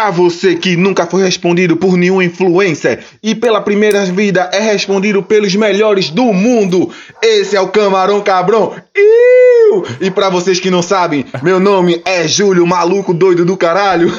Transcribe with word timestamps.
Pra 0.00 0.10
você 0.10 0.54
que 0.54 0.78
nunca 0.78 1.06
foi 1.06 1.22
respondido 1.22 1.76
por 1.76 1.94
nenhum 1.94 2.22
influencer 2.22 3.04
e 3.22 3.34
pela 3.34 3.60
primeira 3.60 4.02
vida 4.06 4.48
é 4.50 4.58
respondido 4.58 5.22
pelos 5.22 5.54
melhores 5.54 6.08
do 6.08 6.32
mundo, 6.32 6.90
esse 7.20 7.54
é 7.54 7.60
o 7.60 7.68
Camarão 7.68 8.22
Cabrão. 8.22 8.74
Iu! 9.70 9.84
E 10.00 10.10
pra 10.10 10.28
vocês 10.28 10.58
que 10.58 10.70
não 10.70 10.82
sabem, 10.82 11.24
meu 11.42 11.60
nome 11.60 12.02
é 12.04 12.26
Júlio, 12.26 12.66
maluco 12.66 13.14
doido 13.14 13.44
do 13.44 13.56
caralho. 13.56 14.10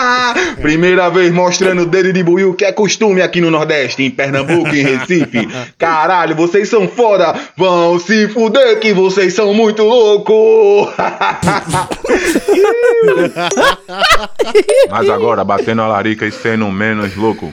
Primeira 0.60 1.10
vez 1.10 1.32
mostrando 1.32 1.82
o 1.82 1.86
dedo 1.86 2.12
de 2.12 2.22
buiu 2.22 2.54
que 2.54 2.64
é 2.64 2.72
costume 2.72 3.20
aqui 3.20 3.40
no 3.40 3.50
Nordeste, 3.50 4.02
em 4.02 4.10
Pernambuco, 4.10 4.68
em 4.68 4.82
Recife. 4.82 5.46
Caralho, 5.78 6.34
vocês 6.34 6.68
são 6.68 6.88
foda. 6.88 7.34
Vão 7.56 7.98
se 7.98 8.28
fuder 8.28 8.80
que 8.80 8.94
vocês 8.94 9.34
são 9.34 9.52
muito 9.52 9.82
loucos. 9.82 10.94
Mas 14.90 15.10
agora, 15.10 15.44
batendo 15.44 15.82
a 15.82 15.88
larica 15.88 16.24
e 16.26 16.32
sendo 16.32 16.70
menos 16.70 17.14
louco. 17.14 17.52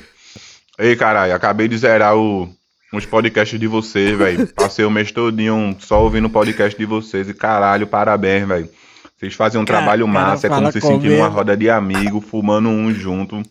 Ei, 0.80 0.96
caralho, 0.96 1.36
acabei 1.36 1.68
de 1.68 1.78
zerar 1.78 2.16
o, 2.16 2.50
os 2.94 3.06
podcasts 3.06 3.60
de 3.60 3.68
vocês, 3.68 4.18
velho. 4.18 4.48
Passei 4.54 4.86
o 4.86 4.92
mês 4.92 5.12
todinho 5.12 5.76
só 5.80 6.02
ouvindo 6.04 6.28
o 6.28 6.30
podcast 6.30 6.78
de 6.78 6.86
vocês 6.86 7.28
e 7.28 7.34
caralho, 7.34 7.88
parabéns, 7.88 8.48
velho. 8.48 8.70
Vocês 9.18 9.34
fazem 9.34 9.60
um 9.60 9.66
Cara, 9.66 9.80
trabalho 9.80 10.06
cara, 10.06 10.28
massa, 10.28 10.48
é 10.48 10.50
como 10.50 10.72
se 10.72 10.80
sentir 10.80 10.94
comigo. 10.94 11.16
numa 11.16 11.28
roda 11.28 11.58
de 11.58 11.70
amigo, 11.70 12.22
fumando 12.22 12.70
um 12.70 12.94
junto. 12.94 13.42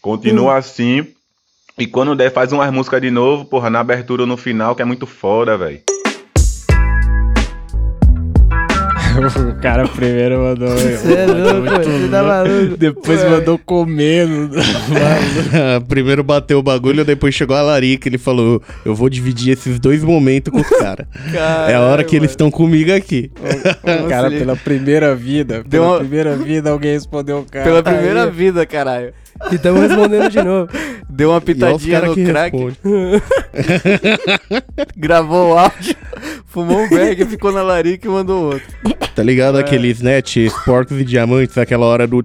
Continua 0.00 0.56
assim. 0.56 1.06
E 1.78 1.86
quando 1.86 2.14
der, 2.14 2.32
faz 2.32 2.52
umas 2.52 2.72
músicas 2.72 3.00
de 3.00 3.10
novo, 3.10 3.44
porra, 3.44 3.70
na 3.70 3.80
abertura 3.80 4.22
ou 4.22 4.28
no 4.28 4.36
final, 4.36 4.74
que 4.74 4.82
é 4.82 4.84
muito 4.84 5.06
foda, 5.06 5.56
velho. 5.56 5.80
o 9.56 9.60
cara 9.60 9.86
primeiro 9.88 10.38
mandou. 10.40 10.68
Você 10.70 11.12
é 11.14 11.26
louco, 11.26 11.70
você 11.70 12.08
tá 12.08 12.22
maluco. 12.22 12.76
Depois 12.76 13.24
mandou 13.24 13.58
comendo. 13.58 14.50
Primeiro 15.88 16.22
bateu 16.24 16.58
o 16.58 16.62
bagulho, 16.62 17.04
depois 17.04 17.34
chegou 17.34 17.56
a 17.56 17.62
larica. 17.62 18.08
Ele 18.08 18.18
falou: 18.18 18.62
Eu 18.84 18.94
vou 18.94 19.08
dividir 19.08 19.52
esses 19.52 19.78
dois 19.78 20.02
momentos 20.02 20.52
com 20.52 20.60
os 20.60 20.68
caras. 20.78 21.06
é 21.68 21.74
a 21.74 21.80
hora 21.80 22.04
que 22.04 22.16
eles 22.16 22.30
estão 22.30 22.50
comigo 22.50 22.92
aqui. 22.92 23.30
cara, 24.08 24.30
pela 24.30 24.56
primeira 24.56 25.14
vida. 25.14 25.62
Deu 25.66 25.82
Pela 25.82 25.86
uma- 25.92 25.98
primeira 25.98 26.36
vida 26.36 26.70
alguém 26.70 26.92
respondeu 26.92 27.40
o 27.40 27.44
cara. 27.44 27.64
Pela 27.64 27.82
primeira 27.82 28.24
Aí, 28.24 28.30
vida, 28.30 28.64
caralho. 28.66 29.12
E 29.50 29.58
tamo 29.58 29.80
respondendo 29.80 30.30
de 30.30 30.42
novo. 30.42 30.68
Deu 31.08 31.30
uma 31.30 31.40
pitadinha 31.40 32.00
no 32.00 32.14
que 32.14 32.24
crack, 32.24 32.56
gravou 34.96 35.52
o 35.52 35.58
áudio, 35.58 35.94
fumou 36.52 36.80
um 36.82 36.88
bag, 36.88 37.24
ficou 37.26 37.50
na 37.52 37.62
larica 37.62 38.06
e 38.06 38.10
mandou 38.10 38.52
outro. 38.52 38.62
Tá 39.14 39.22
ligado? 39.22 39.58
Aqueles 39.58 40.00
net, 40.00 40.50
porcos 40.64 40.98
e 41.00 41.04
diamantes, 41.04 41.56
aquela 41.58 41.86
hora 41.86 42.06
do. 42.06 42.24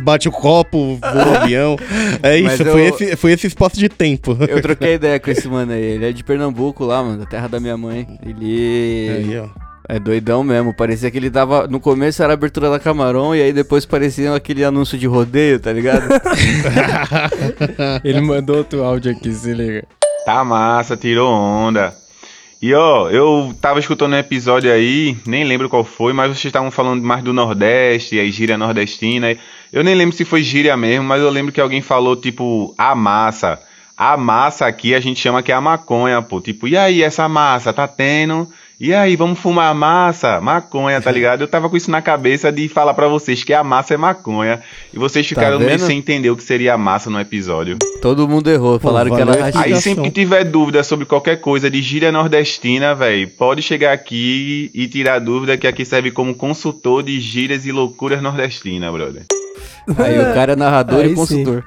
Bate 0.00 0.28
o 0.28 0.32
copo, 0.32 0.96
voa 1.00 1.28
o 1.32 1.36
avião. 1.36 1.76
É 2.22 2.36
isso, 2.36 2.62
eu- 2.64 2.72
foi, 2.72 2.82
esse, 2.86 3.16
foi 3.16 3.32
esse 3.32 3.46
espaço 3.46 3.76
de 3.78 3.88
tempo. 3.88 4.36
Eu 4.48 4.60
troquei 4.60 4.94
ideia 4.94 5.18
com 5.20 5.30
esse 5.30 5.46
mano 5.48 5.72
aí. 5.72 5.82
Ele 5.82 6.08
é 6.08 6.12
de 6.12 6.24
Pernambuco 6.24 6.84
lá, 6.84 7.02
mano, 7.02 7.18
da 7.18 7.26
terra 7.26 7.46
da 7.48 7.60
minha 7.60 7.76
mãe. 7.76 8.06
Ele 8.24 9.08
Aí, 9.16 9.38
ó. 9.38 9.46
é 9.88 10.00
doidão 10.00 10.42
mesmo. 10.42 10.74
Parecia 10.74 11.08
que 11.10 11.16
ele 11.18 11.30
tava. 11.30 11.68
No 11.68 11.78
começo 11.78 12.20
era 12.22 12.32
a 12.32 12.34
abertura 12.34 12.68
da 12.68 12.80
Camarão 12.80 13.34
e 13.34 13.40
aí 13.40 13.52
depois 13.52 13.86
parecia 13.86 14.34
aquele 14.34 14.64
anúncio 14.64 14.98
de 14.98 15.06
rodeio, 15.06 15.60
tá 15.60 15.72
ligado? 15.72 16.08
Ele 18.02 18.20
mandou 18.20 18.56
outro 18.58 18.82
áudio 18.82 19.12
aqui, 19.12 19.32
se 19.32 19.52
liga. 19.52 19.84
Tá 20.24 20.44
massa, 20.44 20.96
tirou 20.96 21.30
onda. 21.32 21.94
E 22.66 22.74
ó, 22.74 23.08
eu 23.08 23.54
tava 23.60 23.78
escutando 23.78 24.14
um 24.14 24.18
episódio 24.18 24.72
aí, 24.72 25.16
nem 25.24 25.44
lembro 25.44 25.68
qual 25.68 25.84
foi, 25.84 26.12
mas 26.12 26.30
vocês 26.30 26.46
estavam 26.46 26.68
falando 26.68 27.00
mais 27.00 27.22
do 27.22 27.32
Nordeste, 27.32 28.18
aí 28.18 28.28
gíria 28.32 28.58
nordestina. 28.58 29.36
Eu 29.72 29.84
nem 29.84 29.94
lembro 29.94 30.16
se 30.16 30.24
foi 30.24 30.42
gíria 30.42 30.76
mesmo, 30.76 31.04
mas 31.04 31.22
eu 31.22 31.30
lembro 31.30 31.52
que 31.52 31.60
alguém 31.60 31.80
falou, 31.80 32.16
tipo, 32.16 32.74
a 32.76 32.92
massa. 32.92 33.62
A 33.96 34.16
massa 34.16 34.66
aqui 34.66 34.96
a 34.96 35.00
gente 35.00 35.20
chama 35.20 35.44
que 35.44 35.52
é 35.52 35.54
a 35.54 35.60
maconha, 35.60 36.20
pô. 36.20 36.40
Tipo, 36.40 36.66
e 36.66 36.76
aí, 36.76 37.04
essa 37.04 37.28
massa, 37.28 37.72
tá 37.72 37.86
tendo? 37.86 38.50
E 38.78 38.92
aí, 38.92 39.16
vamos 39.16 39.38
fumar 39.38 39.74
massa? 39.74 40.38
Maconha, 40.38 41.00
tá 41.00 41.10
ligado? 41.10 41.40
Eu 41.40 41.48
tava 41.48 41.70
com 41.70 41.78
isso 41.78 41.90
na 41.90 42.02
cabeça 42.02 42.52
de 42.52 42.68
falar 42.68 42.92
pra 42.92 43.08
vocês 43.08 43.42
que 43.42 43.54
a 43.54 43.64
massa 43.64 43.94
é 43.94 43.96
maconha. 43.96 44.60
E 44.92 44.98
vocês 44.98 45.26
ficaram 45.26 45.58
meio 45.58 45.70
vendo? 45.70 45.86
sem 45.86 45.96
entender 45.96 46.28
o 46.28 46.36
que 46.36 46.42
seria 46.42 46.74
a 46.74 46.78
massa 46.78 47.08
no 47.08 47.18
episódio. 47.18 47.78
Todo 48.02 48.28
mundo 48.28 48.50
errou. 48.50 48.78
Falaram 48.78 49.10
que 49.10 49.16
valeu 49.16 49.32
era 49.32 49.44
a 49.44 49.46
rachista. 49.46 49.66
Aí 49.66 49.80
sempre 49.80 50.04
que 50.04 50.10
tiver 50.10 50.44
dúvida 50.44 50.84
sobre 50.84 51.06
qualquer 51.06 51.40
coisa 51.40 51.70
de 51.70 51.80
gíria 51.80 52.12
nordestina, 52.12 52.94
velho, 52.94 53.26
pode 53.28 53.62
chegar 53.62 53.94
aqui 53.94 54.70
e 54.74 54.86
tirar 54.88 55.20
dúvida 55.20 55.56
que 55.56 55.66
aqui 55.66 55.82
serve 55.82 56.10
como 56.10 56.34
consultor 56.34 57.02
de 57.02 57.18
gírias 57.18 57.64
e 57.64 57.72
loucuras 57.72 58.20
nordestinas, 58.20 58.92
brother. 58.92 59.22
Aí 59.96 60.18
o 60.18 60.34
cara 60.34 60.52
é 60.52 60.56
narrador 60.56 61.00
Aí 61.00 61.12
e 61.12 61.14
consultor. 61.14 61.64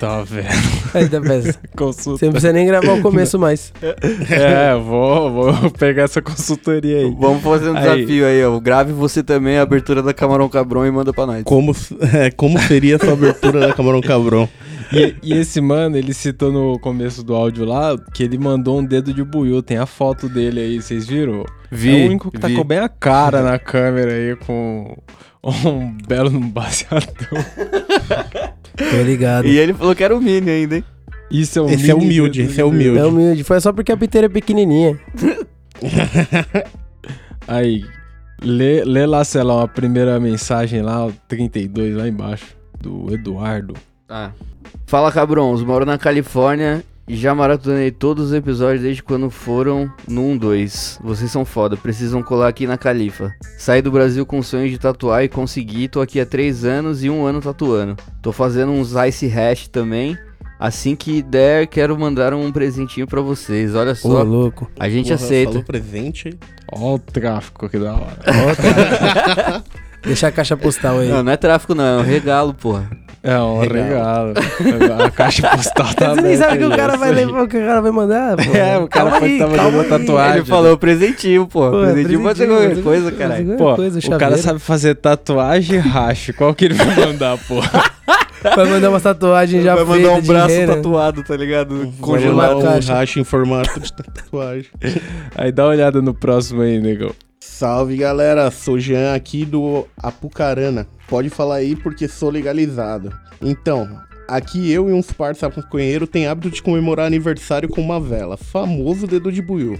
Tá 0.00 0.22
vendo? 0.22 0.48
Tá 1.10 1.20
pensando. 1.20 1.58
Consulta. 1.76 2.18
Você 2.18 2.24
não 2.24 2.32
precisa 2.32 2.52
nem 2.52 2.66
gravar 2.66 2.94
o 2.94 3.02
começo 3.02 3.38
mais. 3.38 3.72
É, 3.82 4.74
vou, 4.74 5.30
vou 5.30 5.70
pegar 5.70 6.04
essa 6.04 6.20
consultoria 6.22 6.98
aí. 6.98 7.14
Vamos 7.16 7.42
fazer 7.42 7.70
um 7.70 7.76
Aí. 7.76 7.82
desafio 7.82 8.26
aí, 8.26 8.44
ó. 8.44 8.58
Grave 8.58 8.92
você 8.92 9.22
também 9.22 9.58
a 9.58 9.62
abertura 9.62 10.02
da 10.02 10.12
Camarão 10.14 10.48
Cabrão 10.48 10.86
e 10.86 10.90
manda 10.90 11.12
pra 11.12 11.26
nós. 11.26 11.44
Como, 11.44 11.76
é, 12.14 12.30
como 12.30 12.58
seria 12.58 12.96
essa 12.96 13.12
abertura 13.12 13.60
da 13.60 13.72
Camarão 13.72 14.00
Cabrão? 14.00 14.48
E, 14.92 15.14
e 15.22 15.32
esse 15.34 15.60
mano, 15.60 15.96
ele 15.96 16.12
citou 16.12 16.50
no 16.50 16.78
começo 16.80 17.22
do 17.22 17.36
áudio 17.36 17.64
lá 17.64 17.96
que 18.12 18.24
ele 18.24 18.38
mandou 18.38 18.80
um 18.80 18.84
dedo 18.84 19.12
de 19.14 19.22
buiu. 19.22 19.62
Tem 19.62 19.76
a 19.76 19.86
foto 19.86 20.28
dele 20.28 20.60
aí, 20.60 20.82
vocês 20.82 21.06
viram? 21.06 21.44
Vi, 21.70 21.90
é 21.90 22.02
o 22.02 22.06
único 22.06 22.30
que 22.30 22.38
tá 22.38 22.48
vi. 22.48 22.56
com 22.56 22.64
bem 22.64 22.78
a 22.78 22.88
cara 22.88 23.42
na 23.42 23.58
câmera 23.58 24.12
aí, 24.12 24.34
com 24.34 24.96
um 25.44 25.96
belo 26.08 26.30
baseador. 26.40 27.06
Tô 28.76 29.02
ligado. 29.02 29.46
E 29.46 29.58
ele 29.58 29.74
falou 29.74 29.94
que 29.94 30.04
era 30.04 30.16
o 30.16 30.20
Mini 30.20 30.50
ainda, 30.50 30.76
hein? 30.76 30.84
Isso 31.30 31.58
é 31.60 31.62
um 31.62 31.70
Esse 31.70 31.90
é 31.90 31.94
mini 31.94 32.06
humilde, 32.06 32.40
dedo 32.40 32.50
esse 32.50 32.60
é 32.60 32.64
humilde. 32.64 32.98
É 32.98 33.04
humilde. 33.04 33.44
Foi 33.44 33.60
só 33.60 33.72
porque 33.72 33.92
a 33.92 33.96
piteira 33.96 34.26
é 34.26 34.28
pequenininha. 34.28 34.98
Aí, 37.46 37.84
lê, 38.42 38.84
lê 38.84 39.06
lá, 39.06 39.24
sei 39.24 39.42
lá, 39.42 39.62
a 39.62 39.68
primeira 39.68 40.18
mensagem 40.18 40.82
lá, 40.82 41.06
o 41.06 41.12
32 41.28 41.94
lá 41.94 42.08
embaixo, 42.08 42.56
do 42.80 43.14
Eduardo. 43.14 43.74
Ah. 44.08 44.32
Fala, 44.86 45.12
cabrões. 45.12 45.62
Moro 45.62 45.86
na 45.86 45.96
Califórnia 45.96 46.82
e 47.08 47.16
já 47.16 47.34
maratonei 47.34 47.90
todos 47.90 48.26
os 48.26 48.32
episódios 48.32 48.82
desde 48.82 49.02
quando 49.02 49.30
foram 49.30 49.92
no 50.06 50.22
1-2. 50.22 50.98
Vocês 51.02 51.30
são 51.30 51.44
foda, 51.44 51.76
precisam 51.76 52.22
colar 52.22 52.48
aqui 52.48 52.66
na 52.66 52.78
Califa. 52.78 53.34
Saí 53.58 53.82
do 53.82 53.90
Brasil 53.90 54.24
com 54.24 54.42
sonho 54.42 54.68
de 54.70 54.78
tatuar 54.78 55.24
e 55.24 55.28
consegui. 55.28 55.88
Tô 55.88 56.00
aqui 56.00 56.20
há 56.20 56.26
3 56.26 56.64
anos 56.64 57.02
e 57.02 57.10
um 57.10 57.24
ano 57.24 57.40
tatuando. 57.40 57.96
Tô 58.22 58.32
fazendo 58.32 58.72
uns 58.72 58.92
Ice 59.08 59.26
Hash 59.26 59.66
também. 59.68 60.16
Assim 60.58 60.94
que 60.94 61.22
der, 61.22 61.66
quero 61.66 61.98
mandar 61.98 62.34
um 62.34 62.52
presentinho 62.52 63.06
pra 63.06 63.22
vocês. 63.22 63.74
Olha 63.74 63.92
Ô, 63.92 63.94
só, 63.94 64.22
louco. 64.22 64.70
a 64.78 64.90
gente 64.90 65.04
Porra, 65.08 65.14
aceita. 65.14 65.52
Falou 65.52 65.64
presente. 65.64 66.38
Ó 66.70 66.94
o 66.94 66.98
tráfico 66.98 67.66
que 67.68 67.78
da 67.78 67.94
hora. 67.94 68.18
Deixa 70.04 70.28
a 70.28 70.32
caixa 70.32 70.56
postal 70.56 70.98
aí. 70.98 71.08
Não, 71.08 71.22
não 71.22 71.32
é 71.32 71.36
tráfico 71.36 71.74
não, 71.74 71.84
é 71.84 71.96
um 71.98 72.04
regalo, 72.04 72.52
porra. 72.54 72.90
É 73.22 73.38
um 73.38 73.60
regalo. 73.60 74.32
A 75.04 75.10
caixa 75.10 75.48
postal 75.48 75.92
tá 75.94 76.14
Você 76.14 76.20
nem 76.22 76.36
sabe 76.36 76.56
o 76.56 76.58
que 76.58 76.74
o 76.74 76.76
cara 76.76 76.96
vai 76.96 77.12
levar, 77.12 77.42
o 77.42 77.48
que 77.48 77.58
o 77.58 77.60
cara 77.60 77.82
vai 77.82 77.90
mandar, 77.92 78.36
pô. 78.36 78.56
É, 78.56 78.78
o 78.78 78.88
cara 78.88 79.10
Calma 79.10 79.20
pode 79.20 79.32
aí, 79.32 79.42
uma 79.42 79.82
aí. 79.82 79.88
tatuagem. 79.88 80.36
Ele 80.38 80.44
falou 80.46 80.78
presentinho, 80.78 81.46
pô. 81.46 81.70
Pô, 81.70 81.80
presentinho 81.82 82.22
pode 82.22 82.38
ser 82.38 82.46
qualquer 82.48 82.82
coisa, 82.82 83.12
caralho. 83.12 83.56
Pô, 83.56 83.76
coisa, 83.76 83.98
o 83.98 84.18
cara 84.18 84.38
sabe 84.38 84.58
fazer 84.58 84.94
tatuagem 84.94 85.76
e 85.76 85.78
racho. 85.78 86.32
Qual 86.32 86.54
que 86.54 86.64
ele 86.64 86.74
vai 86.74 87.06
mandar, 87.06 87.36
pô? 87.46 87.60
Vai 88.42 88.64
mandar 88.64 88.88
uma 88.88 89.00
tatuagem 89.00 89.60
já 89.60 89.74
Vai 89.74 89.84
mandar 89.84 90.12
um 90.12 90.22
braço 90.22 90.54
rena. 90.54 90.76
tatuado, 90.76 91.22
tá 91.22 91.36
ligado? 91.36 91.92
Congelar 92.00 92.56
um 92.56 92.62
caixa. 92.62 92.94
racha 92.94 93.20
em 93.20 93.24
formato 93.24 93.78
de 93.78 93.92
tatuagem. 93.92 94.70
Aí 95.34 95.52
dá 95.52 95.64
uma 95.64 95.72
olhada 95.72 96.00
no 96.00 96.14
próximo 96.14 96.62
aí, 96.62 96.80
negão. 96.80 97.12
Salve 97.38 97.98
galera, 97.98 98.50
sou 98.50 98.78
Jean 98.78 99.14
aqui 99.14 99.44
do 99.44 99.86
Apucarana. 99.94 100.86
Pode 101.10 101.28
falar 101.28 101.56
aí 101.56 101.74
porque 101.74 102.06
sou 102.06 102.30
legalizado. 102.30 103.12
Então, 103.42 104.00
aqui 104.28 104.70
eu 104.70 104.88
e 104.88 104.92
uns 104.92 105.12
parça 105.12 105.48
maconheiro 105.48 106.06
tem 106.06 106.28
hábito 106.28 106.48
de 106.50 106.62
comemorar 106.62 107.04
aniversário 107.04 107.68
com 107.68 107.80
uma 107.80 107.98
vela, 107.98 108.36
famoso 108.36 109.08
dedo 109.08 109.32
de 109.32 109.42
buiu. 109.42 109.76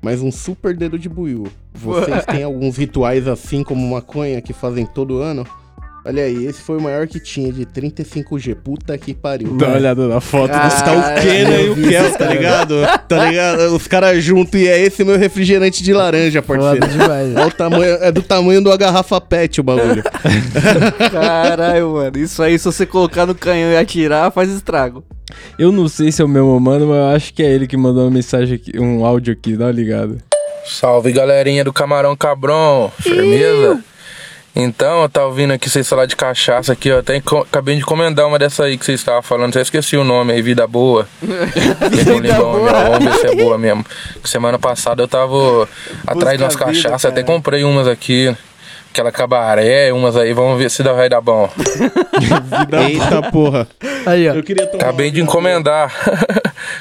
Mas 0.00 0.22
um 0.22 0.32
super 0.32 0.74
dedo 0.74 0.98
de 0.98 1.06
buiu. 1.06 1.46
Vocês 1.74 2.24
têm 2.26 2.42
alguns 2.42 2.78
rituais 2.78 3.28
assim 3.28 3.62
como 3.62 3.94
maconha 3.94 4.40
que 4.40 4.54
fazem 4.54 4.86
todo 4.86 5.18
ano? 5.18 5.46
Olha 6.04 6.24
aí, 6.24 6.46
esse 6.46 6.62
foi 6.62 6.78
o 6.78 6.80
maior 6.80 7.06
que 7.06 7.20
tinha 7.20 7.52
de 7.52 7.66
35G. 7.66 8.54
Puta 8.54 8.96
que 8.96 9.12
pariu. 9.12 9.54
Dá 9.58 9.66
uma 9.68 9.76
olhada 9.76 10.08
na 10.08 10.20
foto 10.20 10.50
Ah, 10.54 10.70
Tá 10.70 10.92
o 10.92 11.20
Kena 11.22 11.56
e 11.60 11.70
o 11.70 11.74
Kel, 11.76 12.12
tá 12.16 12.26
ligado? 12.26 12.74
Tá 13.06 13.26
ligado? 13.26 13.76
Os 13.76 13.86
caras 13.86 14.24
juntos 14.24 14.58
e 14.58 14.66
é 14.66 14.80
esse 14.80 15.04
meu 15.04 15.18
refrigerante 15.18 15.82
de 15.82 15.92
laranja, 15.92 16.40
parceiro. 16.40 16.88
demais. 16.88 17.36
É, 17.36 17.44
o 17.46 17.50
tamanho, 17.52 17.98
é 18.00 18.10
do 18.10 18.22
tamanho 18.22 18.64
da 18.64 18.76
garrafa 18.76 19.20
pet 19.20 19.60
o 19.60 19.64
bagulho. 19.64 20.02
Caralho, 21.12 21.92
mano. 21.92 22.18
Isso 22.18 22.42
aí, 22.42 22.58
se 22.58 22.64
você 22.64 22.86
colocar 22.86 23.26
no 23.26 23.34
canhão 23.34 23.70
e 23.70 23.76
atirar, 23.76 24.30
faz 24.32 24.50
estrago. 24.50 25.04
Eu 25.58 25.70
não 25.70 25.86
sei 25.86 26.10
se 26.10 26.22
é 26.22 26.24
o 26.24 26.28
mesmo 26.28 26.58
mano, 26.58 26.86
mas 26.88 26.96
eu 26.96 27.06
acho 27.08 27.34
que 27.34 27.42
é 27.42 27.50
ele 27.52 27.66
que 27.66 27.76
mandou 27.76 28.04
uma 28.04 28.10
mensagem 28.10 28.56
aqui, 28.56 28.78
um 28.78 29.04
áudio 29.04 29.32
aqui, 29.32 29.56
dá 29.56 29.66
uma 29.66 29.72
ligada. 29.72 30.16
Salve 30.66 31.12
galerinha 31.12 31.64
do 31.64 31.72
Camarão 31.72 32.16
Cabrão, 32.16 32.90
firmeza? 33.00 33.82
Então, 34.54 35.02
eu 35.02 35.08
tava 35.08 35.26
ouvindo 35.26 35.52
aqui 35.52 35.70
vocês 35.70 35.88
falar 35.88 36.06
de 36.06 36.16
cachaça 36.16 36.72
aqui, 36.72 36.90
ó. 36.90 36.98
Até 36.98 37.16
acabei 37.16 37.76
de 37.76 37.82
encomendar 37.82 38.26
uma 38.26 38.38
dessa 38.38 38.64
aí 38.64 38.76
que 38.76 38.84
vocês 38.84 39.00
estavam 39.00 39.22
falando. 39.22 39.50
Até 39.50 39.60
esqueci 39.62 39.96
o 39.96 40.02
nome 40.04 40.32
aí, 40.32 40.42
Vida 40.42 40.66
Boa. 40.66 41.06
Vida 41.22 42.34
boa. 42.34 42.72
Vamos 42.72 43.04
ver 43.04 43.14
se 43.20 43.26
é 43.28 43.34
boa 43.36 43.56
mesmo. 43.58 43.84
Semana 44.24 44.58
passada 44.58 45.02
eu 45.02 45.08
tava 45.08 45.68
atrás 46.06 46.36
de 46.36 46.42
umas 46.44 46.54
vida, 46.54 46.66
cachaças, 46.66 47.04
até 47.04 47.22
comprei 47.22 47.62
umas 47.64 47.86
aqui. 47.86 48.34
Aquela 48.92 49.12
cabaré, 49.12 49.92
umas 49.92 50.16
aí, 50.16 50.32
vamos 50.32 50.58
ver 50.58 50.68
se 50.68 50.82
dá- 50.82 50.92
vai 50.92 51.08
dar 51.08 51.20
bom. 51.20 51.48
Eita 52.88 53.30
porra. 53.30 53.68
Aí, 54.04 54.28
ó. 54.28 54.34
Eu 54.34 54.42
queria 54.42 54.66
tomar 54.66 54.82
Acabei 54.82 55.12
de 55.12 55.20
encomendar. 55.20 55.92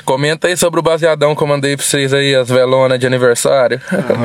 Comenta 0.05 0.47
aí 0.47 0.57
sobre 0.57 0.79
o 0.79 0.83
baseadão 0.83 1.35
que 1.35 1.41
eu 1.43 1.47
mandei 1.47 1.75
pra 1.75 1.85
vocês 1.85 2.13
aí, 2.13 2.35
as 2.35 2.47
velonas 2.49 2.99
de 2.99 3.05
aniversário. 3.07 3.79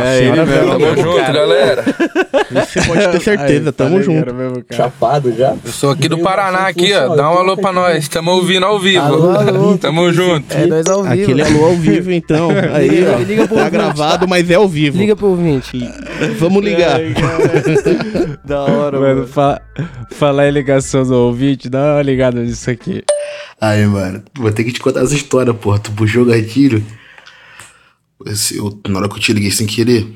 É 0.04 0.18
ele 0.18 0.44
mesmo. 0.44 0.70
Tamo 0.78 0.96
junto, 0.96 1.32
galera. 1.32 1.84
Você 2.50 2.82
pode 2.82 3.08
ter 3.08 3.20
certeza, 3.20 3.72
tá 3.72 3.84
tamo 3.84 4.02
junto. 4.02 4.34
mesmo, 4.34 4.64
cara. 4.64 4.92
Eu 5.64 5.72
sou 5.72 5.90
aqui 5.90 6.08
do 6.08 6.18
Paraná, 6.18 6.68
aqui, 6.68 6.92
ó. 6.94 7.14
Dá 7.14 7.30
um 7.30 7.38
alô 7.38 7.56
pra 7.56 7.72
nós. 7.72 8.08
Tamo 8.08 8.30
ouvindo 8.32 8.66
ao 8.66 8.78
vivo. 8.78 9.04
Alô, 9.04 9.30
alô. 9.30 9.78
Tamo 9.78 10.12
junto. 10.12 10.54
É 10.56 10.66
nós 10.66 10.86
ao 10.86 11.02
vivo. 11.02 11.22
Aquele 11.22 11.42
alô 11.42 11.64
ao 11.66 11.74
vivo, 11.76 12.10
então. 12.12 12.48
Aí, 12.72 12.88
Liga- 12.88 13.12
ó. 13.14 13.18
liga 13.18 13.48
pro 13.48 13.56
tá 13.56 13.68
gravado, 13.68 14.28
mas 14.28 14.50
é 14.50 14.54
ao 14.54 14.68
vivo. 14.68 14.96
Liga 14.98 15.16
pro 15.16 15.28
ouvinte. 15.28 15.78
Vamos 16.38 16.62
ligar. 16.64 17.00
Da 18.44 18.60
hora, 18.62 18.98
Mano, 19.00 19.14
mano. 19.20 19.26
fa 19.26 19.60
falar 20.10 20.48
em 20.48 20.52
ligação 20.52 21.02
do 21.04 21.14
ouvinte, 21.14 21.68
dá 21.68 21.94
uma 21.94 22.02
ligada 22.02 22.40
nisso 22.40 22.70
aqui. 22.70 23.02
Aí, 23.60 23.86
mano, 23.86 24.22
vou 24.36 24.52
ter 24.52 24.64
que 24.64 24.72
te 24.72 24.80
contar 24.80 25.02
essa 25.02 25.14
história, 25.14 25.54
porra. 25.54 25.78
Tu 25.78 25.90
puxou 25.92 26.22
o 26.22 26.26
gatilho. 26.26 26.84
Esse- 28.26 28.56
eu- 28.58 28.78
na 28.88 28.98
hora 29.00 29.08
que 29.08 29.14
eu 29.16 29.20
te 29.20 29.32
liguei 29.32 29.50
sem 29.50 29.66
querer, 29.66 30.06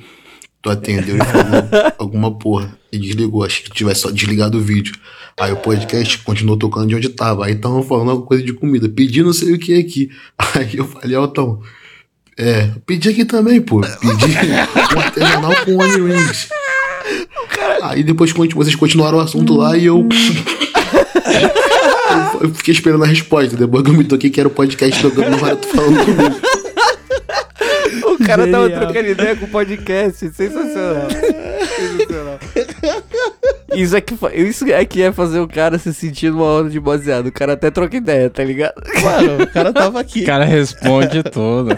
tu 0.62 0.70
atendeu 0.70 1.16
e 1.16 1.18
falou 1.24 1.68
alguma 1.98 2.36
porra. 2.38 2.76
E 2.92 2.98
desligou. 2.98 3.44
Achei 3.44 3.62
que 3.64 3.70
tivesse 3.70 4.00
só 4.02 4.10
desligado 4.10 4.58
o 4.58 4.60
vídeo. 4.62 4.94
Aí 5.38 5.52
o 5.52 5.56
podcast 5.56 6.18
continuou 6.18 6.56
tocando 6.56 6.88
de 6.88 6.94
onde 6.96 7.08
tava. 7.10 7.46
Aí 7.46 7.54
tava 7.54 7.82
falando 7.82 8.10
alguma 8.10 8.26
coisa 8.26 8.42
de 8.42 8.52
comida. 8.52 8.88
Pedi 8.88 9.22
não 9.22 9.32
sei 9.32 9.52
o 9.52 9.58
que 9.58 9.78
aqui. 9.78 10.10
Aí 10.54 10.76
eu 10.76 10.86
falei, 10.86 11.14
Altão. 11.16 11.60
É, 12.36 12.70
pedi 12.86 13.08
aqui 13.08 13.24
também, 13.24 13.60
pô. 13.60 13.80
Pedi 13.80 14.36
um 14.96 15.00
artesanal 15.00 15.52
com 15.64 15.76
onion 15.76 16.06
rings. 16.06 16.48
Aí 17.82 18.02
depois 18.02 18.30
vocês 18.32 18.74
continuaram 18.76 19.18
o 19.18 19.20
assunto 19.20 19.56
lá 19.56 19.76
e 19.76 19.84
eu. 19.86 20.06
eu- 22.18 22.40
Eu 22.42 22.54
fiquei 22.54 22.72
esperando 22.74 23.04
a 23.04 23.06
resposta. 23.06 23.56
Depois 23.56 23.82
que 23.84 23.90
eu 23.90 23.94
me 23.94 24.04
toquei 24.04 24.30
que 24.30 24.40
era 24.40 24.48
o 24.48 24.52
podcast 24.52 25.00
tocando 25.02 25.30
no 25.30 25.56
tu 25.56 25.68
falando 25.68 26.04
comigo. 26.04 26.36
O 28.04 28.18
cara 28.24 28.46
tava 28.48 28.64
Genial. 28.68 28.80
trocando 28.86 29.08
ideia 29.08 29.36
com 29.36 29.44
o 29.44 29.48
podcast. 29.48 30.18
Sensacional. 30.30 31.08
Sensacional. 31.10 32.38
Isso 33.74 33.96
é, 33.96 34.02
isso 34.36 34.64
é 34.72 34.84
que 34.84 35.02
é 35.02 35.12
fazer 35.12 35.38
o 35.40 35.46
cara 35.48 35.78
se 35.78 35.92
sentir 35.94 36.30
numa 36.30 36.44
onda 36.44 36.70
de 36.70 36.80
baseado. 36.80 37.26
O 37.28 37.32
cara 37.32 37.52
até 37.52 37.70
troca 37.70 37.96
ideia, 37.96 38.28
tá 38.28 38.42
ligado? 38.42 38.74
Mano, 39.02 39.44
o 39.44 39.46
cara 39.46 39.72
tava 39.72 40.00
aqui. 40.00 40.22
O 40.22 40.26
cara 40.26 40.44
responde 40.44 41.22
tudo. 41.22 41.70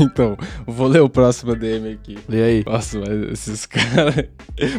então, 0.00 0.36
vou 0.66 0.88
ler 0.88 1.00
o 1.00 1.08
próximo 1.08 1.54
DM 1.54 1.92
aqui. 1.92 2.18
E 2.28 2.42
aí? 2.42 2.64
Nossa, 2.66 2.98
mas 2.98 3.32
esses 3.32 3.66
caras. 3.66 4.24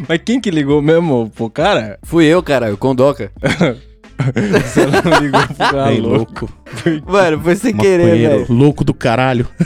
Mas 0.07 0.19
quem 0.25 0.41
que 0.41 0.51
ligou 0.51 0.81
mesmo 0.81 1.31
pro 1.33 1.49
cara? 1.49 1.97
Fui 2.03 2.25
eu, 2.25 2.41
caralho, 2.43 2.77
Condoca. 2.77 3.31
Você 4.63 4.85
não 4.85 5.19
ligou 5.19 5.41
pro 5.47 5.55
cara 5.55 5.85
Bem 5.87 6.01
louco. 6.01 6.49
Mano, 7.07 7.39
foi 7.41 7.55
sem 7.55 7.75
querer, 7.75 8.17
velho. 8.29 8.45
louco 8.49 8.83
do 8.83 8.93
caralho. 8.93 9.47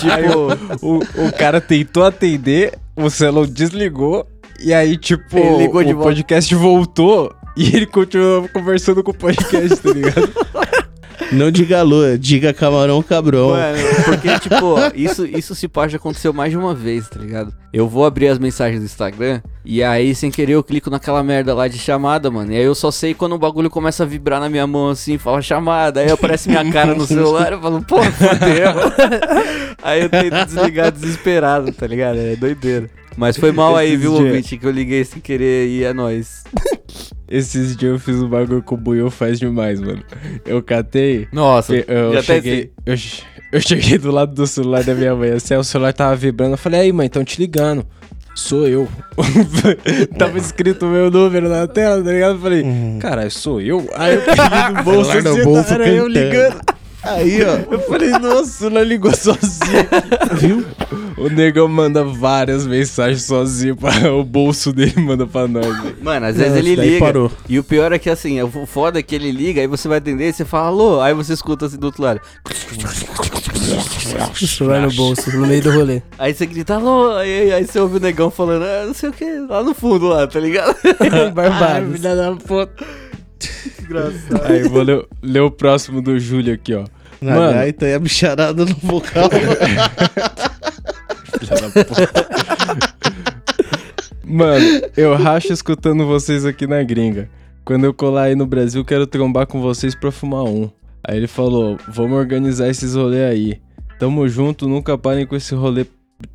Tipo, 0.00 0.86
O, 0.86 1.26
o 1.28 1.32
cara 1.32 1.60
tentou 1.60 2.04
atender, 2.04 2.74
o 2.96 3.08
celular 3.10 3.46
desligou, 3.46 4.26
e 4.60 4.72
aí, 4.74 4.96
tipo, 4.96 5.38
o 5.38 5.70
volta. 5.72 5.94
podcast 5.94 6.54
voltou 6.54 7.34
e 7.56 7.74
ele 7.76 7.86
continuou 7.86 8.48
conversando 8.48 9.02
com 9.02 9.10
o 9.10 9.14
podcast, 9.14 9.76
tá 9.76 9.90
ligado? 9.92 10.30
Não 11.32 11.50
diga 11.50 11.80
alô, 11.80 12.16
diga 12.18 12.52
camarão 12.52 13.02
cabrão. 13.02 13.50
Mano, 13.50 13.78
tipo, 14.48 14.74
isso, 14.94 15.26
isso 15.26 15.54
se 15.54 15.68
já 15.88 15.96
aconteceu 15.96 16.32
mais 16.32 16.50
de 16.50 16.56
uma 16.56 16.74
vez, 16.74 17.08
tá 17.08 17.18
ligado? 17.20 17.52
Eu 17.72 17.88
vou 17.88 18.04
abrir 18.04 18.28
as 18.28 18.38
mensagens 18.38 18.80
do 18.80 18.86
Instagram 18.86 19.40
e 19.64 19.82
aí, 19.82 20.14
sem 20.14 20.30
querer, 20.30 20.52
eu 20.52 20.62
clico 20.62 20.88
naquela 20.88 21.22
merda 21.22 21.54
lá 21.54 21.68
de 21.68 21.78
chamada, 21.78 22.30
mano. 22.30 22.52
E 22.52 22.56
aí 22.56 22.62
eu 22.64 22.74
só 22.74 22.90
sei 22.90 23.14
quando 23.14 23.34
o 23.34 23.38
bagulho 23.38 23.68
começa 23.68 24.02
a 24.04 24.06
vibrar 24.06 24.40
na 24.40 24.48
minha 24.48 24.66
mão 24.66 24.90
assim, 24.90 25.18
fala 25.18 25.42
chamada. 25.42 26.00
Aí 26.00 26.10
aparece 26.10 26.48
minha 26.48 26.70
cara 26.72 26.94
no 26.94 27.06
celular 27.06 27.52
eu 27.52 27.60
falo, 27.60 27.82
pô, 27.82 28.02
fodeu. 28.02 28.72
aí 29.82 30.02
eu 30.02 30.08
tento 30.08 30.46
desligar 30.46 30.92
desesperado, 30.92 31.72
tá 31.72 31.86
ligado? 31.86 32.18
É 32.18 32.36
doideira. 32.36 32.88
Mas 33.16 33.36
foi 33.36 33.50
mal 33.50 33.74
aí, 33.74 33.88
Esses 33.88 34.00
viu, 34.00 34.12
dias- 34.12 34.24
ouvinte, 34.24 34.58
que 34.58 34.66
eu 34.66 34.70
liguei 34.70 35.04
sem 35.04 35.20
querer 35.20 35.68
e 35.68 35.84
é 35.84 35.92
nóis. 35.94 36.44
Esses 37.28 37.76
dias 37.76 37.92
eu 37.92 37.98
fiz 37.98 38.16
um 38.22 38.28
bagulho 38.28 38.62
com 38.62 38.74
o 38.76 38.78
Buiu 38.78 39.10
faz 39.10 39.38
demais, 39.38 39.80
mano. 39.80 40.02
Eu 40.44 40.62
catei, 40.62 41.26
Nossa, 41.32 41.74
eu, 41.74 42.12
eu 42.14 42.22
cheguei. 42.22 42.70
Eu, 42.84 42.94
eu 43.52 43.60
cheguei 43.60 43.98
do 43.98 44.10
lado 44.10 44.34
do 44.34 44.46
celular 44.46 44.82
da 44.84 44.94
minha 44.94 45.14
mãe, 45.14 45.30
assim, 45.30 45.54
o 45.54 45.64
celular 45.64 45.92
tava 45.92 46.16
vibrando. 46.16 46.54
Eu 46.54 46.58
falei, 46.58 46.80
aí, 46.80 46.92
mãe, 46.92 47.08
tão 47.08 47.24
te 47.24 47.40
ligando. 47.40 47.86
Sou 48.34 48.68
eu. 48.68 48.86
tava 50.18 50.36
escrito 50.36 50.84
o 50.84 50.90
meu 50.90 51.10
número 51.10 51.48
na 51.48 51.66
tela, 51.66 52.02
tá 52.04 52.10
ligado? 52.10 52.34
Eu 52.34 52.40
falei, 52.40 52.64
caralho, 53.00 53.30
sou 53.30 53.60
eu? 53.62 53.88
Aí 53.94 54.14
eu 54.14 54.22
peguei 54.22 54.44
no 54.76 54.82
bolso, 54.84 55.10
assim, 55.10 55.42
bolso 55.42 55.72
era 55.72 55.88
eu 55.88 56.06
ligando. 56.06 56.75
Aí, 57.06 57.38
ó. 57.44 57.72
Eu 57.72 57.80
falei, 57.80 58.10
nossa, 58.10 58.68
não 58.70 58.82
ligou 58.82 59.14
sozinho. 59.14 59.86
Viu? 60.34 60.64
O 61.16 61.28
negão 61.30 61.66
manda 61.68 62.04
várias 62.04 62.66
mensagens 62.66 63.22
sozinho 63.22 63.74
para 63.76 64.12
o 64.12 64.22
bolso 64.22 64.72
dele 64.72 65.00
manda 65.00 65.26
pra 65.26 65.48
nós. 65.48 65.66
velho. 65.82 65.96
Mano, 66.02 66.26
às 66.26 66.36
vezes 66.36 66.52
Não, 66.52 66.58
ele 66.58 66.74
liga. 66.74 66.98
parou. 67.04 67.30
E 67.48 67.58
o 67.58 67.64
pior 67.64 67.90
é 67.92 67.98
que 67.98 68.10
assim, 68.10 68.40
o 68.42 68.66
foda 68.66 68.98
é 68.98 69.02
que 69.02 69.14
ele 69.14 69.30
liga, 69.32 69.60
aí 69.60 69.66
você 69.66 69.88
vai 69.88 69.98
atender 69.98 70.28
e 70.28 70.32
você 70.32 70.44
fala 70.44 70.66
alô, 70.68 71.00
aí 71.00 71.14
você 71.14 71.32
escuta 71.32 71.66
assim 71.66 71.78
do 71.78 71.84
outro 71.84 72.02
lado. 72.02 72.20
Celular 74.34 74.82
no 74.82 74.92
bolso, 74.92 75.34
no 75.36 75.46
meio 75.46 75.62
do 75.62 75.70
rolê. 75.72 76.02
Aí 76.18 76.34
você 76.34 76.44
grita 76.46 76.74
alô, 76.74 77.12
aí, 77.16 77.52
aí 77.52 77.66
você 77.66 77.78
ouve 77.80 77.96
o 77.96 78.00
negão 78.00 78.30
falando, 78.30 78.64
ah, 78.64 78.84
não 78.86 78.94
sei 78.94 79.08
o 79.08 79.12
que, 79.12 79.24
lá 79.48 79.62
no 79.62 79.74
fundo 79.74 80.08
lá, 80.08 80.26
tá 80.26 80.38
ligado? 80.38 80.76
Barbados. 81.34 81.96
filha 81.96 82.14
da 82.14 82.32
puta. 82.36 82.84
Aí, 84.44 84.60
eu 84.62 84.70
vou 84.70 84.82
ler, 84.82 85.06
ler 85.22 85.40
o 85.40 85.50
próximo 85.50 86.00
do 86.02 86.18
Júlio 86.18 86.52
aqui, 86.54 86.74
ó. 86.74 86.84
Na 87.20 87.34
Mano. 87.34 87.52
gaita 87.54 87.86
e 87.86 87.94
a 87.94 87.98
bicharada 87.98 88.64
no 88.64 88.74
vocal. 88.74 89.30
Mano, 94.24 94.82
eu 94.96 95.14
racho 95.14 95.52
escutando 95.52 96.06
vocês 96.06 96.44
aqui 96.44 96.66
na 96.66 96.82
gringa. 96.82 97.28
Quando 97.64 97.84
eu 97.84 97.94
colar 97.94 98.24
aí 98.24 98.34
no 98.34 98.46
Brasil, 98.46 98.84
quero 98.84 99.06
trombar 99.06 99.46
com 99.46 99.60
vocês 99.60 99.94
pra 99.94 100.10
fumar 100.10 100.44
um. 100.44 100.70
Aí 101.02 101.16
ele 101.16 101.26
falou: 101.26 101.78
vamos 101.88 102.18
organizar 102.18 102.68
esses 102.68 102.94
rolê 102.94 103.24
aí. 103.24 103.60
Tamo 103.98 104.28
junto, 104.28 104.68
nunca 104.68 104.98
parem 104.98 105.26
com 105.26 105.36
esse 105.36 105.54
rolê 105.54 105.86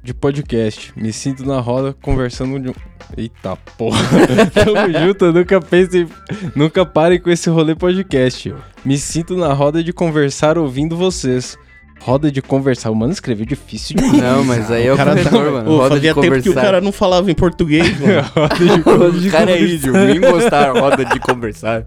de 0.04 0.14
podcast. 0.14 0.94
Me 0.96 1.12
sinto 1.12 1.46
na 1.46 1.60
roda 1.60 1.96
conversando 2.02 2.60
de 2.60 2.70
um. 2.70 2.74
Eita 3.18 3.56
porra. 3.78 4.00
Tamo 4.54 5.00
junto, 5.06 5.26
eu 5.26 5.34
nunca 5.34 5.60
pensei. 5.60 6.08
Nunca 6.56 6.86
parem 6.86 7.20
com 7.20 7.30
esse 7.30 7.50
rolê 7.50 7.76
podcast. 7.76 8.54
Me 8.86 8.98
sinto 8.98 9.36
na 9.36 9.54
roda 9.54 9.84
de 9.84 9.92
conversar 9.92 10.58
ouvindo 10.58 10.96
vocês. 10.96 11.58
Roda 12.00 12.32
de 12.32 12.42
conversar. 12.42 12.90
O 12.90 12.96
mano 12.96 13.12
escreveu 13.12 13.46
difícil 13.46 13.96
demais. 13.96 14.18
Não, 14.22 14.44
mas 14.44 14.72
aí 14.72 14.88
é 14.88 14.94
o 14.94 14.98
cara 14.98 15.16
tá- 15.16 15.30
corretor, 15.30 15.52
mano. 15.52 15.72
Ô, 15.72 15.78
roda 15.78 16.00
de 16.00 16.08
fazia 16.08 16.14
tempo 16.16 16.22
que 16.22 16.28
o 16.28 16.44
conversar. 16.54 16.62
cara 16.62 16.82
não 16.82 16.92
falava 16.92 17.30
em 17.30 17.36
português, 17.36 18.00
mano. 18.00 18.22
roda 18.34 18.56
de 18.56 18.82
conversar. 18.84 19.28
O 19.28 19.32
cara 19.32 19.52
é 19.52 19.62
índio, 19.62 19.94
vim 19.94 20.20
gostar, 20.20 20.72
roda 20.72 21.06
de 21.06 21.20
conversar. 21.20 21.86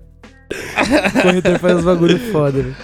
O 0.52 1.22
corretor 1.22 1.58
faz 1.58 1.76
uns 1.78 1.84
bagulho 1.84 2.18
foda, 2.30 2.62
velho. 2.62 2.76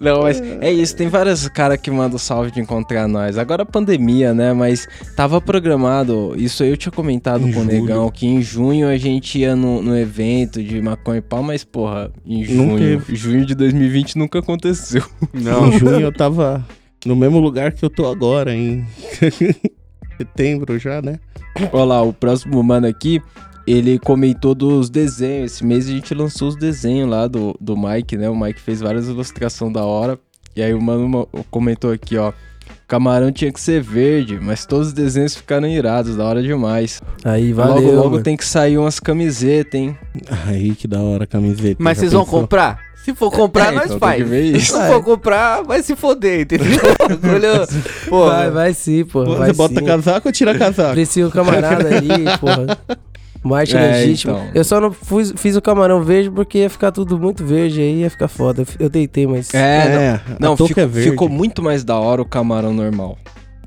Não, 0.00 0.22
mas 0.22 0.40
é 0.40 0.72
isso, 0.72 0.96
tem 0.96 1.08
vários 1.08 1.46
caras 1.48 1.78
que 1.78 1.90
mandam 1.90 2.18
salve 2.18 2.50
de 2.50 2.60
encontrar 2.60 3.06
nós. 3.06 3.36
Agora 3.36 3.66
pandemia, 3.66 4.32
né? 4.32 4.52
Mas 4.52 4.88
tava 5.14 5.40
programado, 5.40 6.34
isso 6.36 6.62
aí 6.62 6.70
eu 6.70 6.76
tinha 6.76 6.90
comentado 6.90 7.46
Em 7.46 7.52
com 7.52 7.60
o. 7.60 7.64
Negão, 7.64 8.10
que 8.10 8.26
em 8.26 8.40
junho 8.40 8.88
a 8.88 8.96
gente 8.96 9.38
ia 9.38 9.54
no, 9.54 9.82
no 9.82 9.96
evento 9.96 10.62
de 10.62 10.80
maconha 10.80 11.18
e 11.18 11.22
pau, 11.22 11.42
mas 11.42 11.64
porra, 11.64 12.10
em 12.24 12.40
Não 12.54 12.70
junho, 12.70 12.78
teve. 12.78 13.14
junho 13.14 13.44
de 13.46 13.54
2020 13.54 14.16
nunca 14.16 14.38
aconteceu. 14.38 15.04
Em 15.34 15.78
junho 15.78 16.00
eu 16.00 16.12
tava 16.12 16.64
no 17.04 17.14
mesmo 17.14 17.38
lugar 17.38 17.72
que 17.72 17.84
eu 17.84 17.90
tô 17.90 18.06
agora, 18.06 18.54
em 18.54 18.84
setembro 20.16 20.78
já, 20.78 21.00
né? 21.00 21.18
Olha 21.72 21.84
lá, 21.84 22.02
o 22.02 22.12
próximo 22.12 22.62
mano 22.62 22.86
aqui, 22.86 23.20
ele 23.66 23.98
comentou 23.98 24.54
dos 24.54 24.88
desenhos. 24.90 25.52
Esse 25.52 25.64
mês 25.64 25.86
a 25.88 25.90
gente 25.92 26.14
lançou 26.14 26.48
os 26.48 26.56
desenhos 26.56 27.08
lá 27.08 27.26
do, 27.26 27.54
do 27.60 27.76
Mike, 27.76 28.16
né? 28.16 28.28
O 28.28 28.36
Mike 28.38 28.60
fez 28.60 28.80
várias 28.80 29.08
ilustrações 29.08 29.72
da 29.72 29.84
hora. 29.84 30.18
E 30.56 30.62
aí 30.62 30.74
o 30.74 30.80
mano 30.82 31.28
comentou 31.50 31.92
aqui, 31.92 32.16
ó. 32.16 32.32
Camarão 32.88 33.30
tinha 33.30 33.52
que 33.52 33.60
ser 33.60 33.80
verde, 33.80 34.38
mas 34.42 34.66
todos 34.66 34.88
os 34.88 34.92
desenhos 34.92 35.36
ficaram 35.36 35.68
irados, 35.68 36.16
da 36.16 36.24
hora 36.24 36.42
demais. 36.42 37.00
Aí, 37.24 37.52
valeu, 37.52 37.74
logo, 37.76 37.92
logo 37.96 38.10
mano. 38.10 38.22
tem 38.22 38.36
que 38.36 38.44
sair 38.44 38.78
umas 38.78 38.98
camisetas, 38.98 39.80
hein? 39.80 39.96
Aí 40.46 40.74
que 40.74 40.88
da 40.88 41.00
hora 41.00 41.22
a 41.22 41.26
camiseta. 41.26 41.76
Mas 41.80 41.98
vocês 41.98 42.12
vão 42.12 42.24
pensou? 42.24 42.40
comprar? 42.40 42.80
Se 43.04 43.14
for 43.14 43.30
comprar, 43.30 43.68
É, 43.72 43.76
nós 43.76 43.84
então 43.86 43.98
faz. 43.98 44.28
Se 44.66 44.72
não 44.72 44.86
for 44.88 45.04
comprar, 45.04 45.62
vai 45.62 45.82
se 45.84 45.94
foder, 45.94 46.40
entendeu? 46.40 46.66
Pô, 48.08 48.26
Vai, 48.26 48.50
vai 48.50 48.74
sim, 48.74 49.04
pô. 49.04 49.24
Pô, 49.24 49.36
vai 49.36 49.48
Você 49.50 49.56
bota 49.56 49.78
sim. 49.80 49.86
casaco 49.86 50.28
ou 50.28 50.32
tira 50.32 50.58
casaco? 50.58 50.90
Aprecia 50.90 51.26
o 51.26 51.30
camarada 51.30 51.86
ali, 51.96 52.38
porra. 52.40 52.76
Marte 53.42 53.76
É, 53.76 53.80
legítimo. 53.92 54.32
então. 54.34 54.48
Eu 54.54 54.64
só 54.64 54.80
não 54.80 54.92
fui- 54.92 55.32
fiz 55.36 55.56
o 55.56 55.62
camarão 55.62 56.02
verde 56.02 56.30
porque 56.30 56.58
ia 56.58 56.68
ficar 56.70 56.92
tudo 56.92 57.18
muito 57.18 57.44
verde 57.44 57.80
aí, 57.80 58.00
ia 58.00 58.10
ficar 58.10 58.28
foda. 58.28 58.64
Eu 58.78 58.88
deitei, 58.90 59.26
mas. 59.26 59.52
É, 59.54 60.20
não, 60.38 60.48
não 60.48 60.52
a 60.52 60.56
touca 60.56 60.68
ficou, 60.68 60.82
é 60.82 60.86
verde. 60.86 61.10
ficou 61.10 61.28
muito 61.28 61.62
mais 61.62 61.82
da 61.82 61.96
hora 61.98 62.20
o 62.20 62.24
camarão 62.26 62.72
normal. 62.74 63.16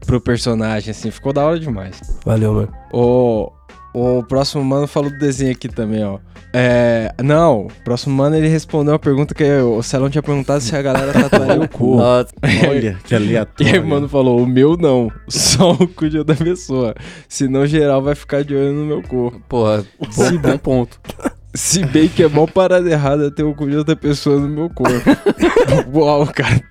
Pro 0.05 0.19
personagem, 0.21 0.91
assim, 0.91 1.09
ficou 1.09 1.31
da 1.33 1.43
hora 1.45 1.59
demais. 1.59 1.99
Valeu, 2.25 2.53
mano. 2.53 2.69
O, 2.91 3.49
o 3.93 4.23
próximo 4.23 4.63
mano 4.63 4.87
falou 4.87 5.09
do 5.09 5.17
desenho 5.19 5.51
aqui 5.51 5.67
também, 5.69 6.03
ó. 6.03 6.19
É. 6.55 7.11
Não, 7.23 7.61
o 7.65 7.71
próximo 7.83 8.15
mano 8.15 8.35
ele 8.35 8.47
respondeu 8.47 8.93
a 8.93 8.99
pergunta 8.99 9.33
que 9.33 9.43
o 9.43 9.81
Celão 9.81 10.07
tinha 10.09 10.21
perguntado 10.21 10.61
se 10.61 10.75
a 10.75 10.81
galera 10.83 11.11
tatuaria 11.27 11.61
o 11.61 11.67
cu. 11.67 11.97
Nossa, 11.97 12.29
Olha, 12.69 12.97
que 13.03 13.13
E 13.13 13.17
aleatório. 13.17 13.73
aí 13.73 13.79
o 13.79 13.87
mano 13.87 14.07
falou, 14.07 14.39
o 14.41 14.45
meu 14.45 14.77
não, 14.77 15.11
só 15.27 15.71
o 15.71 15.87
cu 15.87 16.09
de 16.09 16.19
outra 16.19 16.35
pessoa. 16.35 16.93
Senão 17.27 17.65
geral 17.65 18.01
vai 18.03 18.13
ficar 18.13 18.43
de 18.43 18.55
olho 18.55 18.73
no 18.73 18.85
meu 18.85 19.01
cu. 19.01 19.33
porra, 19.49 19.83
bom, 20.15 20.37
bom 20.37 20.57
ponto. 20.57 20.99
Se 21.55 21.83
bem 21.85 22.07
que 22.07 22.23
é 22.23 22.27
mó 22.27 22.47
parada 22.47 22.89
errada 22.89 23.29
ter 23.29 23.43
o 23.43 23.53
cu 23.53 23.69
de 23.69 23.77
outra 23.77 23.95
pessoa 23.95 24.39
no 24.39 24.47
meu 24.47 24.69
corpo. 24.69 25.09
Uau, 25.93 26.25
cara. 26.27 26.61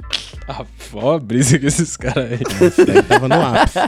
A 0.52 1.18
brisa 1.18 1.59
com 1.59 1.66
esses 1.66 1.97
caras 1.97 2.32
aí. 2.32 2.40
Isso 2.68 2.85
daí 2.85 3.02
tava 3.02 3.28
no 3.28 3.35
ápice. 3.35 3.78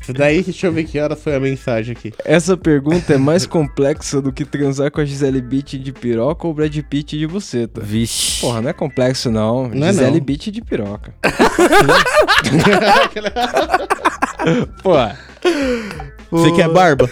Isso 0.00 0.12
daí, 0.12 0.42
deixa 0.42 0.66
eu 0.66 0.72
ver 0.72 0.84
que 0.84 1.00
horas 1.00 1.22
foi 1.22 1.34
a 1.34 1.40
mensagem 1.40 1.92
aqui. 1.92 2.12
Essa 2.24 2.56
pergunta 2.56 3.14
é 3.14 3.18
mais 3.18 3.46
complexa 3.46 4.20
do 4.20 4.32
que 4.32 4.44
transar 4.44 4.90
com 4.90 5.00
a 5.00 5.04
Gisele 5.04 5.40
Beach 5.40 5.78
de 5.78 5.92
piroca 5.92 6.46
ou 6.46 6.54
Brad 6.54 6.76
Pitt 6.82 7.18
de 7.18 7.26
buceta. 7.26 7.80
Vixe. 7.80 8.40
Porra, 8.40 8.60
não 8.60 8.70
é 8.70 8.72
complexo 8.72 9.30
não. 9.30 9.68
Não 9.68 9.86
é 9.86 9.92
Gisele 9.92 10.18
não. 10.18 10.24
Beach 10.24 10.50
de 10.50 10.62
piroca. 10.62 11.14
Porra. 14.82 15.18
Você 16.30 16.52
quer 16.52 16.68
barba? 16.68 17.08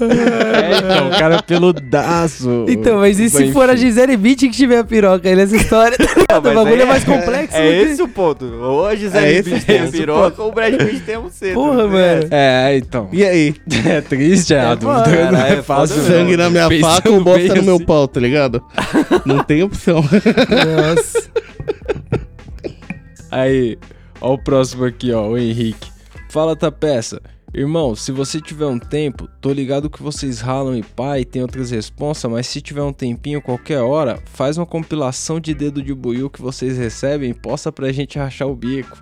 É, 0.00 0.78
então, 0.78 1.08
o 1.08 1.10
cara 1.10 1.36
é 1.36 1.42
peludaço. 1.42 2.66
Então, 2.68 2.98
mas 2.98 3.18
e 3.20 3.30
se 3.30 3.52
for 3.52 3.70
a 3.70 3.76
Gisele 3.76 4.16
Beach 4.16 4.48
que 4.48 4.56
tiver 4.56 4.78
a 4.78 4.84
piroca 4.84 5.28
aí 5.28 5.36
nessa 5.36 5.56
história? 5.56 5.96
o 6.36 6.40
bagulho 6.40 6.82
é, 6.82 6.84
mais 6.84 7.04
complexo. 7.04 7.56
É 7.56 7.60
né? 7.60 7.82
esse 7.82 8.02
o 8.02 8.08
ponto. 8.08 8.44
Ou 8.44 8.86
a 8.86 8.94
Gisele 8.94 9.38
É 9.38 9.42
Bündchen 9.42 9.60
tem 9.60 9.80
a 9.80 9.86
piroca 9.88 10.42
ou 10.42 10.48
o 10.48 10.52
Brad 10.52 10.74
Pitt 10.76 11.00
tem 11.00 11.14
a 11.14 11.20
buceta. 11.20 11.54
Porra, 11.54 11.86
mano. 11.86 12.28
É, 12.30 12.76
então. 12.76 13.08
E 13.12 13.24
aí? 13.24 13.54
É 13.84 14.00
triste, 14.00 14.54
é, 14.54 14.60
a 14.60 14.70
É, 14.70 14.76
dúvida 14.76 15.08
mano, 15.08 15.32
não 15.32 15.44
é, 15.44 15.52
é 15.58 15.62
fácil. 15.62 15.96
não. 15.98 16.04
Sangue 16.04 16.36
na 16.36 16.50
minha 16.50 16.68
Pensando 16.68 16.90
faca 16.94 17.10
ou 17.10 17.22
bosta 17.22 17.40
bem 17.40 17.48
no 17.56 17.62
meu 17.62 17.76
assim. 17.76 17.84
pau, 17.84 18.08
tá 18.08 18.18
ligado? 18.20 18.62
Não 19.26 19.44
tem 19.44 19.62
opção. 19.62 19.96
Nossa. 19.96 21.30
Aí, 23.30 23.78
ó 24.20 24.34
o 24.34 24.38
próximo 24.38 24.84
aqui, 24.84 25.12
ó, 25.12 25.28
o 25.28 25.38
Henrique. 25.38 25.90
Fala, 26.30 26.56
Tapeça. 26.56 27.20
Irmão, 27.54 27.94
se 27.94 28.10
você 28.10 28.40
tiver 28.40 28.66
um 28.66 28.80
tempo, 28.80 29.28
tô 29.40 29.52
ligado 29.52 29.88
que 29.88 30.02
vocês 30.02 30.40
ralam 30.40 30.76
e 30.76 30.82
pá 30.82 31.20
e 31.20 31.24
tem 31.24 31.40
outras 31.40 31.70
responsas, 31.70 32.28
mas 32.28 32.48
se 32.48 32.60
tiver 32.60 32.82
um 32.82 32.92
tempinho 32.92 33.40
qualquer 33.40 33.80
hora, 33.80 34.18
faz 34.26 34.58
uma 34.58 34.66
compilação 34.66 35.38
de 35.38 35.54
dedo 35.54 35.80
de 35.80 35.94
buiu 35.94 36.28
que 36.28 36.42
vocês 36.42 36.76
recebem 36.76 37.30
e 37.30 37.34
posta 37.34 37.70
pra 37.70 37.92
gente 37.92 38.18
rachar 38.18 38.48
o 38.48 38.56
bico. 38.56 39.00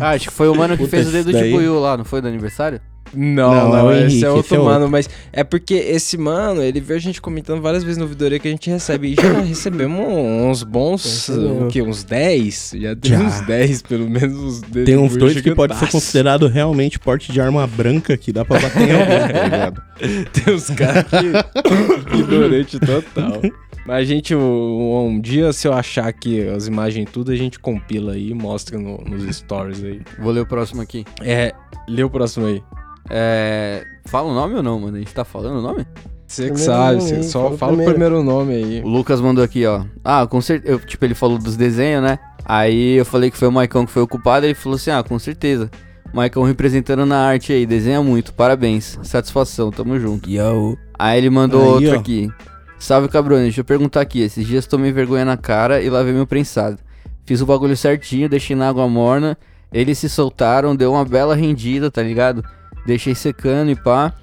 Ah, 0.00 0.10
acho 0.10 0.26
que 0.28 0.34
foi 0.34 0.48
o 0.48 0.54
mano 0.56 0.76
que 0.76 0.82
Puta, 0.84 0.90
fez 0.90 1.08
o 1.08 1.12
dedo 1.12 1.30
esse 1.30 1.38
de 1.38 1.44
daí- 1.44 1.52
buiu 1.52 1.78
lá, 1.78 1.96
não 1.96 2.04
foi 2.04 2.20
do 2.20 2.26
aniversário? 2.26 2.80
Não, 3.14 3.54
Não, 3.54 3.68
não, 3.70 3.90
é 3.90 3.98
esse 3.98 4.04
Henrique, 4.16 4.24
é 4.24 4.30
outro 4.30 4.46
esse 4.46 4.54
é 4.54 4.58
mano, 4.58 4.70
outro. 4.72 4.90
mas 4.90 5.08
é 5.32 5.42
porque 5.44 5.74
esse 5.74 6.18
mano, 6.18 6.62
ele 6.62 6.80
veio 6.80 6.98
a 6.98 7.00
gente 7.00 7.20
comentando 7.20 7.60
várias 7.62 7.82
vezes 7.82 7.96
no 7.98 8.06
Vidoria 8.06 8.38
que 8.38 8.48
a 8.48 8.50
gente 8.50 8.68
recebe. 8.70 9.12
E 9.12 9.14
já 9.14 9.32
recebemos 9.40 9.98
uns 10.00 10.62
bons, 10.62 11.02
Recebeu. 11.04 11.64
o 11.64 11.68
quê? 11.68 11.82
Uns 11.82 12.04
10? 12.04 12.72
Já 12.76 12.96
tem 12.96 13.12
Já. 13.12 13.18
uns 13.20 13.40
10, 13.42 13.82
pelo 13.82 14.08
menos 14.08 14.60
Tem 14.84 14.96
uns 14.96 15.16
dois 15.16 15.40
que 15.40 15.54
pode 15.54 15.74
ser 15.76 15.90
considerado 15.90 16.46
realmente 16.48 16.98
porte 16.98 17.32
de 17.32 17.40
arma 17.40 17.66
branca 17.66 18.16
que 18.16 18.32
dá 18.32 18.44
pra 18.44 18.58
bater 18.60 18.88
em 18.88 18.92
alguém, 18.92 19.18
tá 19.32 19.42
ligado? 19.44 19.82
Tem 20.32 20.54
uns 20.54 20.70
caras 20.70 21.04
que. 21.04 22.16
ignorante 22.18 22.78
total. 22.78 23.40
Mas 23.86 23.96
a 23.96 24.04
gente, 24.04 24.34
um, 24.34 25.06
um 25.06 25.20
dia, 25.20 25.52
se 25.52 25.66
eu 25.66 25.72
achar 25.72 26.06
aqui 26.06 26.46
as 26.46 26.66
imagens 26.66 27.08
tudo, 27.10 27.32
a 27.32 27.36
gente 27.36 27.58
compila 27.58 28.12
aí 28.12 28.30
e 28.30 28.34
mostra 28.34 28.78
no- 28.78 28.98
nos 28.98 29.34
stories 29.36 29.82
aí. 29.82 30.02
Vou 30.18 30.30
ler 30.30 30.40
o 30.40 30.46
próximo 30.46 30.82
aqui. 30.82 31.04
É, 31.22 31.54
lê 31.88 32.02
o 32.02 32.10
próximo 32.10 32.46
aí. 32.46 32.62
É. 33.10 33.84
Fala 34.06 34.28
o 34.28 34.34
nome 34.34 34.54
ou 34.54 34.62
não, 34.62 34.78
mano? 34.80 34.96
A 34.96 34.98
gente 35.00 35.12
tá 35.12 35.24
falando 35.24 35.58
o 35.58 35.62
nome? 35.62 35.86
Você 36.26 36.50
que 36.50 36.60
sabe, 36.60 36.98
nome 36.98 37.08
você 37.08 37.22
só 37.22 37.40
fala 37.42 37.54
o 37.54 37.58
fala 37.58 37.72
o 37.72 37.84
primeiro. 37.84 38.22
nome 38.22 38.52
aí. 38.54 38.82
O 38.82 38.88
Lucas 38.88 39.20
mandou 39.20 39.42
aqui, 39.42 39.64
ó. 39.66 39.84
Ah, 40.04 40.26
com 40.26 40.40
certeza. 40.40 40.78
Tipo, 40.86 41.04
ele 41.06 41.14
falou 41.14 41.38
dos 41.38 41.56
desenhos, 41.56 42.02
né? 42.02 42.18
Aí 42.44 42.96
eu 42.96 43.04
falei 43.04 43.30
que 43.30 43.36
foi 43.36 43.48
o 43.48 43.52
Maicon 43.52 43.86
que 43.86 43.92
foi 43.92 44.02
o 44.02 44.06
culpado. 44.08 44.44
Ele 44.44 44.54
falou 44.54 44.76
assim: 44.76 44.90
Ah, 44.90 45.02
com 45.02 45.18
certeza. 45.18 45.70
Maicon 46.12 46.42
representando 46.42 47.04
na 47.04 47.18
arte 47.18 47.52
aí, 47.52 47.66
desenha 47.66 48.02
muito, 48.02 48.32
parabéns. 48.32 48.98
Satisfação, 49.02 49.70
tamo 49.70 49.98
junto. 50.00 50.28
Yo. 50.28 50.76
Aí 50.98 51.18
ele 51.18 51.28
mandou 51.30 51.62
Aí, 51.62 51.68
outro 51.68 51.92
ó. 51.96 51.98
aqui. 52.00 52.30
Salve 52.78 53.08
cabrone, 53.08 53.42
deixa 53.42 53.60
eu 53.60 53.64
perguntar 53.64 54.00
aqui. 54.00 54.20
Esses 54.20 54.46
dias 54.46 54.66
tomei 54.66 54.92
vergonha 54.92 55.24
na 55.24 55.36
cara 55.36 55.82
e 55.82 55.90
lavei 55.90 56.12
meu 56.12 56.26
prensado. 56.26 56.78
Fiz 57.26 57.40
o 57.40 57.46
bagulho 57.46 57.76
certinho, 57.76 58.28
deixei 58.28 58.54
na 58.56 58.68
água 58.68 58.88
morna. 58.88 59.36
Eles 59.72 59.98
se 59.98 60.08
soltaram, 60.08 60.74
deu 60.74 60.92
uma 60.92 61.04
bela 61.04 61.34
rendida, 61.34 61.90
tá 61.90 62.02
ligado? 62.02 62.42
Deixei 62.88 63.14
secando 63.14 63.70
e 63.70 63.76
pá. 63.76 64.14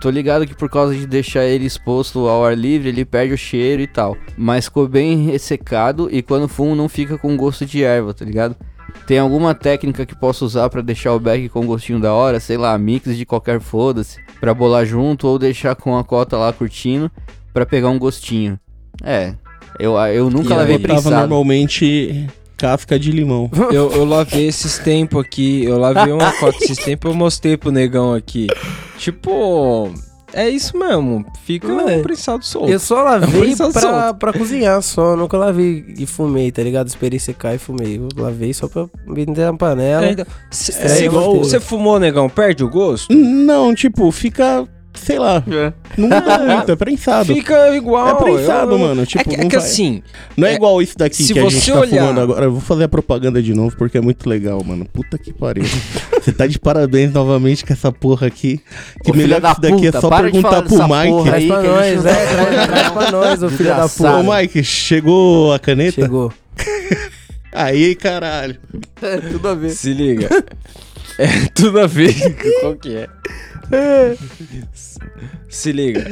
Tô 0.00 0.10
ligado 0.10 0.44
que 0.44 0.52
por 0.54 0.68
causa 0.68 0.96
de 0.96 1.06
deixar 1.06 1.44
ele 1.44 1.64
exposto 1.64 2.26
ao 2.26 2.44
ar 2.44 2.58
livre, 2.58 2.88
ele 2.88 3.04
perde 3.04 3.34
o 3.34 3.38
cheiro 3.38 3.80
e 3.80 3.86
tal. 3.86 4.16
Mas 4.36 4.64
ficou 4.64 4.88
bem 4.88 5.26
ressecado 5.26 6.08
e 6.10 6.20
quando 6.20 6.48
fumo 6.48 6.74
não 6.74 6.88
fica 6.88 7.16
com 7.16 7.36
gosto 7.36 7.64
de 7.64 7.84
erva, 7.84 8.12
tá 8.12 8.24
ligado? 8.24 8.56
Tem 9.06 9.20
alguma 9.20 9.54
técnica 9.54 10.04
que 10.04 10.18
posso 10.18 10.44
usar 10.44 10.68
pra 10.68 10.80
deixar 10.80 11.14
o 11.14 11.20
bag 11.20 11.48
com 11.50 11.64
gostinho 11.64 12.00
da 12.00 12.12
hora? 12.12 12.40
Sei 12.40 12.56
lá, 12.56 12.76
mix 12.76 13.16
de 13.16 13.24
qualquer 13.24 13.60
foda-se. 13.60 14.18
Pra 14.40 14.52
bolar 14.52 14.84
junto 14.84 15.28
ou 15.28 15.38
deixar 15.38 15.76
com 15.76 15.96
a 15.96 16.02
cota 16.02 16.36
lá 16.36 16.52
curtindo 16.52 17.08
pra 17.52 17.64
pegar 17.64 17.90
um 17.90 17.98
gostinho. 17.98 18.58
É, 19.04 19.34
eu, 19.78 19.96
eu 19.96 20.28
nunca 20.28 20.54
E? 20.54 20.56
Tava 20.56 20.78
prensado. 20.80 21.16
normalmente 21.16 22.26
casca 22.60 22.98
de 22.98 23.10
limão. 23.10 23.50
Eu, 23.72 23.90
eu 23.92 24.04
lavei 24.04 24.46
esses 24.46 24.78
tempos 24.78 25.20
aqui, 25.24 25.64
eu 25.64 25.78
lavei 25.78 26.12
uma 26.12 26.30
cota 26.32 26.56
esses 26.62 26.76
tempos, 26.84 27.10
eu 27.10 27.16
mostrei 27.16 27.56
pro 27.56 27.70
negão 27.70 28.12
aqui. 28.14 28.46
Tipo, 28.98 29.90
é 30.32 30.48
isso 30.48 30.76
mesmo, 30.78 31.24
fica 31.44 31.66
É. 31.68 31.96
um 31.98 32.02
prensado 32.02 32.44
solto. 32.44 32.70
Eu 32.70 32.78
só 32.78 33.02
lavei 33.02 33.40
Prensado 33.40 33.72
pra, 33.72 33.80
solto. 33.80 34.18
pra 34.18 34.32
cozinhar 34.32 34.82
só. 34.82 35.16
Nunca 35.16 35.36
lavei 35.36 35.84
e 35.98 36.06
fumei, 36.06 36.52
tá 36.52 36.62
ligado? 36.62 36.86
Esperei 36.88 37.18
secar 37.18 37.54
e 37.54 37.58
fumei. 37.58 37.96
Eu 37.96 38.08
lavei 38.22 38.52
só 38.52 38.68
pra 38.68 38.86
vender 39.08 39.44
na 39.46 39.54
panela. 39.56 40.06
É, 40.06 40.12
então, 40.12 40.26
cê- 40.50 40.72
É 40.72 40.88
cê- 40.88 41.08
Você 41.08 41.58
fumou, 41.58 41.98
negão, 41.98 42.28
perde 42.28 42.62
o 42.62 42.68
gosto? 42.68 43.12
Não, 43.14 43.74
tipo, 43.74 44.10
fica, 44.12 44.68
sei 45.04 45.18
lá, 45.18 45.42
não 45.96 46.08
muda 46.08 46.38
muito, 46.38 46.72
é 46.72 46.76
prensado. 46.76 47.34
Fica 47.34 47.74
igual. 47.74 48.08
É 48.08 48.14
prensado, 48.14 48.72
eu- 48.72 48.78
mano, 48.78 49.02
é 49.02 49.06
tipo, 49.06 49.28
que, 49.28 49.34
é 49.34 49.38
não 49.42 49.48
que 49.48 49.56
vai- 49.56 49.64
assim, 49.66 50.02
Não 50.36 50.46
é, 50.46 50.52
É, 50.52 50.54
igual 50.54 50.80
isso 50.82 50.96
daqui 50.96 51.22
se 51.22 51.32
que 51.32 51.38
a 51.38 51.42
gente 51.42 51.54
você 51.60 51.72
tá 51.72 51.80
olhar- 51.80 52.00
fumando 52.02 52.20
agora. 52.20 52.44
Eu 52.46 52.52
vou 52.52 52.60
fazer 52.60 52.84
a 52.84 52.88
propaganda 52.88 53.42
de 53.42 53.52
novo 53.54 53.74
porque 53.76 53.98
é 53.98 54.00
muito 54.00 54.28
legal, 54.28 54.62
mano. 54.64 54.84
Puta 54.92 55.18
que 55.18 55.32
pariu. 55.32 55.64
Você 56.20 56.32
tá 56.32 56.46
de 56.46 56.58
parabéns 56.58 57.12
novamente 57.14 57.64
com 57.64 57.72
essa 57.72 57.90
porra 57.90 58.26
aqui. 58.26 58.60
Que 59.02 59.10
Ô, 59.10 59.14
melhor 59.14 59.40
que 59.40 59.46
isso 59.52 59.60
daqui 59.62 59.86
é 59.86 59.90
puta, 59.90 60.00
só 60.02 60.08
para 60.10 60.26
de 60.30 60.32
perguntar 60.32 60.62
pro 60.62 60.76
Mike. 60.76 61.08
porra 61.08 61.30
Traz 61.30 61.46
pra 61.46 61.62
nós, 61.62 62.04
é, 62.04 62.26
traz, 62.26 62.90
pra 62.92 63.10
nós, 63.12 63.42
ô 63.42 63.48
filho 63.48 63.68
da 63.70 63.74
Desgraçado. 63.86 64.18
Ô, 64.20 64.24
puta. 64.24 64.36
Mike, 64.36 64.62
chegou 64.64 65.52
a 65.54 65.58
caneta? 65.58 66.02
Chegou. 66.02 66.30
Aí, 67.52 67.94
caralho. 67.94 68.56
Tudo 69.32 69.48
a 69.48 69.54
ver. 69.54 69.70
se 69.70 69.92
liga. 69.94 70.28
É 71.18 71.26
tudo 71.54 71.80
a 71.80 71.86
ver. 71.86 72.14
Qual 72.60 72.74
que 72.76 72.94
é? 72.96 73.08
Se 75.48 75.72
liga. 75.72 76.04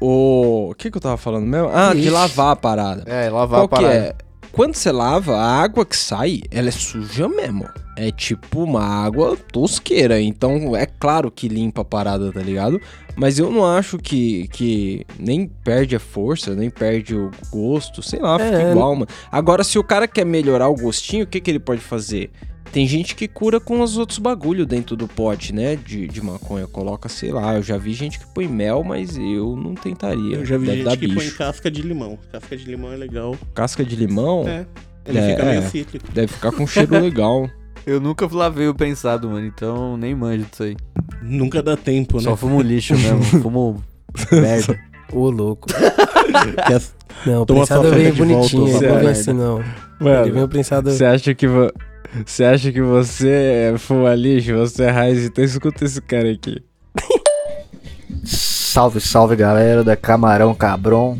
O. 0.00 0.70
O 0.70 0.74
que, 0.74 0.90
que 0.90 0.96
eu 0.96 1.00
tava 1.00 1.16
falando 1.16 1.46
mesmo? 1.46 1.68
Ah, 1.72 1.92
de 1.92 2.00
Ixi. 2.00 2.10
lavar 2.10 2.52
a 2.52 2.56
parada. 2.56 3.02
É, 3.06 3.28
lavar 3.30 3.60
Qual 3.60 3.64
a 3.64 3.68
que 3.68 3.74
parada. 3.84 3.94
é? 3.94 4.14
Quando 4.52 4.74
você 4.74 4.90
lava, 4.90 5.36
a 5.36 5.60
água 5.62 5.84
que 5.84 5.96
sai, 5.96 6.40
ela 6.50 6.68
é 6.68 6.72
suja 6.72 7.28
mesmo. 7.28 7.68
É 7.94 8.10
tipo 8.10 8.62
uma 8.62 8.82
água 8.82 9.36
tosqueira. 9.52 10.18
Então 10.20 10.74
é 10.74 10.86
claro 10.86 11.30
que 11.30 11.46
limpa 11.46 11.82
a 11.82 11.84
parada, 11.84 12.32
tá 12.32 12.40
ligado? 12.40 12.80
Mas 13.14 13.38
eu 13.38 13.50
não 13.50 13.66
acho 13.66 13.98
que, 13.98 14.48
que 14.48 15.04
nem 15.18 15.46
perde 15.46 15.94
a 15.96 16.00
força, 16.00 16.54
nem 16.54 16.70
perde 16.70 17.14
o 17.14 17.30
gosto. 17.50 18.02
Sei 18.02 18.18
lá, 18.18 18.38
fica 18.38 18.62
É. 18.62 18.70
igual, 18.70 18.94
mano. 18.94 19.08
Agora, 19.30 19.62
se 19.62 19.78
o 19.78 19.84
cara 19.84 20.08
quer 20.08 20.24
melhorar 20.24 20.68
o 20.68 20.74
gostinho, 20.74 21.24
o 21.24 21.26
que, 21.26 21.40
que 21.40 21.50
ele 21.50 21.60
pode 21.60 21.80
fazer? 21.82 22.30
Tem 22.72 22.86
gente 22.86 23.14
que 23.14 23.26
cura 23.26 23.58
com 23.58 23.80
os 23.80 23.96
outros 23.96 24.18
bagulho 24.18 24.66
dentro 24.66 24.94
do 24.96 25.08
pote, 25.08 25.52
né? 25.54 25.76
De, 25.76 26.06
de 26.06 26.20
maconha. 26.22 26.66
Coloca, 26.66 27.08
sei 27.08 27.32
lá. 27.32 27.54
Eu 27.54 27.62
já 27.62 27.78
vi 27.78 27.94
gente 27.94 28.18
que 28.18 28.26
põe 28.26 28.46
mel, 28.46 28.84
mas 28.84 29.16
eu 29.16 29.56
não 29.56 29.74
tentaria. 29.74 30.36
Eu 30.36 30.44
já 30.44 30.58
vi 30.58 30.66
Deve 30.66 30.82
gente 30.84 30.98
que 30.98 31.06
põe 31.08 31.16
bicho. 31.24 31.38
casca 31.38 31.70
de 31.70 31.80
limão. 31.82 32.18
Casca 32.30 32.56
de 32.56 32.64
limão 32.66 32.92
é 32.92 32.96
legal. 32.96 33.34
Casca 33.54 33.84
de 33.84 33.96
limão 33.96 34.46
É. 34.46 34.66
Ele 35.06 35.18
É, 35.18 35.30
fica 35.30 35.44
meio 35.44 35.58
é. 35.58 35.62
cítrico. 35.62 36.12
deve 36.12 36.26
ficar 36.32 36.52
com 36.52 36.64
um 36.64 36.66
cheiro 36.66 36.92
legal. 37.00 37.48
Eu 37.86 38.00
nunca 38.00 38.28
lavei 38.30 38.66
o 38.66 38.74
pensado, 38.74 39.28
mano, 39.30 39.46
então 39.46 39.96
nem 39.96 40.12
manjo 40.12 40.44
disso 40.50 40.64
aí. 40.64 40.76
Nunca 41.22 41.62
dá 41.62 41.76
tempo, 41.76 42.16
né? 42.16 42.24
Só 42.24 42.36
fumo 42.36 42.60
lixo 42.60 42.94
mesmo, 42.98 43.22
fumo 43.22 43.80
merda. 44.32 44.76
Ô, 45.12 45.30
louco. 45.30 45.68
Não, 47.24 47.42
o 47.42 47.46
Toma 47.46 47.64
sua 47.64 47.80
vem 47.82 48.10
volta, 48.10 48.16
bonitinho. 48.18 48.62
ô, 48.76 48.80
Não 48.80 48.98
vem 48.98 49.08
assim, 49.08 49.32
não. 49.32 49.60
Ele 50.00 50.30
vem 50.32 50.42
o 50.42 50.48
prensado... 50.48 50.90
Você 50.90 51.04
acha 51.04 51.34
que 51.34 51.46
vo... 51.46 51.72
você 52.24 52.44
acha 52.44 52.72
que 52.72 52.80
você 52.80 53.72
é 53.74 53.78
fuma 53.78 54.14
lixo, 54.14 54.54
você 54.54 54.84
é 54.84 54.90
raiz, 54.90 55.24
então 55.24 55.44
escuta 55.44 55.84
esse 55.84 56.00
cara 56.00 56.30
aqui. 56.30 56.62
Salve, 58.24 59.00
salve 59.00 59.36
galera 59.36 59.82
da 59.82 59.96
Camarão 59.96 60.54
Cabron, 60.54 61.18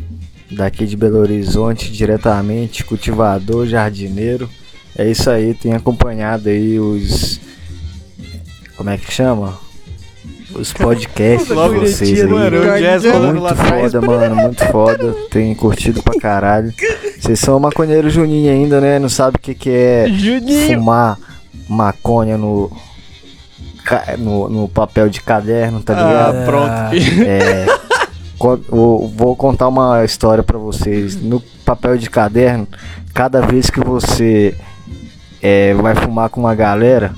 daqui 0.50 0.86
de 0.86 0.96
Belo 0.96 1.18
Horizonte, 1.18 1.90
diretamente, 1.90 2.84
cultivador, 2.84 3.66
jardineiro. 3.66 4.48
É 4.96 5.08
isso 5.08 5.30
aí, 5.30 5.54
tenho 5.54 5.76
acompanhado 5.76 6.48
aí 6.48 6.78
os. 6.78 7.40
Como 8.76 8.90
é 8.90 8.98
que 8.98 9.10
chama? 9.12 9.65
Os 10.58 10.72
podcasts 10.72 11.48
de 11.48 11.54
vocês 11.80 12.10
aí. 12.20 12.28
Muito 13.32 13.40
foda, 13.56 14.00
mano, 14.00 14.36
muito 14.36 14.64
foda. 14.66 15.14
Tenho 15.30 15.54
curtido 15.56 16.02
pra 16.02 16.18
caralho. 16.18 16.72
Vocês 17.20 17.38
são 17.38 17.58
maconheiro 17.60 18.08
Juninho 18.10 18.50
ainda, 18.52 18.80
né? 18.80 18.98
Não 18.98 19.08
sabe 19.08 19.36
o 19.36 19.40
que, 19.40 19.54
que 19.54 19.70
é 19.70 20.06
fumar 20.66 21.18
maconha 21.68 22.36
no, 22.38 22.70
no, 24.18 24.48
no 24.48 24.68
papel 24.68 25.08
de 25.08 25.20
caderno, 25.20 25.80
tá 25.82 25.94
ligado? 25.94 26.36
Ah, 26.36 26.44
pronto. 26.44 26.96
É, 27.26 27.66
co- 28.38 28.60
o- 28.70 29.08
vou 29.16 29.34
contar 29.36 29.68
uma 29.68 30.04
história 30.04 30.42
pra 30.42 30.58
vocês. 30.58 31.20
No 31.20 31.40
papel 31.64 31.96
de 31.98 32.08
caderno, 32.10 32.66
cada 33.14 33.40
vez 33.40 33.68
que 33.70 33.80
você 33.80 34.54
é, 35.42 35.74
vai 35.74 35.94
fumar 35.94 36.28
com 36.28 36.40
uma 36.40 36.54
galera, 36.54 37.12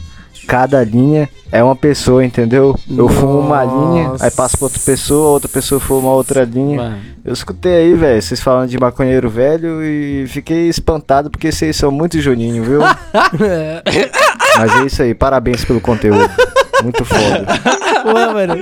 cada 0.48 0.82
linha 0.82 1.28
é 1.52 1.62
uma 1.62 1.76
pessoa, 1.76 2.24
entendeu? 2.24 2.74
Eu 2.88 3.06
fumo 3.06 3.38
uma 3.38 3.62
linha, 3.64 4.14
aí 4.18 4.30
passo 4.30 4.56
pra 4.56 4.64
outra 4.64 4.80
pessoa, 4.80 5.28
outra 5.28 5.48
pessoa 5.48 5.78
fuma 5.78 6.10
outra 6.10 6.42
linha. 6.42 6.78
Mano, 6.78 6.98
Eu 7.22 7.34
escutei 7.34 7.74
aí, 7.74 7.94
velho, 7.94 8.22
vocês 8.22 8.40
falando 8.40 8.70
de 8.70 8.78
maconheiro 8.78 9.28
velho 9.28 9.84
e 9.84 10.26
fiquei 10.26 10.66
espantado 10.70 11.30
porque 11.30 11.52
vocês 11.52 11.76
são 11.76 11.90
muito 11.90 12.18
Juninho, 12.18 12.64
viu? 12.64 12.80
Mas 14.56 14.76
é 14.76 14.86
isso 14.86 15.02
aí, 15.02 15.14
parabéns 15.14 15.66
pelo 15.66 15.82
conteúdo. 15.82 16.30
Muito 16.82 17.04
foda. 17.04 17.46
Pô, 18.02 18.12
mano. 18.32 18.54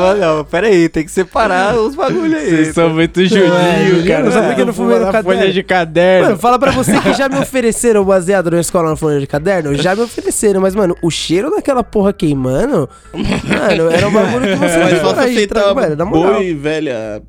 Mas 0.00 0.18
não, 0.20 0.44
pera 0.44 0.66
aí, 0.66 0.88
tem 0.88 1.04
que 1.04 1.10
separar 1.10 1.76
os 1.76 1.94
bagulho 1.94 2.36
aí. 2.36 2.48
Vocês 2.50 2.74
são 2.74 2.90
muito 2.90 3.24
Juninho, 3.24 3.48
Juninho, 3.88 4.06
cara. 4.06 4.24
não 4.24 4.32
sabe 4.32 4.46
por 4.48 4.54
que 4.54 4.60
Você 4.60 4.64
não 4.66 4.72
fumei 4.74 4.98
no 4.98 5.06
caderno? 5.06 5.24
folha 5.40 5.52
de 5.52 5.62
caderno. 5.62 6.26
Mano, 6.28 6.38
fala 6.38 6.58
pra 6.58 6.70
você 6.72 7.00
que 7.00 7.12
já 7.14 7.28
me 7.28 7.38
ofereceram 7.38 8.04
baseado 8.04 8.50
na 8.50 8.60
escola 8.60 8.90
na 8.90 8.96
folha 8.96 9.20
de 9.20 9.26
caderno. 9.26 9.74
Já 9.74 9.94
me 9.94 10.02
ofereceram, 10.02 10.60
mas, 10.60 10.74
mano, 10.74 10.96
o 11.02 11.10
cheiro 11.10 11.50
daquela 11.50 11.82
porra 11.84 12.12
queimando. 12.12 12.88
Mano, 13.12 13.90
era 13.90 14.08
um 14.08 14.12
bagulho 14.12 14.46
que 14.48 14.56
você 14.56 14.78
não 14.78 15.00
posso 15.00 15.20
aí, 15.20 15.34
aceitar 15.34 15.74
mano, 15.74 15.96
na 15.96 16.04
moral. 16.04 16.34
boi, 16.34 16.54
velha. 16.54 17.22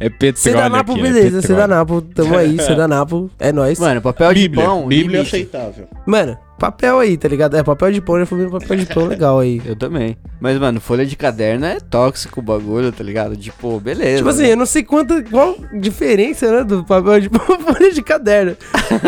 é 0.00 0.08
petróleo 0.08 0.36
Sedanapo, 0.36 0.92
aqui, 0.92 1.00
é 1.00 1.02
beleza, 1.02 1.24
petróleo. 1.24 1.42
Sedanapo, 1.46 2.00
tamo 2.02 2.36
aí, 2.36 2.58
Sedanapo, 2.60 3.30
é 3.38 3.52
nóis. 3.52 3.78
Mano, 3.78 4.00
papel 4.00 4.32
de 4.32 4.40
Bíblia. 4.48 4.64
pão. 4.64 4.86
Bíblia 4.86 5.18
limite. 5.18 5.36
aceitável. 5.36 5.86
Mano, 6.06 6.38
papel 6.58 6.98
aí, 6.98 7.16
tá 7.16 7.28
ligado? 7.28 7.56
É, 7.56 7.62
papel 7.62 7.92
de 7.92 8.00
pão, 8.00 8.16
eu 8.16 8.20
já 8.20 8.26
fui 8.26 8.48
papel 8.48 8.76
de 8.76 8.86
pão 8.86 9.06
legal 9.06 9.38
aí. 9.40 9.62
Eu 9.64 9.76
também. 9.76 10.16
Mas, 10.40 10.58
mano, 10.58 10.80
folha 10.80 11.04
de 11.06 11.16
caderno 11.16 11.66
é 11.66 11.78
tóxico 11.80 12.40
o 12.40 12.42
bagulho, 12.42 12.92
tá 12.92 13.02
ligado? 13.02 13.36
Tipo, 13.36 13.78
beleza. 13.80 14.18
Tipo 14.18 14.28
assim, 14.28 14.46
eu 14.46 14.56
não 14.56 14.66
sei 14.66 14.82
quanta, 14.82 15.22
qual 15.22 15.56
diferença, 15.80 16.50
né, 16.50 16.64
do 16.64 16.84
papel 16.84 17.20
de 17.20 17.28
pão 17.30 17.40
pra 17.44 17.58
folha 17.74 17.92
de 17.92 18.02
caderno. 18.02 18.56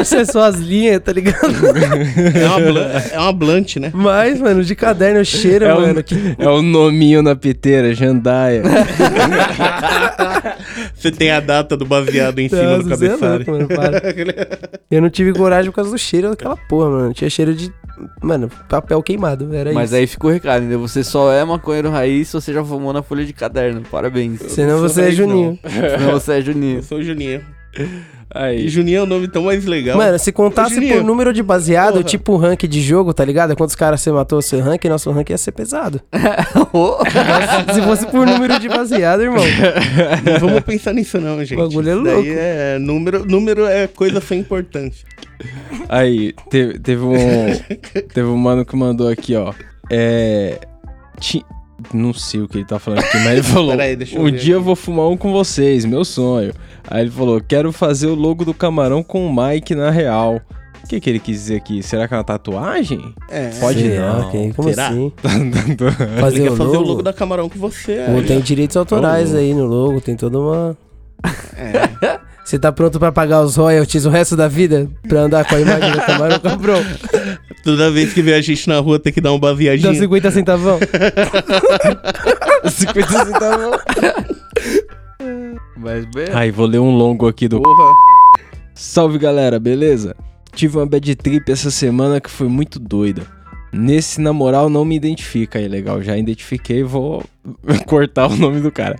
Isso 0.01 0.17
é 0.17 0.25
só 0.25 0.45
as 0.45 0.57
linhas, 0.57 1.01
tá 1.03 1.13
ligado? 1.13 1.39
É 2.35 2.47
uma, 2.47 2.61
blan- 2.61 2.91
é 3.13 3.19
uma 3.19 3.33
blunt, 3.33 3.77
né? 3.77 3.91
Mas, 3.95 4.41
mano, 4.41 4.63
de 4.65 4.75
caderno 4.75 5.25
cheira, 5.25 5.67
É 5.69 5.75
o, 5.75 5.81
mano. 5.81 6.03
que- 6.05 6.37
é 6.39 6.49
o 6.49 6.63
nominho 6.63 7.23
na 7.23 7.35
piteira, 7.37 7.95
Jandaia. 7.95 8.63
Você 11.01 11.11
tem 11.11 11.31
a 11.31 11.41
data 11.41 11.77
do 11.77 11.85
baseado 11.87 12.39
em 12.39 12.49
cima 12.49 12.79
do 12.79 12.85
Nossa, 12.85 12.97
você 12.97 13.07
é 13.07 13.09
cabeçalho. 13.09 13.35
louco, 13.37 13.51
mano, 13.53 13.69
para. 13.69 14.03
Eu 14.91 15.01
não 15.01 15.09
tive 15.09 15.33
coragem 15.33 15.71
por 15.71 15.77
causa 15.77 15.91
do 15.91 15.99
cheiro 15.99 16.29
daquela 16.31 16.57
porra, 16.57 16.91
mano. 16.91 17.15
Tinha 17.15 17.31
cheiro 17.31 17.55
de, 17.55 17.73
mano, 18.21 18.51
papel 18.69 19.03
queimado, 19.03 19.55
era 19.55 19.73
Mas 19.73 19.91
isso. 19.91 19.97
aí 19.97 20.07
ficou 20.07 20.31
o 20.31 20.33
recado, 20.33 20.61
entendeu? 20.61 20.81
Você 20.81 21.03
só 21.03 21.33
é 21.33 21.45
maconheiro 21.45 21.91
raiz 21.91 22.29
se 22.29 22.35
você 22.35 22.53
já 22.53 22.63
fumou 22.65 22.93
na 22.93 23.03
folha 23.03 23.25
de 23.25 23.33
caderno. 23.33 23.83
Parabéns. 23.91 24.41
Senão 24.49 24.79
você 24.81 24.95
sou 24.95 25.03
é 25.03 25.07
raiz, 25.07 25.17
Juninho. 25.17 25.59
Senão 25.65 26.13
você 26.13 26.33
é 26.35 26.41
Juninho. 26.43 26.79
Eu 26.79 26.83
sou 26.83 26.99
o 26.99 27.03
Juninho. 27.77 28.01
E 28.33 28.39
Aí. 28.39 28.69
Juninho 28.69 28.99
é 28.99 29.03
um 29.03 29.07
nome 29.07 29.27
tão 29.27 29.43
mais 29.43 29.65
legal. 29.65 29.97
Mano, 29.99 30.17
se 30.19 30.31
contasse 30.31 30.81
por 30.81 31.03
número 31.03 31.33
de 31.33 31.43
baseado, 31.43 31.95
Porra. 31.95 32.05
tipo 32.05 32.37
rank 32.37 32.63
de 32.63 32.81
jogo, 32.81 33.13
tá 33.13 33.25
ligado? 33.25 33.57
Quantos 33.57 33.75
caras 33.75 34.01
você 34.01 34.13
matou 34.13 34.41
seu 34.41 34.61
rank, 34.61 34.85
nosso 34.85 35.11
rank 35.11 35.31
ia 35.31 35.39
ser 35.39 35.51
pesado. 35.53 36.01
Se 37.75 37.83
fosse 37.83 38.07
por 38.07 38.27
número 38.27 38.59
de 38.59 38.69
baseado, 38.69 39.23
irmão. 39.23 39.45
Não 40.25 40.39
vamos 40.49 40.61
pensar 40.63 40.93
nisso 40.93 41.19
não, 41.21 41.39
gente. 41.45 41.59
O 41.61 41.69
bagulho 41.69 41.91
é 41.91 41.95
louco. 41.95 42.23
Daí 42.23 42.35
é 42.37 42.79
número, 42.79 43.25
número 43.27 43.67
é 43.67 43.87
coisa 43.87 44.21
sem 44.21 44.41
importante. 44.41 45.05
Aí, 45.89 46.33
teve, 46.51 46.79
teve 46.79 47.03
um. 47.03 47.17
Teve 48.13 48.29
um 48.29 48.37
mano 48.37 48.65
que 48.65 48.77
mandou 48.77 49.09
aqui, 49.09 49.35
ó. 49.35 49.53
É. 49.91 50.59
ti- 51.19 51.45
não 51.95 52.13
sei 52.13 52.41
o 52.43 52.47
que 52.49 52.59
ele 52.59 52.67
tá 52.67 52.79
falando 52.79 52.99
aqui, 53.01 53.17
mas 53.19 53.27
ele 53.33 53.43
falou: 53.43 53.71
Peraí, 53.77 53.97
deixa 53.97 54.17
eu 54.17 54.21
Um 54.21 54.25
ver 54.27 54.33
dia 54.39 54.55
eu 54.55 54.63
vou 54.63 54.77
fumar 54.77 55.09
um 55.09 55.17
com 55.17 55.33
vocês, 55.33 55.85
meu 55.87 56.05
sonho. 56.05 56.53
Aí 56.91 57.03
ele 57.03 57.11
falou: 57.11 57.41
Quero 57.41 57.73
fazer 57.73 58.07
o 58.09 58.15
logo 58.15 58.45
do 58.45 58.53
camarão 58.53 59.03
com 59.03 59.27
o 59.27 59.35
Mike 59.35 59.75
na 59.75 59.91
real. 59.91 60.41
O 60.83 60.89
que, 60.91 60.99
que 60.99 61.09
ele 61.09 61.21
quis 61.21 61.37
dizer 61.37 61.57
aqui? 61.57 61.83
Será 61.85 62.09
que 62.09 62.15
é 62.15 62.17
uma 62.17 62.25
tatuagem? 62.25 63.15
É. 63.29 63.51
Pode 63.61 63.79
Sei 63.81 63.99
não. 63.99 64.31
quem- 64.31 64.51
Como 64.53 64.69
Será? 64.71 64.89
assim? 64.89 65.13
Ele 65.23 66.21
Fazer 66.21 66.49
o 66.51 66.57
fazer 66.57 66.71
logo? 66.71 66.83
o 66.85 66.89
logo 66.89 67.03
da 67.03 67.13
Camarão 67.13 67.49
que 67.49 67.59
você 67.59 67.93
é. 67.93 68.07
Pô, 68.13 68.21
tem 68.27 68.41
direitos 68.41 68.77
autorais 68.77 69.33
aí 69.35 69.55
no 69.55 69.67
logo, 69.67 70.01
tem 70.01 70.17
toda 70.17 70.39
uma... 70.41 70.77
É. 71.57 72.19
Você 72.43 72.59
tá 72.59 72.73
pronto 72.73 72.99
pra 72.99 73.13
pagar 73.13 73.43
os 73.43 73.55
royalties 73.55 74.05
o 74.07 74.11
resto 74.11 74.35
da 74.35 74.49
vida? 74.49 74.89
Pra 75.07 75.21
andar 75.21 75.45
com 75.45 75.55
a 75.55 75.61
imagem 75.61 75.93
do 75.93 76.01
camarão 76.01 76.41
cabrão? 76.41 76.83
Toda 77.63 77.93
vez 77.93 78.13
que 78.13 78.23
vê 78.23 78.35
a 78.35 78.41
gente 78.41 78.67
na 78.69 78.81
rua 78.81 78.99
tem 78.99 79.13
que 79.13 79.21
dar 79.21 79.33
um 79.33 79.39
Dá 79.39 79.49
baseadinho. 79.51 79.95
50 79.95 80.31
centavão? 80.33 80.81
50 82.69 83.25
centavos. 83.25 83.81
Mas, 85.77 86.05
bem. 86.07 86.29
Aí, 86.33 86.51
vou 86.51 86.67
ler 86.67 86.79
um 86.79 86.97
longo 86.97 87.29
aqui 87.29 87.49
do 87.49 87.61
Porra. 87.61 87.93
Salve 88.75 89.19
galera, 89.19 89.59
beleza? 89.61 90.17
Tive 90.53 90.79
uma 90.79 90.87
bad 90.87 91.15
trip 91.17 91.51
essa 91.51 91.71
semana 91.71 92.21
que 92.21 92.31
foi 92.31 92.49
muito 92.49 92.79
doida. 92.79 93.27
Nesse, 93.73 94.21
na 94.21 94.33
moral, 94.33 94.69
não 94.69 94.85
me 94.85 94.97
identifica 94.97 95.59
aí, 95.59 95.69
legal. 95.69 96.03
Já 96.03 96.17
identifiquei, 96.17 96.83
vou 96.83 97.23
cortar 97.87 98.29
o 98.29 98.37
nome 98.37 98.61
do 98.61 98.73
cara. 98.73 98.99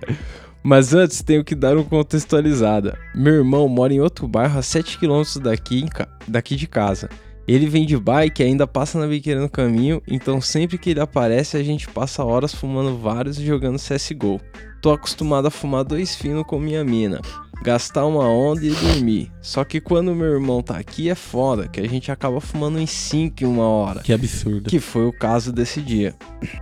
Mas 0.63 0.93
antes, 0.93 1.23
tenho 1.23 1.43
que 1.43 1.55
dar 1.55 1.75
uma 1.75 1.83
contextualizada. 1.83 2.97
Meu 3.15 3.33
irmão 3.33 3.67
mora 3.67 3.93
em 3.93 3.99
outro 3.99 4.27
bairro 4.27 4.59
a 4.59 4.61
7km 4.61 5.41
daqui, 5.41 5.85
daqui 6.27 6.55
de 6.55 6.67
casa. 6.67 7.09
Ele 7.51 7.67
vem 7.67 7.85
de 7.85 7.97
bike 7.97 8.41
e 8.41 8.45
ainda 8.45 8.65
passa 8.65 8.97
na 8.97 9.05
biqueira 9.05 9.41
no 9.41 9.49
caminho, 9.49 10.01
então 10.07 10.39
sempre 10.39 10.77
que 10.77 10.91
ele 10.91 11.01
aparece 11.01 11.57
a 11.57 11.63
gente 11.63 11.85
passa 11.89 12.23
horas 12.23 12.55
fumando 12.55 12.97
vários 12.97 13.37
e 13.37 13.45
jogando 13.45 13.77
CSGO. 13.77 14.39
Tô 14.81 14.91
acostumado 14.91 15.47
a 15.47 15.51
fumar 15.51 15.83
dois 15.83 16.15
finos 16.15 16.45
com 16.45 16.57
minha 16.57 16.81
mina 16.83 17.19
gastar 17.61 18.05
uma 18.05 18.27
onda 18.27 18.65
e 18.65 18.71
dormir. 18.71 19.31
Só 19.41 19.63
que 19.63 19.79
quando 19.79 20.15
meu 20.15 20.33
irmão 20.33 20.61
tá 20.63 20.77
aqui 20.77 21.09
é 21.09 21.15
foda, 21.15 21.67
que 21.67 21.79
a 21.79 21.87
gente 21.87 22.11
acaba 22.11 22.41
fumando 22.41 22.79
em 22.79 22.87
5 22.87 23.43
em 23.43 23.47
uma 23.47 23.67
hora. 23.67 24.01
Que 24.01 24.13
absurdo. 24.13 24.69
Que 24.69 24.79
foi 24.79 25.05
o 25.05 25.13
caso 25.13 25.51
desse 25.51 25.81
dia. 25.81 26.15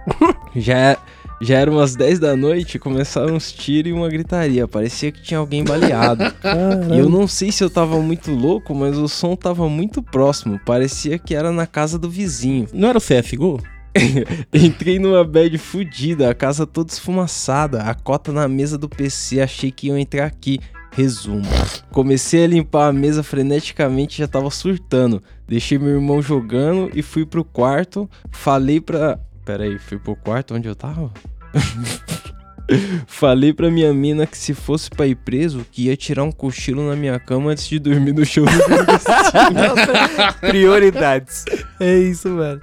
já, 0.56 0.78
é- 0.78 0.98
já 1.42 1.58
eram 1.58 1.74
umas 1.74 1.96
10 1.96 2.20
da 2.20 2.36
noite 2.36 2.76
e 2.76 2.80
começaram 2.80 3.36
uns 3.36 3.52
tiros 3.52 3.92
e 3.92 3.94
uma 3.94 4.10
gritaria. 4.10 4.68
Parecia 4.68 5.12
que 5.12 5.22
tinha 5.22 5.40
alguém 5.40 5.64
baleado. 5.64 6.24
e 6.94 7.00
eu 7.00 7.10
não 7.10 7.28
sei 7.28 7.52
se 7.52 7.64
eu 7.64 7.70
tava 7.70 8.02
muito 8.02 8.32
louco, 8.32 8.76
mas 8.76 8.98
o 8.98 9.08
som 9.08 9.36
tava 9.36 9.70
muito 9.70 10.02
próximo. 10.02 10.60
Parecia 10.66 11.18
que 11.18 11.34
era 11.34 11.52
na 11.52 11.66
casa 11.66 11.98
do 11.98 12.10
vizinho. 12.10 12.68
Não 12.74 12.90
era 12.90 12.98
o 12.98 13.02
CSGO? 13.02 13.62
Entrei 14.54 15.00
numa 15.00 15.24
bad 15.24 15.58
fudida, 15.58 16.30
a 16.30 16.36
casa 16.36 16.68
toda 16.68 16.92
esfumaçada, 16.92 17.82
a 17.84 17.94
cota 17.94 18.32
na 18.32 18.48
mesa 18.48 18.78
do 18.78 18.88
PC, 18.88 19.42
achei 19.42 19.72
que 19.72 19.88
iam 19.88 19.98
entrar 19.98 20.26
aqui. 20.26 20.60
Resumo. 20.92 21.44
Comecei 21.92 22.44
a 22.44 22.48
limpar 22.48 22.90
a 22.90 22.94
mesa 22.94 23.22
freneticamente 23.22 24.18
já 24.18 24.28
tava 24.28 24.50
surtando. 24.50 25.22
Deixei 25.48 25.78
meu 25.78 25.90
irmão 25.90 26.22
jogando 26.22 26.90
e 26.94 27.02
fui 27.02 27.26
pro 27.26 27.44
quarto. 27.46 28.10
Falei 28.32 28.82
pra. 28.82 29.20
Pera 29.50 29.64
aí, 29.64 29.80
fui 29.80 29.98
pro 29.98 30.16
quarto 30.16 30.54
onde 30.54 30.68
eu 30.68 30.76
tava? 30.76 31.12
Falei 33.08 33.52
pra 33.52 33.72
minha 33.72 33.92
mina 33.92 34.28
que 34.28 34.38
se 34.38 34.54
fosse 34.54 34.92
pra 34.92 35.08
ir 35.08 35.16
preso, 35.16 35.66
que 35.72 35.86
ia 35.86 35.98
tirar 35.98 36.24
um 36.24 36.32
cochilo 36.32 36.88
na 36.88 36.96
minha 36.96 37.20
cama 37.20 37.50
antes 37.50 37.68
de 37.68 37.80
dormir 37.80 38.14
no 38.14 38.24
show 38.24 38.46
do 38.46 38.52
Prioridades. 40.48 41.46
É 41.80 41.98
isso, 41.98 42.30
mano. 42.30 42.62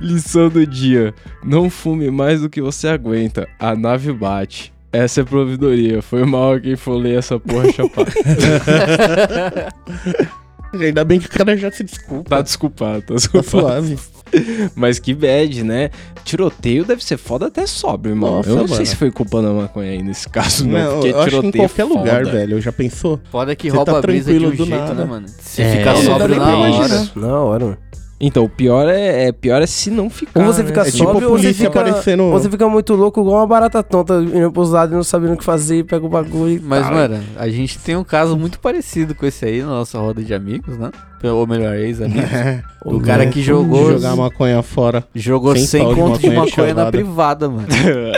Lição 0.00 0.48
do 0.48 0.64
dia: 0.64 1.12
Não 1.42 1.68
fume 1.68 2.12
mais 2.12 2.42
do 2.42 2.48
que 2.48 2.62
você 2.62 2.86
aguenta. 2.86 3.48
A 3.58 3.74
nave 3.74 4.12
bate. 4.12 4.72
Essa 4.92 5.22
é 5.22 5.24
providoria. 5.24 6.00
Foi 6.00 6.24
mal 6.24 6.52
a 6.52 6.60
quem 6.60 6.76
folei 6.76 7.16
essa 7.16 7.40
porra 7.40 7.72
chapada. 7.72 8.12
Ainda 10.72 11.04
bem 11.04 11.18
que 11.18 11.26
o 11.26 11.30
cara 11.30 11.56
já 11.56 11.70
se 11.70 11.82
desculpa. 11.84 12.30
tá 12.30 12.42
desculpado, 12.42 13.00
tá 13.02 13.06
Tá 13.08 13.14
desculpado. 13.14 13.50
suave. 13.50 13.98
Mas 14.76 15.00
que 15.00 15.12
bad, 15.12 15.64
né? 15.64 15.90
Tiroteio 16.24 16.84
deve 16.84 17.02
ser 17.04 17.16
foda 17.16 17.46
até 17.46 17.66
sóbrio, 17.66 18.12
irmão. 18.12 18.36
Nossa, 18.36 18.48
eu 18.50 18.56
não 18.56 18.66
sei 18.68 18.76
mano. 18.76 18.86
se 18.86 18.94
foi 18.96 19.10
culpa 19.10 19.42
da 19.42 19.50
maconha 19.52 19.90
aí 19.90 20.02
nesse 20.02 20.28
caso, 20.28 20.64
não. 20.68 20.78
Não, 20.78 20.92
porque 21.00 21.08
eu 21.08 21.20
acho 21.20 21.30
que 21.30 21.36
em 21.36 21.40
tiroteio 21.50 21.64
é 21.64 21.68
qualquer 21.68 21.86
foda. 21.88 21.98
lugar, 22.00 22.24
velho. 22.26 22.60
Já 22.60 22.70
pensou? 22.70 23.20
Foda 23.32 23.56
que 23.56 23.68
Você 23.68 23.76
rouba 23.76 23.92
tá 23.92 23.98
a 23.98 24.02
brisa 24.02 24.30
de 24.30 24.38
um 24.38 24.40
tranquilo 24.42 24.64
do 24.64 24.70
jeito, 24.70 24.80
nada. 24.80 24.94
né, 24.94 25.04
mano? 25.04 25.26
Se 25.40 25.62
É, 25.62 25.76
ficar 25.78 25.96
sóbrio 25.96 26.28
nem 26.28 26.38
na 26.38 26.56
hora. 26.58 27.08
Na 27.16 27.40
hora, 27.40 27.64
mano. 27.64 27.78
Então, 28.20 28.44
o 28.44 28.48
pior 28.50 28.86
é, 28.86 29.28
é, 29.28 29.32
pior 29.32 29.62
é 29.62 29.66
se 29.66 29.90
não 29.90 30.10
ficar. 30.10 30.40
Ou 30.40 30.52
você 30.52 30.62
né? 30.62 30.68
fica 30.68 30.82
É 30.82 30.84
tipo 30.84 30.98
sóbrio 30.98 31.28
a 31.28 31.30
ou 31.30 31.38
você 31.38 31.54
fica, 31.54 31.68
aparecendo- 31.68 32.24
ou 32.24 32.32
você 32.32 32.50
fica 32.50 32.68
muito 32.68 32.94
louco 32.94 33.20
igual 33.22 33.36
uma 33.38 33.46
barata 33.46 33.82
tonta 33.82 34.14
indo 34.20 34.52
pros 34.52 34.70
lados 34.70 34.92
e 34.92 34.96
não 34.96 35.02
sabendo 35.02 35.32
o 35.32 35.36
que 35.38 35.44
fazer, 35.44 35.84
pega 35.84 36.04
o 36.04 36.08
bagulho 36.08 36.52
e 36.56 36.60
Mas, 36.60 36.82
tal. 36.82 36.92
mano, 36.94 37.18
a 37.36 37.48
gente 37.48 37.78
tem 37.78 37.96
um 37.96 38.04
caso 38.04 38.36
muito 38.36 38.60
parecido 38.60 39.14
com 39.14 39.24
esse 39.24 39.46
aí 39.46 39.62
na 39.62 39.68
nossa 39.68 39.98
roda 39.98 40.22
de 40.22 40.34
amigos, 40.34 40.76
né? 40.76 40.90
Ou 41.22 41.46
melhor, 41.46 41.74
ex-amigos. 41.76 42.30
O 42.82 42.98
cara 42.98 43.26
que 43.26 43.42
jogou, 43.42 43.92
Jogar 43.92 44.16
maconha 44.16 44.62
fora. 44.62 45.04
jogou 45.14 45.54
Sem 45.54 45.66
100 45.66 45.82
pau 45.82 45.92
de 45.94 46.00
conto 46.00 46.18
de 46.18 46.26
maconha 46.30 46.46
maconha 46.46 46.66
na 46.68 46.74
chavada. 46.74 46.90
privada, 46.90 47.48
mano. 47.50 47.66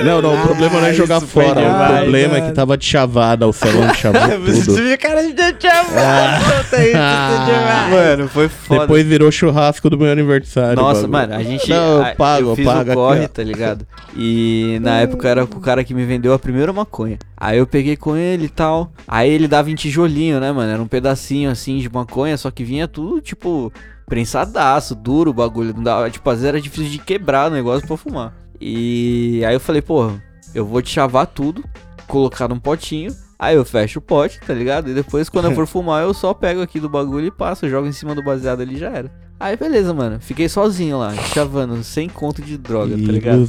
Não, 0.04 0.22
não, 0.22 0.34
o 0.36 0.42
problema 0.46 0.80
não 0.80 0.86
é 0.86 0.94
jogar 0.94 1.16
isso 1.18 1.26
foi 1.26 1.44
fora. 1.46 1.60
O 1.60 1.64
demais, 1.64 2.00
problema 2.02 2.36
é 2.36 2.38
mano. 2.38 2.50
que 2.50 2.56
tava 2.56 2.78
de 2.78 2.84
chavada, 2.86 3.48
o 3.48 3.52
salão 3.52 3.92
chavou 3.92 4.20
tudo. 4.30 4.74
viu, 4.76 4.98
cara, 4.98 5.20
de 5.24 5.60
chamar. 5.60 6.40
Mano, 7.90 8.28
foi 8.28 8.48
foda. 8.48 8.80
Depois 8.82 9.04
virou 9.06 9.30
churrasco 9.30 9.90
do 9.90 9.98
meu 9.98 10.10
aniversário. 10.10 10.76
Nossa, 10.80 11.06
o 11.06 11.10
mano, 11.10 11.34
a 11.34 11.42
gente. 11.42 11.68
Não, 11.68 12.06
eu 12.06 12.14
pago, 12.16 12.50
eu 12.50 12.56
fiz 12.56 12.64
pago 12.64 12.90
o 12.90 12.94
corre, 12.94 13.28
tá 13.28 13.42
ligado? 13.42 13.86
E 14.16 14.78
na 14.82 15.00
época 15.00 15.28
era 15.28 15.44
o 15.44 15.48
cara 15.60 15.82
que 15.84 15.94
me 15.94 16.04
vendeu 16.04 16.32
a 16.32 16.38
primeira 16.38 16.72
maconha. 16.72 17.18
Aí 17.36 17.58
eu 17.58 17.66
peguei 17.66 17.96
com 17.96 18.16
ele 18.16 18.44
e 18.44 18.48
tal. 18.48 18.92
Aí 19.08 19.28
ele 19.28 19.48
dava 19.48 19.70
em 19.70 19.74
tijolinho, 19.74 20.38
né, 20.38 20.52
mano? 20.52 20.70
Era 20.72 20.80
um 20.80 20.86
pedacinho 20.86 21.50
assim 21.50 21.78
de 21.78 21.88
maconha, 21.92 22.36
só 22.36 22.50
que 22.50 22.62
vinha 22.62 22.86
tudo, 22.92 23.20
tipo, 23.20 23.72
prensadaço, 24.06 24.94
duro 24.94 25.30
o 25.30 25.34
bagulho. 25.34 25.74
Não 25.74 25.82
dava, 25.82 26.10
tipo, 26.10 26.28
às 26.28 26.36
vezes 26.36 26.48
era 26.48 26.60
difícil 26.60 26.90
de 26.90 26.98
quebrar 26.98 27.50
o 27.50 27.54
negócio 27.54 27.86
pra 27.86 27.96
fumar. 27.96 28.34
E 28.60 29.42
aí 29.44 29.54
eu 29.54 29.60
falei, 29.60 29.82
porra, 29.82 30.22
eu 30.54 30.64
vou 30.64 30.80
te 30.82 30.90
chavar 30.90 31.26
tudo, 31.26 31.64
colocar 32.06 32.48
num 32.48 32.60
potinho. 32.60 33.10
Aí 33.38 33.56
eu 33.56 33.64
fecho 33.64 33.98
o 33.98 34.02
pote, 34.02 34.38
tá 34.38 34.54
ligado? 34.54 34.88
E 34.88 34.94
depois, 34.94 35.28
quando 35.28 35.46
eu 35.46 35.54
for 35.56 35.66
fumar, 35.66 36.04
eu 36.04 36.14
só 36.14 36.32
pego 36.32 36.62
aqui 36.62 36.78
do 36.78 36.88
bagulho 36.88 37.26
e 37.26 37.30
passo, 37.30 37.68
jogo 37.68 37.88
em 37.88 37.92
cima 37.92 38.14
do 38.14 38.22
baseado 38.22 38.60
ali 38.60 38.76
e 38.76 38.78
já 38.78 38.90
era. 38.90 39.10
Aí 39.42 39.56
beleza, 39.56 39.92
mano. 39.92 40.18
Fiquei 40.20 40.48
sozinho 40.48 40.98
lá, 40.98 41.12
chavando, 41.34 41.82
sem 41.82 42.08
conto 42.08 42.40
de 42.40 42.56
droga, 42.56 42.94
tá 42.96 43.12
ligado? 43.12 43.48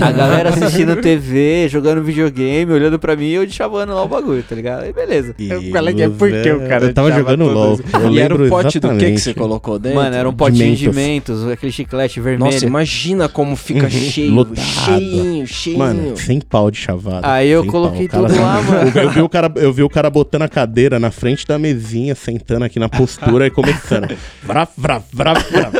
A 0.00 0.12
galera 0.12 0.50
assistindo 0.50 0.96
TV, 1.00 1.68
jogando 1.70 2.02
videogame, 2.02 2.70
olhando 2.70 2.98
pra 2.98 3.16
mim 3.16 3.24
e 3.24 3.32
eu 3.32 3.46
de 3.46 3.52
chavando 3.54 3.94
lá 3.94 4.02
o 4.04 4.08
bagulho, 4.08 4.42
tá 4.42 4.54
ligado? 4.54 4.82
Aí 4.82 4.92
beleza. 4.92 5.34
Qual 5.72 5.88
é 5.88 5.92
que 5.94 6.02
é 6.02 6.08
por 6.10 6.30
que 6.30 6.50
o 6.52 6.68
cara 6.68 6.84
Eu 6.84 6.92
tava 6.94 7.10
jogando 7.12 7.46
LOL. 7.46 7.80
Eu 7.94 8.12
E 8.12 8.18
era 8.20 8.34
o 8.34 8.36
lembro 8.38 8.48
pote 8.50 8.78
do 8.78 8.94
que 8.96 9.12
que 9.12 9.18
você 9.18 9.32
colocou 9.32 9.78
dentro? 9.78 9.96
Mano, 9.98 10.14
era 10.14 10.28
um 10.28 10.34
potinho 10.34 10.76
de 10.76 10.86
Mentos. 10.90 11.40
mentos, 11.40 11.48
aquele 11.48 11.72
chiclete 11.72 12.20
vermelho. 12.20 12.52
Nossa, 12.52 12.66
imagina 12.66 13.26
como 13.26 13.56
fica 13.56 13.88
cheio, 13.90 14.34
Lotado. 14.34 14.60
cheinho, 14.60 15.46
cheinho. 15.46 15.78
Mano, 15.78 16.16
sem 16.18 16.40
pau 16.42 16.70
de 16.70 16.76
chavada. 16.76 17.26
Aí 17.26 17.48
eu 17.48 17.64
coloquei 17.64 18.06
pau. 18.06 18.26
Tudo 18.26 18.38
lá, 18.38 18.60
mano. 18.62 18.92
Eu 18.94 19.10
vi, 19.10 19.22
o 19.22 19.28
cara, 19.30 19.50
eu 19.56 19.72
vi 19.72 19.82
o 19.82 19.88
cara 19.88 20.10
botando 20.10 20.42
a 20.42 20.48
cadeira 20.48 21.00
na 21.00 21.10
frente 21.10 21.46
da 21.46 21.58
mesinha, 21.58 22.14
sentando 22.14 22.66
aqui 22.66 22.78
na 22.78 22.88
postura 22.90 23.46
e 23.46 23.50
começando. 23.50 24.14
Vrá, 24.46 24.68
vrá, 24.76 25.02
vrá, 25.12 25.34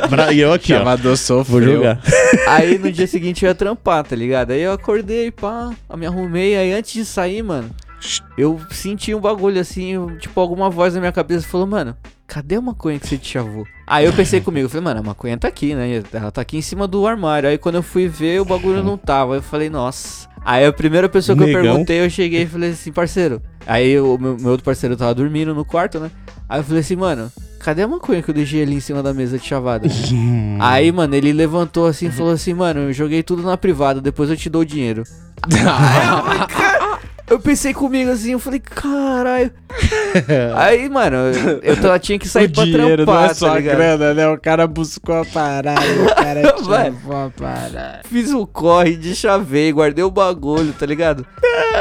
vrá. 0.09 0.33
E 0.33 0.41
eu 0.41 0.53
aqui, 0.53 0.73
ó. 0.73 0.79
Chamador 0.79 1.03
Vou 1.05 1.17
sofreu. 1.17 1.77
jogar. 1.77 2.01
Aí 2.49 2.79
no 2.79 2.91
dia 2.91 3.07
seguinte 3.07 3.45
eu 3.45 3.49
ia 3.49 3.55
trampar, 3.55 4.05
tá 4.05 4.17
ligado? 4.17 4.53
Aí 4.53 4.61
eu 4.63 4.73
acordei, 4.73 5.31
pá, 5.31 5.73
eu 5.89 5.97
me 5.97 6.07
arrumei, 6.07 6.57
aí 6.57 6.73
antes 6.73 6.93
de 6.93 7.05
sair, 7.05 7.43
mano, 7.43 7.71
eu 8.37 8.61
senti 8.71 9.15
um 9.15 9.21
bagulho 9.21 9.61
assim, 9.61 9.95
tipo, 10.19 10.39
alguma 10.41 10.71
voz 10.71 10.95
na 10.95 11.01
minha 11.01 11.13
cabeça 11.13 11.47
falou, 11.47 11.67
mano, 11.67 11.97
cadê 12.27 12.57
a 12.57 12.61
maconha 12.61 12.99
que 12.99 13.07
você 13.09 13.19
te 13.19 13.29
chavou? 13.33 13.65
Aí 13.87 14.05
eu 14.05 14.13
pensei 14.13 14.41
comigo, 14.41 14.69
falei, 14.69 14.85
mano, 14.85 15.01
a 15.01 15.03
maconha 15.03 15.37
tá 15.39 15.49
aqui, 15.49 15.75
né? 15.75 16.03
Ela 16.13 16.31
tá 16.31 16.41
aqui 16.41 16.57
em 16.57 16.63
cima 16.63 16.87
do 16.87 17.07
armário. 17.07 17.49
Aí 17.49 17.57
quando 17.59 17.77
eu 17.77 17.83
fui 17.83 18.09
ver, 18.09 18.41
o 18.41 18.45
bagulho 18.45 18.83
não 18.83 18.97
tava. 18.97 19.35
Aí 19.35 19.39
eu 19.39 19.43
falei, 19.43 19.71
nossa. 19.71 20.29
Aí 20.45 20.65
a 20.65 20.73
primeira 20.73 21.09
pessoa 21.09 21.37
que 21.37 21.43
eu 21.43 21.47
Negão. 21.49 21.63
perguntei, 21.63 22.01
eu 22.01 22.11
cheguei 22.11 22.43
e 22.43 22.47
falei 22.47 22.71
assim, 22.71 22.93
parceiro. 22.93 23.41
Aí 23.67 23.99
o 23.99 24.17
meu, 24.19 24.37
meu 24.39 24.51
outro 24.51 24.65
parceiro 24.65 24.97
tava 24.97 25.15
dormindo 25.15 25.55
no 25.55 25.65
quarto, 25.65 25.99
né? 25.99 26.11
Aí 26.49 26.61
eu 26.61 26.65
falei 26.65 26.81
assim, 26.81 26.97
mano, 26.97 27.33
cadê 27.61 27.83
a 27.83 27.89
maconha 27.89 28.23
que 28.23 28.31
eu 28.31 28.35
deixei 28.35 28.63
ali 28.63 28.75
em 28.75 28.81
cima 28.81 29.03
da 29.03 29.13
mesa 29.13 29.39
de 29.39 29.45
chavada? 29.47 29.89
Aí, 30.61 30.91
mano, 30.93 31.15
ele 31.15 31.33
levantou 31.33 31.87
assim 31.87 32.07
e 32.07 32.11
falou 32.11 32.33
assim, 32.33 32.55
mano, 32.55 32.81
eu 32.81 32.93
joguei 32.93 33.23
tudo 33.23 33.43
na 33.43 33.57
privada, 33.57 34.01
depois 34.01 34.31
eu 34.31 34.37
te 34.37 34.49
dou 34.49 34.63
o 34.63 34.67
dinheiro. 34.67 35.03
Eu 37.29 37.41
pensei 37.41 37.75
comigo 37.75 38.11
assim, 38.11 38.33
eu 38.33 38.39
falei, 38.39 38.61
caralho. 38.61 39.51
Aí, 40.55 40.89
mano, 40.89 41.17
eu, 41.63 41.75
eu 41.75 41.99
tinha 41.99 42.19
que 42.19 42.29
sair 42.29 42.47
o 42.47 42.51
pra 42.51 42.65
dinheiro 42.65 43.05
trampar, 43.05 43.25
não 43.25 43.31
é 43.31 43.35
só 43.35 43.49
tá 43.51 43.57
a 43.57 43.61
grana, 43.61 44.15
né? 44.15 44.29
O 44.29 44.39
cara 44.39 44.67
buscou 44.67 45.17
a 45.17 45.25
parada, 45.25 45.81
o 45.81 46.15
cara 46.15 46.43
chamou 46.63 47.27
a 47.27 47.31
parada. 47.31 48.01
Fiz 48.05 48.33
o 48.33 48.47
corre, 48.47 48.97
de 48.97 49.15
chavei, 49.15 49.73
guardei 49.73 50.05
o 50.05 50.11
bagulho, 50.11 50.73
tá 50.73 50.87
ligado? 50.87 51.27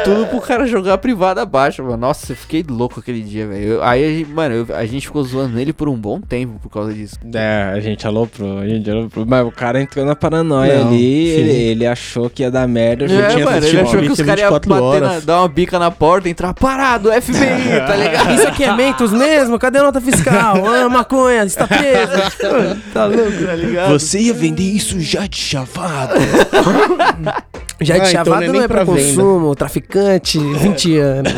Tudo 0.04 0.26
pro 0.28 0.42
cara 0.42 0.66
jogar 0.66 0.98
privada 0.98 1.42
abaixo, 1.42 1.84
mano. 1.84 1.98
Nossa, 1.98 2.34
eu 2.34 2.36
fiquei 2.36 2.64
louco 2.68 3.00
aquele 3.00 3.22
dia, 3.22 3.48
velho. 3.48 3.66
Eu- 3.66 3.84
Aí, 3.84 4.26
mano, 4.26 4.56
eu- 4.56 4.76
a 4.76 4.86
gente 4.86 5.08
ficou 5.08 5.24
zoando 5.24 5.60
ele 5.60 5.72
por 5.72 5.88
um 5.88 5.96
bom 5.96 6.20
tempo 6.20 6.60
por 6.60 6.70
causa 6.70 6.94
disso. 6.94 7.18
É, 7.34 7.72
a 7.74 7.80
gente 7.80 8.06
aloprou, 8.06 8.60
a 8.60 8.68
gente 8.68 8.90
aloprou. 8.90 9.26
Mas 9.26 9.46
o 9.46 9.52
cara 9.52 9.82
entrou 9.82 10.06
na 10.06 10.16
paranoia 10.16 10.80
Não, 10.80 10.88
ali, 10.90 11.28
ele, 11.28 11.52
ele 11.52 11.88
achou 11.88 12.30
que 12.30 12.44
ia 12.44 12.52
dar 12.52 12.68
merda. 12.68 13.06
É, 13.06 13.08
já 13.08 13.28
tinha 13.30 13.46
mano, 13.46 13.66
ele 13.66 13.80
achou 13.80 14.02
que 14.02 14.12
os 14.12 14.22
caras 14.22 14.42
iam 14.42 14.50
24 14.54 14.70
bater 14.70 15.02
na, 15.02 15.08
horas. 15.12 15.26
Dar 15.36 15.42
uma 15.42 15.48
bica 15.50 15.78
na 15.78 15.92
porta, 15.92 16.30
entrar 16.30 16.54
parado, 16.54 17.10
FBI, 17.12 17.80
tá 17.86 17.96
ligado? 17.98 18.34
Isso 18.34 18.48
aqui 18.48 18.64
é 18.64 18.76
Mentos 18.76 19.12
mesmo? 19.12 19.60
Cadê 19.60 19.80
a 19.80 19.84
nota 19.84 20.02
fiscal? 20.02 20.56
Ah, 20.76 20.90
maconha, 20.90 21.44
está 21.44 21.68
preso. 21.68 22.12
tá 22.94 23.06
louco? 23.06 23.46
Tá 23.46 23.56
ligado? 23.56 23.90
Você 23.92 24.20
ia 24.20 24.34
vender 24.34 24.64
isso 24.64 25.00
já 25.00 25.26
de 25.28 25.38
chavado. 25.38 26.14
Já 27.82 27.96
Ah, 27.96 28.00
de 28.00 28.10
então 28.10 28.12
chavada 28.12 28.48
não 28.48 28.54
é 28.54 28.58
não 28.58 28.64
é 28.64 28.68
pra 28.68 28.86
pra 28.86 28.94
consumo, 28.94 29.56
traficante, 29.56 30.38
20 30.40 30.98
anos. 30.98 31.34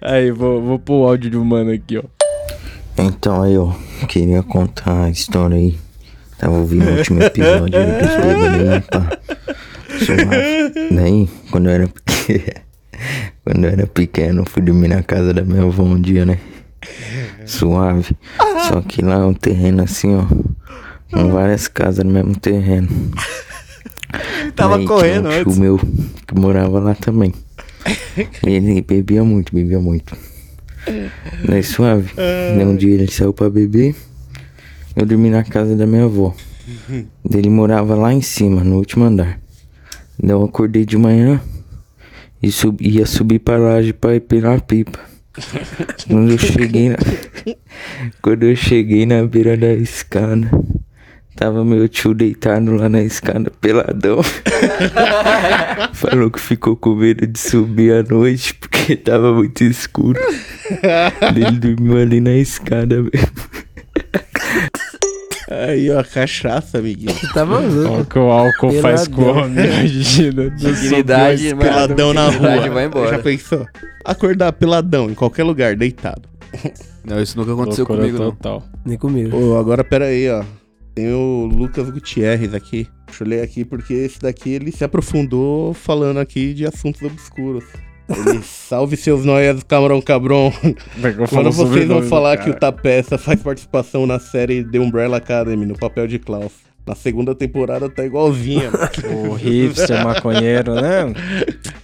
Aí, 0.00 0.30
vou, 0.30 0.60
vou 0.62 0.78
pôr 0.78 1.02
o 1.02 1.08
áudio 1.08 1.30
de 1.30 1.36
um 1.36 1.44
mano 1.44 1.72
aqui, 1.72 1.98
ó. 1.98 2.02
Então 2.98 3.42
aí, 3.42 3.56
ó, 3.56 3.72
queria 4.06 4.42
contar 4.42 5.04
a 5.04 5.10
história 5.10 5.56
aí. 5.56 5.78
Tava 6.38 6.54
ouvindo 6.54 6.88
o 6.88 6.96
último 6.96 7.22
episódio 7.22 7.78
aí, 7.78 8.80
pá. 8.80 8.98
Suave. 8.98 9.18
Daí, 10.90 11.28
quando 11.50 11.68
eu 11.68 11.72
era 11.72 11.88
pequeno, 11.88 12.60
quando 13.44 13.64
eu 13.64 13.70
era 13.70 13.86
pequeno, 13.86 14.44
fui 14.48 14.62
dormir 14.62 14.88
na 14.88 15.02
casa 15.02 15.32
da 15.34 15.42
minha 15.42 15.62
avó 15.62 15.82
um 15.82 16.00
dia, 16.00 16.24
né? 16.24 16.38
Suave. 17.46 18.16
Só 18.68 18.80
que 18.80 19.02
lá 19.02 19.16
é 19.16 19.24
um 19.24 19.34
terreno 19.34 19.82
assim, 19.82 20.14
ó. 20.14 20.24
Com 21.12 21.30
várias 21.30 21.68
casas 21.68 22.04
no 22.04 22.10
mesmo 22.12 22.36
terreno. 22.36 22.88
Tava 24.56 24.76
Daí 24.76 24.86
correndo 24.86 25.28
tinha 25.28 25.38
um 25.38 25.40
antes. 25.40 25.54
tio 25.54 25.62
meu 25.62 25.78
que 25.78 26.34
morava 26.34 26.78
lá 26.80 26.94
também. 26.94 27.32
Ele 28.42 28.82
bebia 28.82 29.24
muito, 29.24 29.54
bebia 29.54 29.80
muito. 29.80 30.16
Daí 31.46 31.62
suave. 31.62 32.12
Daí 32.16 32.64
um 32.64 32.76
dia 32.76 32.94
ele 32.94 33.10
saiu 33.10 33.32
pra 33.32 33.48
beber. 33.50 33.94
Eu 34.94 35.06
dormi 35.06 35.30
na 35.30 35.42
casa 35.42 35.74
da 35.74 35.86
minha 35.86 36.04
avó. 36.04 36.34
Daí 37.24 37.40
Ele 37.40 37.50
morava 37.50 37.94
lá 37.94 38.12
em 38.12 38.20
cima, 38.20 38.62
no 38.62 38.76
último 38.76 39.04
andar. 39.04 39.40
Eu 40.22 40.44
acordei 40.44 40.84
de 40.84 40.96
manhã 40.96 41.40
e 42.40 42.52
sub, 42.52 42.76
ia 42.80 43.04
subir 43.04 43.40
pra 43.40 43.56
laje 43.56 43.92
pra 43.92 44.14
ir 44.14 44.20
pegar 44.20 44.54
a 44.54 44.60
pipa. 44.60 45.00
Quando 46.06 46.30
eu 46.30 46.38
cheguei 46.38 46.90
na. 46.90 46.96
Quando 48.22 48.44
eu 48.44 48.54
cheguei 48.54 49.04
na 49.04 49.24
beira 49.24 49.56
da 49.56 49.72
escada, 49.72 50.48
tava 51.34 51.64
meu 51.64 51.88
tio 51.88 52.14
deitado 52.14 52.72
lá 52.76 52.88
na 52.88 53.02
escada, 53.02 53.50
peladão. 53.60 54.20
Falou 55.92 56.30
que 56.30 56.38
ficou 56.38 56.76
com 56.76 56.94
medo 56.94 57.26
de 57.26 57.38
subir 57.38 57.92
à 57.92 58.02
noite 58.02 58.54
porque 58.54 58.94
tava 58.94 59.32
muito 59.32 59.64
escuro. 59.64 60.20
Ele 61.34 61.50
dormiu 61.58 61.98
ali 61.98 62.20
na 62.20 62.34
escada 62.34 63.02
mesmo. 63.02 63.51
Aí, 65.68 65.90
ó, 65.90 66.02
cachaça, 66.02 66.78
amiguinho. 66.78 67.14
Tá 67.34 67.44
maluco. 67.44 67.92
Olha 67.92 68.04
que 68.04 68.18
o 68.18 68.30
álcool 68.30 68.72
faz 68.80 69.06
com 69.08 69.16
Peladão. 69.22 69.44
homem, 69.44 69.64
imagina. 69.66 70.50
Dignidade, 70.50 71.48
mano. 71.54 71.60
Peladão 71.60 72.14
na 72.14 72.28
rua. 72.30 72.68
vai 72.70 72.86
embora. 72.86 73.10
Já 73.10 73.18
pensou? 73.18 73.66
Acordar 74.04 74.52
peladão 74.52 75.10
em 75.10 75.14
qualquer 75.14 75.44
lugar, 75.44 75.76
deitado. 75.76 76.28
Não, 77.04 77.20
isso 77.20 77.36
nunca 77.38 77.52
aconteceu 77.52 77.84
Loucura 77.84 78.00
comigo, 78.00 78.18
não. 78.22 78.30
total. 78.32 78.62
Nem 78.84 78.96
comigo. 78.98 79.36
Ô, 79.36 79.58
agora 79.58 79.82
pera 79.84 80.06
aí, 80.06 80.28
ó. 80.30 80.44
Tem 80.94 81.10
o 81.12 81.46
Lucas 81.46 81.88
Gutierrez 81.88 82.52
aqui. 82.54 82.86
Deixa 83.06 83.24
eu 83.24 83.28
ler 83.28 83.42
aqui 83.42 83.64
porque 83.64 83.94
esse 83.94 84.20
daqui 84.20 84.50
ele 84.50 84.70
se 84.70 84.84
aprofundou 84.84 85.72
falando 85.72 86.18
aqui 86.18 86.52
de 86.52 86.66
assuntos 86.66 87.00
obscuros. 87.02 87.64
Ele, 88.16 88.42
salve 88.42 88.96
seus 88.96 89.24
noias, 89.24 89.62
camarão 89.62 90.00
cabrão. 90.00 90.52
Quando 91.28 91.52
vocês 91.52 91.86
vão 91.88 92.02
falar 92.02 92.36
que 92.38 92.50
o 92.50 92.54
Tapeça 92.54 93.18
faz 93.18 93.40
participação 93.42 94.06
na 94.06 94.18
série 94.18 94.64
The 94.64 94.78
Umbrella 94.78 95.16
Academy, 95.16 95.66
no 95.66 95.78
papel 95.78 96.06
de 96.06 96.18
Klaus. 96.18 96.52
Na 96.84 96.96
segunda 96.96 97.32
temporada 97.32 97.88
tá 97.88 98.04
igualzinha. 98.04 98.70
O 99.30 99.34
hipster 99.34 100.04
maconheiro, 100.04 100.74
né? 100.74 101.12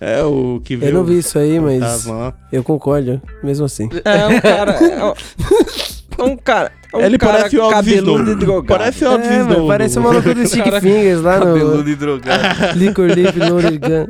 é 0.00 0.22
o 0.24 0.60
que 0.62 0.76
veio 0.76 0.90
Eu 0.90 0.94
não 0.94 1.04
vi 1.04 1.18
isso 1.18 1.38
aí, 1.38 1.60
mas 1.60 2.06
lá. 2.06 2.34
eu 2.52 2.64
concordo, 2.64 3.20
mesmo 3.42 3.64
assim. 3.64 3.88
É 4.04 4.26
um 4.26 4.40
cara. 4.40 4.76
É 6.18 6.22
um, 6.22 6.32
é 6.32 6.36
cara. 6.36 6.72
É 6.92 6.96
um 6.96 7.00
Ele 7.02 7.18
cara 7.18 7.32
parece 7.38 7.58
o 7.58 7.68
cabeludo 7.70 8.32
e 8.32 8.34
drogado. 8.34 8.66
Parece 8.78 9.04
o 9.04 9.08
Elvis 9.12 9.28
É, 9.28 9.40
Snow. 9.40 9.68
parece 9.68 9.98
o 9.98 10.02
maluco 10.02 10.34
do 10.34 10.46
Stick 10.46 10.80
Fingers 10.80 11.20
lá 11.20 11.38
no 11.38 11.46
Cabeludo 11.46 11.90
e 11.90 11.94
drogado. 11.94 12.42
Liquor 12.78 13.06
Lip 13.10 13.38
Loaded 13.38 13.78
Gun. 13.78 14.06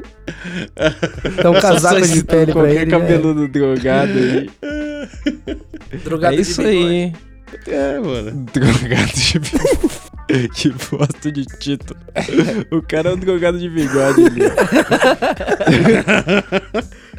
Dá 1.42 1.50
um 1.50 1.60
casaco 1.60 2.00
de 2.06 2.24
pele 2.24 2.52
pra 2.52 2.70
ele. 2.70 2.84
né? 2.84 2.86
cabeludo 2.86 3.48
drogado 3.48 4.12
aí. 4.12 4.50
Drogado 6.04 6.34
É 6.34 6.36
de 6.36 6.42
isso 6.42 6.62
bigode. 6.62 6.86
aí. 6.86 7.12
É, 7.66 7.98
mano. 7.98 8.46
Drogado 8.52 9.12
de 9.14 9.38
bigode. 9.38 10.48
que 10.54 10.70
bosta 10.70 11.32
de 11.32 11.44
título. 11.58 11.98
O 12.70 12.80
cara 12.82 13.10
é 13.10 13.14
um 13.14 13.16
drogado 13.16 13.58
de 13.58 13.68
bigode 13.68 14.24
ali. 14.24 14.40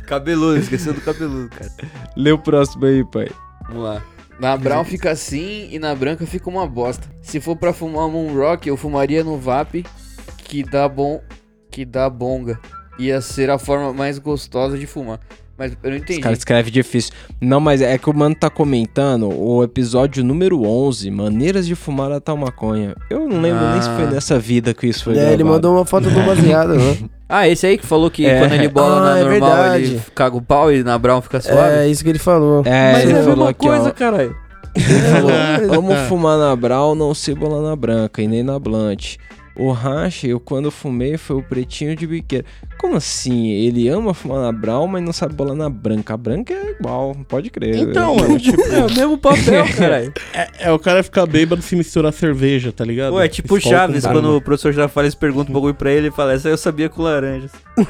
Cabeludo, 0.06 0.58
esqueceu 0.58 0.94
do 0.94 1.02
cabeludo, 1.02 1.50
cara. 1.50 1.72
Lê 2.16 2.32
o 2.32 2.38
próximo 2.38 2.86
aí, 2.86 3.04
pai. 3.12 3.30
Vamos 3.68 3.84
lá. 3.84 4.02
Na 4.40 4.56
brown 4.56 4.84
fica 4.86 5.12
assim 5.12 5.68
e 5.72 5.78
na 5.80 5.94
branca 5.94 6.26
fica 6.26 6.50
uma 6.50 6.66
bosta. 6.66 7.08
Se 7.22 7.40
for 7.42 7.56
pra 7.56 7.74
fumar 7.74 8.08
Moon 8.08 8.34
Rock, 8.34 8.70
eu 8.70 8.78
fumaria 8.78 9.24
no 9.24 9.38
Vap, 9.38 9.84
que 10.46 10.64
dá 10.64 10.88
bom, 10.88 11.22
que 11.70 11.84
dá 11.84 12.10
bonga. 12.10 12.60
Ia 12.98 13.20
ser 13.22 13.50
a 13.50 13.58
forma 13.58 13.94
mais 13.94 14.18
gostosa 14.18 14.78
de 14.78 14.86
fumar. 14.88 15.20
Mas 15.58 15.74
eu 15.84 15.90
não 15.90 15.98
Os 15.98 16.04
entendi. 16.04 16.22
caras 16.22 16.38
escrevem 16.38 16.72
difícil. 16.72 17.12
Não, 17.42 17.60
mas 17.60 17.82
é 17.82 17.98
que 17.98 18.10
o 18.10 18.14
mano 18.14 18.34
tá 18.34 18.50
comentando 18.50 19.28
o 19.30 19.62
episódio 19.62 20.24
número 20.24 20.64
11, 20.64 21.12
Maneiras 21.12 21.68
de 21.68 21.76
Fumar 21.76 22.10
a 22.14 22.22
Tal 22.22 22.38
Maconha. 22.38 22.96
Eu 23.10 23.28
não 23.28 23.42
lembro 23.42 23.70
nem 23.72 23.82
se 23.82 23.90
foi 23.90 24.06
Ah. 24.06 24.12
nessa 24.12 24.40
vida 24.40 24.74
que 24.74 24.88
isso 24.88 25.04
foi 25.04 25.14
É, 25.18 25.18
ele 25.18 25.38
gravado. 25.44 25.46
mandou 25.50 25.76
uma 25.76 25.86
foto 25.86 26.10
do 26.10 26.22
baseado, 26.26 26.76
né? 26.76 27.10
Ah, 27.32 27.48
esse 27.48 27.66
aí 27.68 27.78
que 27.78 27.86
falou 27.86 28.10
que 28.10 28.26
É. 28.26 28.40
quando 28.40 28.54
ele 28.54 28.68
bola 28.68 28.98
Ah, 28.98 29.02
na 29.14 29.20
é 29.20 29.24
normal 29.24 29.50
verdade. 29.52 29.84
ele 29.84 30.02
caga 30.16 30.36
o 30.36 30.42
pau 30.42 30.72
e 30.74 30.84
na 30.84 30.98
brown 30.98 31.22
fica 31.22 31.40
suave? 31.40 31.76
É, 31.78 31.88
isso 31.88 32.04
que 32.04 32.10
ele 32.10 32.18
falou. 32.20 32.64
É, 32.66 32.92
Mas 32.94 33.04
ele 33.04 33.14
é 33.14 33.16
a 33.16 33.20
falou 33.20 33.36
mesma 33.38 33.50
aqui, 33.52 33.68
coisa, 33.68 33.92
caralho. 33.92 34.36
Ele 34.76 34.86
falou, 34.86 35.76
amo 35.80 35.96
fumar 36.08 36.38
na 36.38 36.56
Brown, 36.56 36.94
não 36.96 37.14
cebola 37.14 37.68
na 37.68 37.76
branca 37.76 38.22
e 38.22 38.28
nem 38.28 38.44
na 38.44 38.58
Blunt. 38.60 39.18
O 39.60 39.72
Racha, 39.74 40.26
eu 40.26 40.40
quando 40.40 40.72
fumei 40.72 41.18
foi 41.18 41.36
o 41.36 41.44
pretinho 41.44 41.94
de 41.96 42.08
biqueira. 42.08 42.46
Como 42.80 42.96
assim? 42.96 43.50
Ele 43.50 43.90
ama 43.90 44.14
fumar 44.14 44.40
na 44.40 44.54
Brown, 44.54 44.88
mas 44.88 45.04
não 45.04 45.12
sabe 45.12 45.34
bolar 45.34 45.54
na 45.54 45.70
branca. 45.70 46.14
A 46.14 46.18
branca 46.18 46.54
é 46.54 46.72
igual, 46.72 47.14
pode 47.28 47.50
crer. 47.50 47.76
Então, 47.76 48.16
mano, 48.16 48.40
tipo, 48.40 48.62
É 48.62 48.86
o 48.86 48.94
mesmo 48.94 49.18
papel, 49.18 49.66
caralho. 49.76 50.14
é, 50.34 50.50
é 50.60 50.72
o 50.72 50.80
cara 50.80 51.04
ficar 51.04 51.26
bêbado 51.26 51.62
se 51.62 51.76
misturar 51.76 52.14
cerveja, 52.14 52.72
tá 52.72 52.86
ligado? 52.86 53.12
Pô, 53.12 53.20
é 53.20 53.28
tipo 53.28 53.50
com 53.56 53.60
Chaves, 53.60 54.06
quando 54.06 54.38
o 54.38 54.42
professor 54.42 54.72
Girafales 54.72 55.14
pergunta 55.14 55.52
um 55.52 55.54
bagulho 55.54 55.76
pra 55.76 55.92
ele, 55.92 56.08
ele 56.08 56.12
fala, 56.12 56.32
essa 56.34 56.48
eu 56.48 56.58
sabia 56.58 56.88
com 56.88 57.02
laranjas. 57.02 57.52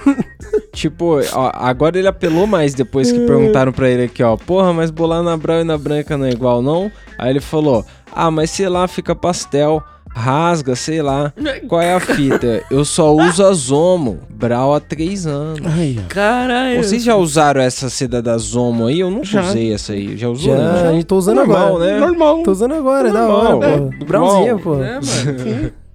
Tipo, 0.73 1.19
ó, 1.33 1.51
agora 1.53 1.97
ele 1.97 2.07
apelou 2.07 2.47
mais 2.47 2.73
depois 2.73 3.11
que 3.11 3.19
perguntaram 3.25 3.71
pra 3.73 3.89
ele 3.89 4.03
aqui, 4.03 4.23
ó. 4.23 4.37
Porra, 4.37 4.71
mas 4.71 4.89
bolar 4.91 5.21
na 5.21 5.35
Brown 5.35 5.61
e 5.61 5.63
na 5.63 5.77
branca 5.77 6.17
não 6.17 6.25
é 6.25 6.29
igual, 6.29 6.61
não? 6.61 6.91
Aí 7.17 7.31
ele 7.31 7.41
falou, 7.41 7.85
ah, 8.11 8.31
mas 8.31 8.49
sei 8.51 8.69
lá, 8.69 8.87
fica 8.87 9.13
pastel. 9.15 9.83
Rasga, 10.13 10.75
sei 10.75 11.01
lá. 11.01 11.31
Qual 11.67 11.81
é 11.81 11.93
a 11.93 11.99
fita? 11.99 12.63
Eu 12.69 12.83
só 12.83 13.13
uso 13.15 13.45
a 13.45 13.53
Zomo. 13.53 14.19
Brau 14.29 14.73
há 14.73 14.79
três 14.79 15.25
anos. 15.27 15.59
Ai. 15.65 15.97
Caralho. 16.09 16.83
Vocês 16.83 17.03
já 17.03 17.15
usaram 17.15 17.61
essa 17.61 17.89
seda 17.89 18.21
da 18.21 18.37
Zomo 18.37 18.87
aí? 18.87 18.99
Eu 18.99 19.09
nunca 19.11 19.25
Já. 19.25 19.41
usei 19.43 19.73
essa 19.73 19.93
aí. 19.93 20.17
Já 20.17 20.27
usou? 20.29 20.57
Já, 20.57 20.89
a 20.89 20.93
gente 20.93 21.05
tô 21.05 21.17
usando 21.17 21.37
Normal, 21.37 21.67
agora. 21.75 21.85
né? 21.85 21.99
Normal. 22.05 22.43
Tô 22.43 22.51
usando 22.51 22.73
agora, 22.73 23.09
é 23.09 23.11
da 23.13 23.27
hora, 23.27 23.49
Normal, 23.51 23.59
pô. 23.59 23.93
é. 24.01 24.05
Brownzinha, 24.05 24.51
Igual. 24.51 24.59
pô. 24.77 24.83
É, 24.83 24.93
mano. 24.93 25.71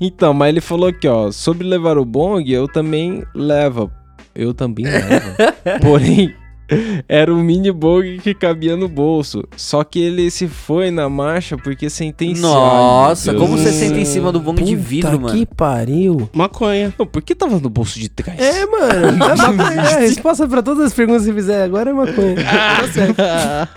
Então, 0.00 0.34
mas 0.34 0.48
ele 0.48 0.60
falou 0.60 0.88
aqui, 0.88 1.06
ó. 1.06 1.30
Sobre 1.30 1.66
levar 1.66 1.96
o 1.96 2.04
bong, 2.04 2.50
eu 2.52 2.66
também 2.66 3.22
levo. 3.34 3.90
Eu 4.34 4.52
também 4.52 4.84
levo. 4.84 5.30
Porém, 5.80 6.34
era 7.08 7.32
um 7.32 7.42
mini 7.42 7.70
bong 7.70 8.18
que 8.18 8.34
cabia 8.34 8.76
no 8.76 8.88
bolso. 8.88 9.44
Só 9.56 9.84
que 9.84 10.00
ele 10.00 10.30
se 10.30 10.48
foi 10.48 10.90
na 10.90 11.08
marcha 11.08 11.56
porque 11.56 11.90
sentenciado. 11.90 12.40
Nossa, 12.54 13.30
Meu 13.32 13.40
Deus 13.40 13.48
como 13.50 13.56
do 13.58 13.62
você 13.62 13.72
céu. 13.72 13.88
sente 13.88 14.00
em 14.00 14.04
cima 14.04 14.32
do 14.32 14.40
bong 14.40 14.62
de 14.62 14.74
vidro, 14.76 15.20
mano? 15.20 15.34
que 15.36 15.46
pariu. 15.46 16.28
Maconha. 16.32 16.92
Não, 16.98 17.06
por 17.06 17.22
que 17.22 17.34
tava 17.34 17.58
no 17.58 17.68
bolso 17.68 17.98
de 17.98 18.08
trás? 18.08 18.38
É, 18.40 18.64
mano. 18.66 18.84
É 19.24 19.36
maconha. 19.36 19.80
É, 19.80 19.94
a 19.94 19.98
resposta 20.00 20.46
pra 20.48 20.62
todas 20.62 20.86
as 20.86 20.94
perguntas 20.94 21.22
que 21.22 21.28
você 21.30 21.34
fizer 21.34 21.62
agora 21.62 21.90
é 21.90 21.92
maconha. 21.92 22.36
tá 22.44 22.88
certo. 22.92 23.16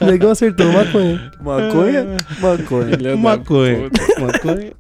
O 0.01 0.05
negão 0.05 0.31
acertou, 0.31 0.71
maconha. 0.71 1.31
Maconha? 1.41 2.17
Maconha. 2.39 2.97
Filha 2.97 3.11
da 3.11 3.17
Maconha. 3.17 3.89
Maconha. 4.19 4.71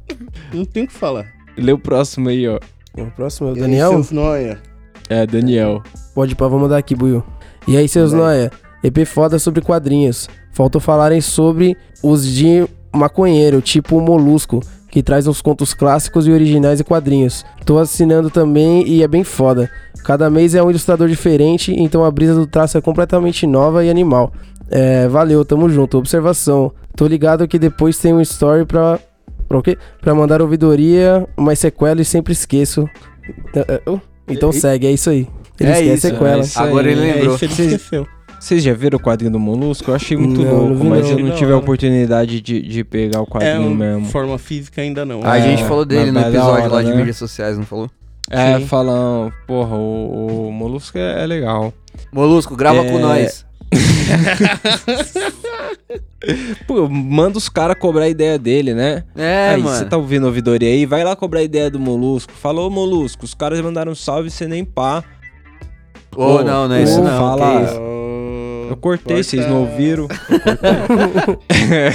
Não 0.53 0.65
tem 0.65 0.83
o 0.83 0.87
que 0.87 0.93
falar. 0.93 1.25
Lê 1.57 1.71
o 1.71 1.77
próximo 1.79 2.29
aí, 2.29 2.47
ó. 2.47 2.59
O 2.97 3.11
próximo 3.11 3.49
é 3.49 3.51
o 3.51 3.55
Daniel. 3.55 4.05
noia? 4.11 4.59
É, 5.09 5.25
Daniel. 5.25 5.83
Pode 6.13 6.35
pá, 6.35 6.45
vamos 6.47 6.63
mandar 6.63 6.77
aqui, 6.77 6.95
Buiu. 6.95 7.23
E 7.67 7.75
aí, 7.75 7.87
seus 7.89 8.13
noia? 8.13 8.49
EP 8.81 9.05
foda 9.05 9.37
sobre 9.37 9.61
quadrinhos. 9.61 10.29
Faltou 10.51 10.79
falarem 10.79 11.19
sobre 11.19 11.75
os 12.01 12.25
de 12.25 12.65
maconheiro, 12.95 13.61
tipo 13.61 13.97
o 13.97 14.01
Molusco, 14.01 14.61
que 14.89 15.03
traz 15.03 15.27
uns 15.27 15.41
contos 15.41 15.73
clássicos 15.73 16.25
e 16.25 16.31
originais 16.31 16.79
e 16.79 16.83
quadrinhos. 16.83 17.45
Tô 17.65 17.77
assinando 17.77 18.29
também 18.29 18.87
e 18.87 19.03
é 19.03 19.07
bem 19.07 19.23
foda. 19.23 19.69
Cada 20.05 20.29
mês 20.29 20.55
é 20.55 20.63
um 20.63 20.69
ilustrador 20.69 21.09
diferente, 21.09 21.75
então 21.77 22.05
a 22.05 22.09
brisa 22.09 22.33
do 22.33 22.47
traço 22.47 22.77
é 22.77 22.81
completamente 22.81 23.45
nova 23.45 23.83
e 23.83 23.89
animal. 23.89 24.31
É, 24.69 25.07
valeu, 25.09 25.43
tamo 25.43 25.69
junto. 25.69 25.97
Observação. 25.97 26.71
Tô 26.95 27.05
ligado 27.05 27.47
que 27.47 27.59
depois 27.59 27.97
tem 27.97 28.13
um 28.13 28.21
story 28.21 28.65
pra. 28.65 28.99
Pra 29.47 29.57
o 29.57 29.61
quê? 29.61 29.77
Pra 30.01 30.15
mandar 30.15 30.41
ouvidoria, 30.41 31.27
mas 31.37 31.59
sequela 31.59 32.01
e 32.01 32.05
sempre 32.05 32.33
esqueço. 32.33 32.89
Então, 33.49 33.63
é, 33.67 33.81
oh, 33.85 33.99
então 34.27 34.51
segue, 34.51 34.87
é 34.87 34.91
isso 34.91 35.09
aí. 35.09 35.27
Ele 35.59 35.69
É 35.69 35.73
esquece 35.73 35.93
isso, 35.93 36.01
sequela. 36.01 36.43
é. 36.43 36.67
Agora 36.69 36.91
ele 36.91 37.01
aí, 37.01 37.09
É 37.09 37.13
lembrou. 37.15 37.35
isso, 37.35 37.45
ele 37.45 37.53
Vocês- 37.53 37.73
esqueceu. 37.73 38.07
Vocês 38.39 38.61
já 38.61 38.71
viram 38.73 38.97
o 38.97 39.01
quadrinho 39.01 39.31
do 39.31 39.39
Molusco? 39.39 39.89
Eu 39.89 39.95
achei 39.95 40.15
muito 40.15 40.43
Não, 40.43 40.51
não 40.51 40.59
louco, 40.67 40.83
vi 40.83 40.89
mas 40.89 41.09
não. 41.09 41.17
eu 41.19 41.25
não 41.25 41.35
tive 41.35 41.51
a 41.51 41.57
oportunidade 41.57 42.39
de, 42.39 42.61
de 42.61 42.83
pegar 42.83 43.21
o 43.21 43.23
É, 43.23 43.25
quadrinho 43.25 43.61
um- 43.63 43.73
mesmo. 43.75 44.05
forma 44.05 44.37
física 44.37 44.79
ainda 44.81 45.03
não. 45.03 45.21
A 45.25 45.39
É, 45.39 45.41
gente 45.41 45.63
falou 45.63 45.83
dele 45.83 46.11
no 46.11 46.19
é 46.19 46.23
da 46.23 46.29
episódio 46.29 46.63
hora, 46.65 46.73
lá 46.75 46.83
de 46.83 46.89
né? 46.91 46.97
mídias 46.97 47.17
sociais, 47.17 47.57
não 47.57 47.65
falou? 47.65 47.89
É, 48.29 48.59
Sim. 48.59 48.67
falam, 48.67 49.31
porra, 49.47 49.75
o, 49.75 50.49
o 50.49 50.51
Molusco 50.51 50.97
é, 50.99 51.23
é 51.23 51.25
legal. 51.25 51.73
Molusco, 52.13 52.55
grava 52.55 52.85
É. 52.85 52.91
com 52.91 52.99
nós. 52.99 53.43
Pô, 56.67 56.87
manda 56.89 57.37
os 57.37 57.47
caras 57.49 57.77
cobrar 57.79 58.05
a 58.05 58.09
ideia 58.09 58.37
dele, 58.37 58.73
né? 58.73 59.03
É, 59.15 59.49
aí, 59.55 59.61
mano. 59.63 59.77
você 59.77 59.85
tá 59.85 59.97
ouvindo 59.97 60.23
a 60.25 60.27
ouvidoria 60.27 60.69
aí, 60.69 60.85
vai 60.85 61.03
lá 61.03 61.15
cobrar 61.15 61.39
a 61.39 61.43
ideia 61.43 61.69
do 61.69 61.79
Molusco. 61.79 62.31
Falou, 62.33 62.69
Molusco, 62.69 63.25
os 63.25 63.33
caras 63.33 63.59
mandaram 63.61 63.91
um 63.91 63.95
salve 63.95 64.29
você 64.29 64.47
nem 64.47 64.63
pá. 64.65 65.03
Ô, 66.17 66.43
não, 66.43 66.67
não 66.67 66.75
é 66.75 66.83
isso 66.83 67.01
não. 67.01 67.17
fala- 67.19 67.59
que 67.59 67.65
isso? 67.65 67.79
Oh, 67.81 68.67
Eu 68.69 68.77
cortei, 68.77 69.23
vocês 69.23 69.47
não 69.47 69.61
ouviram. 69.61 70.07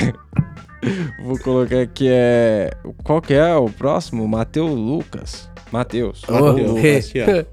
Vou 1.25 1.39
colocar 1.39 1.81
aqui, 1.81 2.09
é... 2.11 2.71
Qual 3.05 3.21
que 3.23 3.35
é 3.35 3.55
o 3.55 3.69
próximo? 3.69 4.27
Matheus 4.27 4.71
Lucas. 4.71 5.49
Matheus. 5.71 6.23
Oh, 6.29 6.55
ó. 7.21 7.45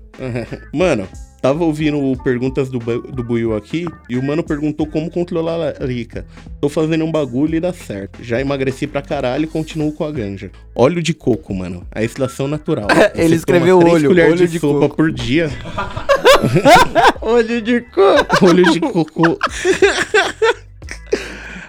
Mano, 0.78 1.08
tava 1.42 1.64
ouvindo 1.64 2.00
perguntas 2.24 2.70
do, 2.70 2.80
do 2.80 3.24
Buiu 3.24 3.56
aqui 3.56 3.86
e 4.10 4.18
o 4.18 4.24
mano 4.24 4.44
perguntou 4.44 4.86
como 4.86 5.10
controlar 5.10 5.54
a 5.54 5.58
larica. 5.80 6.26
Tô 6.60 6.70
fazendo 6.70 7.06
um 7.06 7.12
bagulho 7.12 7.56
e 7.56 7.60
dá 7.60 7.72
certo. 7.74 8.24
Já 8.24 8.40
emagreci 8.40 8.88
pra 8.88 9.02
caralho 9.02 9.46
e 9.46 9.48
continuo 9.48 9.92
com 9.92 10.04
a 10.04 10.12
ganja. 10.12 10.52
Óleo 10.76 11.02
de 11.02 11.14
coco, 11.14 11.54
mano. 11.54 11.86
A 11.92 12.04
extração 12.04 12.48
natural. 12.48 12.88
Ele 13.16 13.30
Você 13.30 13.36
escreveu 13.36 13.80
toma 13.80 13.90
três 13.90 13.96
olho, 13.96 14.10
colheres 14.10 14.34
olho 14.34 14.48
de, 14.48 14.54
de 14.54 14.60
sopa 14.60 14.80
coco. 14.82 14.96
por 14.96 15.12
dia. 15.12 15.50
Olho 17.22 17.62
de 17.62 17.82
coco. 17.82 18.46
Olho 18.46 18.72
de 18.72 18.80
coco. 18.80 19.40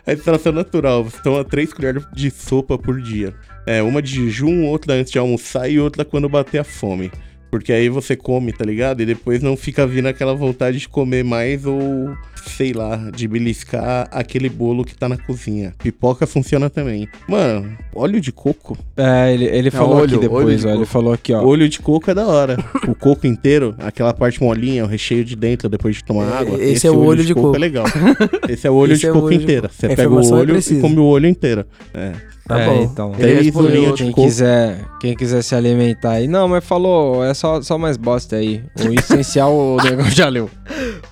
A 0.06 0.12
extração 0.12 0.52
natural. 0.52 1.04
Você 1.04 1.22
toma 1.22 1.44
três 1.44 1.72
colheres 1.72 2.04
de 2.12 2.30
sopa 2.30 2.78
por 2.78 3.00
dia. 3.00 3.34
É, 3.66 3.82
uma 3.82 4.00
de 4.00 4.14
jejum, 4.14 4.64
outra 4.66 4.94
antes 4.94 5.12
de 5.12 5.18
almoçar 5.18 5.68
e 5.68 5.78
outra 5.78 6.04
quando 6.04 6.28
bater 6.28 6.58
a 6.58 6.64
fome. 6.64 7.10
Porque 7.50 7.72
aí 7.72 7.88
você 7.88 8.14
come, 8.16 8.52
tá 8.52 8.64
ligado? 8.64 9.00
E 9.02 9.06
depois 9.06 9.42
não 9.42 9.56
fica 9.56 9.86
vindo 9.86 10.06
aquela 10.06 10.34
vontade 10.34 10.78
de 10.78 10.88
comer 10.88 11.24
mais 11.24 11.66
ou, 11.66 12.10
sei 12.46 12.72
lá, 12.72 13.10
de 13.14 13.26
beliscar 13.26 14.08
aquele 14.12 14.48
bolo 14.48 14.84
que 14.84 14.94
tá 14.96 15.08
na 15.08 15.16
cozinha. 15.16 15.74
Pipoca 15.82 16.26
funciona 16.26 16.70
também. 16.70 17.08
Mano, 17.28 17.76
óleo 17.94 18.20
de 18.20 18.30
coco. 18.30 18.78
É, 18.96 19.34
ele, 19.34 19.46
ele 19.46 19.70
falou 19.70 19.96
olho, 19.96 20.04
aqui 20.14 20.18
depois, 20.18 20.60
de 20.60 20.66
ó. 20.66 20.70
Ele 20.70 20.78
coco. 20.78 20.90
falou 20.90 21.12
aqui, 21.12 21.32
ó. 21.32 21.42
Olho 21.44 21.68
de 21.68 21.80
coco 21.80 22.10
é 22.10 22.14
da 22.14 22.26
hora. 22.26 22.56
o 22.86 22.94
coco 22.94 23.26
inteiro, 23.26 23.74
aquela 23.78 24.14
parte 24.14 24.40
molinha, 24.42 24.84
o 24.84 24.88
recheio 24.88 25.24
de 25.24 25.34
dentro 25.34 25.68
depois 25.68 25.96
de 25.96 26.04
tomar 26.04 26.30
É, 26.32 26.38
água. 26.38 26.62
esse 26.62 26.86
é 26.86 26.90
o 26.90 26.98
olho 26.98 27.24
de 27.24 27.34
coco. 27.34 27.56
é 27.56 27.58
legal. 27.58 27.84
Esse 28.48 28.66
é 28.66 28.70
o 28.70 28.74
olho 28.74 28.92
Esse 28.94 29.00
de 29.00 29.06
é 29.08 29.12
coco 29.12 29.26
olho 29.26 29.36
de 29.36 29.42
inteiro. 29.42 29.62
coco. 29.62 29.74
Você 29.74 29.88
pega 29.88 30.08
o 30.08 30.20
é 30.20 30.34
olho 30.34 30.56
e 30.58 30.80
come 30.80 30.98
o 30.98 31.04
olho 31.04 31.26
inteiro. 31.26 31.64
É. 31.92 32.12
Tá 32.50 32.60
É, 32.60 32.66
bom. 32.66 32.82
então. 32.82 33.12
Ele 33.12 33.22
Três 33.22 33.44
respondeu 33.46 33.94
Quem 33.94 34.10
coco. 34.10 34.26
quiser, 34.26 34.84
quem 35.00 35.14
quiser 35.14 35.42
se 35.42 35.54
alimentar 35.54 36.10
aí. 36.12 36.26
Não, 36.26 36.48
mas 36.48 36.64
falou, 36.64 37.24
é 37.24 37.32
só, 37.32 37.62
só 37.62 37.78
mais 37.78 37.96
bosta 37.96 38.36
aí. 38.36 38.62
O 38.78 38.92
essencial 38.98 39.54
o 39.54 39.76
negócio 39.82 40.12
já 40.16 40.28
leu. 40.28 40.50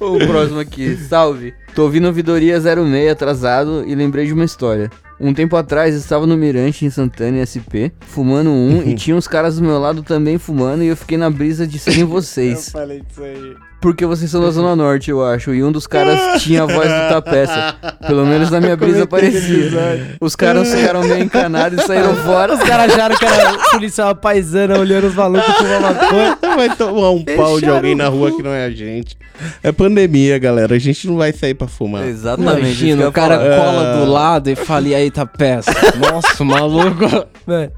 O 0.01 0.19
próximo 0.27 0.59
aqui, 0.59 0.97
salve. 0.97 1.55
Tô 1.75 1.85
ouvindo 1.85 2.07
ouvidoria 2.07 2.61
06 2.61 3.11
atrasado 3.11 3.85
e 3.87 3.95
lembrei 3.95 4.27
de 4.27 4.33
uma 4.33 4.45
história. 4.45 4.91
Um 5.21 5.33
tempo 5.35 5.57
atrás 5.57 5.95
estava 5.95 6.27
no 6.27 6.37
Mirante 6.37 6.85
em 6.85 6.91
Santana 6.91 7.45
SP, 7.47 7.91
fumando 8.01 8.51
um 8.51 8.83
e 8.85 8.95
tinha 8.97 9.17
uns 9.17 9.27
caras 9.29 9.57
do 9.57 9.63
meu 9.65 9.79
lado 9.79 10.03
também 10.03 10.39
fumando 10.39 10.83
e 10.83 10.89
eu 10.89 10.97
fiquei 10.97 11.17
na 11.19 11.29
brisa 11.31 11.67
de 11.67 11.79
serem 11.79 12.05
vocês. 12.05 12.71
falei 12.71 13.01
disso 13.03 13.23
aí. 13.23 13.55
Porque 13.81 14.05
vocês 14.05 14.31
são 14.31 14.41
da 14.41 14.51
Zona 14.51 14.75
Norte, 14.75 15.11
eu 15.11 15.25
acho. 15.25 15.55
E 15.55 15.63
um 15.63 15.71
dos 15.71 15.87
caras 15.87 16.43
tinha 16.43 16.65
a 16.65 16.67
voz 16.67 16.89
do 16.89 17.09
Tapeça. 17.09 17.77
Pelo 18.07 18.27
menos 18.27 18.51
na 18.51 18.61
minha 18.61 18.77
brisa 18.77 19.07
parecia. 19.07 20.17
Os 20.21 20.35
caras 20.35 20.75
ficaram 20.75 21.03
meio 21.03 21.23
encanados 21.23 21.83
e 21.83 21.87
saíram 21.87 22.15
fora. 22.25 22.55
Os 22.55 22.63
caras 22.63 22.93
acharam 22.93 23.17
que 23.17 23.25
era 23.25 23.59
policial 23.71 24.15
paisana 24.17 24.79
olhando 24.79 25.07
os 25.07 25.15
malucos 25.15 25.55
fumando 25.55 25.83
maconha. 25.83 26.39
Vai 26.57 26.77
tomar 26.77 27.11
um 27.11 27.25
pau 27.25 27.61
de 27.61 27.69
alguém 27.69 27.95
na 27.95 28.09
rua 28.09 28.35
que 28.35 28.43
não 28.43 28.51
é 28.51 28.65
a 28.65 28.71
gente. 28.71 29.17
É 29.63 29.71
pandemia, 29.71 30.39
galera. 30.39 30.75
A 30.75 30.79
gente 30.79 31.07
não 31.07 31.17
vai 31.17 31.33
sair 31.33 31.55
pra 31.55 31.69
fumar. 31.69 32.07
Exatamente. 32.07 32.59
Imagina, 32.59 33.09
o 33.09 33.13
cara 33.13 33.39
falar. 33.39 33.57
cola 33.57 33.97
do 33.99 34.11
lado 34.11 34.51
e 34.51 34.57
fala, 34.57 34.89
e 34.89 34.95
aí 34.95 35.11
tá 35.11 35.25
peça. 35.25 35.71
Nossa, 35.97 36.45
maluco. 36.45 37.05
Mano, 37.47 37.71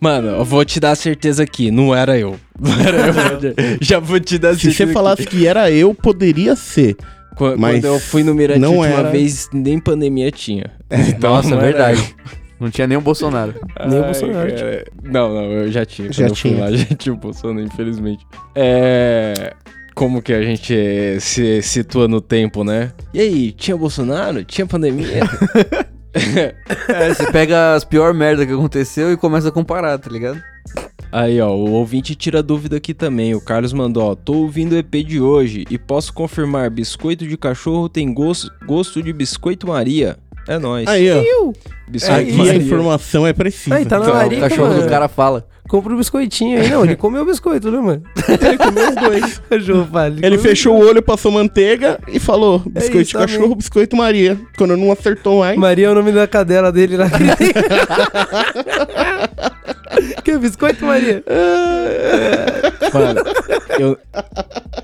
Mano, 0.00 0.28
eu 0.28 0.44
vou 0.44 0.64
te 0.64 0.78
dar 0.80 0.92
a 0.92 0.96
certeza 0.96 1.42
aqui, 1.42 1.70
não 1.70 1.94
era 1.94 2.18
eu. 2.18 2.36
Não 2.60 2.72
era 2.80 2.96
eu. 2.98 3.78
Já 3.80 3.98
vou 3.98 4.18
te 4.20 4.38
dar 4.38 4.50
a 4.50 4.54
Se 4.54 4.60
certeza 4.60 4.86
você 4.86 4.92
falasse 4.92 5.26
que 5.26 5.46
era 5.46 5.70
eu, 5.70 5.94
poderia 5.94 6.54
ser. 6.56 6.96
Qu- 7.36 7.54
mas 7.58 7.76
Quando 7.80 7.84
eu 7.86 8.00
fui 8.00 8.22
no 8.22 8.34
Mirante 8.34 8.60
não 8.60 8.84
era. 8.84 9.10
vez, 9.10 9.48
nem 9.52 9.78
pandemia 9.78 10.30
tinha. 10.30 10.70
Então, 10.90 11.34
Nossa, 11.34 11.48
não 11.50 11.56
é 11.60 11.68
era 11.68 11.72
verdade. 11.72 12.14
Não 12.58 12.70
tinha 12.70 12.86
nem 12.86 12.96
o 12.96 13.00
Bolsonaro. 13.02 13.54
Nem 13.86 14.00
o 14.00 14.04
Bolsonaro 14.04 14.54
cara. 14.54 14.84
Não, 15.04 15.34
não, 15.34 15.52
eu 15.52 15.70
já 15.70 15.84
tinha. 15.84 16.10
Já 16.10 16.22
Quando 16.24 16.30
eu 16.30 16.34
fui 16.36 16.50
tinha. 16.52 16.64
lá, 16.64 16.72
já 16.76 16.84
tinha 16.96 17.12
o 17.12 17.16
Bolsonaro, 17.18 17.66
infelizmente. 17.66 18.24
É. 18.54 19.52
Como 19.94 20.20
que 20.22 20.32
a 20.32 20.42
gente 20.42 20.74
se 21.20 21.60
situa 21.62 22.06
no 22.08 22.20
tempo, 22.20 22.64
né? 22.64 22.92
E 23.14 23.20
aí, 23.20 23.52
tinha 23.52 23.76
Bolsonaro? 23.76 24.42
Tinha 24.44 24.66
pandemia? 24.66 25.20
É, 26.88 27.12
você 27.14 27.30
pega 27.30 27.74
as 27.74 27.84
pior 27.84 28.14
merda 28.14 28.46
que 28.46 28.52
aconteceu 28.52 29.12
e 29.12 29.16
começa 29.16 29.48
a 29.48 29.52
comparar, 29.52 29.98
tá 29.98 30.10
ligado? 30.10 30.40
Aí, 31.12 31.40
ó, 31.40 31.50
o 31.50 31.70
ouvinte 31.72 32.14
tira 32.14 32.42
dúvida 32.42 32.76
aqui 32.76 32.92
também. 32.92 33.34
O 33.34 33.40
Carlos 33.40 33.72
mandou, 33.72 34.02
ó, 34.02 34.14
tô 34.14 34.34
ouvindo 34.34 34.72
o 34.72 34.76
EP 34.78 34.92
de 35.04 35.20
hoje 35.20 35.64
e 35.70 35.78
posso 35.78 36.12
confirmar, 36.12 36.68
biscoito 36.70 37.26
de 37.26 37.36
cachorro 37.36 37.88
tem 37.88 38.12
gosto, 38.12 38.50
gosto 38.66 39.02
de 39.02 39.12
biscoito 39.12 39.68
Maria. 39.68 40.16
É 40.48 40.58
nóis. 40.58 40.86
Aí, 40.86 41.08
ó. 41.10 41.52
biscoito 41.88 42.20
Aqui 42.20 42.32
a 42.32 42.36
Maria. 42.36 42.54
informação 42.62 43.26
é 43.26 43.32
precisa. 43.32 43.76
Aí, 43.76 43.84
tá 43.84 43.98
na 43.98 44.04
Então, 44.06 44.14
larica, 44.16 44.46
o 44.46 44.48
cachorro 44.48 44.68
mano. 44.68 44.82
do 44.82 44.88
cara 44.88 45.08
fala. 45.08 45.46
Compra 45.68 45.92
um 45.92 45.96
biscoitinho 45.96 46.60
aí. 46.60 46.68
Não, 46.70 46.84
ele 46.84 46.96
comeu 46.96 47.22
o 47.22 47.26
biscoito, 47.26 47.70
né, 47.70 47.80
mano? 47.80 48.02
Ele 48.28 48.58
comeu 48.58 48.88
os 48.88 48.94
dois. 48.94 49.38
Cachorro, 49.50 49.88
Ele 50.08 50.20
comeu 50.20 50.38
fechou 50.38 50.76
o 50.76 50.86
olho, 50.86 51.02
passou 51.02 51.32
manteiga 51.32 51.98
e 52.08 52.20
falou: 52.20 52.60
biscoito 52.60 53.00
isso 53.00 53.12
de 53.12 53.18
cachorro, 53.18 53.54
biscoito 53.54 53.96
Maria. 53.96 54.38
Quando 54.56 54.76
não 54.76 54.92
acertou 54.92 55.40
mais. 55.40 55.58
Maria 55.58 55.86
é 55.88 55.90
o 55.90 55.94
nome 55.94 56.12
da 56.12 56.26
cadela 56.26 56.70
dele 56.70 56.96
lá. 56.96 57.10
que 60.22 60.30
é 60.30 60.38
biscoito, 60.38 60.84
Maria? 60.84 61.24
Mano, 62.92 63.20
eu, 63.78 63.98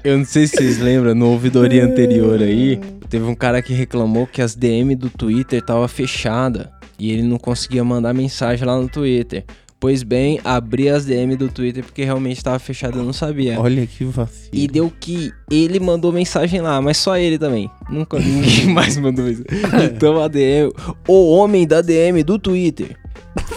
eu 0.02 0.18
não 0.18 0.24
sei 0.24 0.46
se 0.46 0.56
vocês 0.56 0.78
lembram, 0.78 1.14
no 1.14 1.28
ouvidoria 1.28 1.84
anterior 1.84 2.40
aí, 2.40 2.80
teve 3.08 3.24
um 3.24 3.34
cara 3.34 3.62
que 3.62 3.72
reclamou 3.72 4.26
que 4.26 4.42
as 4.42 4.54
DM 4.54 4.94
do 4.96 5.08
Twitter 5.10 5.62
tava 5.62 5.86
fechada 5.88 6.70
e 6.98 7.10
ele 7.10 7.22
não 7.22 7.38
conseguia 7.38 7.82
mandar 7.82 8.12
mensagem 8.14 8.66
lá 8.66 8.76
no 8.76 8.88
Twitter. 8.88 9.44
Pois 9.82 10.04
bem, 10.04 10.38
abri 10.44 10.88
as 10.88 11.04
DM 11.04 11.34
do 11.34 11.48
Twitter 11.48 11.82
porque 11.82 12.04
realmente 12.04 12.40
tava 12.40 12.60
fechado, 12.60 13.00
eu 13.00 13.04
não 13.04 13.12
sabia. 13.12 13.58
Olha 13.58 13.84
que 13.84 14.04
vacilo. 14.04 14.50
E 14.52 14.68
deu 14.68 14.88
que 14.88 15.32
ele 15.50 15.80
mandou 15.80 16.12
mensagem 16.12 16.60
lá, 16.60 16.80
mas 16.80 16.98
só 16.98 17.18
ele 17.18 17.36
também. 17.36 17.68
Nunca 17.90 18.16
ninguém 18.20 18.66
mais 18.72 18.96
mandou 18.96 19.24
mensagem. 19.24 19.44
Então 19.92 20.22
a 20.22 20.28
DM, 20.28 20.72
o 21.08 21.32
homem 21.32 21.66
da 21.66 21.80
DM 21.80 22.22
do 22.22 22.38
Twitter. 22.38 22.96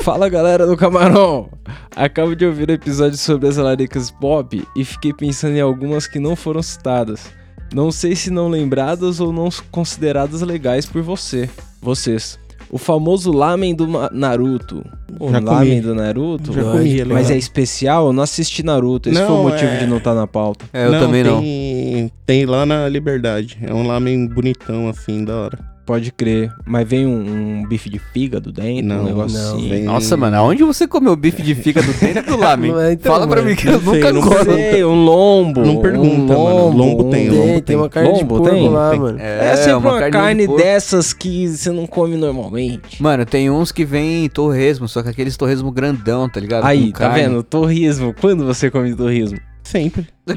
Fala 0.01 0.27
galera 0.27 0.65
do 0.65 0.75
Camarão! 0.75 1.47
Acabo 1.95 2.35
de 2.35 2.43
ouvir 2.43 2.69
o 2.69 2.73
episódio 2.73 3.19
sobre 3.19 3.47
as 3.47 3.57
laricas 3.57 4.09
pop 4.09 4.67
e 4.75 4.83
fiquei 4.83 5.13
pensando 5.13 5.55
em 5.55 5.61
algumas 5.61 6.07
que 6.07 6.17
não 6.17 6.35
foram 6.35 6.63
citadas. 6.63 7.27
Não 7.71 7.91
sei 7.91 8.15
se 8.15 8.31
não 8.31 8.47
lembradas 8.47 9.19
ou 9.19 9.31
não 9.31 9.49
consideradas 9.69 10.41
legais 10.41 10.87
por 10.87 11.03
você. 11.03 11.47
Vocês. 11.79 12.39
O 12.69 12.77
famoso 12.77 13.31
lamen 13.31 13.73
do 13.75 13.87
Naruto. 14.11 14.83
O 15.19 15.31
Já 15.31 15.39
lamen 15.39 15.69
comi. 15.69 15.81
do 15.81 15.95
Naruto? 15.95 16.51
Já 16.53 16.63
comi, 16.63 16.99
é 16.99 17.05
Mas 17.05 17.17
legal. 17.27 17.31
é 17.31 17.37
especial? 17.37 18.07
Eu 18.07 18.13
não 18.13 18.23
assisti 18.23 18.63
Naruto. 18.63 19.09
Esse 19.09 19.19
foi 19.19 19.27
Não, 19.29 19.41
o 19.41 19.43
motivo 19.43 19.71
é- 19.71 19.77
de 19.77 19.87
não 19.87 19.97
estar 19.97 20.13
na 20.13 20.27
pauta. 20.27 20.65
É, 20.73 20.87
eu 20.87 20.91
também 20.99 21.23
não. 21.23 21.39
tem, 21.41 22.11
Tem 22.25 22.45
lá 22.45 22.65
na 22.65 22.89
Liberdade. 22.89 23.57
É 23.61 23.73
um 23.73 23.85
lamen 23.87 24.27
bonitão, 24.27 24.89
assim, 24.89 25.23
da 25.23 25.35
hora. 25.35 25.74
Pode 25.85 26.11
crer. 26.11 26.51
Mas 26.65 26.87
vem 26.87 27.05
um, 27.05 27.59
um 27.61 27.67
bife 27.67 27.89
de 27.91 27.99
fígado 27.99 28.51
dentro, 28.51 28.85
um 28.85 28.97
Não, 28.97 29.03
negócio 29.03 29.37
não, 29.37 29.55
assim. 29.57 29.69
vem- 29.69 29.83
Nossa, 29.83 30.17
mano, 30.17 30.35
aonde 30.37 30.63
você 30.63 30.87
comeu 30.87 31.15
bife 31.15 31.43
de 31.43 31.53
fígado 31.53 31.93
dentro 31.93 32.23
do 32.25 32.37
lamen? 32.41 32.71
Não 32.71 32.79
é, 32.81 32.93
então, 32.93 33.11
Fala 33.13 33.27
pra 33.27 33.35
mano. 33.37 33.49
mim 33.51 33.55
que 33.55 33.67
eu 33.67 33.73
Não 33.73 33.79
sei, 33.79 33.99
nunca 34.01 34.13
não 34.13 34.21
gosto. 34.21 34.53
Sei, 34.53 34.83
um 34.83 34.95
lombo. 35.05 35.61
Não 35.61 35.81
pergunta, 35.81 36.35
um 36.35 36.43
mano. 36.43 36.69
Lombo 36.77 37.03
tem, 37.11 37.29
um- 37.29 37.33
lombo 37.35 37.45
Tem, 37.53 37.61
tem 37.61 37.75
uma 37.75 37.87
carne 37.89 38.13
de 38.13 38.19
Lombo 38.21 38.27
porco 38.39 38.49
tem? 38.49 38.67
lá, 38.69 38.89
Tem. 38.89 38.99
mano. 38.99 39.19
É, 39.19 39.55
sempre 39.57 39.73
uma, 39.89 40.03
de 40.03 40.09
carne 40.11 40.47
porco. 40.47 40.61
dessas 40.63 41.13
que 41.13 41.47
você 41.47 41.69
não 41.71 41.85
come 41.85 42.17
normalmente. 42.17 43.01
Mano, 43.01 43.23
tem 43.25 43.51
uns 43.51 43.71
que 43.71 43.85
vem 43.85 44.25
em 44.25 44.29
torresmo, 44.29 44.87
só 44.87 45.03
que 45.03 45.09
aqueles 45.09 45.37
torresmo 45.37 45.71
grandão, 45.71 46.27
tá 46.27 46.39
ligado? 46.39 46.65
Aí, 46.65 46.91
tá 46.91 47.09
vendo? 47.09 47.43
Torresmo. 47.43 48.13
Quando 48.19 48.43
você 48.43 48.71
come 48.71 48.95
torresmo? 48.95 49.37
Sempre. 49.65 50.07
No 50.27 50.33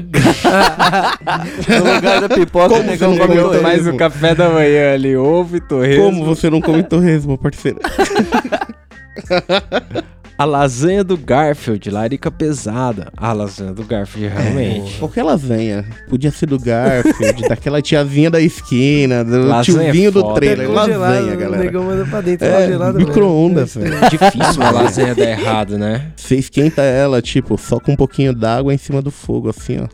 lugar 1.95 2.21
da 2.21 2.29
pipoca, 2.29 2.69
Como 2.69 2.81
o 2.81 2.85
negão 2.85 3.13
você 3.13 3.19
não 3.19 3.27
come 3.27 3.27
comeu 3.27 3.43
torresmo. 3.45 3.63
Mais 3.63 3.87
o 3.87 3.95
café 3.95 4.35
da 4.35 4.49
manhã 4.49 4.93
ali, 4.93 5.15
ovo 5.15 5.55
e 5.55 5.61
torresmo. 5.61 6.03
Como 6.03 6.25
você 6.25 6.49
não 6.49 6.59
come 6.59 6.83
torresmo, 6.83 7.37
parceiro? 7.37 7.79
A 10.39 10.45
lasanha 10.45 11.03
do 11.03 11.17
Garfield, 11.17 11.91
larica 11.91 12.31
pesada. 12.31 13.11
A 13.17 13.33
lasanha 13.33 13.73
do 13.73 13.83
Garfield, 13.83 14.33
realmente. 14.33 14.97
Qualquer 14.97 15.23
lasanha. 15.23 15.85
Podia 16.09 16.31
ser 16.31 16.45
do 16.45 16.57
Garfield, 16.57 17.41
daquela 17.49 17.81
tiazinha 17.81 18.31
da 18.31 18.39
esquina, 18.39 19.21
do 19.25 19.43
Lasanha 19.45 19.89
é 19.89 19.91
tiozinho 19.91 20.11
do 20.13 20.21
foda. 20.21 20.35
trailer. 20.39 20.71
Lasanha, 20.71 21.33
O 21.33 21.37
galera. 21.37 21.63
negão 21.63 21.83
manda 21.83 22.05
pra 22.05 22.21
dentro, 22.21 22.47
É, 22.47 22.63
congelado. 22.63 22.95
micro-ondas, 22.99 23.75
velho. 23.75 23.93
Difícil 24.09 24.61
uma 24.61 24.71
lasanha 24.71 25.13
dar 25.13 25.29
errado, 25.29 25.77
né? 25.77 26.09
Você 26.15 26.37
esquenta 26.37 26.83
ela, 26.83 27.21
tipo, 27.21 27.57
só 27.57 27.77
com 27.77 27.91
um 27.91 27.97
pouquinho 27.97 28.33
d'água 28.33 28.73
em 28.73 28.77
cima 28.77 29.01
do 29.01 29.11
fogo, 29.11 29.49
assim, 29.49 29.79
ó. 29.81 29.87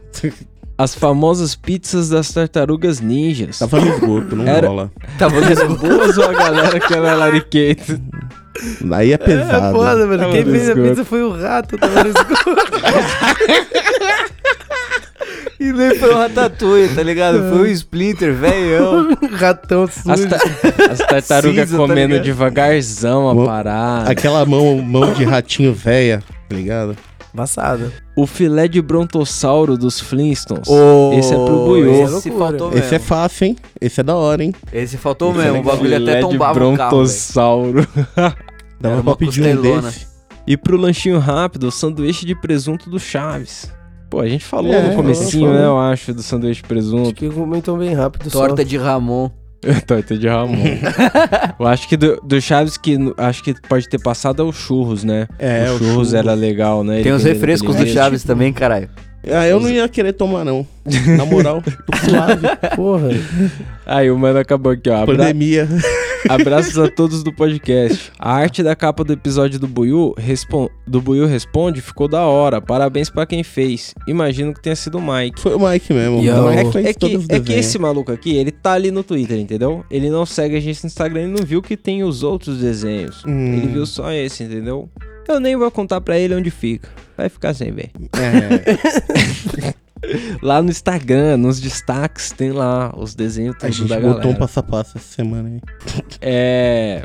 As 0.77 0.93
famosas 0.93 1.55
pizzas 1.55 2.09
das 2.09 2.31
tartarugas 2.31 2.99
ninjas. 2.99 3.57
Tava 3.57 3.79
no 3.81 3.87
esgoto, 3.87 4.35
não 4.35 4.45
Era- 4.47 4.67
rola. 4.67 4.91
Tava 5.17 5.41
boas 5.75 6.17
ou 6.19 6.23
a 6.25 6.33
galera 6.33 6.79
que 6.79 6.93
era 6.93 7.15
lariqueta? 7.15 7.99
Aí 8.91 9.11
é 9.11 9.15
É 9.15 9.17
pesado. 9.17 9.75
foda, 9.75 10.05
mano. 10.07 10.17
Tava 10.19 10.31
Quem 10.31 10.45
fez 10.45 10.69
a 10.69 10.75
pizza 10.75 11.05
foi 11.05 11.21
o 11.23 11.31
rato, 11.31 11.77
tava 11.77 12.03
no 12.03 12.09
esgoto. 12.09 12.55
E 15.59 15.71
nem 15.71 15.95
foi 15.97 16.09
o 16.13 16.17
Ratatouille, 16.17 16.93
tá 16.93 17.01
ligado? 17.01 17.49
Foi 17.49 17.59
o 17.61 17.65
Splinter, 17.67 18.33
velhão. 18.33 19.17
Ratão 19.33 19.87
sujo. 19.87 20.11
As, 20.11 20.25
ta- 20.25 20.91
as 20.91 20.97
tartarugas 20.99 21.69
Cinza, 21.69 21.77
tá 21.81 21.87
comendo 21.87 22.07
ligado? 22.13 22.23
devagarzaão 22.25 23.29
a 23.29 23.33
Mo- 23.33 23.45
parada. 23.45 24.11
Aquela 24.11 24.45
mão, 24.45 24.77
mão 24.79 25.13
de 25.13 25.23
ratinho 25.23 25.73
velha, 25.73 26.21
tá 26.49 26.55
ligado? 26.55 26.95
Embaçado. 27.35 27.91
O 28.15 28.25
filé 28.25 28.65
de 28.67 28.81
brontossauro 28.81 29.77
dos 29.77 29.99
Flintstones. 29.99 30.69
Ô, 30.69 31.11
Esse 31.13 31.33
é 31.33 31.35
pro 31.35 31.65
Buiô. 31.65 31.91
Esse 31.91 32.29
loucura. 32.29 32.37
faltou 32.37 32.69
Esse 32.69 32.87
é 32.87 32.91
mesmo. 32.91 32.99
fácil, 33.07 33.45
hein? 33.47 33.55
Esse 33.81 33.99
é 33.99 34.03
da 34.03 34.15
hora, 34.15 34.41
hein? 34.43 34.53
Esse 34.71 34.97
faltou 34.97 35.31
Esse 35.31 35.39
é 35.39 35.43
mesmo. 35.43 35.57
O 35.57 35.59
legal. 35.61 35.75
bagulho 35.75 35.95
até 35.97 36.05
Filé 36.05 36.15
de 36.15 36.21
tombava 36.21 36.51
o 36.53 36.53
carro, 36.53 36.67
velho. 36.77 36.77
brontossauro. 36.89 37.87
Dava 38.15 38.93
Era 38.95 39.03
pra 39.03 39.11
uma 39.11 39.15
pedir 39.17 39.57
um 39.57 39.61
desse. 39.61 40.07
E 40.47 40.55
pro 40.55 40.77
lanchinho 40.77 41.19
rápido, 41.19 41.67
o 41.67 41.71
sanduíche 41.71 42.25
de 42.25 42.35
presunto 42.39 42.89
do 42.89 42.99
Chaves. 42.99 43.69
Pô, 44.09 44.21
a 44.21 44.27
gente 44.29 44.45
falou 44.45 44.71
É, 44.73 44.89
no 44.89 44.95
comecinho, 44.95 45.47
falou. 45.47 45.59
né, 45.61 45.65
eu 45.65 45.77
acho, 45.79 46.13
do 46.13 46.21
sanduíche 46.23 46.61
de 46.61 46.67
presunto. 46.67 47.03
Acho 47.07 47.13
que 47.15 47.29
comentam 47.29 47.77
bem 47.77 47.93
rápido 47.93 48.29
Torta 48.29 48.61
só. 48.61 48.67
de 48.67 48.77
Ramon. 48.77 49.29
Torta 49.85 50.17
de 50.17 50.27
Ramon. 50.27 50.55
eu 51.59 51.67
acho 51.67 51.87
que 51.87 51.97
do, 51.97 52.19
do 52.21 52.39
Chaves 52.41 52.77
que 52.77 52.97
acho 53.17 53.43
que 53.43 53.53
pode 53.67 53.87
ter 53.89 53.99
passado 53.99 54.41
é 54.41 54.45
o 54.45 54.51
churros, 54.51 55.03
né? 55.03 55.27
É, 55.39 55.69
o 55.69 55.75
o 55.75 55.77
churros 55.77 55.93
churros. 55.93 56.13
era 56.13 56.33
legal, 56.33 56.83
né? 56.83 56.95
Tem 56.95 57.07
Ele 57.07 57.11
os 57.11 57.23
refrescos 57.23 57.75
do. 57.75 57.85
Chaves 57.87 58.23
também, 58.23 58.51
caralho. 58.51 58.89
Ah, 59.31 59.47
eu 59.47 59.59
não 59.59 59.69
ia 59.69 59.87
querer 59.89 60.13
tomar, 60.13 60.43
não. 60.45 60.65
Na 61.17 61.25
moral, 61.25 61.61
tô 61.61 62.09
suave. 62.09 62.47
Porra. 62.75 63.09
Aí 63.85 64.09
o 64.11 64.17
mano 64.17 64.39
acabou 64.39 64.71
aqui, 64.71 64.89
ó. 64.89 64.97
Abra- 65.03 65.17
Pandemia. 65.17 65.67
Abraços 66.29 66.77
a 66.79 66.87
todos 66.89 67.23
do 67.23 67.31
podcast. 67.31 68.11
A 68.17 68.33
arte 68.33 68.63
da 68.63 68.75
capa 68.75 69.03
do 69.03 69.13
episódio 69.13 69.59
do 69.59 69.67
Buiu, 69.67 70.13
respon- 70.17 70.69
do 70.87 70.99
Buiu 70.99 71.27
Responde 71.27 71.81
ficou 71.81 72.07
da 72.07 72.23
hora. 72.25 72.59
Parabéns 72.59 73.09
pra 73.09 73.25
quem 73.27 73.43
fez. 73.43 73.93
Imagino 74.07 74.53
que 74.53 74.61
tenha 74.61 74.75
sido 74.75 74.97
o 74.97 75.01
Mike. 75.01 75.39
Foi 75.39 75.53
o 75.55 75.59
Mike 75.59 75.93
mesmo. 75.93 76.17
E 76.23 76.31
Mike 76.31 76.71
fez 76.71 76.85
É 76.87 76.93
que, 76.93 77.17
é 77.29 77.39
que 77.39 77.53
esse 77.53 77.77
maluco 77.77 78.11
aqui, 78.11 78.35
ele 78.35 78.51
tá 78.51 78.73
ali 78.73 78.89
no 78.91 79.03
Twitter, 79.03 79.37
entendeu? 79.39 79.85
Ele 79.91 80.09
não 80.09 80.25
segue 80.25 80.55
a 80.55 80.59
gente 80.59 80.83
no 80.83 80.87
Instagram 80.87 81.23
e 81.23 81.27
não 81.27 81.43
viu 81.45 81.61
que 81.61 81.77
tem 81.77 82.03
os 82.03 82.23
outros 82.23 82.57
desenhos. 82.57 83.23
Hum. 83.25 83.53
Ele 83.57 83.67
viu 83.67 83.85
só 83.85 84.11
esse, 84.11 84.43
entendeu? 84.43 84.89
Eu 85.27 85.39
nem 85.39 85.55
vou 85.55 85.69
contar 85.69 86.01
pra 86.01 86.17
ele 86.17 86.33
onde 86.35 86.49
fica. 86.49 86.89
Vai 87.17 87.29
ficar 87.29 87.53
sem 87.53 87.71
ver. 87.71 87.91
É, 88.13 89.73
Lá 90.41 90.61
no 90.61 90.69
Instagram, 90.69 91.37
nos 91.37 91.59
destaques, 91.59 92.31
tem 92.31 92.51
lá 92.51 92.93
os 92.95 93.15
desenhos 93.15 93.55
a 93.61 93.69
gente 93.69 93.87
da 93.89 93.95
botou 93.95 94.11
galera. 94.17 94.29
um 94.29 94.35
passo 94.35 94.59
a 94.59 94.63
passo 94.63 94.97
essa 94.97 95.15
semana 95.15 95.49
aí. 95.49 95.61
É. 96.21 97.03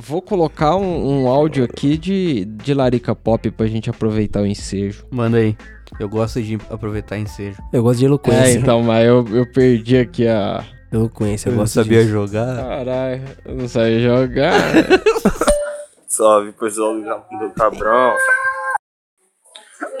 vou 0.00 0.20
colocar 0.20 0.74
um, 0.76 1.22
um 1.22 1.28
áudio 1.28 1.64
aqui 1.64 1.96
de, 1.96 2.44
de 2.46 2.74
Larica 2.74 3.14
Pop 3.14 3.48
pra 3.52 3.66
gente 3.66 3.88
aproveitar 3.90 4.40
o 4.42 4.46
ensejo. 4.46 5.06
Manda 5.10 5.36
aí. 5.38 5.56
Eu 6.00 6.08
gosto 6.08 6.42
de 6.42 6.58
aproveitar 6.70 7.18
ensejo. 7.18 7.58
Eu 7.72 7.82
gosto 7.84 7.98
de 8.00 8.04
É, 8.04 8.08
eloquência. 8.08 8.58
então, 8.58 8.82
mas 8.82 9.06
eu, 9.06 9.24
eu 9.30 9.46
perdi 9.52 9.98
aqui 9.98 10.26
a. 10.26 10.64
Eloquência, 10.90 11.48
eu 11.48 11.52
Eu 11.52 11.56
não 11.56 11.62
gosto 11.64 11.74
sabia 11.74 11.98
disso. 12.00 12.10
jogar. 12.10 12.56
Caralho, 12.56 13.22
eu 13.44 13.54
não 13.56 13.68
sabia 13.68 14.00
jogar. 14.00 14.54
Salve, 16.08 16.52
pessoal 16.52 16.94
do, 16.94 17.00
do 17.38 17.50
Cabrão. 17.54 18.12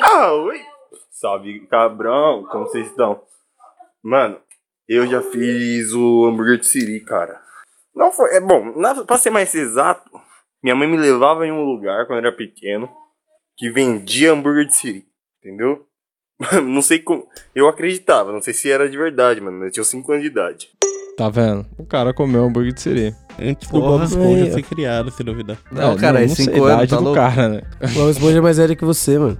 Ah, 0.00 0.32
oi. 0.32 0.60
Salve, 1.10 1.60
Cabrão. 1.66 2.44
Como 2.50 2.66
vocês 2.66 2.86
estão? 2.86 3.20
Mano, 4.02 4.38
eu 4.88 5.06
já 5.06 5.22
fiz 5.22 5.92
o 5.92 6.26
hambúrguer 6.26 6.58
de 6.58 6.66
siri, 6.66 7.00
cara. 7.00 7.40
Não 7.94 8.12
foi... 8.12 8.34
É 8.34 8.40
bom, 8.40 8.72
na, 8.78 9.04
pra 9.04 9.16
ser 9.16 9.30
mais 9.30 9.54
exato, 9.54 10.10
minha 10.62 10.74
mãe 10.74 10.88
me 10.88 10.96
levava 10.96 11.46
em 11.46 11.52
um 11.52 11.64
lugar, 11.64 12.06
quando 12.06 12.18
eu 12.18 12.26
era 12.28 12.36
pequeno, 12.36 12.88
que 13.56 13.70
vendia 13.70 14.32
hambúrguer 14.32 14.66
de 14.66 14.74
siri. 14.74 15.06
Entendeu? 15.42 15.86
Não 16.64 16.82
sei 16.82 16.98
como... 16.98 17.26
Eu 17.54 17.68
acreditava, 17.68 18.32
não 18.32 18.42
sei 18.42 18.52
se 18.52 18.70
era 18.70 18.88
de 18.88 18.96
verdade, 18.98 19.40
mano. 19.40 19.64
Eu 19.64 19.70
tinha 19.70 19.84
5 19.84 20.10
anos 20.12 20.24
de 20.24 20.30
idade. 20.30 20.68
tá 21.16 21.28
vendo? 21.30 21.64
O 21.78 21.86
cara 21.86 22.12
comeu 22.12 22.42
hambúrguer 22.44 22.72
de 22.74 22.80
siri. 22.80 23.14
Antes 23.38 23.68
do 23.68 23.80
Porra, 23.80 23.98
Bob 23.98 24.04
Esponja 24.04 24.52
ser 24.52 24.62
criado, 24.62 25.10
se 25.12 25.22
duvidar. 25.24 25.56
Não, 25.70 25.96
cara, 25.96 26.22
é 26.22 26.28
sei 26.28 26.44
cinco 26.46 26.64
a 26.66 26.72
anos, 26.72 26.74
idade 26.74 26.90
tá 26.90 26.96
do 26.96 27.02
louco? 27.04 27.18
cara, 27.18 27.48
né? 27.48 27.62
O 27.80 27.88
Bob 27.94 28.10
Esponja 28.10 28.38
é 28.38 28.40
mais 28.40 28.56
velho 28.58 28.76
que 28.76 28.84
você, 28.84 29.18
mano. 29.18 29.38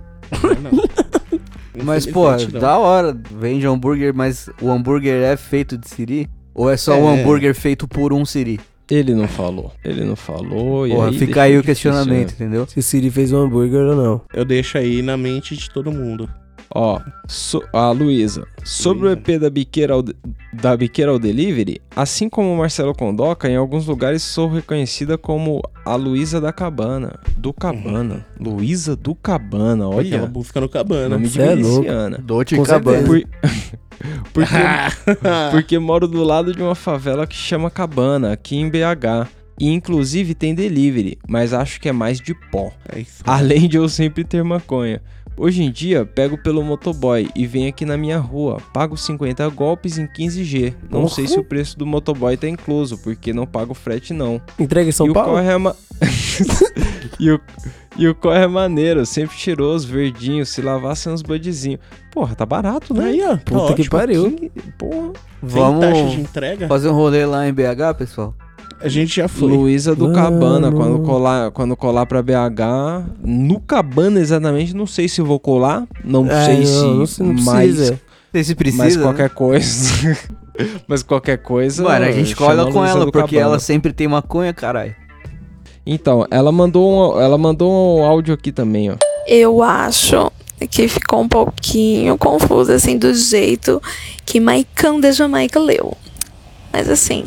Mas, 1.84 2.06
pô, 2.06 2.30
não. 2.30 2.60
da 2.60 2.78
hora. 2.78 3.16
Vende 3.38 3.66
hambúrguer, 3.66 4.14
mas 4.14 4.48
o 4.60 4.70
hambúrguer 4.70 5.22
é 5.22 5.36
feito 5.36 5.76
de 5.76 5.88
siri? 5.88 6.28
Ou 6.54 6.70
é 6.70 6.76
só 6.76 6.94
É. 6.94 6.96
um 6.96 7.08
hambúrguer 7.08 7.54
feito 7.54 7.88
por 7.88 8.12
um 8.12 8.24
siri? 8.24 8.60
Ele 8.90 9.14
não 9.14 9.26
falou. 9.26 9.72
Ele 9.84 10.04
não 10.04 10.14
falou. 10.14 10.86
e 10.86 10.90
Porra, 10.90 11.08
aí 11.08 11.18
fica 11.18 11.42
aí 11.42 11.56
o 11.56 11.62
difícil, 11.62 11.90
questionamento, 11.90 12.28
né? 12.28 12.34
entendeu? 12.34 12.66
Se 12.66 12.78
o 12.78 12.82
Siri 12.82 13.10
fez 13.10 13.32
um 13.32 13.38
hambúrguer 13.38 13.80
ou 13.80 13.96
não. 13.96 14.20
Eu 14.32 14.44
deixo 14.44 14.76
aí 14.76 15.00
na 15.00 15.16
mente 15.16 15.56
de 15.56 15.70
todo 15.70 15.90
mundo. 15.90 16.28
Ó, 16.74 17.00
so- 17.28 17.62
a 17.72 17.90
Luísa. 17.92 18.44
Sobre 18.64 19.06
o 19.06 19.10
EP 19.12 19.38
da 19.38 19.48
Biqueira, 19.48 19.94
ao, 19.94 20.02
de- 20.02 20.16
da 20.52 20.76
Biqueira 20.76 21.12
ao 21.12 21.18
Delivery, 21.20 21.80
assim 21.94 22.28
como 22.28 22.52
o 22.52 22.56
Marcelo 22.58 22.92
Condoca, 22.94 23.48
em 23.48 23.54
alguns 23.56 23.86
lugares 23.86 24.22
sou 24.22 24.48
reconhecida 24.48 25.16
como 25.16 25.62
a 25.84 25.94
Luísa 25.94 26.40
da 26.40 26.52
Cabana. 26.52 27.18
Do 27.36 27.52
Cabana. 27.52 28.26
Luísa 28.40 28.96
do 28.96 29.14
Cabana, 29.14 29.88
Porque 29.88 30.14
ela 30.14 30.22
olha. 30.24 30.30
busca 30.32 30.60
no 30.60 30.68
cabana. 30.68 31.10
Nome 31.10 31.28
de 31.28 31.40
é 31.40 31.54
miliciana. 31.54 32.18
Dolce 32.20 32.56
Com 32.56 32.62
Gabbana. 32.64 33.06
Por- 33.06 33.22
porque, 34.32 34.52
porque 35.52 35.78
moro 35.78 36.08
do 36.08 36.24
lado 36.24 36.52
de 36.52 36.60
uma 36.62 36.74
favela 36.74 37.26
que 37.26 37.36
chama 37.36 37.70
Cabana, 37.70 38.32
aqui 38.32 38.56
em 38.56 38.68
BH. 38.68 39.28
E 39.60 39.68
inclusive 39.72 40.34
tem 40.34 40.52
delivery, 40.52 41.16
mas 41.28 41.52
acho 41.52 41.80
que 41.80 41.88
é 41.88 41.92
mais 41.92 42.20
de 42.20 42.34
pó. 42.50 42.72
É 42.92 42.98
isso. 42.98 43.22
Além 43.24 43.68
de 43.68 43.76
eu 43.76 43.88
sempre 43.88 44.24
ter 44.24 44.42
maconha. 44.42 45.00
Hoje 45.36 45.64
em 45.64 45.70
dia, 45.70 46.06
pego 46.06 46.38
pelo 46.38 46.62
motoboy 46.62 47.28
e 47.34 47.44
vem 47.44 47.66
aqui 47.66 47.84
na 47.84 47.96
minha 47.96 48.18
rua. 48.18 48.58
Pago 48.72 48.96
50 48.96 49.48
golpes 49.48 49.98
em 49.98 50.06
15G. 50.06 50.74
Não 50.88 51.02
Porra. 51.02 51.14
sei 51.14 51.26
se 51.26 51.38
o 51.38 51.42
preço 51.42 51.76
do 51.76 51.84
motoboy 51.84 52.36
tá 52.36 52.48
incluso, 52.48 52.96
porque 52.98 53.32
não 53.32 53.44
pago 53.44 53.74
frete 53.74 54.12
não. 54.12 54.40
Entrega 54.58 54.88
em 54.88 54.92
São 54.92 55.06
e 55.06 55.10
o 55.10 55.12
Paulo? 55.12 55.32
corre 55.32 55.48
é 55.48 55.58
ma... 55.58 55.74
e, 57.18 57.32
o... 57.32 57.40
e 57.96 58.06
o 58.06 58.14
corre 58.14 58.44
é 58.44 58.46
maneiro, 58.46 59.04
sempre 59.04 59.36
cheiroso, 59.36 59.88
verdinho, 59.88 60.46
se 60.46 60.62
lavassem 60.62 61.12
uns 61.12 61.20
budzinhos. 61.20 61.80
Porra, 62.12 62.36
tá 62.36 62.46
barato, 62.46 62.94
né? 62.94 63.06
Aí, 63.06 63.22
ó. 63.24 63.36
Puta 63.36 63.68
tá 63.68 63.74
que 63.74 63.88
pariu. 63.88 64.36
Porra. 64.78 65.12
Sem 65.46 65.80
taxa 65.80 65.92
de 65.94 66.00
Vamos 66.00 66.14
entrega. 66.14 66.68
fazer 66.68 66.88
um 66.88 66.94
rolê 66.94 67.26
lá 67.26 67.46
em 67.48 67.52
BH, 67.52 67.98
pessoal? 67.98 68.34
A 68.84 68.88
gente 68.88 69.16
já 69.16 69.26
foi. 69.28 69.48
Luísa 69.50 69.94
do 69.94 70.04
Mano. 70.04 70.14
Cabana, 70.14 70.70
quando 70.70 70.98
colar, 71.00 71.50
quando 71.52 71.74
colar 71.74 72.04
pra 72.04 72.22
BH. 72.22 73.08
No 73.24 73.58
Cabana, 73.58 74.20
exatamente, 74.20 74.76
não 74.76 74.86
sei 74.86 75.08
se 75.08 75.22
vou 75.22 75.40
colar. 75.40 75.86
Não 76.04 76.30
É, 76.30 76.44
sei 76.44 76.56
não, 76.58 76.66
se. 76.66 76.82
não, 76.84 77.06
se 77.06 77.22
não 77.22 77.32
mas, 77.32 77.74
precisa. 77.76 78.00
Se 78.44 78.54
precisa, 78.54 78.84
mas 78.84 78.96
né? 78.96 79.02
qualquer 79.02 79.30
coisa. 79.30 80.18
mas 80.86 81.02
qualquer 81.02 81.38
coisa. 81.38 81.82
Mano, 81.82 82.04
a 82.04 82.12
gente 82.12 82.36
cola 82.36 82.70
com 82.70 82.84
ela, 82.84 83.10
porque 83.10 83.36
Cabana. 83.36 83.40
ela 83.52 83.58
sempre 83.58 83.90
tem 83.90 84.06
maconha, 84.06 84.52
caralho. 84.52 84.94
Então, 85.86 86.26
ela 86.30 86.52
mandou, 86.52 87.14
um, 87.16 87.20
ela 87.20 87.38
mandou 87.38 88.00
um 88.00 88.04
áudio 88.04 88.34
aqui 88.34 88.52
também, 88.52 88.90
ó. 88.90 88.96
Eu 89.26 89.62
acho 89.62 90.30
que 90.70 90.88
ficou 90.88 91.22
um 91.22 91.28
pouquinho 91.28 92.18
confuso, 92.18 92.72
assim, 92.72 92.98
do 92.98 93.14
jeito 93.14 93.80
que 94.26 94.40
Maicão 94.40 95.00
da 95.00 95.10
Jamaica 95.10 95.58
leu. 95.58 95.96
Mas 96.72 96.88
assim, 96.90 97.24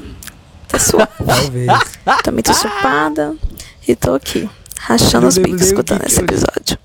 tá 0.67 0.79
suave. 0.79 1.07
Talvez. 1.25 1.67
Também 2.23 2.43
tô 2.43 2.53
chupada 2.53 3.35
e 3.87 3.95
tô 3.95 4.13
aqui, 4.15 4.49
rachando 4.79 5.27
os 5.27 5.37
bicos 5.37 5.61
escutando 5.61 6.03
esse 6.05 6.19
episódio. 6.21 6.77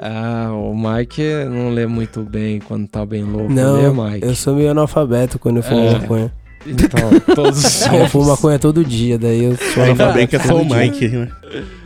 Ah, 0.00 0.50
o 0.52 0.74
Mike 0.76 1.22
não 1.48 1.70
lê 1.70 1.86
muito 1.86 2.20
bem 2.22 2.60
quando 2.60 2.86
tá 2.88 3.06
bem 3.06 3.22
louco, 3.22 3.52
Não, 3.52 3.80
né, 3.94 4.10
Mike? 4.12 4.26
eu 4.26 4.34
sou 4.34 4.54
meio 4.54 4.70
analfabeto 4.70 5.38
quando 5.38 5.58
eu 5.58 5.62
fumo 5.62 5.80
É. 5.86 5.92
maconha. 5.98 6.32
Então, 6.66 7.34
todos 7.34 7.82
Eu 7.82 7.90
fumo 7.90 8.08
somos. 8.08 8.26
maconha 8.28 8.58
todo 8.58 8.82
dia, 8.84 9.18
daí 9.18 9.44
eu 9.44 9.56
sou 9.56 9.82
Ainda 9.82 10.04
analfabeto 10.04 10.14
bem 10.14 10.26
que 10.26 10.36
é 10.36 10.40
só 10.40 10.56
o. 10.56 10.64
Mike, 10.64 11.08
né? 11.08 11.28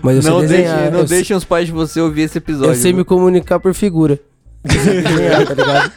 Mas 0.03 0.17
eu 0.17 0.23
sei 0.23 0.31
Não, 0.31 0.41
desenhar. 0.41 0.77
deixe, 0.77 0.91
não 0.93 0.99
eu, 1.01 1.09
sei- 1.09 1.17
deixem 1.19 1.37
os 1.37 1.45
pais 1.45 1.67
de 1.67 1.73
você 1.73 2.01
ouvir 2.01 2.23
esse 2.23 2.39
episódio. 2.39 2.71
eu 2.71 2.75
sei 2.77 2.93
me 2.93 3.05
comunicar 3.05 3.59
por 3.61 3.75
figura. 3.75 4.19
Eu 4.65 4.71
sei 4.81 5.03
desenhar, 5.03 5.47
tá 5.47 5.55
ligado? 5.55 5.93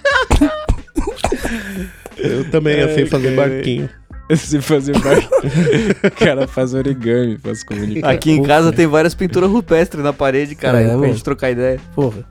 Eu 2.18 2.49
também, 2.52 2.78
eu 2.80 2.93
sei 2.93 3.06
fazer 3.06 3.36
barquinho. 3.36 3.89
Se 4.38 4.62
fazer 4.62 5.00
parte. 5.02 5.28
o 6.06 6.12
cara 6.12 6.48
faz 6.48 6.74
origami 6.74 7.38
pra 7.38 7.54
se 7.56 7.66
comunicar. 7.66 8.10
Aqui 8.12 8.32
em 8.32 8.44
casa 8.44 8.72
tem 8.72 8.88
várias 8.88 9.14
pinturas 9.16 9.50
rupestres 9.50 10.04
na 10.04 10.14
parede, 10.14 10.56
caralho, 10.56 10.86
É, 10.86 10.90
pra 10.90 10.98
mano. 10.98 11.14
gente 11.14 11.24
trocar 11.24 11.52
ideia. 11.52 11.80
Porra. 11.96 12.24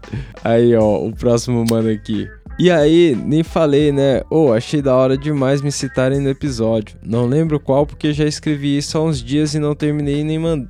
Aí, 0.43 0.75
ó, 0.77 0.99
o 1.07 1.13
próximo 1.15 1.65
mano 1.69 1.91
aqui. 1.91 2.29
E 2.59 2.71
aí, 2.71 3.17
nem 3.25 3.43
falei, 3.43 3.91
né? 3.91 4.21
Ô, 4.31 4.53
achei 4.53 4.83
da 4.83 4.95
hora 4.95 5.17
demais 5.17 5.63
me 5.63 5.73
citarem 5.73 6.21
no 6.21 6.29
episódio. 6.29 6.97
Não 7.03 7.27
lembro 7.27 7.59
qual, 7.59 7.87
porque 7.87 8.13
já 8.13 8.25
escrevi 8.27 8.77
isso 8.77 8.99
há 8.99 9.03
uns 9.03 9.23
dias 9.23 9.55
e 9.55 9.59
não 9.59 9.75
terminei 9.75 10.21
e 10.21 10.25
nem, 10.25 10.39
man... 10.39 10.67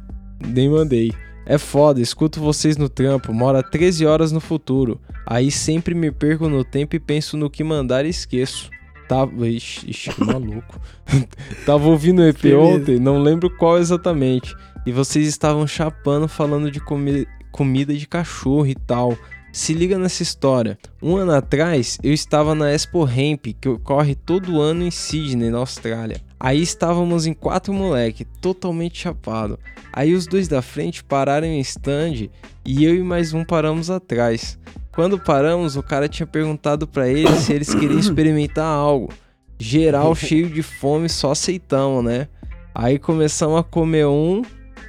nem 0.46 0.68
mandei. 0.70 1.12
É 1.46 1.58
foda, 1.58 2.00
escuto 2.00 2.38
vocês 2.38 2.76
no 2.76 2.88
trampo, 2.88 3.32
mora 3.32 3.60
13 3.60 4.06
horas 4.06 4.30
no 4.30 4.38
futuro. 4.40 5.00
Aí 5.26 5.50
sempre 5.50 5.94
me 5.94 6.12
perco 6.12 6.48
no 6.48 6.62
tempo 6.64 6.94
e 6.94 7.00
penso 7.00 7.36
no 7.36 7.50
que 7.50 7.64
mandar 7.64 8.04
e 8.04 8.08
esqueço. 8.10 8.70
Tava. 9.10 9.48
Ixi, 9.48 9.90
ixi 9.90 10.14
que 10.14 10.24
maluco. 10.24 10.80
Tava 11.66 11.88
ouvindo 11.88 12.20
o 12.20 12.28
EP 12.28 12.40
Beleza. 12.40 12.60
ontem, 12.60 13.00
não 13.00 13.18
lembro 13.20 13.50
qual 13.56 13.76
exatamente. 13.76 14.54
E 14.86 14.92
vocês 14.92 15.26
estavam 15.26 15.66
chapando 15.66 16.28
falando 16.28 16.70
de 16.70 16.78
comi 16.78 17.26
comida 17.50 17.92
de 17.92 18.06
cachorro 18.06 18.68
e 18.68 18.74
tal. 18.76 19.18
Se 19.52 19.72
liga 19.72 19.98
nessa 19.98 20.22
história. 20.22 20.78
Um 21.02 21.16
ano 21.16 21.32
atrás, 21.32 21.98
eu 22.04 22.12
estava 22.12 22.54
na 22.54 22.72
Expo 22.72 23.02
Ramp, 23.02 23.46
que 23.60 23.68
ocorre 23.68 24.14
todo 24.14 24.60
ano 24.60 24.84
em 24.84 24.92
Sydney, 24.92 25.50
na 25.50 25.58
Austrália. 25.58 26.22
Aí 26.38 26.62
estávamos 26.62 27.26
em 27.26 27.34
quatro 27.34 27.74
moleque, 27.74 28.24
totalmente 28.24 29.00
chapado. 29.00 29.58
Aí 29.92 30.14
os 30.14 30.28
dois 30.28 30.46
da 30.46 30.62
frente 30.62 31.02
pararam 31.02 31.48
em 31.48 31.58
stand 31.58 32.30
e 32.64 32.84
eu 32.84 32.94
e 32.94 33.02
mais 33.02 33.34
um 33.34 33.44
paramos 33.44 33.90
atrás. 33.90 34.56
Quando 35.00 35.18
paramos, 35.18 35.76
o 35.76 35.82
cara 35.82 36.10
tinha 36.10 36.26
perguntado 36.26 36.86
pra 36.86 37.08
eles 37.08 37.30
se 37.36 37.54
eles 37.54 37.74
queriam 37.74 37.96
experimentar 37.98 38.66
algo. 38.66 39.10
Geral 39.58 40.12
cheio 40.14 40.50
de 40.50 40.62
fome, 40.62 41.08
só 41.08 41.30
aceitamos, 41.30 42.04
né? 42.04 42.28
Aí 42.74 42.98
começamos 42.98 43.58
a 43.58 43.62
comer 43.62 44.06
um. 44.06 44.42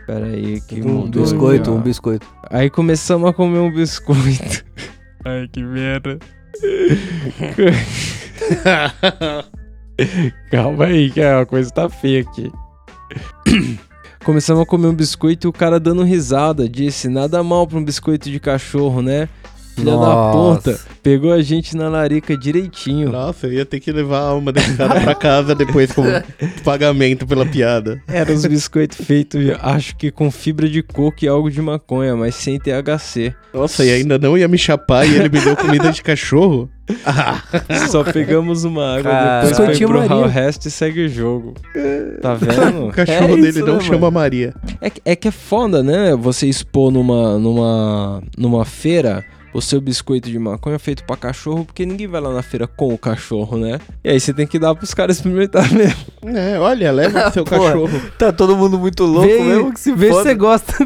Pera 0.05 0.25
aí, 0.25 0.59
que 0.67 0.81
Um 0.81 0.95
mudou 0.95 1.23
biscoito, 1.23 1.71
já. 1.71 1.77
um 1.77 1.79
biscoito. 1.79 2.27
Aí 2.49 2.69
começamos 2.69 3.29
a 3.29 3.31
comer 3.31 3.59
um 3.59 3.73
biscoito. 3.73 4.65
Ai, 5.23 5.47
que 5.47 5.63
merda. 5.63 6.19
Calma 10.51 10.87
aí, 10.87 11.09
que 11.09 11.21
a 11.21 11.45
coisa 11.45 11.71
tá 11.71 11.87
feia 11.87 12.19
aqui. 12.19 12.51
Começamos 14.25 14.61
a 14.61 14.65
comer 14.65 14.87
um 14.87 14.93
biscoito 14.93 15.47
e 15.47 15.49
o 15.49 15.53
cara 15.53 15.79
dando 15.79 16.03
risada. 16.03 16.67
Disse: 16.67 17.07
Nada 17.07 17.41
mal 17.41 17.65
pra 17.65 17.77
um 17.77 17.85
biscoito 17.85 18.29
de 18.29 18.41
cachorro, 18.41 19.01
né? 19.01 19.29
Filha 19.81 19.91
da 19.91 19.97
Nossa. 19.97 20.71
puta. 20.71 20.79
Pegou 21.03 21.31
a 21.33 21.41
gente 21.41 21.75
na 21.75 21.89
larica 21.89 22.37
direitinho. 22.37 23.11
Nossa, 23.11 23.47
eu 23.47 23.53
ia 23.53 23.65
ter 23.65 23.79
que 23.79 23.91
levar 23.91 24.19
a 24.19 24.27
alma 24.29 24.51
desse 24.51 24.75
cara 24.77 25.01
pra 25.01 25.15
casa 25.15 25.55
depois 25.55 25.91
como 25.91 26.07
pagamento 26.63 27.25
pela 27.25 27.45
piada. 27.45 28.01
Era 28.07 28.31
os 28.31 28.45
biscoitos 28.45 28.97
feitos, 29.03 29.41
acho 29.61 29.95
que 29.95 30.11
com 30.11 30.29
fibra 30.29 30.69
de 30.69 30.81
coco 30.83 31.17
e 31.23 31.27
algo 31.27 31.49
de 31.49 31.61
maconha, 31.61 32.15
mas 32.15 32.35
sem 32.35 32.59
THC. 32.59 33.33
Nossa, 33.53 33.83
e 33.83 33.91
ainda 33.91 34.17
não 34.17 34.37
ia 34.37 34.47
me 34.47 34.57
chapar 34.57 35.05
e 35.07 35.15
ele 35.15 35.29
me 35.29 35.39
deu 35.39 35.55
comida 35.55 35.91
de 35.91 36.01
cachorro? 36.03 36.69
Ah, 37.05 37.41
Só 37.89 38.03
pegamos 38.03 38.63
uma 38.63 38.97
água, 38.97 39.11
Cara. 39.11 39.41
depois 39.47 39.57
foi 39.57 39.83
empurrar 39.85 40.17
o 40.19 40.27
resto 40.27 40.67
e 40.67 40.71
segue 40.71 41.05
o 41.05 41.09
jogo. 41.09 41.53
Tá 42.21 42.33
vendo? 42.39 42.87
o 42.87 42.91
cachorro 42.91 43.33
É 43.33 43.35
dele 43.35 43.49
isso, 43.49 43.65
não 43.65 43.75
né, 43.75 43.81
chama 43.81 43.99
mano? 43.99 44.11
Maria. 44.11 44.53
É, 44.79 44.89
que- 44.89 45.01
é 45.03 45.15
que 45.15 45.27
é 45.27 45.31
foda, 45.31 45.81
né? 45.81 46.15
Você 46.15 46.47
expor 46.47 46.91
numa, 46.91 47.37
numa, 47.39 48.21
numa 48.37 48.65
feira 48.65 49.23
o 49.53 49.61
seu 49.61 49.81
biscoito 49.81 50.29
de 50.29 50.39
maconha 50.39 50.79
feito 50.79 51.03
pra 51.03 51.17
cachorro, 51.17 51.65
porque 51.65 51.85
ninguém 51.85 52.07
vai 52.07 52.21
lá 52.21 52.33
na 52.33 52.41
feira 52.41 52.67
com 52.67 52.93
o 52.93 52.97
cachorro, 52.97 53.57
né? 53.57 53.79
E 54.03 54.09
aí 54.09 54.19
você 54.19 54.33
tem 54.33 54.47
que 54.47 54.57
dar 54.57 54.73
pros 54.75 54.93
caras 54.93 55.17
experimentar 55.17 55.69
mesmo. 55.73 55.95
É, 56.25 56.59
olha, 56.59 56.91
leva 56.91 57.27
o 57.29 57.31
seu 57.31 57.43
Porra, 57.45 57.71
cachorro. 57.71 58.01
Tá 58.17 58.31
todo 58.31 58.55
mundo 58.55 58.79
muito 58.79 59.03
louco 59.03 59.27
Vê, 59.27 59.39
mesmo 59.43 59.73
que 59.73 59.79
se 59.79 59.91
vê 59.93 60.07
se 60.07 60.11
foda. 60.13 60.23
você 60.23 60.35
gosta. 60.35 60.73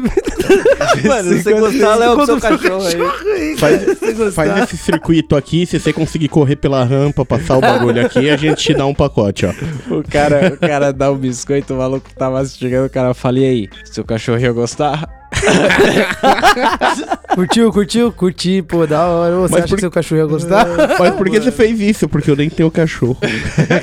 Mano, 1.06 1.30
se 1.30 1.42
você 1.42 1.52
gostar, 1.54 1.94
leva 1.96 2.14
pro 2.16 2.26
seu 2.26 2.40
cachorro 2.40 2.86
aí. 2.86 3.56
Faz, 3.56 4.34
faz 4.34 4.62
esse 4.62 4.76
circuito 4.76 5.36
aqui, 5.36 5.66
se 5.66 5.78
você 5.78 5.92
conseguir 5.92 6.28
correr 6.28 6.56
pela 6.56 6.84
rampa, 6.84 7.24
passar 7.24 7.56
o 7.56 7.60
bagulho 7.60 8.04
aqui, 8.04 8.30
a 8.30 8.36
gente 8.36 8.62
te 8.62 8.74
dá 8.74 8.86
um 8.86 8.94
pacote, 8.94 9.46
ó. 9.46 9.50
O 9.94 10.02
cara, 10.08 10.52
o 10.54 10.58
cara 10.58 10.92
dá 10.92 11.10
o 11.10 11.16
biscoito, 11.16 11.74
o 11.74 11.78
maluco 11.78 12.08
tava 12.16 12.44
chegando, 12.44 12.86
o 12.86 12.90
cara 12.90 13.14
fala, 13.14 13.38
e 13.38 13.44
aí, 13.44 13.68
seu 13.84 14.04
cachorro 14.04 14.38
ia 14.38 14.52
gostar? 14.52 15.08
curtiu, 17.34 17.72
curtiu? 17.72 18.12
Curti, 18.12 18.62
pô, 18.62 18.86
da 18.86 19.06
hora. 19.06 19.36
Você 19.36 19.54
Mas 19.54 19.64
acha 19.64 19.68
por- 19.68 19.74
que 19.76 19.80
seu 19.80 19.90
cachorro 19.90 20.20
ia 20.20 20.26
gostar? 20.26 20.66
Mas 20.98 21.14
por 21.14 21.28
que 21.30 21.40
você 21.40 21.52
fez 21.52 21.80
isso? 21.80 22.08
Porque 22.08 22.30
eu 22.30 22.36
nem 22.36 22.48
tenho 22.48 22.70
cachorro. 22.70 23.16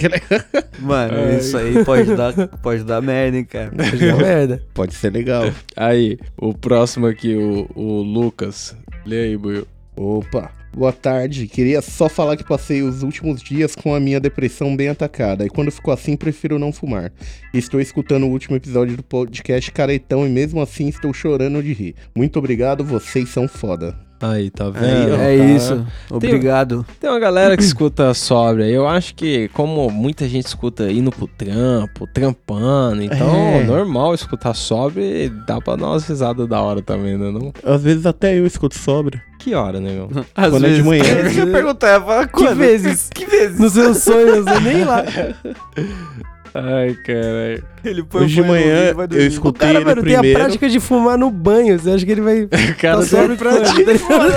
Mano, 0.79 1.13
Ai. 1.17 1.37
isso 1.37 1.57
aí 1.57 1.83
pode 1.83 2.15
dar, 2.15 2.33
pode 2.61 2.83
dar 2.83 3.01
merda, 3.01 3.37
hein, 3.37 3.45
cara. 3.45 3.71
Pode 3.75 4.07
dar 4.07 4.17
merda. 4.17 4.63
Pode 4.73 4.93
ser 4.95 5.11
legal. 5.11 5.49
Aí, 5.75 6.17
o 6.37 6.53
próximo 6.53 7.07
aqui, 7.07 7.35
o, 7.35 7.69
o 7.75 8.01
Lucas. 8.01 8.75
Lê 9.05 9.23
aí, 9.23 9.37
Buiu. 9.37 9.67
Opa, 9.95 10.49
boa 10.77 10.91
tarde. 10.91 11.47
Queria 11.47 11.81
só 11.81 12.09
falar 12.09 12.37
que 12.37 12.43
passei 12.43 12.81
os 12.81 13.03
últimos 13.03 13.41
dias 13.41 13.75
com 13.75 13.93
a 13.93 13.99
minha 13.99 14.19
depressão 14.19 14.75
bem 14.75 14.89
atacada. 14.89 15.45
E 15.45 15.49
quando 15.49 15.71
ficou 15.71 15.93
assim, 15.93 16.15
prefiro 16.15 16.59
não 16.59 16.71
fumar. 16.71 17.11
Estou 17.53 17.79
escutando 17.79 18.25
o 18.25 18.29
último 18.29 18.55
episódio 18.55 18.97
do 18.97 19.03
podcast 19.03 19.71
Caretão 19.71 20.25
e 20.25 20.29
mesmo 20.29 20.61
assim 20.61 20.87
estou 20.87 21.13
chorando 21.13 21.61
de 21.61 21.73
rir. 21.73 21.95
Muito 22.15 22.39
obrigado, 22.39 22.83
vocês 22.83 23.29
são 23.29 23.47
foda. 23.47 24.12
Aí, 24.25 24.49
tá 24.49 24.65
Aí, 24.65 24.71
vendo? 24.71 25.15
É 25.15 25.37
Tá. 25.37 25.43
isso. 25.43 25.85
Obrigado. 26.09 26.85
Tem 26.99 27.09
uma 27.09 27.19
galera 27.19 27.57
que 27.57 27.63
escuta 27.63 28.13
sóbria. 28.13 28.65
Eu 28.65 28.87
acho 28.87 29.13
que, 29.15 29.49
como 29.49 29.89
muita 29.89 30.27
gente 30.29 30.45
escuta 30.45 30.89
indo 30.91 31.11
pro 31.11 31.27
trampo, 31.27 32.07
trampando, 32.13 33.03
então 33.03 33.27
É. 33.35 33.63
normal 33.65 34.13
escutar 34.13 34.53
sóbria 34.53 35.25
e 35.25 35.29
dá 35.29 35.59
pra 35.59 35.75
dar 35.75 35.87
umas 35.87 36.07
risadas 36.07 36.47
da 36.47 36.61
hora 36.61 36.81
também, 36.81 37.17
né? 37.17 37.31
Não? 37.31 37.51
Às 37.65 37.83
vezes 37.83 38.05
até 38.05 38.37
eu 38.39 38.45
escuto 38.45 38.77
sobra. 38.77 39.21
Que 39.39 39.53
hora, 39.55 39.81
negão? 39.81 40.07
Às 40.33 40.51
Quando 40.51 40.65
é 40.67 40.69
de 40.73 40.83
manhã. 40.83 41.03
É 41.03 41.21
eu 41.27 41.31
ia 41.33 41.47
perguntar. 41.47 41.87
Eu 41.87 41.93
ia 41.99 42.05
falar, 42.05 42.27
Que 42.27 42.31
quando? 42.33 42.55
vezes? 42.57 43.09
Que 43.13 43.25
vezes? 43.25 43.59
Nos 43.59 43.73
seus 43.73 43.97
sonhos, 43.97 44.47
eu 44.47 44.61
nem 44.61 44.85
lá. 44.85 45.03
Ai, 46.55 46.93
caralho. 47.05 47.63
Ele 47.83 48.03
põe 48.03 48.23
Hoje 48.23 48.35
de 48.35 48.41
no 48.41 48.47
manhã 48.47 48.93
vai 48.93 49.05
eu 49.05 49.07
dormir. 49.07 49.23
O 49.23 49.27
escutei 49.27 49.67
cara, 49.67 49.79
ele 49.79 49.85
mano, 49.85 50.03
tem 50.03 50.15
a 50.15 50.19
primeiro. 50.19 50.39
prática 50.39 50.69
de 50.69 50.79
fumar 50.79 51.17
no 51.17 51.31
banho. 51.31 51.79
Você 51.79 51.89
acha 51.91 52.05
que 52.05 52.11
ele 52.11 52.21
vai. 52.21 52.43
O 52.45 52.75
cara 52.79 52.97
Tá 52.97 53.05
sóbrio 53.05 53.37
tem 53.37 53.95
a 53.95 53.99
quando? 53.99 54.33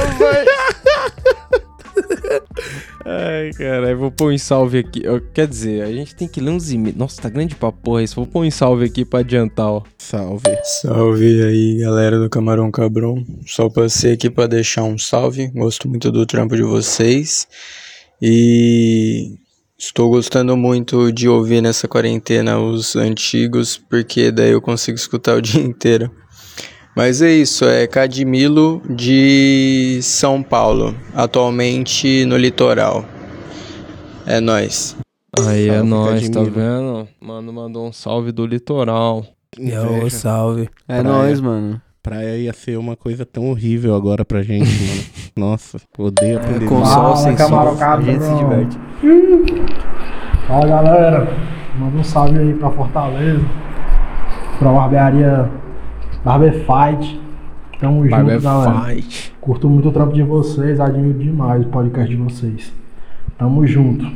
Ai, 3.05 3.51
caralho, 3.57 3.99
vou 3.99 4.11
pôr 4.11 4.33
um 4.33 4.39
salve 4.39 4.79
aqui. 4.79 5.03
Quer 5.33 5.47
dizer, 5.47 5.83
a 5.83 5.93
gente 5.93 6.15
tem 6.15 6.27
que 6.27 6.41
ler 6.41 6.51
uns 6.51 6.73
e-mails. 6.73 6.99
Nossa, 6.99 7.23
tá 7.23 7.29
grande 7.29 7.55
pra 7.55 7.71
porra 7.71 8.03
isso. 8.03 8.17
Vou 8.17 8.27
pôr 8.27 8.45
um 8.45 8.51
salve 8.51 8.85
aqui 8.85 9.05
pra 9.05 9.21
adiantar, 9.21 9.67
ó. 9.67 9.83
Salve. 9.99 10.43
Salve 10.83 11.43
aí, 11.45 11.79
galera 11.81 12.19
do 12.19 12.29
Camarão 12.29 12.71
Cabrão. 12.71 13.25
Só 13.47 13.69
passei 13.69 14.15
aqui 14.15 14.29
pra 14.29 14.47
deixar 14.47 14.83
um 14.83 14.99
salve. 14.99 15.49
Gosto 15.49 15.89
muito 15.89 16.11
do 16.11 16.27
trampo 16.27 16.57
de 16.57 16.63
vocês. 16.63 17.47
E 18.21 19.37
estou 19.79 20.09
gostando 20.11 20.57
muito 20.57 21.13
de 21.13 21.29
ouvir 21.29 21.61
nessa 21.61 21.87
quarentena 21.87 22.59
os 22.59 22.97
antigos, 22.97 23.77
porque 23.77 24.31
daí 24.31 24.51
eu 24.53 24.61
consigo 24.61 24.97
escutar 24.97 25.37
o 25.37 25.43
dia 25.43 25.61
inteiro. 25.61 26.11
Mas 26.97 27.21
é 27.21 27.31
isso, 27.31 27.67
é 27.67 27.87
Cadmilo 27.87 28.81
de 28.89 29.99
São 30.03 30.43
Paulo, 30.43 30.95
atualmente 31.15 32.25
no 32.25 32.39
litoral. 32.39 33.05
É 34.25 34.41
nóis. 34.41 34.97
Aí 35.39 35.69
é 35.69 35.75
Salve, 35.75 35.89
nóis, 35.91 36.29
tá 36.31 36.41
Cadmilo. 36.41 36.55
vendo? 36.55 37.09
Mano, 37.21 37.53
mandou 37.53 37.87
um 37.87 37.93
salve 37.93 38.33
do 38.33 38.47
litoral. 38.47 39.27
Inveja. 39.59 40.11
salve. 40.11 40.71
É 40.89 41.03
nóis, 41.03 41.39
mano. 41.41 41.81
Praia 42.07 42.37
ia 42.37 42.53
ser 42.53 42.79
uma 42.79 42.95
coisa 42.95 43.27
tão 43.27 43.51
horrível 43.51 43.97
agora 43.97 44.25
pra 44.25 44.41
gente, 44.41 44.71
mano. 44.71 45.03
Nossa, 45.35 45.77
odeio 45.99 46.39
a 46.39 46.41
pandemia. 46.41 46.69
Com 46.69 46.85
sol, 46.85 47.17
sem 47.17 47.37
sol, 47.37 47.77
a 47.77 48.01
gente 48.01 48.23
se 48.23 48.35
diverte. 48.37 48.79
Fala 50.47 50.69
galera, 50.69 51.29
manda 51.77 51.97
um 51.99 52.05
salve 52.05 52.39
aí 52.39 52.55
pra 52.55 52.71
Fortaleza, 52.71 53.45
pra 54.57 54.71
barbearia 54.71 55.51
Barber 56.25 56.53
Fight. 56.53 57.21
Tamo 57.81 58.09
Barber 58.09 58.35
junto, 58.35 58.45
galera. 58.45 58.81
Fight. 58.83 59.35
Curto 59.41 59.69
muito 59.69 59.89
o 59.89 59.93
trampo 59.93 60.15
de 60.15 60.23
vocês, 60.23 60.79
admiro 60.79 61.19
demais 61.19 61.67
o 61.67 61.69
podcast 61.71 62.09
de 62.09 62.23
vocês. 62.23 62.73
Tamo 63.37 63.67
junto. 63.67 64.07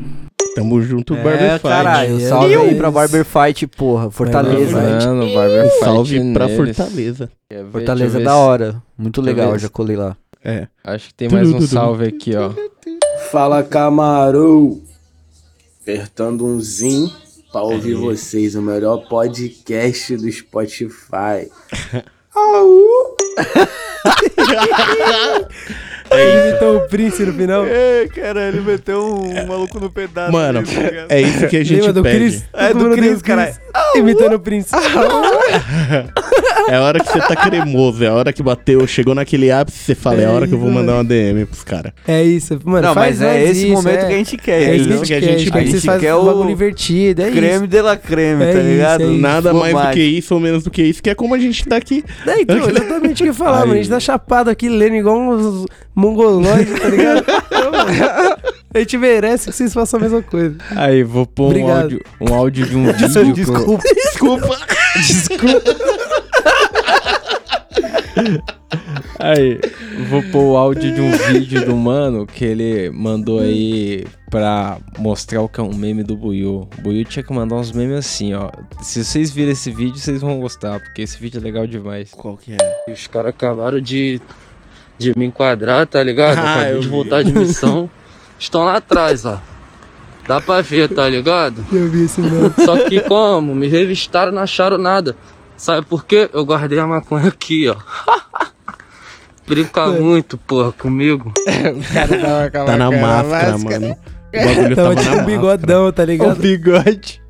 Tamo 0.60 0.82
junto, 0.82 1.14
É, 1.14 1.22
Barber 1.22 1.50
Fight. 1.52 1.62
caralho. 1.62 2.20
Salve 2.20 2.54
aí. 2.54 2.74
pra 2.74 2.90
Barber 2.90 3.24
Fight, 3.24 3.66
porra. 3.66 4.10
Fortaleza. 4.10 4.80
Fight. 4.80 5.06
Mano, 5.06 5.34
Barber 5.34 5.64
Um 5.64 5.68
Fight 5.70 5.80
salve 5.84 6.32
pra. 6.32 6.48
Fortaleza. 6.48 7.30
Ver? 7.50 7.64
Fortaleza 7.72 8.20
é 8.20 8.22
da 8.22 8.36
hora. 8.36 8.82
Muito 8.96 9.20
legal, 9.22 9.58
já 9.58 9.68
colei 9.68 9.96
lá. 9.96 10.16
É. 10.44 10.68
Acho 10.84 11.08
que 11.08 11.14
tem 11.14 11.28
mais 11.28 11.52
um 11.52 11.60
salve 11.60 12.06
aqui, 12.06 12.34
ó. 12.36 12.50
Fala 13.30 13.62
Camarão! 13.62 14.80
Apertando 15.82 16.44
um 16.46 16.60
zin 16.60 17.10
pra 17.50 17.62
ouvir 17.62 17.94
vocês, 17.94 18.54
o 18.54 18.62
melhor 18.62 19.08
podcast 19.08 20.16
do 20.16 20.30
Spotify. 20.30 21.50
Ele 26.12 26.48
imitou 26.50 26.76
o 26.76 26.80
Prince 26.88 27.22
no 27.22 27.32
final. 27.32 27.64
É, 27.66 28.08
cara, 28.08 28.48
ele 28.48 28.60
meteu 28.60 29.04
um 29.04 29.46
maluco 29.46 29.78
no 29.78 29.90
pedaço. 29.90 30.32
Mano, 30.32 30.62
é 31.08 31.20
isso 31.20 31.46
que 31.48 31.56
a 31.56 31.64
gente 31.64 31.78
Lembra 31.78 31.92
do 31.92 32.02
pede. 32.02 32.16
Chris? 32.18 32.44
É, 32.52 32.72
do 32.72 32.80
mundo 32.80 32.96
Chris, 32.96 33.22
caralho. 33.22 33.54
Imitando 33.94 34.34
o 34.34 34.40
Prince. 34.40 34.70
É 36.68 36.76
a 36.76 36.82
hora 36.82 37.00
que 37.00 37.10
você 37.10 37.18
tá 37.20 37.34
cremoso, 37.34 38.04
é 38.04 38.08
a 38.08 38.14
hora 38.14 38.32
que 38.32 38.42
bateu, 38.42 38.86
chegou 38.86 39.14
naquele 39.14 39.50
ápice, 39.50 39.78
você 39.78 39.94
fala, 39.94 40.20
é 40.20 40.26
a 40.26 40.30
hora 40.30 40.46
que 40.46 40.54
eu 40.54 40.58
vou 40.58 40.70
mandar 40.70 40.94
uma 40.94 41.04
DM 41.04 41.44
pros 41.46 41.64
caras. 41.64 41.92
É 42.06 42.22
isso, 42.22 42.60
mano. 42.64 42.86
Não, 42.86 42.94
faz 42.94 43.18
mas 43.18 43.28
é 43.28 43.44
esse 43.44 43.66
isso, 43.66 43.72
momento 43.72 43.98
é. 43.98 44.06
que 44.06 44.12
a 44.12 44.16
gente 44.16 44.36
quer. 44.36 44.62
É 44.62 44.76
isso 44.76 44.84
entendeu? 44.84 45.02
que 45.02 45.14
a 45.14 45.20
gente 45.20 45.50
quer. 45.50 45.58
A 45.58 45.62
que 45.62 45.70
vocês 45.70 45.82
gente 45.82 45.86
fazem 45.86 46.00
quer 46.00 46.14
o 46.14 46.24
bagulho 46.24 46.48
divertido. 46.48 47.22
É 47.22 47.30
creme 47.30 47.54
isso. 47.56 47.66
de 47.66 47.82
la 47.82 47.96
creme, 47.96 48.44
É 48.44 48.52
tá 48.52 48.58
isso, 48.58 48.68
ligado? 48.68 49.02
é 49.02 49.06
isso. 49.06 49.20
Nada 49.20 49.54
mais 49.54 49.74
do 49.74 49.90
que 49.92 50.00
isso 50.00 50.34
ou 50.34 50.40
menos 50.40 50.62
do 50.62 50.70
que 50.70 50.82
isso, 50.82 51.02
que 51.02 51.10
é 51.10 51.14
como 51.14 51.34
a 51.34 51.38
gente 51.38 51.66
tá 51.66 51.76
aqui. 51.76 52.04
É, 52.26 52.40
então, 52.40 52.56
exatamente 52.68 53.22
o 53.22 53.32
que 53.32 53.40
eu 53.40 53.44
mano. 53.44 53.72
A 53.72 53.76
gente 53.76 53.88
tá 53.88 54.00
chapado 54.00 54.48
aqui, 54.50 54.68
lendo 54.68 54.94
igual 54.94 55.18
uns 55.18 55.66
mongoloides, 56.00 56.80
tá 56.80 56.88
ligado? 56.88 57.24
A 58.72 58.78
gente 58.78 58.96
merece 58.98 59.50
que 59.50 59.52
vocês 59.56 59.74
façam 59.74 59.98
a 59.98 60.02
mesma 60.04 60.22
coisa. 60.22 60.56
Aí, 60.76 61.02
vou 61.02 61.26
pôr 61.26 61.46
um 61.46 61.48
Obrigado. 61.48 61.80
áudio, 61.82 62.00
um 62.20 62.34
áudio 62.34 62.66
de 62.66 62.76
um 62.76 62.84
vídeo. 62.92 63.46
com- 63.52 63.76
Desculpa. 63.76 63.82
Desculpa. 63.94 64.58
Desculpa. 64.96 65.74
Aí, 69.18 69.60
vou 70.08 70.22
pôr 70.30 70.52
o 70.52 70.56
áudio 70.56 70.94
de 70.94 71.00
um 71.00 71.10
vídeo 71.10 71.64
do 71.66 71.76
mano 71.76 72.26
que 72.26 72.44
ele 72.44 72.90
mandou 72.90 73.40
aí 73.40 74.04
pra 74.30 74.78
mostrar 74.98 75.42
o 75.42 75.48
que 75.48 75.60
é 75.60 75.62
um 75.62 75.74
meme 75.74 76.02
do 76.02 76.16
Buiu. 76.16 76.68
O 76.78 76.82
Buiu 76.82 77.04
tinha 77.04 77.22
que 77.22 77.32
mandar 77.32 77.56
uns 77.56 77.72
memes 77.72 77.96
assim, 77.98 78.32
ó. 78.34 78.50
Se 78.82 79.04
vocês 79.04 79.30
virem 79.30 79.52
esse 79.52 79.70
vídeo, 79.70 79.98
vocês 79.98 80.20
vão 80.20 80.38
gostar, 80.40 80.80
porque 80.80 81.02
esse 81.02 81.18
vídeo 81.18 81.38
é 81.38 81.42
legal 81.42 81.66
demais. 81.66 82.12
Qual 82.12 82.36
que 82.36 82.52
é? 82.52 82.90
Os 82.92 83.06
caras 83.08 83.30
acabaram 83.30 83.80
de, 83.80 84.20
de 85.00 85.12
me 85.18 85.24
enquadrar, 85.24 85.86
tá 85.86 86.02
ligado? 86.02 86.38
Ah, 86.38 86.52
Acabei 86.56 86.74
eu 86.74 86.80
de 86.80 86.86
vi. 86.86 86.90
voltar 86.92 87.22
de 87.24 87.32
missão. 87.32 87.88
Estão 88.38 88.64
lá 88.64 88.76
atrás, 88.76 89.24
ó. 89.24 89.40
Dá 90.28 90.40
pra 90.40 90.60
ver, 90.60 90.88
tá 90.88 91.08
ligado? 91.08 91.64
Eu 91.72 91.88
vi 91.88 92.04
esse 92.04 92.20
mano. 92.20 92.54
Só 92.64 92.76
que 92.88 93.00
como? 93.00 93.54
Me 93.54 93.66
revistaram, 93.66 94.30
não 94.30 94.42
acharam 94.42 94.78
nada. 94.78 95.16
Sabe 95.56 95.84
por 95.86 96.04
quê? 96.04 96.28
Eu 96.32 96.44
guardei 96.44 96.78
a 96.78 96.86
maconha 96.86 97.28
aqui, 97.28 97.68
ó. 97.68 97.76
Brinca 99.46 99.86
muito, 99.88 100.38
porra, 100.38 100.70
comigo. 100.72 101.32
o 101.36 101.92
cara 101.92 102.50
tava 102.50 102.66
Tá 102.66 102.76
na 102.76 102.90
máscara, 102.90 103.58
mano. 103.58 103.96
O 104.32 104.44
bagulho 104.44 104.76
Tava 104.76 104.94
tava 104.94 104.96
tipo 104.96 105.16
na 105.16 105.22
um 105.22 105.26
bigodão, 105.26 105.92
tá 105.92 106.02
O 106.02 106.06
ligado? 106.06 106.36
bigode. 106.40 107.20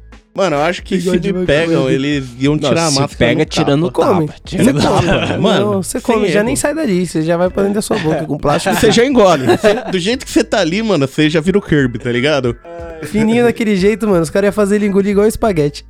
Mano, 0.40 0.56
eu 0.56 0.62
acho 0.62 0.82
que 0.82 0.96
se 0.98 1.04
Bigode 1.10 1.32
me 1.34 1.44
pegam, 1.46 1.90
eles 1.90 2.24
iam 2.38 2.54
Não, 2.54 2.60
tirar 2.70 2.86
a 2.86 2.90
se 2.90 2.98
máscara. 3.00 3.18
pega 3.18 3.38
no 3.40 3.44
tirando. 3.44 3.92
Come. 3.92 4.26
tapa. 4.26 4.38
Tirando 4.44 4.80
come. 4.80 5.36
Mano, 5.38 5.72
Não, 5.72 5.82
você 5.82 6.00
come, 6.00 6.28
já 6.28 6.36
erro. 6.38 6.46
nem 6.46 6.56
sai 6.56 6.74
dali. 6.74 7.06
Você 7.06 7.20
já 7.22 7.36
vai 7.36 7.50
pra 7.50 7.62
dentro 7.62 7.74
da 7.74 7.82
sua 7.82 7.98
boca 7.98 8.24
com 8.24 8.38
plástico. 8.38 8.74
Você 8.74 8.90
já 8.90 9.04
engole. 9.04 9.44
Do 9.92 9.98
jeito 9.98 10.24
que 10.24 10.30
você 10.32 10.42
tá 10.42 10.60
ali, 10.60 10.82
mano, 10.82 11.06
você 11.06 11.28
já 11.28 11.40
vira 11.40 11.58
o 11.58 11.62
Kirby, 11.62 11.98
tá 11.98 12.10
ligado? 12.10 12.56
Fininho 13.04 13.44
daquele 13.44 13.76
jeito, 13.76 14.08
mano. 14.08 14.22
Os 14.22 14.30
caras 14.30 14.46
iam 14.48 14.52
fazer 14.52 14.76
ele 14.76 14.86
engolir 14.86 15.10
igual 15.12 15.26
espaguete. 15.26 15.84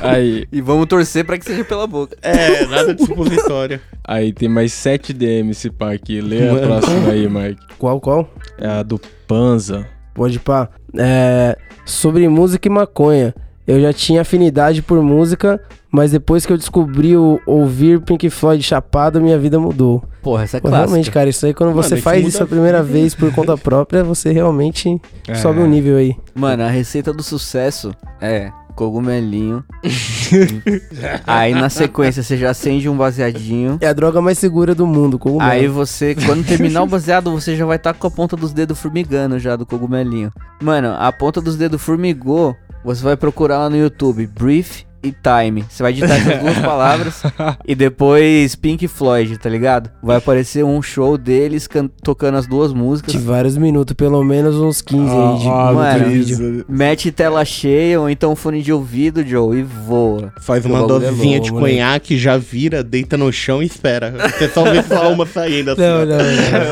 Aí, 0.00 0.46
E 0.52 0.60
vamos 0.60 0.86
torcer 0.86 1.24
pra 1.24 1.36
que 1.36 1.44
seja 1.44 1.64
pela 1.64 1.86
boca. 1.86 2.16
É, 2.22 2.66
nada 2.66 2.94
de 2.94 3.04
supositória. 3.04 3.80
aí 4.06 4.32
tem 4.32 4.48
mais 4.48 4.72
7 4.72 5.12
DM 5.12 5.50
esse 5.50 5.70
pá 5.70 5.92
aqui. 5.92 6.20
Lê 6.20 6.48
a 6.48 6.52
Mano. 6.54 6.66
próxima 6.68 7.10
aí, 7.10 7.28
Mike. 7.28 7.60
Qual, 7.78 8.00
qual? 8.00 8.30
É 8.58 8.68
a 8.68 8.82
do 8.84 9.00
Panza. 9.26 9.86
Pode 10.14 10.38
pá. 10.38 10.68
É. 10.96 11.56
Sobre 11.84 12.28
música 12.28 12.68
e 12.68 12.70
maconha. 12.70 13.34
Eu 13.68 13.78
já 13.80 13.92
tinha 13.92 14.22
afinidade 14.22 14.80
por 14.80 15.02
música, 15.02 15.60
mas 15.92 16.10
depois 16.12 16.46
que 16.46 16.52
eu 16.52 16.56
descobri 16.56 17.14
o 17.18 17.38
ouvir 17.46 18.00
Pink 18.00 18.30
Floyd 18.30 18.62
chapado, 18.62 19.20
minha 19.20 19.38
vida 19.38 19.60
mudou. 19.60 20.02
Porra, 20.22 20.44
essa 20.44 20.56
é 20.56 20.60
clássica. 20.60 20.86
Realmente, 20.86 21.10
cara, 21.10 21.28
isso 21.28 21.44
aí 21.44 21.52
quando 21.52 21.70
Mano, 21.70 21.82
você 21.82 21.98
faz 21.98 22.26
isso 22.26 22.42
a 22.42 22.46
primeira 22.46 22.82
vida. 22.82 22.92
vez 22.98 23.14
por 23.14 23.30
conta 23.34 23.58
própria, 23.58 24.02
você 24.02 24.32
realmente 24.32 24.98
É. 25.28 25.34
sobe 25.34 25.60
um 25.60 25.66
nível 25.66 25.98
aí. 25.98 26.16
Mano, 26.34 26.62
a 26.64 26.68
receita 26.70 27.12
do 27.12 27.22
sucesso 27.22 27.92
é 28.22 28.50
cogumelinho. 28.74 29.62
aí 31.26 31.52
na 31.54 31.68
sequência 31.68 32.22
você 32.22 32.36
já 32.36 32.50
acende 32.50 32.88
um 32.88 32.96
baseadinho. 32.96 33.76
É 33.80 33.86
a 33.88 33.92
droga 33.92 34.20
mais 34.22 34.38
segura 34.38 34.74
do 34.74 34.86
mundo, 34.86 35.18
cogumelo. 35.18 35.50
Aí 35.50 35.66
você, 35.68 36.14
quando 36.14 36.44
terminar 36.46 36.82
o 36.82 36.86
baseado, 36.86 37.30
você 37.30 37.56
já 37.56 37.66
vai 37.66 37.76
estar 37.76 37.92
com 37.94 38.06
a 38.06 38.10
ponta 38.10 38.36
dos 38.36 38.52
dedos 38.52 38.78
formigando 38.78 39.38
já 39.38 39.56
do 39.56 39.66
cogumelinho. 39.66 40.32
Mano, 40.62 40.94
a 40.98 41.10
ponta 41.12 41.40
dos 41.40 41.56
dedos 41.56 41.80
formigou, 41.82 42.56
você 42.84 43.02
vai 43.02 43.16
procurar 43.16 43.58
lá 43.58 43.70
no 43.70 43.76
YouTube, 43.76 44.26
Brief 44.26 44.86
e 45.00 45.12
Time. 45.12 45.64
Você 45.70 45.80
vai 45.80 45.92
digitar 45.92 46.16
essas 46.18 46.40
duas 46.42 46.58
palavras 46.64 47.22
e 47.64 47.72
depois 47.76 48.56
Pink 48.56 48.88
Floyd, 48.88 49.38
tá 49.38 49.48
ligado? 49.48 49.88
Vai 50.02 50.16
aparecer 50.16 50.64
um 50.64 50.82
show 50.82 51.16
deles 51.16 51.68
can- 51.68 51.88
tocando 52.02 52.36
as 52.36 52.48
duas 52.48 52.72
músicas. 52.72 53.12
De 53.12 53.18
vários 53.18 53.56
minutos, 53.56 53.94
pelo 53.94 54.24
menos 54.24 54.56
uns 54.56 54.82
15 54.82 55.14
aí 55.14 55.38
de 55.38 55.46
Mano, 55.46 56.04
vídeo. 56.06 56.64
mete 56.68 57.12
tela 57.12 57.44
cheia 57.44 58.00
ou 58.00 58.10
então 58.10 58.34
fone 58.34 58.60
de 58.60 58.72
ouvido, 58.72 59.24
Joe, 59.24 59.58
e 59.60 59.62
voa. 59.62 60.32
Faz 60.40 60.64
uma 60.64 60.82
é 60.82 60.86
dosezinha 60.88 61.38
bom, 61.38 61.44
de 61.44 61.52
conhaque, 61.52 62.18
já 62.18 62.36
vira, 62.36 62.82
deita 62.82 63.16
no 63.16 63.32
chão 63.32 63.62
e 63.62 63.66
espera. 63.66 64.12
Você 64.36 64.48
só 64.48 64.64
vê 64.64 64.82
sua 64.82 65.04
alma 65.04 65.24
saindo 65.26 65.70
assim. 65.70 65.80
Não, 65.88 66.02
ó. 66.02 66.06
não, 66.06 66.16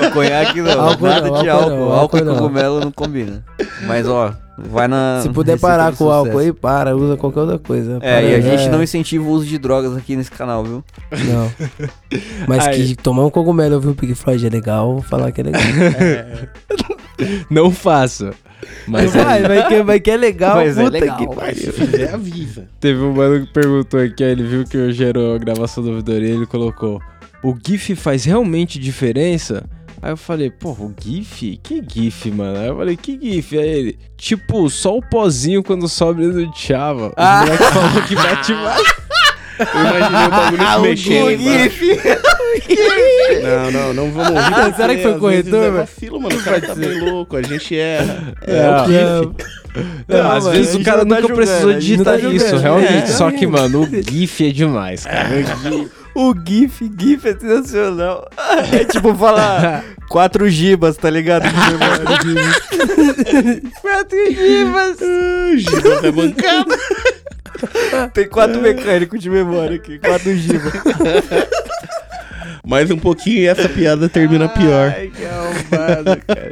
não. 0.02 0.10
Conhaque 0.10 0.60
não, 0.62 0.80
Álcool 0.80 1.06
nada 1.06 1.28
não, 1.30 1.42
de 1.42 1.48
álcool 1.48 1.70
álcool. 1.70 1.76
não, 1.76 1.82
Álcool, 1.84 1.92
álcool 1.92 2.18
e 2.18 2.22
não. 2.22 2.34
cogumelo 2.36 2.80
não 2.80 2.90
combina. 2.90 3.44
Mas 3.86 4.08
ó, 4.08 4.34
vai 4.58 4.88
na. 4.88 5.20
Se 5.22 5.28
puder 5.28 5.58
parar 5.58 5.94
com 5.94 6.04
o 6.04 6.10
álcool 6.10 6.38
aí, 6.38 6.52
para, 6.52 6.96
usa 6.96 7.16
qualquer 7.16 7.40
outra 7.40 7.58
coisa. 7.58 7.98
É, 8.00 8.20
Para, 8.20 8.22
e 8.22 8.34
a 8.34 8.40
gente 8.40 8.64
é. 8.64 8.68
não 8.68 8.82
incentiva 8.82 9.24
o 9.24 9.30
uso 9.30 9.46
de 9.46 9.58
drogas 9.58 9.96
aqui 9.96 10.16
nesse 10.16 10.30
canal, 10.30 10.64
viu? 10.64 10.84
Não. 11.10 11.52
Mas 12.48 12.66
Aí. 12.66 12.88
que 12.88 12.96
tomar 12.96 13.24
um 13.24 13.30
cogumelo 13.30 13.74
ouvir 13.74 13.88
o 13.88 13.94
Pink 13.94 14.14
Floyd 14.14 14.46
é 14.46 14.50
legal, 14.50 14.94
vou 14.94 15.02
falar 15.02 15.30
que 15.32 15.40
é 15.40 15.44
legal. 15.44 15.62
Não 17.50 17.70
faça. 17.70 18.32
Mas 18.86 19.12
vai, 19.12 19.42
vai 19.42 19.68
que, 19.68 19.82
vai 19.82 20.00
que 20.00 20.10
é 20.10 20.16
legal, 20.16 20.56
Mas 20.56 20.78
é 20.78 20.84
puta 20.84 20.98
legal. 20.98 21.18
que 21.18 21.26
Mas 21.26 21.36
pariu. 21.36 21.56
se 21.56 21.72
fizer, 21.72 22.14
avisa. 22.14 22.68
Teve 22.80 23.00
um 23.00 23.12
mano 23.12 23.46
que 23.46 23.52
perguntou 23.52 24.00
aqui, 24.00 24.22
ele 24.22 24.44
viu 24.44 24.64
que 24.64 24.76
eu 24.76 24.92
gerou 24.92 25.34
a 25.34 25.38
gravação 25.38 25.82
do 25.82 25.90
ouvidoria 25.90 26.28
e 26.28 26.32
ele 26.32 26.46
colocou: 26.46 27.00
O 27.42 27.54
GIF 27.64 27.94
faz 27.94 28.24
realmente 28.24 28.78
diferença? 28.78 29.64
Aí 30.06 30.12
eu 30.12 30.16
falei, 30.16 30.50
porra, 30.50 30.84
o 30.84 30.94
GIF? 31.02 31.58
Que 31.60 31.82
GIF, 31.84 32.30
mano? 32.30 32.56
Aí 32.60 32.68
eu 32.68 32.76
falei, 32.76 32.96
que 32.96 33.18
GIF? 33.20 33.58
Aí 33.58 33.68
ele, 33.68 33.98
tipo, 34.16 34.70
só 34.70 34.96
o 34.96 35.02
pozinho 35.02 35.64
quando 35.64 35.88
sobe 35.88 36.24
no 36.24 36.52
Java. 36.56 37.08
Os 37.08 37.12
Ah. 37.16 37.40
moleques 37.44 37.66
falam 37.70 38.02
que 38.02 38.14
bate 38.14 38.52
mais. 38.54 38.94
Eu 39.58 39.80
imaginei 39.80 40.26
o 40.26 40.30
bagulho 40.30 40.62
Ah, 40.62 40.72
se 40.74 40.78
o 40.78 40.82
mexendo. 40.82 41.38
GIF. 41.40 41.84
embaixo. 41.90 42.36
Não, 43.42 43.70
não, 43.72 43.94
não 43.94 44.10
vamos 44.12 44.28
ouvir. 44.30 44.54
Ah, 44.54 44.72
será 44.76 44.94
que 44.94 45.02
foi 45.02 45.18
corretor, 45.18 45.54
É 45.58 45.60
velho? 45.62 45.74
vacilo, 45.74 46.20
mano. 46.20 46.36
O 46.36 46.44
cara 46.44 46.60
tá 46.60 46.74
bem 46.76 47.00
louco. 47.00 47.36
A 47.36 47.42
gente 47.42 47.76
erra. 47.76 48.32
É, 48.46 48.56
É, 48.58 48.70
o 48.70 48.86
GIF. 48.86 49.44
Não, 50.06 50.22
Não, 50.22 50.30
às 50.30 50.44
mano, 50.44 50.56
vezes 50.56 50.74
o 50.76 50.84
cara 50.84 50.98
tá 51.00 51.04
nunca 51.04 51.20
julgando, 51.22 51.36
precisou 51.36 51.72
digitar 51.74 52.20
tá 52.20 52.28
isso, 52.28 52.56
realmente. 52.58 52.92
É, 52.92 53.06
Só 53.06 53.30
que, 53.30 53.44
realmente. 53.46 53.72
mano, 53.72 53.80
o 53.82 54.02
GIF 54.12 54.46
é 54.48 54.52
demais, 54.52 55.04
cara. 55.04 55.28
O 55.34 55.42
GIF, 55.42 55.90
GIF 56.96 57.28
é 57.28 57.38
sensacional. 57.38 58.28
É 58.72 58.84
tipo 58.84 59.14
falar 59.14 59.84
4 60.08 60.48
gibas, 60.48 60.96
tá 60.96 61.10
ligado? 61.10 61.44
Quatro 63.82 64.18
gibas. 64.30 64.98
Gibas 65.58 66.04
é 66.04 66.12
bancada. 66.12 66.78
Tem 68.12 68.28
quatro 68.28 68.60
mecânicos 68.60 69.20
de 69.20 69.30
memória 69.30 69.76
aqui, 69.76 69.98
4 69.98 70.36
gibas. 70.36 70.72
Mais 72.66 72.90
um 72.90 72.98
pouquinho 72.98 73.38
e 73.38 73.46
essa 73.46 73.68
piada 73.68 74.08
termina 74.08 74.48
pior. 74.48 74.92
Ai, 74.96 75.08
que 75.14 75.24
arrombado, 75.24 76.20
cara. 76.26 76.50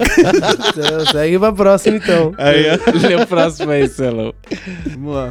Então, 0.68 1.06
segue 1.06 1.38
pra 1.40 1.52
próxima 1.52 1.96
então. 1.96 2.32
Aí, 2.38 2.66
ó. 2.70 3.06
Lê 3.08 3.16
o 3.16 3.26
próximo 3.26 3.70
aí, 3.72 3.88
Celão. 3.88 4.32
Vamos 4.86 5.14
lá. 5.14 5.30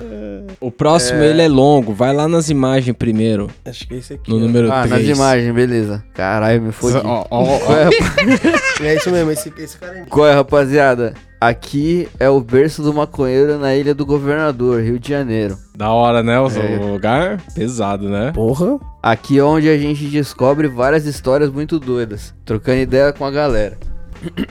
O 0.60 0.70
próximo, 0.70 1.22
É. 1.24 1.30
ele 1.30 1.42
é 1.42 1.48
longo. 1.48 1.94
Vai 1.94 2.14
lá 2.14 2.28
nas 2.28 2.50
imagens 2.50 2.96
primeiro. 2.98 3.50
Acho 3.66 3.88
que 3.88 3.94
é 3.94 3.98
esse 3.98 4.14
aqui. 4.16 4.30
No 4.30 4.36
ó. 4.36 4.40
número 4.40 4.70
Ah, 4.72 4.86
3. 4.86 5.08
nas 5.08 5.18
imagens, 5.18 5.56
beleza. 5.56 6.04
Caralho, 6.14 6.62
me 6.62 6.72
fodi. 6.74 6.98
Ó, 6.98 7.26
ó, 7.30 7.44
ó. 7.44 7.74
É, 8.84 8.88
É 8.88 8.96
isso 8.96 9.10
mesmo, 9.10 9.32
esse, 9.32 9.54
esse 9.58 9.78
cara 9.78 10.00
é. 10.00 10.06
qual 10.10 10.28
é, 10.28 10.34
rapaziada? 10.34 11.14
Aqui 11.46 12.08
é 12.22 12.30
o 12.30 12.40
berço 12.40 12.82
do 12.82 12.94
maconheiro 12.94 13.60
na 13.60 13.76
ilha 13.76 13.94
do 13.94 14.06
governador, 14.06 14.82
Rio 14.82 14.98
de 14.98 15.10
Janeiro. 15.10 15.58
Da 15.76 15.92
hora, 15.92 16.24
né? 16.24 16.40
O 16.40 16.48
É. 16.48 16.78
o 16.78 16.94
lugar 16.94 17.44
pesado, 17.54 18.08
né? 18.08 18.32
Porra. 18.32 18.80
Aqui 19.02 19.40
é 19.40 19.44
onde 19.44 19.68
a 19.68 19.78
gente 19.78 20.06
descobre 20.06 20.70
várias 20.70 21.06
histórias 21.06 21.52
muito 21.52 21.82
doidas, 21.82 22.34
trocando 22.46 22.78
ideia 22.78 23.12
com 23.12 23.26
a 23.26 23.30
galera. 23.30 23.78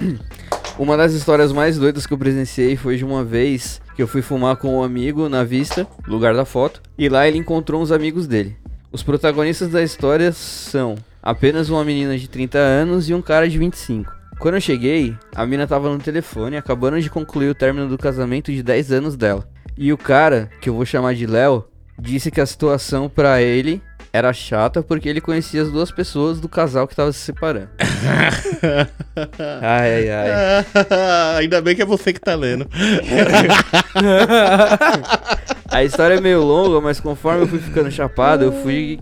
Uma 0.78 0.94
das 0.98 1.14
histórias 1.14 1.50
mais 1.50 1.78
doidas 1.78 2.06
que 2.06 2.12
eu 2.12 2.18
presenciei 2.18 2.76
foi 2.76 2.98
de 2.98 3.06
uma 3.06 3.24
vez 3.24 3.80
que 3.96 4.02
eu 4.02 4.06
fui 4.06 4.20
fumar 4.20 4.56
com 4.56 4.76
um 4.76 4.82
amigo 4.82 5.30
na 5.30 5.44
vista, 5.44 5.86
lugar 6.06 6.34
da 6.34 6.44
foto, 6.44 6.82
e 6.98 7.08
lá 7.08 7.26
ele 7.26 7.38
encontrou 7.38 7.80
uns 7.80 7.90
amigos 7.90 8.26
dele. 8.26 8.54
Os 8.92 9.02
protagonistas 9.02 9.70
da 9.70 9.82
história 9.82 10.30
são 10.30 10.96
apenas 11.22 11.70
uma 11.70 11.82
menina 11.86 12.18
de 12.18 12.28
30 12.28 12.58
anos 12.58 13.08
e 13.08 13.14
um 13.14 13.22
cara 13.22 13.48
de 13.48 13.56
25. 13.56 14.20
Quando 14.42 14.56
eu 14.56 14.60
cheguei, 14.60 15.16
a 15.36 15.46
mina 15.46 15.68
tava 15.68 15.88
no 15.88 16.00
telefone, 16.00 16.56
acabando 16.56 17.00
de 17.00 17.08
concluir 17.08 17.48
o 17.48 17.54
término 17.54 17.86
do 17.86 17.96
casamento 17.96 18.50
de 18.50 18.60
10 18.60 18.90
anos 18.90 19.16
dela. 19.16 19.48
E 19.78 19.92
o 19.92 19.96
cara, 19.96 20.50
que 20.60 20.68
eu 20.68 20.74
vou 20.74 20.84
chamar 20.84 21.14
de 21.14 21.28
Léo, 21.28 21.64
disse 21.96 22.28
que 22.28 22.40
a 22.40 22.46
situação 22.46 23.08
pra 23.08 23.40
ele 23.40 23.80
era 24.12 24.32
chata 24.32 24.82
porque 24.82 25.08
ele 25.08 25.20
conhecia 25.20 25.62
as 25.62 25.70
duas 25.70 25.92
pessoas 25.92 26.40
do 26.40 26.48
casal 26.48 26.88
que 26.88 26.96
tava 26.96 27.12
se 27.12 27.20
separando. 27.20 27.68
ai, 29.62 30.10
ai, 30.10 30.10
ai. 30.10 30.66
Ainda 31.38 31.62
bem 31.62 31.76
que 31.76 31.82
é 31.82 31.86
você 31.86 32.12
que 32.12 32.20
tá 32.20 32.34
lendo. 32.34 32.68
A 35.70 35.84
história 35.84 36.14
é 36.14 36.20
meio 36.20 36.42
longa, 36.42 36.80
mas 36.80 36.98
conforme 36.98 37.42
eu 37.42 37.46
fui 37.46 37.60
ficando 37.60 37.92
chapado, 37.92 38.42
eu 38.42 38.50
fui 38.60 38.98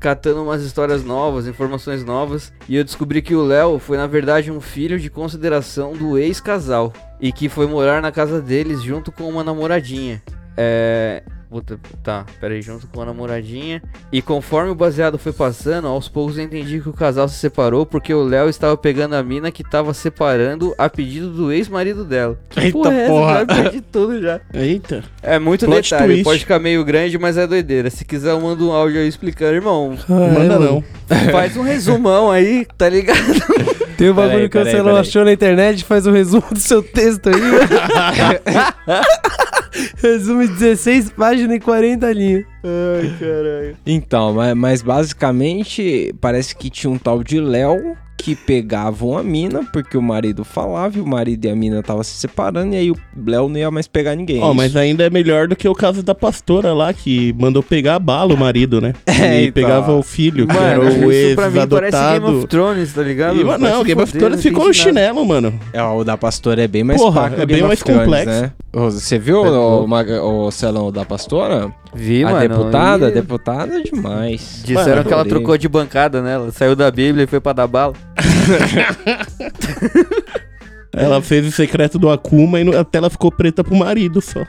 catando 0.00 0.42
umas 0.42 0.62
histórias 0.62 1.04
novas, 1.04 1.46
informações 1.46 2.02
novas, 2.02 2.52
e 2.66 2.74
eu 2.74 2.82
descobri 2.82 3.20
que 3.20 3.34
o 3.34 3.44
Léo 3.44 3.78
foi 3.78 3.98
na 3.98 4.06
verdade 4.06 4.50
um 4.50 4.60
filho 4.60 4.98
de 4.98 5.10
consideração 5.10 5.92
do 5.92 6.18
ex-casal 6.18 6.92
e 7.20 7.30
que 7.30 7.50
foi 7.50 7.66
morar 7.66 8.00
na 8.00 8.10
casa 8.10 8.40
deles 8.40 8.82
junto 8.82 9.12
com 9.12 9.28
uma 9.28 9.44
namoradinha. 9.44 10.22
É. 10.56 11.22
Puta, 11.50 11.80
tá, 12.00 12.24
peraí, 12.40 12.62
junto 12.62 12.86
com 12.86 13.02
a 13.02 13.06
namoradinha. 13.06 13.82
E 14.12 14.22
conforme 14.22 14.70
o 14.70 14.74
baseado 14.74 15.18
foi 15.18 15.32
passando, 15.32 15.88
aos 15.88 16.08
poucos 16.08 16.38
eu 16.38 16.44
entendi 16.44 16.80
que 16.80 16.88
o 16.88 16.92
casal 16.92 17.28
se 17.28 17.34
separou 17.34 17.84
porque 17.84 18.14
o 18.14 18.22
Léo 18.22 18.48
estava 18.48 18.76
pegando 18.76 19.16
a 19.16 19.22
mina 19.22 19.50
que 19.50 19.64
tava 19.64 19.92
separando 19.92 20.72
a 20.78 20.88
pedido 20.88 21.28
do 21.30 21.50
ex-marido 21.50 22.04
dela. 22.04 22.38
Que 22.48 22.60
Eita 22.60 22.72
porra 22.72 22.94
é 22.94 23.06
porra. 23.08 23.38
Já 23.40 23.46
perdi 23.46 23.80
tudo 23.80 24.22
já. 24.22 24.40
Eita. 24.54 25.02
É 25.20 25.40
muito 25.40 25.66
Plot 25.66 25.90
detalhe, 25.90 26.12
twist. 26.12 26.24
pode 26.24 26.38
ficar 26.38 26.60
meio 26.60 26.84
grande, 26.84 27.18
mas 27.18 27.36
é 27.36 27.48
doideira. 27.48 27.90
Se 27.90 28.04
quiser, 28.04 28.30
eu 28.30 28.40
mando 28.40 28.68
um 28.68 28.72
áudio 28.72 29.00
aí 29.00 29.08
explicando, 29.08 29.54
irmão. 29.54 29.98
Manda 30.08 30.56
não. 30.56 30.84
Faz 31.32 31.56
um 31.56 31.62
resumão 31.62 32.30
aí, 32.30 32.64
tá 32.78 32.88
ligado? 32.88 33.18
Tem 33.98 34.08
um 34.08 34.14
bagulho 34.14 34.34
Peraí, 34.34 34.48
que 34.48 34.58
peraí, 34.58 34.72
você 34.72 34.82
não 34.82 34.96
achou 34.96 35.24
na 35.26 35.32
internet, 35.32 35.84
faz 35.84 36.06
um 36.06 36.12
resumo 36.12 36.44
do 36.50 36.58
seu 36.58 36.82
texto 36.82 37.28
aí. 37.28 37.34
Resumo 39.96 40.46
de 40.46 40.54
16 40.54 41.10
páginas 41.10 41.56
e 41.56 41.60
40 41.60 42.12
linhas. 42.12 42.44
Ai, 42.64 43.16
caralho. 43.18 43.76
Então, 43.86 44.34
mas, 44.34 44.54
mas 44.54 44.82
basicamente 44.82 46.14
parece 46.20 46.54
que 46.54 46.70
tinha 46.70 46.90
um 46.90 46.98
tal 46.98 47.22
de 47.22 47.40
Léo 47.40 47.96
que 48.22 48.34
pegava 48.36 49.04
uma 49.04 49.22
mina, 49.22 49.64
porque 49.72 49.96
o 49.96 50.02
marido 50.02 50.44
falava 50.44 50.98
e 50.98 51.00
o 51.00 51.06
marido 51.06 51.44
e 51.44 51.50
a 51.50 51.56
mina 51.56 51.80
estavam 51.80 52.02
se 52.02 52.12
separando, 52.14 52.74
e 52.74 52.76
aí 52.78 52.90
o 52.90 52.96
Léo 53.26 53.48
não 53.48 53.56
ia 53.58 53.70
mais 53.70 53.86
pegar 53.88 54.14
ninguém. 54.14 54.40
Ó, 54.42 54.46
Isso. 54.46 54.54
mas 54.54 54.76
ainda 54.76 55.04
é 55.04 55.10
melhor 55.10 55.48
do 55.48 55.56
que 55.56 55.68
o 55.68 55.74
caso 55.74 56.02
da 56.02 56.14
pastora 56.14 56.72
lá, 56.72 56.92
que 56.92 57.34
mandou 57.38 57.62
pegar 57.62 57.96
a 57.96 57.98
bala 57.98 58.34
o 58.34 58.36
marido, 58.36 58.80
né? 58.80 58.94
É, 59.20 59.42
e 59.42 59.46
então. 59.48 59.62
pegava 59.62 59.92
o 59.92 60.02
filho, 60.02 60.46
que 60.46 60.56
era 60.56 60.78
Mano, 60.78 61.06
o 61.06 61.12
isso 61.12 61.34
pra 61.34 61.50
mim 61.50 61.66
parece 61.68 61.68
Game 61.68 61.84
ex-adotado. 61.86 62.38
of 62.38 62.46
Thrones, 62.46 62.92
tá 62.94 63.02
ligado? 63.02 63.36
E, 63.40 63.44
não, 63.44 63.78
se 63.80 63.84
Game 63.84 64.02
of 64.02 64.12
Thrones 64.18 64.42
ficou 64.42 64.66
no 64.68 64.72
chinelo, 64.74 65.24
mano. 65.26 65.52
É, 65.72 65.82
o 65.82 66.02
da 66.04 66.16
pastora 66.16 66.62
é 66.62 66.68
bem 66.68 66.82
mais 66.84 67.00
Porra, 67.00 67.30
o 67.36 67.40
é 67.40 67.46
bem 67.46 67.62
mais 67.62 67.80
Thrones, 67.82 68.04
complexo. 68.04 68.30
né? 68.42 68.52
Você 68.72 69.18
viu 69.18 69.42
o, 69.42 69.86
Maga- 69.86 70.22
o 70.22 70.50
Celão 70.50 70.90
da 70.92 71.04
pastora? 71.04 71.70
Vi, 71.92 72.24
a 72.24 72.30
mano. 72.30 72.48
deputada? 72.48 73.08
e- 73.08 73.12
deputada 73.12 73.80
é 73.80 73.82
demais. 73.82 74.62
Disseram 74.64 74.96
Mano, 74.96 75.04
que 75.04 75.12
ela 75.12 75.24
trocou 75.24 75.58
de 75.58 75.68
bancada, 75.68 76.22
né? 76.22 76.34
Ela 76.34 76.52
saiu 76.52 76.76
da 76.76 76.90
Bíblia 76.90 77.24
e 77.24 77.26
foi 77.26 77.40
pra 77.40 77.52
dar 77.52 77.66
bala. 77.66 77.94
Ela 80.92 81.22
fez 81.22 81.46
o 81.46 81.52
secreto 81.52 81.98
do 81.98 82.10
Akuma 82.10 82.60
e 82.60 82.76
a 82.76 82.84
tela 82.84 83.08
ficou 83.08 83.30
preta 83.30 83.62
pro 83.62 83.76
marido 83.76 84.20
só. 84.20 84.44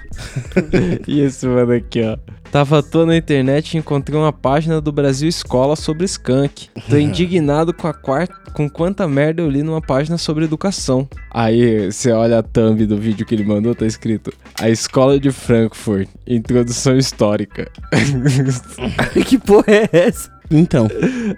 e 1.08 1.22
esse 1.22 1.46
mano 1.46 1.74
aqui, 1.74 2.02
ó. 2.02 2.18
Tava 2.52 2.80
à 2.80 2.84
toa 2.84 3.06
na 3.06 3.16
internet 3.16 3.74
e 3.74 3.78
encontrei 3.78 4.20
uma 4.20 4.34
página 4.34 4.82
do 4.82 4.92
Brasil 4.92 5.30
Escola 5.30 5.76
sobre 5.78 6.04
skunk. 6.04 6.70
Tô 6.89 6.98
indignado 6.98 7.74
com 7.74 7.88
a 7.88 7.94
quarta, 7.94 8.36
com 8.52 8.70
quanta 8.70 9.08
merda 9.08 9.42
eu 9.42 9.50
li 9.50 9.64
numa 9.64 9.82
página 9.82 10.18
sobre 10.18 10.44
educação. 10.44 11.08
Aí 11.32 11.89
você 11.89 12.12
olha 12.12 12.39
a 12.39 12.44
thumb 12.44 12.86
do 12.86 12.98
vídeo 12.98 13.26
que 13.26 13.34
ele 13.34 13.46
mandou, 13.46 13.74
tá 13.74 13.86
escrito: 13.86 14.34
A 14.60 14.70
Escola 14.70 15.18
de 15.18 15.32
Frankfurt, 15.32 16.10
Introdução 16.28 16.98
Histórica. 16.98 17.72
que 19.26 19.38
porra 19.38 19.72
é 19.72 19.89
essa? 19.94 20.41
Então. 20.52 20.88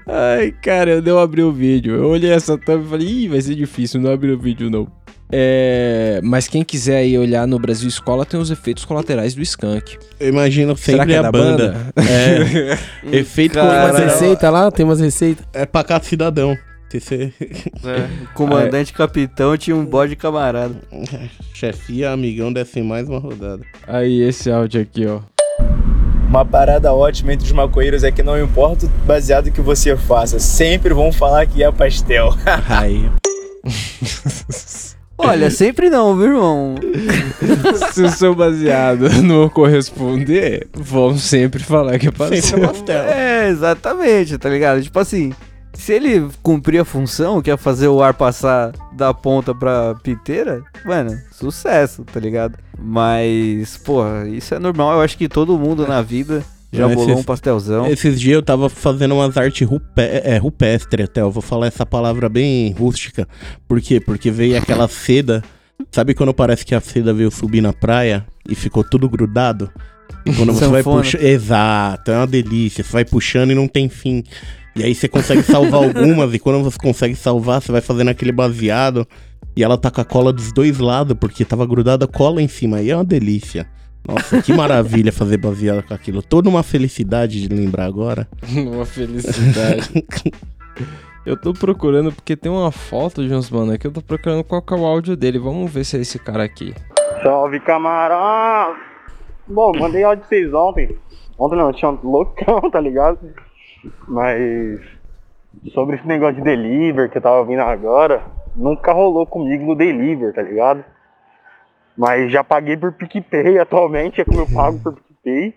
Ai, 0.07 0.51
cara, 0.61 0.91
eu 0.91 1.01
não 1.01 1.20
abri 1.20 1.43
o 1.43 1.51
vídeo. 1.51 1.95
Eu 1.95 2.09
olhei 2.09 2.32
essa 2.32 2.57
thumb 2.57 2.84
e 2.86 2.89
falei, 2.89 3.07
ih, 3.07 3.28
vai 3.28 3.41
ser 3.41 3.55
difícil, 3.55 4.01
não 4.01 4.11
abrir 4.11 4.32
o 4.32 4.39
vídeo 4.39 4.70
não. 4.70 4.88
É, 5.36 6.20
mas 6.24 6.47
quem 6.47 6.64
quiser 6.64 6.97
aí 6.97 7.18
olhar 7.18 7.47
no 7.47 7.57
Brasil 7.57 7.88
Escola 7.89 8.24
tem 8.24 8.39
os 8.39 8.51
efeitos 8.51 8.86
colaterais 8.86 9.34
do 9.34 9.41
skunk. 9.41 9.97
Eu 10.20 10.30
imagino 10.30 10.78
Será 10.78 10.97
sempre 10.99 11.11
que 11.11 11.14
é 11.16 11.18
a 11.20 11.22
da 11.24 11.32
banda. 11.32 11.91
banda? 11.95 12.09
É. 12.09 12.78
Efeito 13.18 13.53
Tem 13.53 13.61
umas 13.64 13.74
colateral. 13.80 14.09
receitas 14.09 14.51
lá? 14.53 14.72
Tem 14.72 14.86
umas 14.86 14.99
receitas. 14.99 15.43
É 15.53 15.66
pra 15.66 15.84
cada 15.84 16.03
cidadão. 16.03 16.55
TC. 16.89 17.34
É, 17.86 18.07
comandante 18.36 18.93
capitão 18.93 19.57
tinha 19.57 19.76
um 19.76 19.84
bode 19.86 20.16
camarada. 20.16 20.76
Chefia, 21.53 22.11
amigão, 22.11 22.53
desce 22.53 22.82
mais 22.82 23.09
uma 23.09 23.20
rodada. 23.20 23.64
Aí, 23.88 24.22
esse 24.22 24.49
áudio 24.51 24.82
aqui, 24.82 25.05
ó. 25.07 25.20
Uma 26.34 26.44
parada 26.44 26.92
ótima 26.92 27.32
entre 27.32 27.46
os 27.46 27.52
maconheiros 27.52 28.04
é 28.04 28.12
que 28.12 28.24
não 28.24 28.42
importa 28.42 28.88
o 28.88 28.90
baseado 29.06 29.52
que 29.52 29.62
você 29.62 29.96
faça, 29.96 30.40
sempre 30.40 30.92
vão 30.92 31.12
falar 31.12 31.46
que 31.46 31.64
é 31.64 31.72
pastel. 31.72 32.34
Aí. 32.68 33.08
Olha, 35.16 35.52
sempre 35.52 35.92
não, 35.92 36.18
viu, 36.18 36.26
irmão? 36.26 36.76
Se 37.92 38.02
o 38.02 38.10
seu 38.10 38.34
baseado 38.34 39.10
não 39.22 39.48
corresponder, 39.48 40.68
vão 40.74 41.16
sempre 41.20 41.62
falar 41.62 42.00
que 42.00 42.08
é 42.08 42.12
pastel. 42.12 42.60
É, 42.90 43.50
exatamente, 43.50 44.36
tá 44.40 44.50
ligado? 44.50 44.82
Tipo 44.82 44.98
assim, 44.98 45.32
se 45.84 45.92
ele 45.94 46.30
cumprir 46.42 46.80
a 46.80 46.86
função, 46.86 47.42
que 47.42 47.52
é 47.52 47.58
fazer 47.58 47.90
o 47.90 48.02
ar 48.02 48.14
passar 48.14 48.72
da 48.94 49.14
ponta 49.14 49.54
pra 49.54 49.96
piteira, 50.02 50.64
mano, 50.86 51.12
sucesso, 51.32 52.04
tá 52.06 52.20
ligado? 52.22 52.58
Mas, 52.80 53.76
porra, 53.78 54.28
isso 54.30 54.56
é 54.56 54.60
normal. 54.60 54.94
Eu 54.94 55.02
acho 55.02 55.18
que 55.18 55.28
todo 55.28 55.60
mundo 55.60 55.86
na 55.86 56.02
vida 56.02 56.42
já 56.72 56.86
Esses- 56.86 56.96
bolou 56.96 57.18
um 57.20 57.24
pastelzão. 57.24 57.86
Esses 57.88 58.18
dias 58.20 58.36
eu 58.36 58.42
tava 58.42 58.70
fazendo 58.70 59.14
umas 59.16 59.36
artes 59.36 59.68
rupé, 59.68 60.22
é, 60.24 60.38
rupestre 60.38 61.04
até, 61.04 61.20
eu 61.22 61.30
vou 61.32 61.42
falar 61.42 61.68
essa 61.68 61.86
palavra 61.86 62.30
bem 62.30 62.72
rústica. 62.72 63.28
Por 63.68 63.82
quê? 63.82 64.00
Porque 64.00 64.32
veio 64.32 64.58
aquela 64.58 64.88
seda. 64.88 65.44
Sabe 65.92 66.14
quando 66.14 66.34
parece 66.34 66.66
que 66.66 66.74
a 66.74 66.80
seda 66.80 67.14
veio 67.14 67.30
subir 67.30 67.60
na 67.60 67.74
praia 67.74 68.26
e 68.48 68.56
ficou 68.56 68.84
tudo 68.86 69.10
grudado? 69.10 69.70
E 70.26 70.32
quando 70.34 70.54
você 70.54 70.68
vai 70.68 70.82
puxando. 70.82 71.22
Exato, 71.22 72.10
é 72.10 72.18
uma 72.18 72.28
delícia. 72.28 72.84
Você 72.86 72.92
vai 72.94 73.04
puxando 73.04 73.52
e 73.52 73.56
não 73.56 73.68
tem 73.68 73.90
fim. 73.90 74.24
E 74.76 74.84
aí 74.84 74.95
você 74.95 75.07
consegue 75.07 75.43
salvar 75.43 75.84
algumas, 75.84 76.34
e 76.34 76.39
quando 76.39 76.63
você 76.63 76.78
consegue 76.78 77.15
salvar, 77.15 77.61
você 77.61 77.71
vai 77.71 77.82
fazendo 77.82 78.09
aquele 78.09 78.32
baseado. 78.32 79.07
E 79.55 79.63
ela 79.63 79.78
tá 79.78 79.91
com 79.91 80.01
a 80.01 80.05
cola 80.05 80.34
dos 80.34 80.51
dois 80.51 80.80
lados, 80.80 81.15
porque 81.19 81.45
tava 81.45 81.65
grudada 81.65 82.07
cola 82.07 82.41
em 82.41 82.47
cima. 82.47 82.78
Aí 82.78 82.89
é 82.89 82.95
uma 82.95 83.05
delícia. 83.05 83.67
Nossa, 84.07 84.41
que 84.41 84.51
maravilha 84.51 85.11
fazer 85.13 85.38
baseado 85.38 85.84
com 85.84 85.93
aquilo. 85.93 86.21
Toda 86.21 86.49
uma 86.49 86.63
felicidade 86.63 87.47
de 87.47 87.53
lembrar 87.53 87.86
agora. 87.86 88.28
Uma 88.51 88.86
felicidade. 88.86 89.89
Eu 91.26 91.38
tô 91.38 91.53
procurando 91.53 92.11
porque 92.11 92.36
tem 92.36 92.51
uma 92.51 92.69
foto 92.69 93.26
de 93.26 93.34
uns 93.34 93.49
mano 93.49 93.71
aqui. 93.71 93.88
Eu 93.88 93.93
tô 93.93 94.01
procurando 94.01 94.43
qual 94.43 94.61
que 94.61 94.74
é 94.74 94.78
o 94.78 94.86
áudio 94.86 95.15
dele. 95.15 95.39
Vamos 95.39 95.71
ver 95.71 95.86
se 95.86 95.95
é 95.95 96.01
esse 96.01 96.19
cara 96.19 96.43
aqui. 96.43 96.74
Salve, 97.21 97.61
camarão! 97.61 98.76
Bom, 99.47 99.71
mandei 99.80 100.03
áudio 100.03 100.26
pra 100.26 100.28
vocês 100.28 100.53
ontem. 100.53 100.97
Ontem 101.39 101.55
não, 101.55 101.67
eu 101.67 101.74
tinha 101.74 101.91
um 101.91 101.99
loucão, 102.03 102.69
tá 102.69 102.80
ligado? 102.82 103.19
Mas 104.08 104.80
sobre 105.74 105.96
esse 105.96 106.08
negócio 106.08 106.36
de 106.36 106.42
deliver 106.42 107.10
que 107.10 107.18
eu 107.18 107.22
tava 107.22 107.44
vindo 107.46 107.62
agora, 107.62 108.24
nunca 108.56 108.92
rolou 108.92 109.26
comigo 109.26 109.66
no 109.66 109.76
deliver, 109.76 110.34
tá 110.34 110.42
ligado? 110.42 110.84
Mas 111.98 112.32
já 112.32 112.44
paguei 112.44 112.76
por 112.76 112.92
PicPay 112.94 113.60
atualmente, 113.60 114.22
é 114.22 114.26
como 114.26 114.42
eu 114.42 114.48
pago 114.48 114.80
por 114.80 114.94
PicPay. 114.94 115.56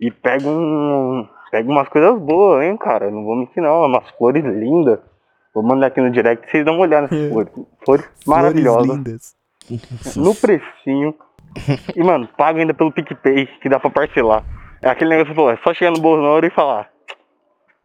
E 0.00 0.10
pego 0.10 0.48
um. 0.48 1.28
Pego 1.50 1.70
umas 1.70 1.88
coisas 1.88 2.18
boas, 2.18 2.64
hein, 2.64 2.76
cara? 2.76 3.10
Não 3.10 3.24
vou 3.24 3.36
mentir 3.36 3.62
não, 3.62 3.84
umas 3.84 4.08
flores 4.10 4.44
lindas. 4.44 4.98
Vou 5.54 5.62
mandar 5.62 5.88
aqui 5.88 6.00
no 6.00 6.10
direct 6.10 6.50
vocês 6.50 6.64
dão 6.64 6.74
uma 6.74 6.82
olhada 6.82 7.08
nessas 7.10 7.28
flores. 7.30 7.52
Flores 7.84 8.10
maravilhosas. 8.26 9.36
No 10.16 10.34
precinho. 10.34 11.14
E, 11.94 12.02
mano, 12.02 12.28
pago 12.36 12.58
ainda 12.58 12.72
pelo 12.72 12.90
PicPay, 12.90 13.46
que 13.60 13.68
dá 13.68 13.78
pra 13.78 13.90
parcelar. 13.90 14.44
É 14.80 14.88
aquele 14.88 15.10
negócio 15.10 15.26
que 15.26 15.34
você 15.34 15.36
falou, 15.36 15.50
é 15.52 15.58
só 15.62 15.74
chegar 15.74 15.90
no 15.90 16.00
bolso 16.00 16.22
na 16.22 16.30
hora 16.30 16.46
e 16.46 16.50
falar. 16.50 16.91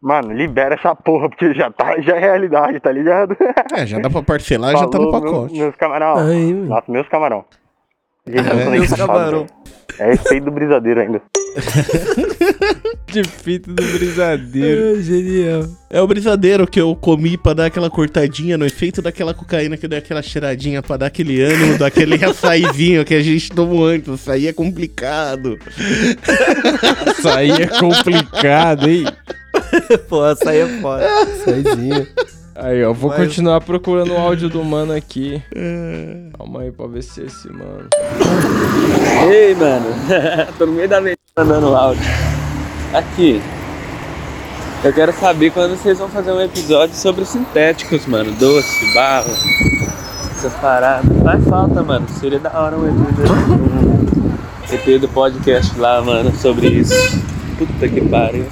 Mano, 0.00 0.32
libera 0.32 0.76
essa 0.76 0.94
porra, 0.94 1.28
porque 1.28 1.52
já, 1.54 1.70
tá, 1.72 2.00
já 2.00 2.14
é 2.16 2.20
realidade, 2.20 2.78
tá 2.80 2.92
ligado? 2.92 3.36
É, 3.74 3.84
já 3.84 3.98
dá 3.98 4.08
pra 4.08 4.22
parcelar, 4.22 4.76
já 4.76 4.86
tá 4.86 4.96
no 4.98 5.10
meu- 5.10 5.20
pacote. 5.20 5.58
meus 5.58 5.74
camarão. 5.74 6.16
Ai, 6.18 6.52
Nossa, 6.52 6.84
meus 6.90 7.08
camarão. 7.08 7.44
Gente, 8.26 8.48
É, 8.48 8.70
meus 8.70 8.92
camarão. 8.92 9.46
É 9.98 10.12
efeito 10.12 10.44
do 10.44 10.50
brisadeiro 10.52 11.00
ainda. 11.00 11.20
De 13.10 13.24
fita 13.24 13.72
do 13.72 13.82
brisadeiro. 13.82 15.00
genial. 15.02 15.62
É 15.90 16.00
o 16.00 16.06
brisadeiro 16.06 16.66
que 16.66 16.78
eu 16.80 16.94
comi 16.94 17.36
pra 17.38 17.54
dar 17.54 17.66
aquela 17.66 17.88
cortadinha 17.90 18.58
no 18.58 18.66
efeito 18.66 19.00
daquela 19.00 19.32
cocaína 19.32 19.76
que 19.78 19.86
eu 19.86 19.90
dei 19.90 19.98
aquela 19.98 20.20
cheiradinha 20.22 20.82
pra 20.82 20.98
dar 20.98 21.06
aquele 21.06 21.40
ânimo, 21.40 21.78
daquele 21.78 22.14
açaizinho 22.22 23.04
que 23.04 23.14
a 23.14 23.22
gente 23.22 23.50
tomou 23.50 23.86
antes. 23.86 24.08
Açaí 24.12 24.46
é 24.46 24.52
complicado. 24.52 25.58
Açaí 27.06 27.50
é 27.50 27.66
complicado, 27.66 28.88
hein? 28.88 29.04
Pô, 30.08 30.22
açaí 30.22 30.58
é 30.60 30.66
foda. 30.80 31.06
Açaizinho. 31.22 32.06
Aí, 32.54 32.84
ó, 32.84 32.92
vou 32.92 33.10
Mas- 33.10 33.20
continuar 33.20 33.60
procurando 33.60 34.12
o 34.12 34.16
áudio 34.18 34.48
do 34.48 34.64
mano 34.64 34.92
aqui. 34.92 35.42
Calma 36.36 36.62
aí 36.62 36.72
pra 36.72 36.86
ver 36.88 37.02
se 37.02 37.22
é 37.22 37.24
esse 37.26 37.48
mano. 37.52 37.88
Ei, 39.30 39.54
mano. 39.54 39.86
Tô 40.58 40.66
no 40.66 40.72
meio 40.72 40.88
da 40.88 40.96
avenida 40.96 41.18
mandando 41.36 41.74
áudio. 41.74 42.02
Aqui. 42.92 43.40
Eu 44.82 44.92
quero 44.92 45.12
saber 45.12 45.50
quando 45.50 45.76
vocês 45.76 45.98
vão 45.98 46.08
fazer 46.08 46.30
um 46.32 46.40
episódio 46.40 46.94
sobre 46.94 47.22
os 47.22 47.28
sintéticos, 47.28 48.06
mano. 48.06 48.30
Doce, 48.32 48.94
barro, 48.94 49.30
essas 50.36 50.52
paradas. 50.54 51.10
Faz 51.22 51.44
falta, 51.48 51.82
mano. 51.82 52.08
Seria 52.08 52.38
da 52.38 52.50
hora 52.60 52.76
um 52.76 52.86
EP 52.86 52.94
do, 53.16 53.32
um 54.72 54.74
EP 54.74 55.00
do 55.00 55.08
podcast 55.08 55.78
lá, 55.78 56.00
mano, 56.00 56.32
sobre 56.36 56.68
isso. 56.68 56.94
Puta 57.58 57.88
que 57.88 58.00
pariu. 58.02 58.46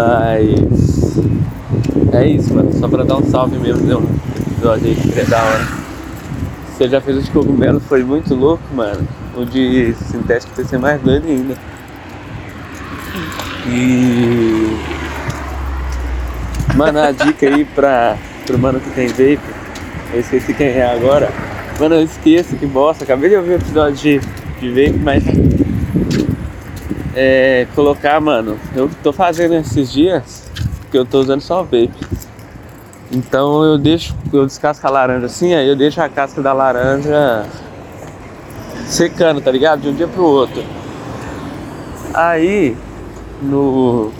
Mas. 0.00 1.18
É 2.14 2.26
isso, 2.26 2.54
mano. 2.54 2.72
Só 2.72 2.88
pra 2.88 3.04
dar 3.04 3.16
um 3.16 3.24
salve 3.24 3.58
mesmo, 3.58 3.86
deu 3.86 3.98
um 3.98 4.08
episódio 4.52 4.86
aí 4.86 4.94
que 4.94 5.08
seria 5.08 5.26
da 5.26 5.42
hora. 5.42 5.68
Você 6.72 6.88
já 6.88 7.00
fez 7.02 7.18
o 7.18 7.22
de 7.22 7.30
cogumelo, 7.30 7.78
foi 7.80 8.02
muito 8.02 8.34
louco, 8.34 8.62
mano. 8.72 9.06
O 9.36 9.44
de 9.44 9.92
sintético 10.10 10.54
vai 10.56 10.64
ser 10.64 10.78
mais 10.78 11.02
doido 11.02 11.26
ainda. 11.28 11.54
E. 13.66 14.78
Mano, 16.74 17.00
a 17.00 17.12
dica 17.12 17.46
aí 17.46 17.66
pra, 17.66 18.16
pro 18.46 18.58
mano 18.58 18.80
que 18.80 18.90
tem 18.90 19.08
vape. 19.08 19.40
Eu 20.14 20.20
esqueci 20.20 20.54
quem 20.54 20.68
é 20.68 20.90
agora. 20.90 21.30
Mano, 21.78 21.96
eu 21.96 22.04
esqueço, 22.04 22.56
que 22.56 22.64
bosta. 22.64 23.04
Acabei 23.04 23.28
de 23.28 23.36
ouvir 23.36 23.50
o 23.50 23.56
episódio 23.56 23.96
de, 23.96 24.20
de 24.60 24.68
vape, 24.70 24.98
mas. 24.98 25.24
É. 27.14 27.66
Colocar, 27.74 28.20
mano. 28.20 28.58
Eu 28.74 28.90
tô 29.02 29.12
fazendo 29.12 29.54
esses 29.54 29.92
dias, 29.92 30.50
porque 30.80 30.98
eu 30.98 31.04
tô 31.04 31.20
usando 31.20 31.40
só 31.40 31.62
vape. 31.62 31.90
Então 33.12 33.64
eu 33.64 33.76
deixo, 33.76 34.14
eu 34.32 34.46
descasco 34.46 34.86
a 34.86 34.90
laranja 34.90 35.26
assim, 35.26 35.52
aí 35.52 35.68
eu 35.68 35.74
deixo 35.74 36.00
a 36.00 36.08
casca 36.08 36.40
da 36.40 36.52
laranja 36.52 37.44
secando, 38.86 39.40
tá 39.40 39.50
ligado? 39.50 39.80
De 39.80 39.88
um 39.88 39.94
dia 39.94 40.06
pro 40.06 40.22
outro. 40.22 40.62
Aí, 42.14 42.76
no, 43.42 44.12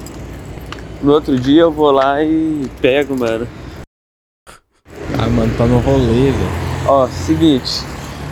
no 1.01 1.13
outro 1.13 1.39
dia 1.39 1.63
eu 1.63 1.71
vou 1.71 1.93
lá 1.93 2.23
e 2.23 2.69
pego, 2.81 3.17
mano. 3.17 3.47
Ah, 5.19 5.29
mano, 5.29 5.53
tá 5.57 5.67
no 5.67 5.79
rolê, 5.79 6.33
velho. 6.33 6.71
Ó, 6.87 7.07
seguinte, 7.07 7.85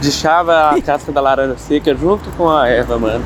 deixava 0.02 0.70
a 0.70 0.80
casca 0.82 1.12
da 1.12 1.20
laranja 1.20 1.56
seca 1.56 1.94
junto 1.94 2.28
com 2.30 2.50
a 2.50 2.68
erva, 2.68 2.98
mano. 2.98 3.24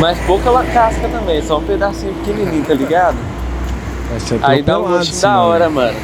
Mas 0.00 0.18
pouca 0.26 0.50
la- 0.50 0.64
casca 0.64 1.08
também, 1.08 1.42
só 1.42 1.58
um 1.58 1.64
pedacinho 1.64 2.14
pequenininho, 2.14 2.64
tá 2.64 2.74
ligado? 2.74 3.16
Vai 4.10 4.20
ser 4.20 4.38
Aí 4.42 4.62
dá 4.62 4.78
um 4.80 5.00
esse 5.00 5.22
da 5.22 5.40
hora, 5.40 5.68
mano. 5.70 5.96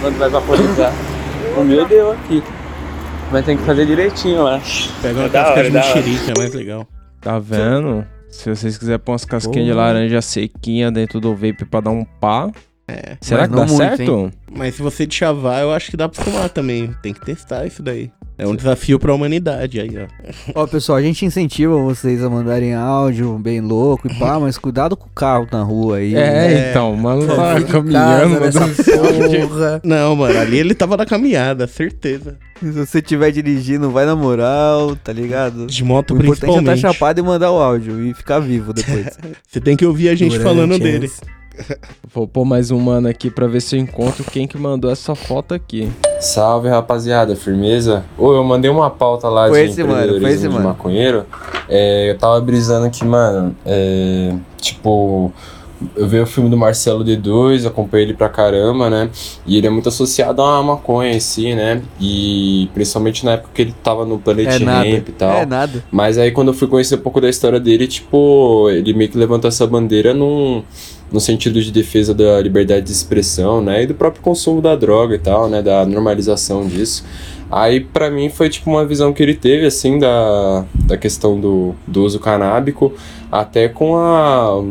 Quando 0.00 0.18
vai 0.18 0.28
vaporizar. 0.28 0.92
o 1.56 1.62
meu 1.64 1.86
deu 1.86 2.12
aqui. 2.12 2.42
Mas 3.32 3.44
tem 3.44 3.56
que 3.56 3.62
fazer 3.64 3.84
direitinho, 3.86 4.36
eu 4.38 4.46
acho. 4.46 4.90
Pega 5.02 5.18
uma 5.18 5.26
É 5.26 5.28
casca 5.28 5.52
hora, 5.52 5.70
de 5.70 5.76
hora. 5.76 5.86
mexerica, 5.86 6.32
é 6.36 6.38
mais 6.38 6.54
legal. 6.54 6.86
Tá 7.20 7.38
vendo? 7.38 8.06
Se 8.30 8.48
vocês 8.48 8.78
quiserem 8.78 8.98
pôr 9.00 9.12
umas 9.12 9.24
casquinhas 9.24 9.66
de 9.66 9.72
Porra. 9.72 9.84
laranja 9.86 10.22
sequinha 10.22 10.90
dentro 10.92 11.18
do 11.20 11.34
vape 11.34 11.64
pra 11.64 11.80
dar 11.80 11.90
um 11.90 12.04
pá, 12.04 12.48
É. 12.88 13.16
Será 13.20 13.46
que 13.46 13.54
dá 13.54 13.68
certo? 13.68 14.32
Mas 14.50 14.74
se 14.74 14.82
você 14.82 15.06
chavar, 15.08 15.62
eu 15.62 15.72
acho 15.72 15.90
que 15.90 15.96
dá 15.96 16.08
pra 16.08 16.24
fumar 16.24 16.48
também. 16.48 16.94
Tem 17.02 17.12
que 17.12 17.20
testar 17.20 17.66
isso 17.66 17.82
daí. 17.82 18.10
É 18.38 18.46
um 18.46 18.54
desafio 18.54 19.00
pra 19.00 19.12
humanidade 19.12 19.80
aí, 19.80 19.90
ó. 19.98 20.62
Ó, 20.62 20.66
pessoal, 20.66 20.96
a 20.96 21.02
gente 21.02 21.26
incentiva 21.26 21.76
vocês 21.76 22.22
a 22.22 22.30
mandarem 22.30 22.72
áudio 22.72 23.36
bem 23.36 23.60
louco 23.60 24.06
e 24.06 24.14
pá, 24.16 24.38
mas 24.40 24.56
cuidado 24.56 24.96
com 24.96 25.06
o 25.06 25.10
carro 25.10 25.48
na 25.50 25.60
rua 25.62 25.96
aí. 25.96 26.14
É, 26.14 26.70
então, 26.70 26.94
mano, 26.94 27.26
tá 27.26 27.60
caminhando, 27.62 28.38
porra. 28.38 29.80
Não, 29.84 30.14
mano, 30.14 30.38
ali 30.38 30.58
ele 30.58 30.72
tava 30.72 30.96
na 30.96 31.04
caminhada, 31.04 31.66
certeza. 31.66 32.38
Se 32.60 32.70
você 32.70 32.98
estiver 32.98 33.32
dirigindo, 33.32 33.90
vai 33.90 34.06
na 34.06 34.14
moral, 34.14 34.94
tá 34.96 35.12
ligado? 35.12 35.66
De 35.66 35.82
moto, 35.84 36.12
O 36.12 36.16
importante 36.16 36.36
é 36.36 36.46
principalmente. 36.46 36.76
estar 36.76 36.92
chapado 36.92 37.18
e 37.18 37.22
mandar 37.22 37.50
o 37.50 37.56
áudio 37.58 38.00
e 38.04 38.14
ficar 38.14 38.38
vivo 38.38 38.72
depois. 38.72 39.18
Você 39.46 39.60
tem 39.60 39.76
que 39.76 39.84
ouvir 39.84 40.08
a 40.10 40.14
gente 40.14 40.38
falando 40.38 40.78
dele. 40.78 41.10
Vou 42.14 42.26
pôr 42.26 42.44
mais 42.44 42.70
um 42.70 42.78
mano 42.78 43.08
aqui 43.08 43.30
pra 43.30 43.46
ver 43.46 43.60
se 43.60 43.76
eu 43.76 43.80
encontro 43.80 44.24
quem 44.24 44.46
que 44.46 44.56
mandou 44.58 44.90
essa 44.90 45.14
foto 45.14 45.54
aqui. 45.54 45.88
Salve 46.20 46.68
rapaziada, 46.68 47.36
firmeza? 47.36 48.04
Ô, 48.16 48.32
eu 48.32 48.42
mandei 48.44 48.70
uma 48.70 48.90
pauta 48.90 49.28
lá 49.28 49.48
Foi 49.48 49.64
de 49.64 49.70
esse, 49.70 49.82
mano, 49.82 49.94
foi 49.94 50.02
empreendedorismo 50.04 50.34
esse, 50.38 50.48
de 50.48 50.54
mano. 50.54 50.68
maconheiro. 50.68 51.24
É, 51.68 52.10
eu 52.10 52.18
tava 52.18 52.40
brisando 52.40 52.90
que, 52.90 53.04
mano, 53.04 53.54
é, 53.64 54.32
tipo, 54.60 55.32
eu 55.94 56.08
vi 56.08 56.18
o 56.18 56.26
filme 56.26 56.50
do 56.50 56.56
Marcelo 56.56 57.04
D2, 57.04 57.66
acompanhei 57.66 58.06
ele 58.06 58.14
pra 58.14 58.28
caramba, 58.28 58.90
né? 58.90 59.10
E 59.46 59.56
ele 59.56 59.66
é 59.66 59.70
muito 59.70 59.88
associado 59.88 60.42
à 60.42 60.60
maconha 60.62 61.12
em 61.12 61.20
si, 61.20 61.54
né? 61.54 61.82
E 62.00 62.68
principalmente 62.74 63.24
na 63.24 63.32
época 63.32 63.50
que 63.54 63.62
ele 63.62 63.74
tava 63.82 64.04
no 64.04 64.18
Planet 64.18 64.60
É 64.60 64.64
nada, 64.64 64.88
Ramp 64.90 65.08
e 65.08 65.12
tal. 65.12 65.30
é 65.30 65.46
nada. 65.46 65.84
Mas 65.92 66.18
aí 66.18 66.32
quando 66.32 66.48
eu 66.48 66.54
fui 66.54 66.66
conhecer 66.66 66.96
um 66.96 67.00
pouco 67.00 67.20
da 67.20 67.28
história 67.28 67.60
dele, 67.60 67.86
tipo, 67.86 68.68
ele 68.70 68.92
meio 68.92 69.08
que 69.10 69.16
levantou 69.18 69.46
essa 69.46 69.64
bandeira 69.68 70.12
num, 70.12 70.64
no 71.12 71.20
sentido 71.20 71.60
de 71.62 71.72
defesa 71.72 72.12
da 72.14 72.40
liberdade 72.40 72.86
de 72.86 72.92
expressão, 72.92 73.62
né? 73.62 73.82
E 73.82 73.86
do 73.86 73.94
próprio 73.94 74.22
consumo 74.22 74.60
da 74.60 74.76
droga 74.76 75.14
e 75.14 75.18
tal, 75.18 75.48
né? 75.48 75.62
Da 75.62 75.86
normalização 75.86 76.66
disso. 76.66 77.04
Aí 77.50 77.80
pra 77.80 78.10
mim 78.10 78.28
foi 78.28 78.50
tipo 78.50 78.68
uma 78.70 78.84
visão 78.84 79.12
que 79.12 79.22
ele 79.22 79.34
teve, 79.34 79.64
assim, 79.66 79.98
da, 79.98 80.64
da 80.86 80.96
questão 80.96 81.40
do, 81.40 81.74
do 81.86 82.04
uso 82.04 82.20
canábico, 82.20 82.92
até 83.32 83.68
com 83.68 83.96
a 83.96 84.62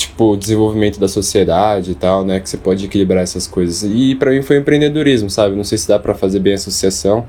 tipo, 0.00 0.36
desenvolvimento 0.36 0.98
da 0.98 1.08
sociedade 1.08 1.90
e 1.90 1.94
tal, 1.94 2.24
né? 2.24 2.40
Que 2.40 2.48
você 2.48 2.56
pode 2.56 2.84
equilibrar 2.84 3.22
essas 3.22 3.46
coisas. 3.46 3.82
E 3.82 4.14
pra 4.14 4.30
mim 4.30 4.42
foi 4.42 4.56
empreendedorismo, 4.56 5.28
sabe? 5.28 5.56
Não 5.56 5.64
sei 5.64 5.76
se 5.76 5.88
dá 5.88 5.98
pra 5.98 6.14
fazer 6.14 6.38
bem 6.38 6.52
a 6.52 6.56
associação, 6.56 7.26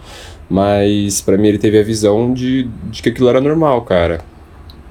mas 0.49 1.19
pra 1.19 1.37
mim 1.37 1.47
ele 1.47 1.57
teve 1.57 1.79
a 1.79 1.83
visão 1.83 2.33
de, 2.33 2.69
de 2.89 3.01
que 3.01 3.09
aquilo 3.09 3.27
era 3.27 3.41
normal, 3.41 3.81
cara. 3.81 4.21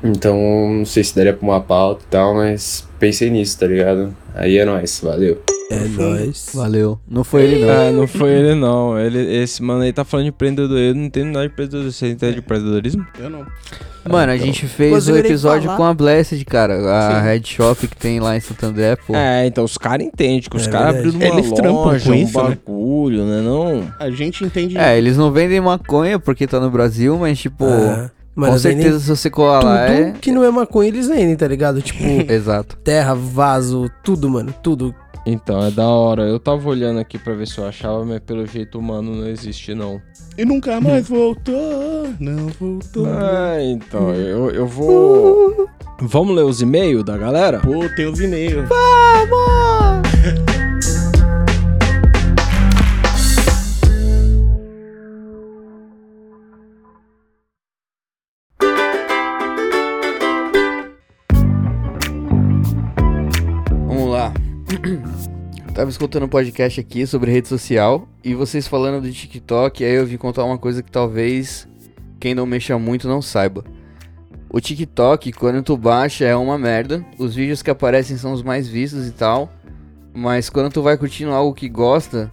Então, 0.02 0.36
não 0.78 0.84
sei 0.84 1.04
se 1.04 1.14
daria 1.14 1.32
pra 1.32 1.46
uma 1.46 1.60
pauta 1.60 2.02
e 2.06 2.10
tal, 2.10 2.34
mas 2.34 2.88
pensei 3.00 3.30
nisso, 3.30 3.58
tá 3.58 3.66
ligado? 3.66 4.14
Aí 4.34 4.58
é 4.58 4.64
nóis, 4.64 5.00
valeu. 5.02 5.42
É 5.70 5.84
nóis. 5.88 6.50
Valeu. 6.52 6.98
Não 7.08 7.22
foi 7.24 7.42
ele, 7.44 7.64
não. 7.64 7.70
Ah, 7.70 7.90
não 7.92 8.06
foi 8.06 8.30
ele 8.30 8.54
não. 8.56 8.98
Ele, 8.98 9.36
esse 9.36 9.62
mano 9.62 9.82
aí 9.82 9.92
tá 9.92 10.04
falando 10.04 10.24
de 10.24 10.30
empreendedorismo. 10.30 10.88
Eu 10.88 10.94
não 10.96 11.04
entendo 11.04 11.26
nada 11.32 11.46
de 11.46 11.52
empreendedorismo. 11.52 11.92
Você 11.92 12.08
entende 12.08 12.32
de 12.34 12.38
empreendedorismo? 12.40 13.06
Eu 13.18 13.30
não. 13.30 13.46
Mano, 14.08 14.32
a 14.32 14.34
então. 14.34 14.46
gente 14.46 14.66
fez 14.66 15.06
o 15.08 15.10
irei 15.16 15.30
episódio 15.30 15.66
falar. 15.66 15.76
com 15.76 15.84
a 15.84 15.94
Blessed, 15.94 16.44
cara. 16.44 16.74
A 16.74 17.20
Sim. 17.20 17.26
Red 17.26 17.42
Shop 17.44 17.86
que 17.86 17.96
tem 17.96 18.18
lá 18.18 18.36
em 18.36 18.40
Santo 18.40 18.66
André, 18.66 18.96
pô. 18.96 19.14
É, 19.14 19.46
então 19.46 19.62
os 19.62 19.78
caras 19.78 20.04
entendem 20.06 20.40
que 20.40 20.56
os 20.56 20.66
É 20.66 20.70
caras 20.70 20.96
abriram 20.96 21.18
uma 21.18 21.24
Eles 21.38 21.52
trampam 21.52 21.72
loja, 21.84 22.04
com 22.04 22.10
um 22.10 22.14
isso, 22.22 22.42
né? 22.42 22.48
bagulho, 22.66 23.24
né? 23.24 23.40
Não... 23.42 23.92
A 24.00 24.10
gente 24.10 24.42
entende. 24.42 24.76
É, 24.76 24.96
eles 24.98 25.16
não 25.16 25.30
vendem 25.30 25.60
maconha 25.60 26.18
porque 26.18 26.46
tá 26.48 26.58
no 26.58 26.70
Brasil, 26.70 27.16
mas 27.18 27.38
tipo, 27.38 27.64
É, 27.64 28.10
com 28.34 28.40
mas 28.40 28.62
certeza 28.62 29.00
se 29.00 29.08
você 29.08 29.28
colar 29.28 29.62
lá 29.62 29.88
é. 29.88 30.12
que 30.12 30.32
não 30.32 30.44
é 30.44 30.50
maconha 30.50 30.88
eles 30.88 31.08
vendem, 31.08 31.36
tá 31.36 31.46
ligado? 31.46 31.82
Tipo, 31.90 32.04
Exato. 32.30 32.76
terra, 32.78 33.14
vaso, 33.14 33.90
tudo, 34.02 34.28
mano, 34.28 34.54
tudo. 34.62 34.94
Então, 35.26 35.62
é 35.62 35.70
da 35.70 35.86
hora. 35.86 36.22
Eu 36.22 36.40
tava 36.40 36.68
olhando 36.68 36.98
aqui 36.98 37.18
pra 37.18 37.34
ver 37.34 37.46
se 37.46 37.58
eu 37.58 37.66
achava, 37.66 38.04
mas 38.04 38.20
pelo 38.20 38.46
jeito 38.46 38.78
humano 38.78 39.14
não 39.14 39.28
existe, 39.28 39.74
não. 39.74 40.00
E 40.38 40.44
nunca 40.44 40.80
mais 40.80 41.08
voltou. 41.08 42.08
Não 42.18 42.48
voltou. 42.58 43.06
Ah, 43.06 43.62
então, 43.62 44.14
eu, 44.14 44.50
eu 44.50 44.66
vou... 44.66 45.68
Vamos 46.00 46.34
ler 46.34 46.44
os 46.44 46.62
e-mails 46.62 47.04
da 47.04 47.18
galera? 47.18 47.60
Pô, 47.60 47.86
tem 47.94 48.06
os 48.06 48.18
e-mails. 48.18 48.66
Vamos! 48.66 50.08
Vamos 50.22 50.59
Tava 65.80 65.88
escutando 65.88 66.24
um 66.24 66.28
podcast 66.28 66.78
aqui 66.78 67.06
sobre 67.06 67.32
rede 67.32 67.48
social 67.48 68.06
e 68.22 68.34
vocês 68.34 68.68
falando 68.68 69.00
do 69.00 69.10
TikTok, 69.10 69.82
aí 69.82 69.94
eu 69.94 70.04
vim 70.04 70.18
contar 70.18 70.44
uma 70.44 70.58
coisa 70.58 70.82
que 70.82 70.92
talvez 70.92 71.66
quem 72.20 72.34
não 72.34 72.44
mexa 72.44 72.78
muito 72.78 73.08
não 73.08 73.22
saiba. 73.22 73.64
O 74.50 74.60
TikTok, 74.60 75.32
quando 75.32 75.62
tu 75.62 75.78
baixa, 75.78 76.26
é 76.26 76.36
uma 76.36 76.58
merda. 76.58 77.02
Os 77.18 77.34
vídeos 77.34 77.62
que 77.62 77.70
aparecem 77.70 78.18
são 78.18 78.34
os 78.34 78.42
mais 78.42 78.68
vistos 78.68 79.08
e 79.08 79.10
tal. 79.10 79.50
Mas 80.12 80.50
quando 80.50 80.70
tu 80.70 80.82
vai 80.82 80.98
curtindo 80.98 81.32
algo 81.32 81.54
que 81.54 81.66
gosta, 81.66 82.30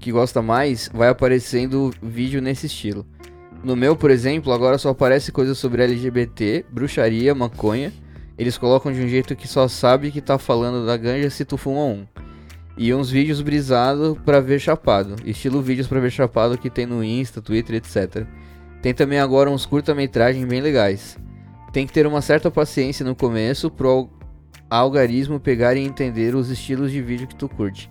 que 0.00 0.10
gosta 0.10 0.42
mais, 0.42 0.90
vai 0.92 1.08
aparecendo 1.08 1.94
vídeo 2.02 2.42
nesse 2.42 2.66
estilo. 2.66 3.06
No 3.62 3.76
meu, 3.76 3.94
por 3.94 4.10
exemplo, 4.10 4.52
agora 4.52 4.76
só 4.76 4.88
aparece 4.88 5.30
coisas 5.30 5.56
sobre 5.56 5.84
LGBT, 5.84 6.66
bruxaria, 6.68 7.32
maconha. 7.32 7.92
Eles 8.36 8.58
colocam 8.58 8.90
de 8.90 9.00
um 9.00 9.06
jeito 9.06 9.36
que 9.36 9.46
só 9.46 9.68
sabe 9.68 10.10
que 10.10 10.20
tá 10.20 10.36
falando 10.36 10.84
da 10.84 10.96
ganja 10.96 11.30
se 11.30 11.44
tu 11.44 11.56
fuma 11.56 11.84
um. 11.84 12.04
E 12.78 12.94
uns 12.94 13.10
vídeos 13.10 13.40
brisados 13.40 14.16
pra 14.24 14.40
ver 14.40 14.60
chapado. 14.60 15.16
Estilo 15.24 15.60
vídeos 15.60 15.88
pra 15.88 15.98
ver 15.98 16.10
chapado 16.10 16.56
que 16.56 16.70
tem 16.70 16.86
no 16.86 17.02
Insta, 17.02 17.42
Twitter, 17.42 17.74
etc. 17.76 18.24
Tem 18.80 18.94
também 18.94 19.18
agora 19.18 19.50
uns 19.50 19.66
curta-metragem 19.66 20.46
bem 20.46 20.60
legais. 20.60 21.18
Tem 21.72 21.86
que 21.86 21.92
ter 21.92 22.06
uma 22.06 22.22
certa 22.22 22.50
paciência 22.50 23.04
no 23.04 23.16
começo 23.16 23.68
pro 23.68 23.88
al- 23.88 24.10
algarismo 24.70 25.40
pegar 25.40 25.76
e 25.76 25.80
entender 25.80 26.36
os 26.36 26.50
estilos 26.50 26.92
de 26.92 27.02
vídeo 27.02 27.26
que 27.26 27.34
tu 27.34 27.48
curte. 27.48 27.90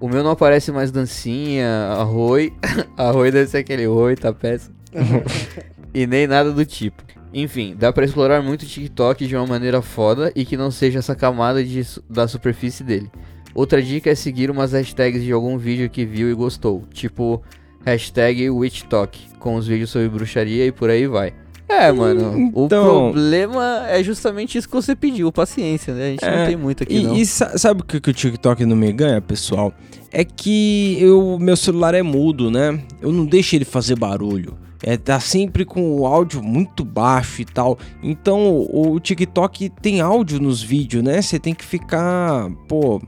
O 0.00 0.08
meu 0.08 0.22
não 0.22 0.30
aparece 0.30 0.70
mais 0.70 0.92
dancinha, 0.92 1.68
arroi. 1.98 2.52
arroi 2.96 3.32
deve 3.32 3.50
ser 3.50 3.58
aquele 3.58 3.88
oi, 3.88 4.14
tá 4.14 4.32
peça. 4.32 4.70
e 5.92 6.06
nem 6.06 6.28
nada 6.28 6.52
do 6.52 6.64
tipo. 6.64 7.02
Enfim, 7.34 7.74
dá 7.76 7.92
pra 7.92 8.04
explorar 8.04 8.40
muito 8.40 8.62
o 8.62 8.66
TikTok 8.66 9.26
de 9.26 9.36
uma 9.36 9.46
maneira 9.46 9.82
foda 9.82 10.32
e 10.34 10.44
que 10.44 10.56
não 10.56 10.70
seja 10.70 11.00
essa 11.00 11.14
camada 11.16 11.62
de 11.62 11.84
da 12.08 12.28
superfície 12.28 12.84
dele. 12.84 13.10
Outra 13.58 13.82
dica 13.82 14.08
é 14.08 14.14
seguir 14.14 14.52
umas 14.52 14.70
hashtags 14.72 15.20
de 15.24 15.32
algum 15.32 15.58
vídeo 15.58 15.90
que 15.90 16.04
viu 16.04 16.30
e 16.30 16.34
gostou, 16.34 16.84
tipo 16.92 17.42
hashtag 17.84 18.48
WitchTalk, 18.50 19.18
com 19.40 19.56
os 19.56 19.66
vídeos 19.66 19.90
sobre 19.90 20.08
bruxaria 20.08 20.64
e 20.64 20.70
por 20.70 20.88
aí 20.90 21.08
vai. 21.08 21.32
É, 21.68 21.90
mano, 21.90 22.52
o 22.54 22.66
Então- 22.66 23.10
problema 23.10 23.84
é 23.88 24.00
justamente 24.02 24.56
isso 24.56 24.68
que 24.68 24.74
você 24.76 24.94
pediu, 24.94 25.32
paciência, 25.32 25.92
né? 25.92 26.06
A 26.06 26.10
gente 26.10 26.24
não 26.24 26.30
É, 26.32 26.46
tem 26.46 26.56
muito 26.56 26.84
aqui, 26.84 26.98
e, 26.98 27.02
não. 27.02 27.16
E 27.16 27.26
sa- 27.26 27.58
sabe 27.58 27.80
o 27.80 27.84
que, 27.84 28.00
que 28.00 28.10
o 28.10 28.14
TikTok 28.14 28.64
não 28.64 28.76
me 28.76 28.92
ganha, 28.92 29.20
pessoal? 29.20 29.74
É 30.12 30.24
que 30.24 30.96
eu, 31.00 31.36
meu 31.40 31.56
celular 31.56 31.94
é 31.94 32.02
mudo, 32.02 32.52
né? 32.52 32.80
Eu 33.02 33.10
não 33.10 33.26
deixo 33.26 33.56
ele 33.56 33.64
fazer 33.64 33.96
barulho. 33.98 34.56
É, 34.84 34.96
tá 34.96 35.18
sempre 35.18 35.64
com 35.64 35.96
o 35.98 36.06
áudio 36.06 36.40
muito 36.40 36.84
baixo 36.84 37.42
e 37.42 37.44
tal. 37.44 37.76
Então 38.04 38.48
o, 38.48 38.92
o 38.92 39.00
TikTok 39.00 39.68
tem 39.82 40.00
áudio 40.00 40.38
nos 40.40 40.62
vídeos, 40.62 41.02
né? 41.02 41.20
Você 41.20 41.40
tem 41.40 41.52
que 41.52 41.64
ficar, 41.64 42.48
pô, 42.68 43.02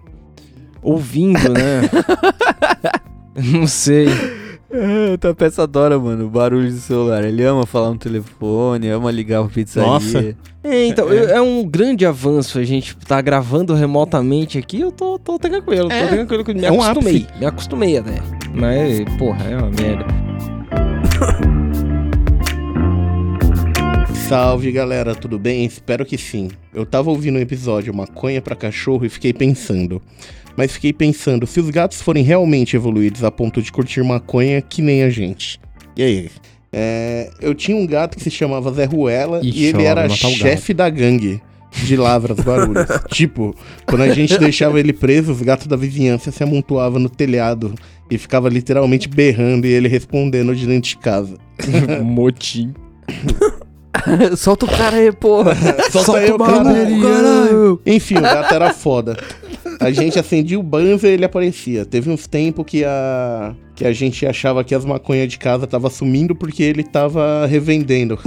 ouvindo, 0.82 1.52
né? 1.52 1.82
não 3.52 3.66
sei. 3.66 4.08
É, 4.72 5.14
o 5.14 5.18
Tapeça 5.18 5.64
adora, 5.64 5.98
mano, 5.98 6.26
o 6.26 6.30
barulho 6.30 6.70
do 6.70 6.78
celular. 6.78 7.24
Ele 7.24 7.42
ama 7.42 7.66
falar 7.66 7.90
no 7.90 7.98
telefone, 7.98 8.88
ama 8.88 9.10
ligar 9.10 9.42
pra 9.42 9.50
pizzaria. 9.52 9.88
Nossa. 9.90 10.36
É, 10.62 10.86
então, 10.86 11.08
eu- 11.08 11.28
é 11.28 11.40
um 11.40 11.66
grande 11.66 12.06
avanço 12.06 12.58
a 12.58 12.64
gente 12.64 12.96
tá 12.98 13.20
gravando 13.20 13.74
remotamente 13.74 14.58
aqui. 14.58 14.80
Eu 14.80 14.92
tô, 14.92 15.18
tô 15.18 15.38
tranquilo, 15.38 15.90
É, 15.90 16.02
tô 16.02 16.08
tranquilo. 16.26 16.44
Me 16.60 16.66
é 16.66 16.70
um 16.70 16.82
acostumei, 16.82 17.16
ápice. 17.22 17.38
me 17.40 17.46
acostumei 17.46 17.98
até. 17.98 18.14
Mas, 18.54 19.00
porra, 19.18 19.44
é 19.44 19.56
uma 19.56 19.70
merda. 19.70 20.06
Salve 24.28 24.70
galera, 24.70 25.14
tudo 25.14 25.38
bem? 25.38 25.64
Espero 25.64 26.04
que 26.06 26.16
sim. 26.16 26.50
Eu 26.72 26.86
tava 26.86 27.10
ouvindo 27.10 27.36
o 27.36 27.40
episódio 27.40 27.92
Maconha 27.92 28.40
pra 28.40 28.54
Cachorro 28.54 29.04
e 29.04 29.08
fiquei 29.08 29.32
pensando. 29.32 30.00
Mas 30.60 30.72
fiquei 30.72 30.92
pensando, 30.92 31.46
se 31.46 31.58
os 31.58 31.70
gatos 31.70 32.02
forem 32.02 32.22
realmente 32.22 32.76
evoluídos 32.76 33.24
a 33.24 33.30
ponto 33.30 33.62
de 33.62 33.72
curtir 33.72 34.02
maconha 34.02 34.60
que 34.60 34.82
nem 34.82 35.02
a 35.02 35.08
gente. 35.08 35.58
E 35.96 36.02
aí? 36.02 36.30
É, 36.70 37.30
eu 37.40 37.54
tinha 37.54 37.74
um 37.74 37.86
gato 37.86 38.14
que 38.14 38.22
se 38.22 38.30
chamava 38.30 38.70
Zé 38.70 38.84
Ruela 38.84 39.40
Ixi, 39.42 39.58
e 39.58 39.64
ele 39.64 39.84
era 39.84 40.06
chefe 40.10 40.74
da 40.74 40.90
gangue 40.90 41.40
de 41.72 41.96
Lavras, 41.96 42.36
Guarulhos. 42.44 42.86
tipo, 43.10 43.56
quando 43.86 44.02
a 44.02 44.12
gente 44.12 44.36
deixava 44.36 44.78
ele 44.78 44.92
preso, 44.92 45.32
os 45.32 45.40
gatos 45.40 45.66
da 45.66 45.76
vizinhança 45.76 46.30
se 46.30 46.42
amontoavam 46.42 47.00
no 47.00 47.08
telhado 47.08 47.74
e 48.10 48.18
ficava 48.18 48.50
literalmente 48.50 49.08
berrando 49.08 49.66
e 49.66 49.70
ele 49.70 49.88
respondendo 49.88 50.54
de 50.54 50.66
dentro 50.66 50.90
de 50.90 50.98
casa. 50.98 51.38
Motim. 52.04 52.74
Solta 54.36 54.66
o 54.66 54.68
cara 54.68 54.96
aí, 54.96 55.12
porra. 55.12 55.54
Solta, 55.90 56.04
Solta 56.04 56.20
aí, 56.20 56.30
o 56.30 56.38
cara. 56.38 56.64
caralho. 56.64 57.80
Enfim, 57.84 58.18
o 58.18 58.22
gato 58.22 58.54
era 58.54 58.72
foda. 58.72 59.16
A 59.80 59.90
gente 59.90 60.18
acendia 60.18 60.58
o 60.58 60.62
banzo 60.62 61.06
e 61.06 61.10
ele 61.10 61.24
aparecia. 61.24 61.84
Teve 61.84 62.10
uns 62.10 62.26
tempos 62.26 62.64
que 62.66 62.84
a 62.84 63.54
que 63.74 63.86
a 63.86 63.92
gente 63.94 64.26
achava 64.26 64.62
que 64.62 64.74
as 64.74 64.84
maconhas 64.84 65.26
de 65.26 65.38
casa 65.38 65.66
tava 65.66 65.88
sumindo 65.88 66.34
porque 66.34 66.62
ele 66.62 66.84
tava 66.84 67.46
revendendo. 67.46 68.18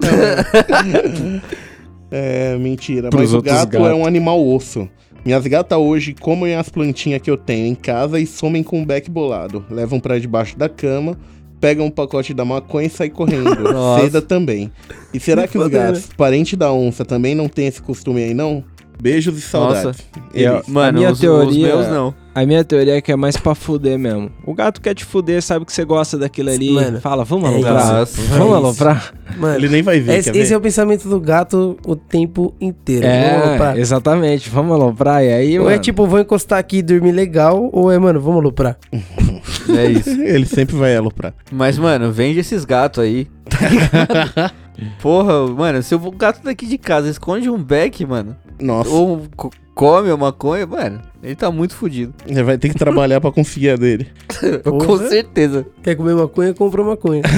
é, 2.10 2.56
mentira. 2.56 3.10
Pros 3.10 3.20
Mas 3.20 3.34
o 3.34 3.42
gato 3.42 3.72
gatos. 3.72 3.88
é 3.88 3.94
um 3.94 4.06
animal 4.06 4.42
osso. 4.42 4.88
Minhas 5.22 5.46
gatas 5.46 5.78
hoje 5.78 6.14
comem 6.14 6.54
as 6.54 6.70
plantinhas 6.70 7.20
que 7.20 7.30
eu 7.30 7.36
tenho 7.36 7.66
em 7.66 7.74
casa 7.74 8.18
e 8.18 8.26
somem 8.26 8.62
com 8.62 8.82
o 8.82 8.86
beck 8.86 9.10
bolado. 9.10 9.62
Levam 9.70 10.00
pra 10.00 10.18
debaixo 10.18 10.56
da 10.56 10.66
cama, 10.66 11.18
pegam 11.60 11.86
um 11.86 11.90
pacote 11.90 12.32
da 12.32 12.44
maconha 12.44 12.86
e 12.86 12.90
saem 12.90 13.10
correndo. 13.10 13.50
Seda 14.00 14.22
também. 14.22 14.72
E 15.12 15.20
será 15.20 15.46
que 15.46 15.58
os 15.58 15.64
né? 15.64 15.70
gatos, 15.70 16.08
parente 16.16 16.56
da 16.56 16.72
onça, 16.72 17.04
também 17.04 17.34
não 17.34 17.48
tem 17.48 17.66
esse 17.66 17.82
costume 17.82 18.22
aí, 18.22 18.34
não? 18.34 18.64
Beijos 19.00 19.38
e 19.38 19.40
saudades. 19.40 19.84
Nossa. 19.84 19.98
Eles. 20.34 20.76
a 20.76 20.92
minha 20.92 21.14
teoria, 21.14 21.66
meus 21.68 21.88
não. 21.88 22.14
A 22.32 22.46
minha 22.46 22.62
teoria 22.62 22.96
é 22.96 23.00
que 23.00 23.10
é 23.10 23.16
mais 23.16 23.36
pra 23.36 23.54
fuder 23.56 23.98
mesmo. 23.98 24.30
O 24.46 24.54
gato 24.54 24.80
quer 24.80 24.94
te 24.94 25.04
fuder, 25.04 25.42
sabe 25.42 25.64
que 25.64 25.72
você 25.72 25.84
gosta 25.84 26.16
daquilo 26.16 26.50
ali. 26.50 26.70
Mano, 26.70 27.00
fala, 27.00 27.24
vamos 27.24 27.50
é 27.50 27.54
aloprar. 27.54 28.02
isso, 28.04 28.20
vamos 28.22 28.52
é 28.52 28.56
aloprar. 28.56 29.14
Mano, 29.36 29.54
Ele 29.56 29.68
nem 29.68 29.82
vai 29.82 29.98
ver, 29.98 30.18
Esse, 30.18 30.30
esse 30.30 30.48
ver? 30.50 30.54
é 30.54 30.56
o 30.56 30.60
pensamento 30.60 31.08
do 31.08 31.18
gato 31.18 31.76
o 31.84 31.96
tempo 31.96 32.54
inteiro. 32.60 33.02
Vamos 33.02 33.16
É, 33.18 33.34
aloprar. 33.48 33.78
exatamente. 33.78 34.48
Vamos 34.48 34.72
aloprar. 34.72 35.24
E 35.24 35.32
aí, 35.32 35.58
Ou 35.58 35.64
mano... 35.64 35.76
é 35.76 35.78
tipo, 35.80 36.06
vou 36.06 36.20
encostar 36.20 36.58
aqui 36.60 36.78
e 36.78 36.82
dormir 36.82 37.12
legal, 37.12 37.68
ou 37.72 37.90
é, 37.90 37.98
mano, 37.98 38.20
vamos 38.20 38.40
aloprar. 38.40 38.76
É 39.76 39.86
isso. 39.90 40.10
Ele 40.22 40.46
sempre 40.46 40.74
vai 40.76 40.96
aloprar. 40.96 41.32
Mas, 41.52 41.78
mano, 41.78 42.10
vende 42.10 42.40
esses 42.40 42.64
gatos 42.64 43.02
aí. 43.04 43.28
Porra, 45.00 45.46
mano, 45.48 45.82
se 45.82 45.94
o 45.94 46.10
gato 46.10 46.42
daqui 46.42 46.66
de 46.66 46.78
casa 46.78 47.08
esconde 47.08 47.48
um 47.50 47.62
beck, 47.62 48.04
mano. 48.06 48.36
Nossa. 48.60 48.90
Ou 48.90 49.22
co- 49.36 49.50
come 49.74 50.10
a 50.10 50.16
maconha, 50.16 50.66
mano, 50.66 51.00
ele 51.22 51.34
tá 51.34 51.50
muito 51.50 51.74
fudido. 51.74 52.12
Ele 52.26 52.42
vai 52.42 52.58
ter 52.58 52.68
que 52.68 52.74
trabalhar 52.78 53.20
pra 53.20 53.32
conseguir 53.32 53.70
a 53.70 53.76
dele. 53.76 54.06
Com 54.64 54.98
certeza. 54.98 55.66
Quer 55.82 55.94
comer 55.94 56.14
maconha, 56.14 56.52
compra 56.54 56.82
maconha. 56.84 57.22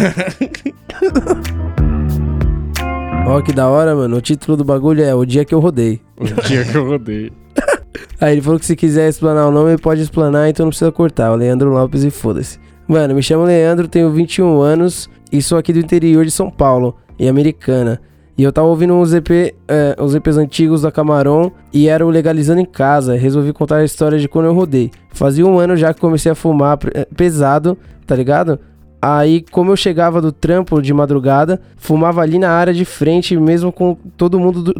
Ó, 3.26 3.40
que 3.40 3.53
da 3.53 3.68
hora, 3.68 3.95
mano. 3.95 4.16
O 4.16 4.20
título 4.20 4.57
do 4.57 4.64
bagulho 4.64 5.03
é 5.03 5.14
O 5.14 5.24
Dia 5.24 5.45
Que 5.45 5.55
Eu 5.55 5.61
Rodei. 5.61 6.01
O 6.18 6.24
dia 6.43 6.64
que 6.64 6.74
eu 6.76 6.86
rodei. 6.88 7.32
Aí 8.20 8.32
ele 8.32 8.43
falou 8.43 8.59
que 8.59 8.66
se 8.66 8.74
quiser 8.76 9.09
explanar 9.09 9.47
o 9.49 9.51
nome, 9.51 9.70
ele 9.70 9.78
pode 9.80 10.01
explanar, 10.01 10.49
então 10.49 10.64
não 10.66 10.70
precisa 10.70 10.90
cortar. 10.93 11.30
O 11.32 11.36
Leandro 11.36 11.70
Lopes 11.70 12.05
e 12.05 12.11
foda-se. 12.11 12.59
Mano, 12.86 13.14
me 13.14 13.22
chamo 13.22 13.45
Leandro, 13.45 13.86
tenho 13.88 14.11
21 14.11 14.61
anos 14.61 15.09
e 15.30 15.40
sou 15.40 15.57
aqui 15.59 15.72
do 15.72 15.78
interior 15.78 16.24
de 16.24 16.30
São 16.30 16.51
Paulo, 16.51 16.97
e 17.19 17.29
americana. 17.29 18.01
E 18.37 18.43
eu 18.43 18.53
tava 18.53 18.67
ouvindo 18.69 18.95
uns, 18.95 19.13
EP, 19.13 19.31
é, 19.69 19.95
uns 20.01 20.15
EPs 20.15 20.39
antigos 20.39 20.83
da 20.83 20.91
Camarão 20.91 21.53
e 21.73 21.87
era 21.89 22.05
o 22.07 22.11
Legalizando 22.11 22.61
em 22.61 22.65
Casa. 22.65 23.15
Resolvi 23.15 23.53
contar 23.53 23.77
a 23.77 23.85
história 23.85 24.19
de 24.19 24.27
quando 24.29 24.47
eu 24.47 24.55
rodei. 24.55 24.91
Fazia 25.11 25.47
um 25.47 25.59
ano 25.59 25.77
já 25.77 25.93
que 25.93 26.01
comecei 26.01 26.33
a 26.33 26.35
fumar 26.35 26.79
eh, 26.95 27.07
pesado, 27.15 27.77
tá 28.07 28.17
ligado? 28.17 28.59
Aí, 29.01 29.45
como 29.51 29.71
eu 29.71 29.77
chegava 29.77 30.21
do 30.23 30.33
trampo 30.33 30.81
de 30.81 30.95
madrugada, 30.95 31.61
fumava 31.77 32.23
ali 32.23 32.39
na 32.39 32.51
área 32.51 32.73
de 32.73 32.85
frente, 32.85 33.37
mesmo 33.37 33.71
com 33.71 33.97
todo 34.17 34.41
mundo. 34.41 34.63
do- 34.63 34.75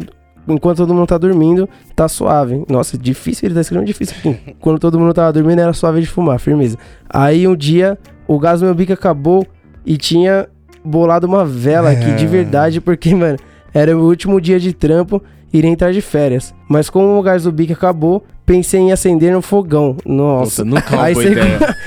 Enquanto 0.47 0.77
todo 0.77 0.93
mundo 0.93 1.07
tá 1.07 1.17
dormindo, 1.17 1.69
tá 1.95 2.07
suave. 2.09 2.65
Nossa, 2.67 2.97
difícil, 2.97 3.47
ele 3.47 3.55
tá 3.55 3.61
escrevendo 3.61 3.87
difícil. 3.87 4.15
Quando 4.59 4.79
todo 4.79 4.99
mundo 4.99 5.13
tava 5.13 5.31
dormindo, 5.31 5.59
era 5.59 5.71
suave 5.73 6.01
de 6.01 6.07
fumar, 6.07 6.39
firmeza. 6.39 6.77
Aí 7.09 7.47
um 7.47 7.55
dia, 7.55 7.97
o 8.27 8.37
gás 8.39 8.59
do 8.59 8.65
meu 8.65 8.75
bico 8.75 8.91
acabou 8.91 9.45
e 9.85 9.95
tinha 9.95 10.47
bolado 10.83 11.27
uma 11.27 11.45
vela 11.45 11.91
aqui 11.91 12.11
de 12.13 12.25
verdade, 12.27 12.79
porque, 12.81 13.13
mano, 13.15 13.37
era 13.73 13.97
o 13.97 14.01
último 14.05 14.39
dia 14.41 14.59
de 14.59 14.73
trampo 14.73 15.21
iria 15.51 15.69
entrar 15.69 15.91
de 15.93 16.01
férias. 16.01 16.53
Mas 16.67 16.89
como 16.89 17.17
o 17.17 17.21
gás 17.21 17.43
do 17.43 17.51
bico 17.51 17.73
acabou, 17.73 18.23
pensei 18.45 18.79
em 18.79 18.91
acender 18.91 19.31
no 19.31 19.41
fogão. 19.41 19.95
Nossa, 20.05 20.63
Puta, 20.63 20.75
nunca 20.75 20.95
é 20.95 20.99
Aí 20.99 21.13
você- 21.13 21.31
ideia. 21.31 21.59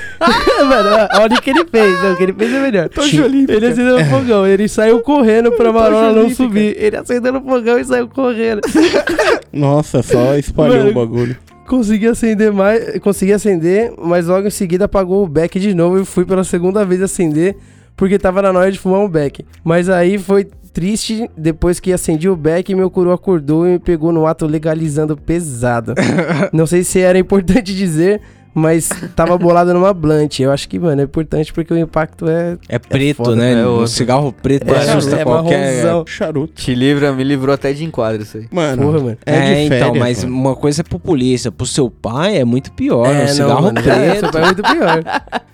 Mano, 0.67 0.89
olha 1.21 1.35
o 1.37 1.41
que 1.41 1.49
ele 1.49 1.65
fez. 1.65 2.01
Não, 2.03 2.13
o 2.13 2.15
que 2.15 2.23
ele 2.23 2.33
fez 2.33 2.53
é 2.53 2.59
melhor. 2.61 2.89
Tocha 2.89 3.23
olímpica. 3.23 3.53
Ele 3.53 3.67
acendeu 3.67 3.99
no 3.99 4.05
fogão. 4.05 4.47
Ele 4.47 4.67
saiu 4.67 5.01
correndo 5.01 5.51
pra 5.51 5.71
Marola 5.71 6.11
não 6.13 6.29
subir. 6.29 6.75
Ele 6.79 6.95
acendeu 6.97 7.31
no 7.33 7.41
fogão 7.41 7.77
e 7.77 7.85
saiu 7.85 8.07
correndo. 8.07 8.61
Nossa, 9.53 10.01
só 10.01 10.35
espalhou 10.35 10.77
Mano, 10.77 10.89
o 10.91 10.93
bagulho. 10.93 11.37
Consegui 11.67 12.07
acender 12.07 12.51
mais. 12.51 12.97
Consegui 12.99 13.33
acender, 13.33 13.93
mas 14.01 14.27
logo 14.27 14.47
em 14.47 14.51
seguida 14.51 14.85
apagou 14.85 15.23
o 15.23 15.27
beck 15.27 15.59
de 15.59 15.73
novo 15.75 15.99
e 16.01 16.05
fui 16.05 16.25
pela 16.25 16.43
segunda 16.43 16.85
vez 16.85 17.01
acender. 17.01 17.55
Porque 17.97 18.19
tava 18.19 18.41
na 18.41 18.51
hora 18.57 18.71
de 18.71 18.79
fumar 18.79 19.01
um 19.01 19.09
beck. 19.09 19.43
Mas 19.63 19.89
aí 19.89 20.17
foi 20.19 20.47
triste, 20.71 21.27
depois 21.35 21.79
que 21.79 21.91
acendi 21.91 22.29
o 22.29 22.35
beck, 22.35 22.73
meu 22.75 22.91
curu 22.91 23.11
acordou 23.11 23.65
e 23.65 23.71
me 23.71 23.79
pegou 23.79 24.11
no 24.11 24.27
ato 24.27 24.45
legalizando 24.45 25.17
pesado. 25.17 25.95
Não 26.53 26.67
sei 26.67 26.83
se 26.83 26.99
era 26.99 27.17
importante 27.17 27.73
dizer, 27.75 28.21
mas 28.53 28.89
tava 29.15 29.37
bolado 29.37 29.73
numa 29.73 29.93
blunt. 29.93 30.39
Eu 30.39 30.51
acho 30.51 30.67
que, 30.67 30.79
mano, 30.79 31.01
é 31.01 31.03
importante 31.03 31.53
porque 31.53 31.73
o 31.73 31.77
impacto 31.77 32.27
é. 32.27 32.57
É 32.67 32.79
preto, 32.79 33.17
foda, 33.17 33.35
né? 33.35 33.61
É 33.61 33.65
o 33.65 33.85
cigarro 33.87 34.31
preto 34.33 34.73
É, 34.73 34.77
assusta 34.77 35.17
é 35.17 35.23
qualquer... 35.23 35.83
marronzão. 35.83 36.05
Charuto. 36.07 36.53
Te 36.53 36.73
livra, 36.73 37.11
me 37.13 37.23
livrou 37.23 37.53
até 37.53 37.71
de 37.73 37.83
enquadro 37.83 38.23
isso 38.23 38.37
aí. 38.37 38.47
Mano, 38.51 38.83
Porra, 38.83 38.99
mano. 38.99 39.17
É, 39.25 39.63
então, 39.63 39.93
mas 39.95 40.23
uma 40.23 40.55
coisa 40.55 40.81
é 40.81 40.83
pro 40.83 40.99
polícia, 40.99 41.51
pro 41.51 41.65
seu 41.65 41.89
pai 41.89 42.37
é 42.37 42.45
muito 42.45 42.71
pior. 42.71 43.07
É, 43.07 43.11
um 43.11 43.19
não, 43.19 43.27
cigarro 43.27 43.61
mano, 43.63 43.79
é, 43.79 43.81
preto. 43.81 44.19
seu 44.19 44.31
pai 44.31 44.41
é 44.41 44.45
muito 44.45 44.63
pior. 44.63 45.03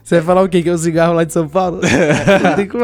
Você 0.03 0.15
vai 0.15 0.23
falar 0.23 0.43
o 0.43 0.49
quê? 0.49 0.61
Que 0.61 0.69
é 0.69 0.73
o 0.73 0.77
cigarro 0.77 1.13
lá 1.13 1.23
de 1.23 1.33
São 1.33 1.47
Paulo? 1.47 1.79
Não 2.43 2.55
tem 2.55 2.67
como... 2.67 2.83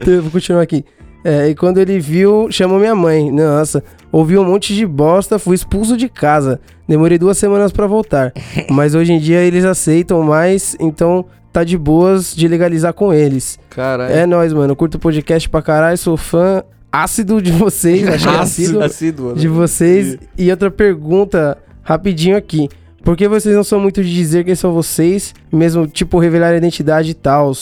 Então, 0.00 0.14
eu 0.14 0.22
vou 0.22 0.30
continuar 0.30 0.62
aqui. 0.62 0.84
É, 1.24 1.48
e 1.48 1.54
quando 1.54 1.78
ele 1.78 1.98
viu, 2.00 2.48
chamou 2.50 2.78
minha 2.78 2.94
mãe. 2.94 3.30
Nossa, 3.30 3.82
ouvi 4.12 4.36
um 4.36 4.44
monte 4.44 4.74
de 4.74 4.86
bosta, 4.86 5.38
fui 5.38 5.54
expulso 5.54 5.96
de 5.96 6.08
casa. 6.08 6.60
Demorei 6.88 7.18
duas 7.18 7.38
semanas 7.38 7.72
pra 7.72 7.86
voltar. 7.86 8.32
Mas 8.70 8.94
hoje 8.94 9.12
em 9.12 9.18
dia 9.18 9.38
eles 9.40 9.64
aceitam 9.64 10.22
mais, 10.22 10.76
então 10.80 11.24
tá 11.52 11.64
de 11.64 11.76
boas 11.76 12.34
de 12.34 12.46
legalizar 12.48 12.92
com 12.92 13.12
eles. 13.12 13.58
Caralho. 13.70 14.12
É 14.12 14.26
nóis, 14.26 14.52
mano. 14.52 14.74
Curto 14.76 14.96
o 14.96 15.00
podcast 15.00 15.48
pra 15.48 15.62
caralho, 15.62 15.98
sou 15.98 16.16
fã 16.16 16.62
ácido 16.92 17.40
de 17.40 17.52
vocês. 17.52 18.06
Acho 18.08 18.28
que 18.28 18.34
é 18.34 18.38
ácido, 18.38 18.82
Assíduo, 18.82 19.28
né? 19.30 19.40
de 19.40 19.48
vocês. 19.48 20.18
E 20.36 20.50
outra 20.50 20.70
pergunta, 20.70 21.56
rapidinho 21.82 22.36
aqui. 22.36 22.68
Por 23.02 23.16
que 23.16 23.26
vocês 23.28 23.54
não 23.54 23.64
são 23.64 23.80
muito 23.80 24.02
de 24.02 24.12
dizer 24.12 24.44
quem 24.44 24.54
são 24.54 24.72
vocês, 24.72 25.34
mesmo 25.50 25.86
tipo 25.86 26.18
revelar 26.18 26.48
a 26.48 26.56
identidade 26.56 27.10
e 27.10 27.14
tal? 27.14 27.52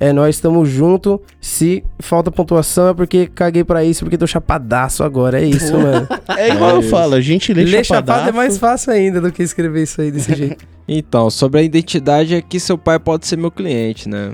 É, 0.00 0.12
nós 0.12 0.36
estamos 0.36 0.68
junto. 0.68 1.20
Se 1.40 1.82
falta 1.98 2.30
pontuação 2.30 2.88
é 2.88 2.94
porque 2.94 3.26
caguei 3.26 3.64
pra 3.64 3.84
isso, 3.84 4.04
porque 4.04 4.16
tô 4.18 4.26
chapadaço 4.26 5.02
agora. 5.02 5.40
É 5.40 5.44
isso, 5.44 5.76
mano. 5.76 6.06
É 6.36 6.50
igual 6.50 6.76
eu 6.76 6.82
falo, 6.82 7.14
a 7.14 7.20
gente 7.20 7.52
lê, 7.52 7.64
Ler 7.64 7.84
chapadaço. 7.84 8.18
chapado 8.20 8.28
é 8.28 8.32
mais 8.32 8.58
fácil 8.58 8.92
ainda 8.92 9.20
do 9.20 9.32
que 9.32 9.42
escrever 9.42 9.82
isso 9.82 10.00
aí 10.00 10.10
desse 10.10 10.32
jeito. 10.36 10.64
Então, 10.86 11.28
sobre 11.30 11.60
a 11.60 11.62
identidade 11.62 12.34
é 12.34 12.40
que 12.40 12.58
seu 12.60 12.78
pai 12.78 12.98
pode 12.98 13.26
ser 13.26 13.36
meu 13.36 13.50
cliente, 13.50 14.08
né? 14.08 14.32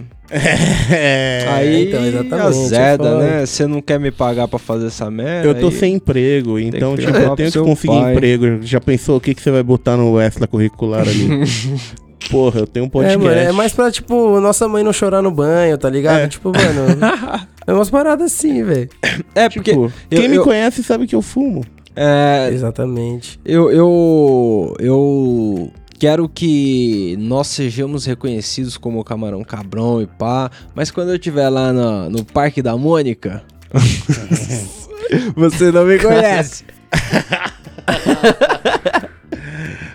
É, 0.91 1.45
aí 1.49 1.89
então, 1.89 2.05
exatamente, 2.05 2.43
azeda, 2.43 3.09
é 3.09 3.19
né? 3.19 3.47
Você 3.47 3.67
não 3.67 3.81
quer 3.83 4.01
me 4.01 4.11
pagar 4.11 4.49
pra 4.49 4.59
fazer 4.59 4.87
essa 4.87 5.11
merda? 5.11 5.49
Eu 5.49 5.55
tô 5.55 5.67
aí- 5.69 5.73
sem 5.75 5.95
emprego, 5.95 6.59
então, 6.59 6.97
tipo, 6.97 7.11
eu 7.17 7.37
tenho 7.37 7.53
que 7.53 7.59
conseguir 7.59 8.01
pai. 8.01 8.13
emprego. 8.13 8.59
Já 8.63 8.81
pensou 8.81 9.17
o 9.17 9.21
que, 9.21 9.35
que 9.35 9.43
você 9.43 9.51
vai 9.51 9.63
botar 9.63 9.97
no 9.97 10.21
extracurricular 10.21 11.01
ali? 11.03 11.29
Porra, 12.31 12.61
eu 12.61 12.67
tenho 12.67 12.85
um 12.87 12.89
É, 12.89 12.91
podcast. 12.91 13.19
mano, 13.19 13.37
é 13.41 13.53
mais 13.53 13.73
pra, 13.73 13.91
tipo, 13.91 14.41
nossa 14.41 14.67
mãe 14.69 14.83
não 14.83 14.93
chorar 14.93 15.23
no 15.23 15.31
banho, 15.31 15.77
tá 15.79 15.89
ligado? 15.91 16.21
É. 16.21 16.29
Tipo, 16.29 16.51
mano. 16.51 16.99
é 17.67 17.73
umas 17.73 17.91
paradas 17.91 18.33
assim, 18.33 18.63
velho. 18.63 18.89
É, 19.35 19.49
porque. 19.49 19.71
Tipo, 19.73 19.93
eu- 20.11 20.19
quem 20.21 20.29
me 20.29 20.37
eu- 20.37 20.45
conhece 20.45 20.83
sabe 20.83 21.07
que 21.07 21.15
eu 21.15 21.23
fumo. 21.23 21.65
É, 21.97 22.51
Exatamente. 22.53 23.39
eu, 23.45 23.71
eu, 23.71 24.75
eu 24.81 25.71
quero 25.99 26.29
que 26.29 27.17
nós 27.21 27.47
sejamos 27.47 28.05
reconhecidos 28.05 28.77
como 28.77 28.99
o 28.99 29.05
Camarão 29.05 29.45
Cabrão 29.45 30.03
e 30.03 30.07
pá, 30.07 30.51
mas 30.75 30.91
quando 30.91 31.11
eu 31.11 31.15
estiver 31.15 31.49
lá 31.49 31.73
no, 31.73 32.11
no 32.11 32.25
Parque 32.25 32.61
da 32.61 32.77
Mônica, 32.77 33.45
você 35.37 35.71
não 35.71 35.85
me 35.85 35.99
conhece. 36.01 36.65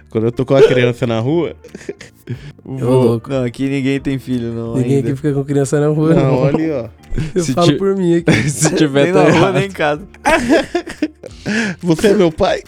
Quando 0.09 0.25
eu 0.25 0.31
tô 0.31 0.45
com 0.45 0.55
a 0.55 0.61
criança 0.67 1.05
na 1.05 1.19
rua. 1.19 1.55
Louco. 2.65 3.29
Não, 3.29 3.43
aqui 3.43 3.67
ninguém 3.69 3.99
tem 3.99 4.17
filho, 4.19 4.51
não. 4.53 4.75
Ninguém 4.75 4.97
ainda. 4.97 5.09
aqui 5.09 5.15
fica 5.17 5.33
com 5.33 5.43
criança 5.43 5.79
na 5.79 5.87
rua. 5.87 6.13
Não, 6.13 6.35
olha 6.39 6.57
aí, 6.57 6.71
ó. 6.71 6.89
Eu 7.35 7.43
Se 7.43 7.53
falo 7.53 7.67
ti- 7.71 7.77
por 7.77 7.95
mim 7.95 8.15
aqui. 8.17 8.31
Se 8.49 8.75
tiver 8.75 9.05
nem 9.05 9.13
tá 9.13 9.23
na 9.23 9.29
rua, 9.29 9.37
errado. 9.39 9.53
nem 9.55 9.65
em 9.65 9.71
casa. 9.71 10.07
Você 11.81 12.07
é 12.07 12.13
meu 12.13 12.31
pai? 12.31 12.61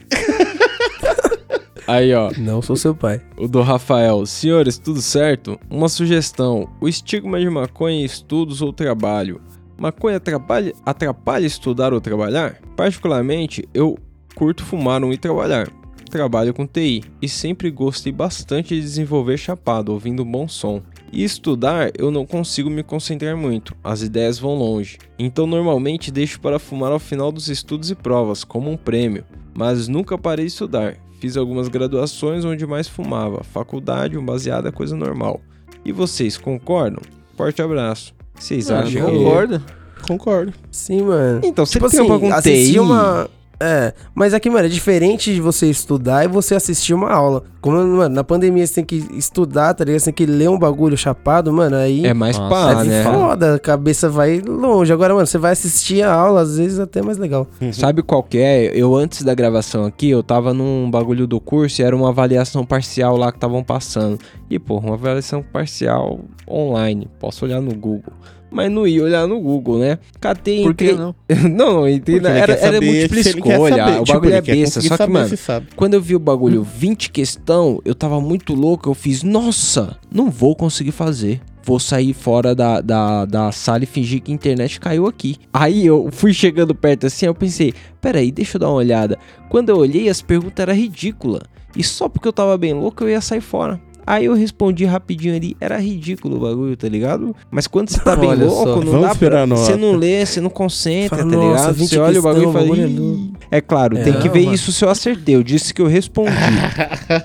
Aí, 1.87 2.13
ó. 2.13 2.31
Não 2.37 2.61
sou 2.61 2.75
seu 2.75 2.95
pai. 2.95 3.21
O 3.37 3.47
do 3.47 3.61
Rafael. 3.61 4.25
Senhores, 4.25 4.77
tudo 4.77 5.01
certo? 5.01 5.59
Uma 5.69 5.89
sugestão. 5.89 6.67
O 6.79 6.87
estigma 6.87 7.39
de 7.39 7.49
maconha 7.49 8.01
em 8.01 8.05
estudos 8.05 8.61
ou 8.61 8.71
trabalho. 8.71 9.41
Maconha 9.77 10.17
atrapalha, 10.17 10.73
atrapalha 10.85 11.45
estudar 11.45 11.91
ou 11.91 11.99
trabalhar? 11.99 12.57
Particularmente, 12.75 13.67
eu 13.73 13.97
curto 14.35 14.63
fumar 14.63 15.03
um 15.03 15.11
e 15.11 15.17
trabalhar. 15.17 15.67
Trabalho 16.11 16.53
com 16.53 16.67
TI 16.67 17.03
e 17.21 17.29
sempre 17.29 17.71
gostei 17.71 18.11
bastante 18.11 18.75
de 18.75 18.81
desenvolver 18.81 19.37
chapado, 19.37 19.91
ouvindo 19.93 20.23
um 20.23 20.31
bom 20.31 20.47
som. 20.47 20.81
E 21.11 21.23
estudar, 21.23 21.91
eu 21.97 22.11
não 22.11 22.25
consigo 22.25 22.69
me 22.69 22.83
concentrar 22.83 23.35
muito, 23.35 23.75
as 23.83 24.01
ideias 24.01 24.37
vão 24.37 24.55
longe. 24.55 24.97
Então 25.17 25.47
normalmente 25.47 26.11
deixo 26.11 26.39
para 26.39 26.59
fumar 26.59 26.91
ao 26.91 26.99
final 26.99 27.31
dos 27.31 27.47
estudos 27.47 27.89
e 27.89 27.95
provas, 27.95 28.43
como 28.43 28.69
um 28.69 28.77
prêmio. 28.77 29.23
Mas 29.53 29.87
nunca 29.87 30.17
parei 30.17 30.45
de 30.45 30.51
estudar. 30.51 30.97
Fiz 31.19 31.37
algumas 31.37 31.67
graduações 31.67 32.43
onde 32.43 32.65
mais 32.65 32.87
fumava. 32.87 33.43
Faculdade, 33.43 34.17
um 34.17 34.25
baseado 34.25 34.67
é 34.67 34.71
coisa 34.71 34.95
normal. 34.95 35.39
E 35.85 35.91
vocês 35.91 36.37
concordam? 36.37 37.01
Forte 37.37 37.61
abraço. 37.61 38.13
Que 38.35 38.43
Vocês 38.43 38.71
acham? 38.71 39.05
concordo. 39.05 39.61
Concordo. 40.07 40.53
Sim, 40.71 41.03
mano. 41.03 41.41
Então, 41.43 41.65
tipo 41.65 41.89
sempre 41.89 42.07
tem 42.19 42.31
assim, 42.31 42.51
assistir 42.51 42.73
TI. 42.73 42.79
uma. 42.79 43.29
É, 43.61 43.93
mas 44.15 44.33
aqui, 44.33 44.49
mano, 44.49 44.65
é 44.65 44.69
diferente 44.69 45.33
de 45.33 45.39
você 45.39 45.69
estudar 45.69 46.25
e 46.25 46.27
você 46.27 46.55
assistir 46.55 46.95
uma 46.95 47.11
aula. 47.11 47.43
Como, 47.61 47.77
mano, 47.77 48.15
na 48.15 48.23
pandemia 48.23 48.65
você 48.65 48.83
tem 48.83 48.85
que 48.85 49.07
estudar, 49.15 49.75
tá 49.75 49.83
ligado? 49.83 49.99
Você 49.99 50.11
tem 50.11 50.25
que 50.25 50.25
ler 50.25 50.49
um 50.49 50.57
bagulho 50.57 50.97
chapado, 50.97 51.53
mano, 51.53 51.75
aí... 51.75 52.03
É 52.05 52.13
mais 52.13 52.37
Nossa, 52.37 52.49
pá, 52.49 52.83
é 52.83 52.87
né? 52.87 53.03
foda, 53.03 53.55
a 53.55 53.59
cabeça 53.59 54.09
vai 54.09 54.39
longe. 54.39 54.91
Agora, 54.91 55.13
mano, 55.13 55.27
você 55.27 55.37
vai 55.37 55.51
assistir 55.51 56.01
a 56.01 56.11
aula, 56.11 56.41
às 56.41 56.57
vezes 56.57 56.79
até 56.79 57.01
é 57.01 57.03
mais 57.03 57.19
legal. 57.19 57.47
Sabe 57.71 58.01
qual 58.01 58.23
que 58.23 58.39
é? 58.39 58.65
Eu, 58.73 58.95
antes 58.95 59.21
da 59.21 59.35
gravação 59.35 59.85
aqui, 59.85 60.09
eu 60.09 60.23
tava 60.23 60.53
num 60.53 60.89
bagulho 60.89 61.27
do 61.27 61.39
curso 61.39 61.81
e 61.81 61.85
era 61.85 61.95
uma 61.95 62.09
avaliação 62.09 62.65
parcial 62.65 63.15
lá 63.15 63.31
que 63.31 63.37
estavam 63.37 63.63
passando. 63.63 64.17
E, 64.49 64.57
pô, 64.57 64.79
uma 64.79 64.95
avaliação 64.95 65.43
parcial 65.43 66.19
online. 66.49 67.07
Posso 67.19 67.45
olhar 67.45 67.61
no 67.61 67.75
Google. 67.75 68.13
Mas 68.51 68.69
não 68.69 68.85
ia 68.85 69.01
olhar 69.03 69.25
no 69.27 69.39
Google, 69.39 69.79
né? 69.79 69.97
Catei 70.19 70.61
Por 70.63 70.75
que 70.75 70.91
entrei- 70.91 70.97
não? 70.99 71.15
não, 71.49 71.73
não, 71.73 71.89
entrei 71.89 72.19
na- 72.19 72.29
era, 72.31 72.53
era 72.53 72.81
múltipla 72.81 73.19
escolha. 73.21 73.85
O 74.01 74.03
Tipo, 74.03 74.13
bagulho 74.19 74.33
é 74.35 74.41
besta. 74.41 74.81
Só 74.81 74.97
que, 74.97 75.07
mano, 75.07 75.29
quando 75.75 75.93
eu 75.93 76.01
vi 76.01 76.15
o 76.15 76.19
bagulho 76.19 76.61
20 76.63 77.09
questão, 77.11 77.79
eu 77.85 77.95
tava 77.95 78.19
muito 78.19 78.53
louco. 78.53 78.89
Eu 78.89 78.93
fiz, 78.93 79.23
nossa, 79.23 79.97
não 80.13 80.29
vou 80.29 80.53
conseguir 80.55 80.91
fazer. 80.91 81.39
Vou 81.63 81.79
sair 81.79 82.13
fora 82.13 82.53
da, 82.55 82.81
da, 82.81 83.23
da 83.23 83.51
sala 83.51 83.83
e 83.83 83.87
fingir 83.87 84.19
que 84.21 84.31
a 84.31 84.35
internet 84.35 84.79
caiu 84.79 85.05
aqui. 85.07 85.37
Aí 85.53 85.85
eu 85.85 86.09
fui 86.11 86.33
chegando 86.33 86.73
perto 86.75 87.05
assim, 87.05 87.27
eu 87.27 87.35
pensei, 87.35 87.71
peraí, 88.01 88.31
deixa 88.31 88.57
eu 88.57 88.59
dar 88.59 88.67
uma 88.69 88.75
olhada. 88.77 89.17
Quando 89.47 89.69
eu 89.69 89.77
olhei, 89.77 90.09
as 90.09 90.21
perguntas 90.21 90.59
eram 90.61 90.73
ridículas. 90.73 91.43
E 91.77 91.83
só 91.83 92.09
porque 92.09 92.27
eu 92.27 92.33
tava 92.33 92.57
bem 92.57 92.73
louco, 92.73 93.03
eu 93.03 93.09
ia 93.09 93.21
sair 93.21 93.41
fora. 93.41 93.79
Aí 94.05 94.25
eu 94.25 94.33
respondi 94.33 94.85
rapidinho 94.85 95.35
ali, 95.35 95.55
era 95.59 95.77
ridículo 95.77 96.37
o 96.37 96.39
bagulho, 96.39 96.75
tá 96.75 96.87
ligado? 96.89 97.35
Mas 97.49 97.67
quando 97.67 97.89
você 97.89 97.99
tá 97.99 98.15
bem 98.15 98.29
Olha 98.29 98.45
louco, 98.45 98.63
só. 98.63 98.75
não 98.85 98.91
Vamos 98.91 99.07
dá 99.07 99.15
pra... 99.15 99.45
Você 99.45 99.75
não 99.75 99.93
lê, 99.95 100.25
você 100.25 100.41
não 100.41 100.49
concentra, 100.49 101.19
Fala, 101.19 101.31
tá 101.31 101.37
ligado? 101.37 101.73
20 101.73 101.89
Você 101.89 101.99
olha 101.99 102.19
o 102.19 102.23
bagulho 102.23 102.49
e 102.49 102.53
fala, 102.53 102.65
bagulho 102.65 103.31
é. 103.51 103.57
É 103.57 103.61
claro, 103.61 103.97
É, 103.97 104.03
tem 104.03 104.13
que 104.19 104.29
ver 104.29 104.43
mano. 104.43 104.53
isso 104.55 104.71
se 104.71 104.83
eu 104.83 104.89
acertei. 104.89 105.35
Eu 105.35 105.43
disse 105.43 105.73
que 105.73 105.81
eu 105.81 105.87
respondi. 105.87 106.31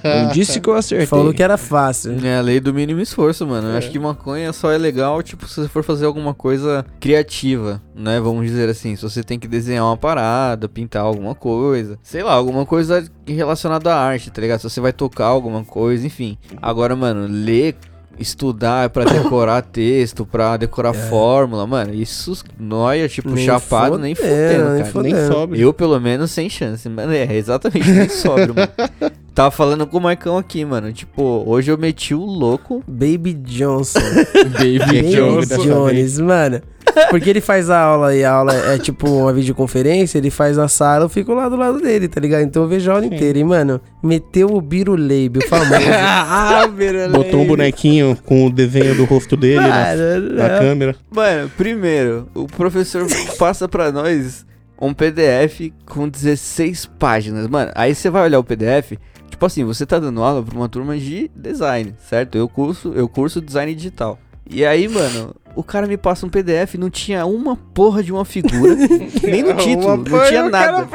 eu 0.04 0.28
disse 0.34 0.60
que 0.60 0.68
eu 0.68 0.74
acertei. 0.74 1.06
Falou 1.06 1.32
que 1.32 1.42
era 1.42 1.56
fácil. 1.56 2.16
É 2.24 2.38
a 2.38 2.40
lei 2.40 2.60
do 2.60 2.74
mínimo 2.74 3.00
esforço, 3.00 3.46
mano. 3.46 3.68
Eu 3.68 3.76
acho 3.76 3.90
que 3.90 3.98
maconha 3.98 4.52
só 4.52 4.70
é 4.72 4.78
legal, 4.78 5.22
tipo, 5.22 5.46
se 5.48 5.62
você 5.62 5.68
for 5.68 5.82
fazer 5.84 6.04
alguma 6.06 6.34
coisa 6.34 6.84
criativa, 7.00 7.80
né? 7.94 8.20
Vamos 8.20 8.46
dizer 8.46 8.68
assim, 8.68 8.94
se 8.96 9.02
você 9.02 9.22
tem 9.22 9.38
que 9.38 9.46
desenhar 9.48 9.84
uma 9.84 9.96
parada, 9.96 10.68
pintar 10.68 11.02
alguma 11.02 11.34
coisa, 11.34 11.98
sei 12.02 12.22
lá, 12.22 12.32
alguma 12.32 12.66
coisa 12.66 13.04
relacionada 13.34 13.94
à 13.94 13.98
arte, 14.00 14.30
tá 14.30 14.40
ligado? 14.40 14.60
Se 14.60 14.70
você 14.70 14.80
vai 14.80 14.92
tocar 14.92 15.26
alguma 15.26 15.64
coisa, 15.64 16.06
enfim. 16.06 16.36
Agora, 16.60 16.94
mano, 16.96 17.26
ler 17.28 17.76
estudar 18.18 18.88
pra 18.90 19.04
decorar 19.10 19.62
texto, 19.62 20.24
pra 20.24 20.56
decorar 20.56 20.94
fórmula, 20.94 21.66
mano, 21.66 21.92
isso 21.94 22.32
nóia, 22.58 23.08
tipo, 23.08 23.30
É. 23.30 23.32
Nem 23.32 23.44
chapado, 23.44 23.98
nem 23.98 24.14
fudendo, 24.14 24.70
nem 24.70 24.78
cara. 24.78 24.84
fodendo. 24.92 25.32
sobe. 25.32 25.60
Eu, 25.60 25.72
pelo 25.72 26.00
menos, 26.00 26.30
sem 26.30 26.48
chance, 26.48 26.88
mano. 26.88 27.12
É, 27.12 27.34
exatamente, 27.34 27.90
nem 27.90 28.08
sobra, 28.08 28.48
mano. 28.48 29.12
Tava 29.34 29.50
falando 29.50 29.86
com 29.86 29.98
o 29.98 30.00
Marcão 30.00 30.38
aqui, 30.38 30.64
mano. 30.64 30.90
Tipo, 30.94 31.44
hoje 31.46 31.70
eu 31.70 31.76
meti 31.76 32.14
o 32.14 32.24
louco. 32.24 32.82
Baby 32.88 33.34
Johnson. 33.34 34.00
Baby 34.56 34.78
Baby 34.78 35.14
Johnson. 35.14 35.62
Jones, 35.62 36.18
mano. 36.18 36.62
Porque 37.10 37.30
ele 37.30 37.40
faz 37.40 37.70
a 37.70 37.80
aula 37.80 38.14
e 38.14 38.24
a 38.24 38.32
aula 38.32 38.54
é 38.54 38.78
tipo 38.78 39.08
uma 39.08 39.32
videoconferência, 39.32 40.18
ele 40.18 40.30
faz 40.30 40.58
a 40.58 40.68
sala, 40.68 41.04
eu 41.04 41.08
fico 41.08 41.34
lá 41.34 41.48
do 41.48 41.56
lado 41.56 41.80
dele, 41.80 42.08
tá 42.08 42.20
ligado? 42.20 42.42
Então 42.42 42.62
eu 42.62 42.68
vejo 42.68 42.90
a 42.90 42.94
aula 42.94 43.06
inteira. 43.06 43.38
E, 43.38 43.44
mano, 43.44 43.80
meteu 44.02 44.48
o 44.54 44.60
Biruleibe, 44.60 45.40
o 45.40 45.48
famoso. 45.48 45.70
ah, 45.94 46.66
Botou 47.10 47.42
um 47.42 47.46
bonequinho 47.46 48.16
com 48.24 48.46
o 48.46 48.50
desenho 48.50 48.94
do 48.94 49.04
rosto 49.04 49.36
dele 49.36 49.60
na, 49.60 49.68
Mano, 49.68 50.32
na 50.34 50.48
não. 50.48 50.58
câmera. 50.58 50.96
Mano, 51.10 51.50
primeiro, 51.56 52.28
o 52.34 52.46
professor 52.46 53.06
passa 53.38 53.68
pra 53.68 53.92
nós 53.92 54.46
um 54.80 54.92
PDF 54.92 55.72
com 55.84 56.08
16 56.08 56.86
páginas. 56.98 57.46
Mano, 57.46 57.72
aí 57.74 57.94
você 57.94 58.10
vai 58.10 58.22
olhar 58.24 58.38
o 58.38 58.44
PDF. 58.44 58.92
Tipo 59.30 59.44
assim, 59.44 59.64
você 59.64 59.84
tá 59.84 59.98
dando 59.98 60.22
aula 60.22 60.42
pra 60.42 60.56
uma 60.56 60.68
turma 60.68 60.96
de 60.96 61.30
design, 61.34 61.94
certo? 62.08 62.38
Eu 62.38 62.48
curso, 62.48 62.92
eu 62.94 63.06
curso 63.08 63.40
design 63.40 63.74
digital. 63.74 64.18
E 64.48 64.64
aí, 64.64 64.88
mano, 64.88 65.34
o 65.56 65.62
cara 65.62 65.86
me 65.86 65.96
passa 65.96 66.26
um 66.26 66.28
PDF, 66.28 66.74
não 66.74 66.90
tinha 66.90 67.24
uma 67.24 67.56
porra 67.56 68.02
de 68.02 68.12
uma 68.12 68.26
figura, 68.26 68.76
nem 69.24 69.42
no 69.42 69.54
título, 69.54 69.96
não 69.96 70.26
tinha 70.26 70.48
nada. 70.50 70.86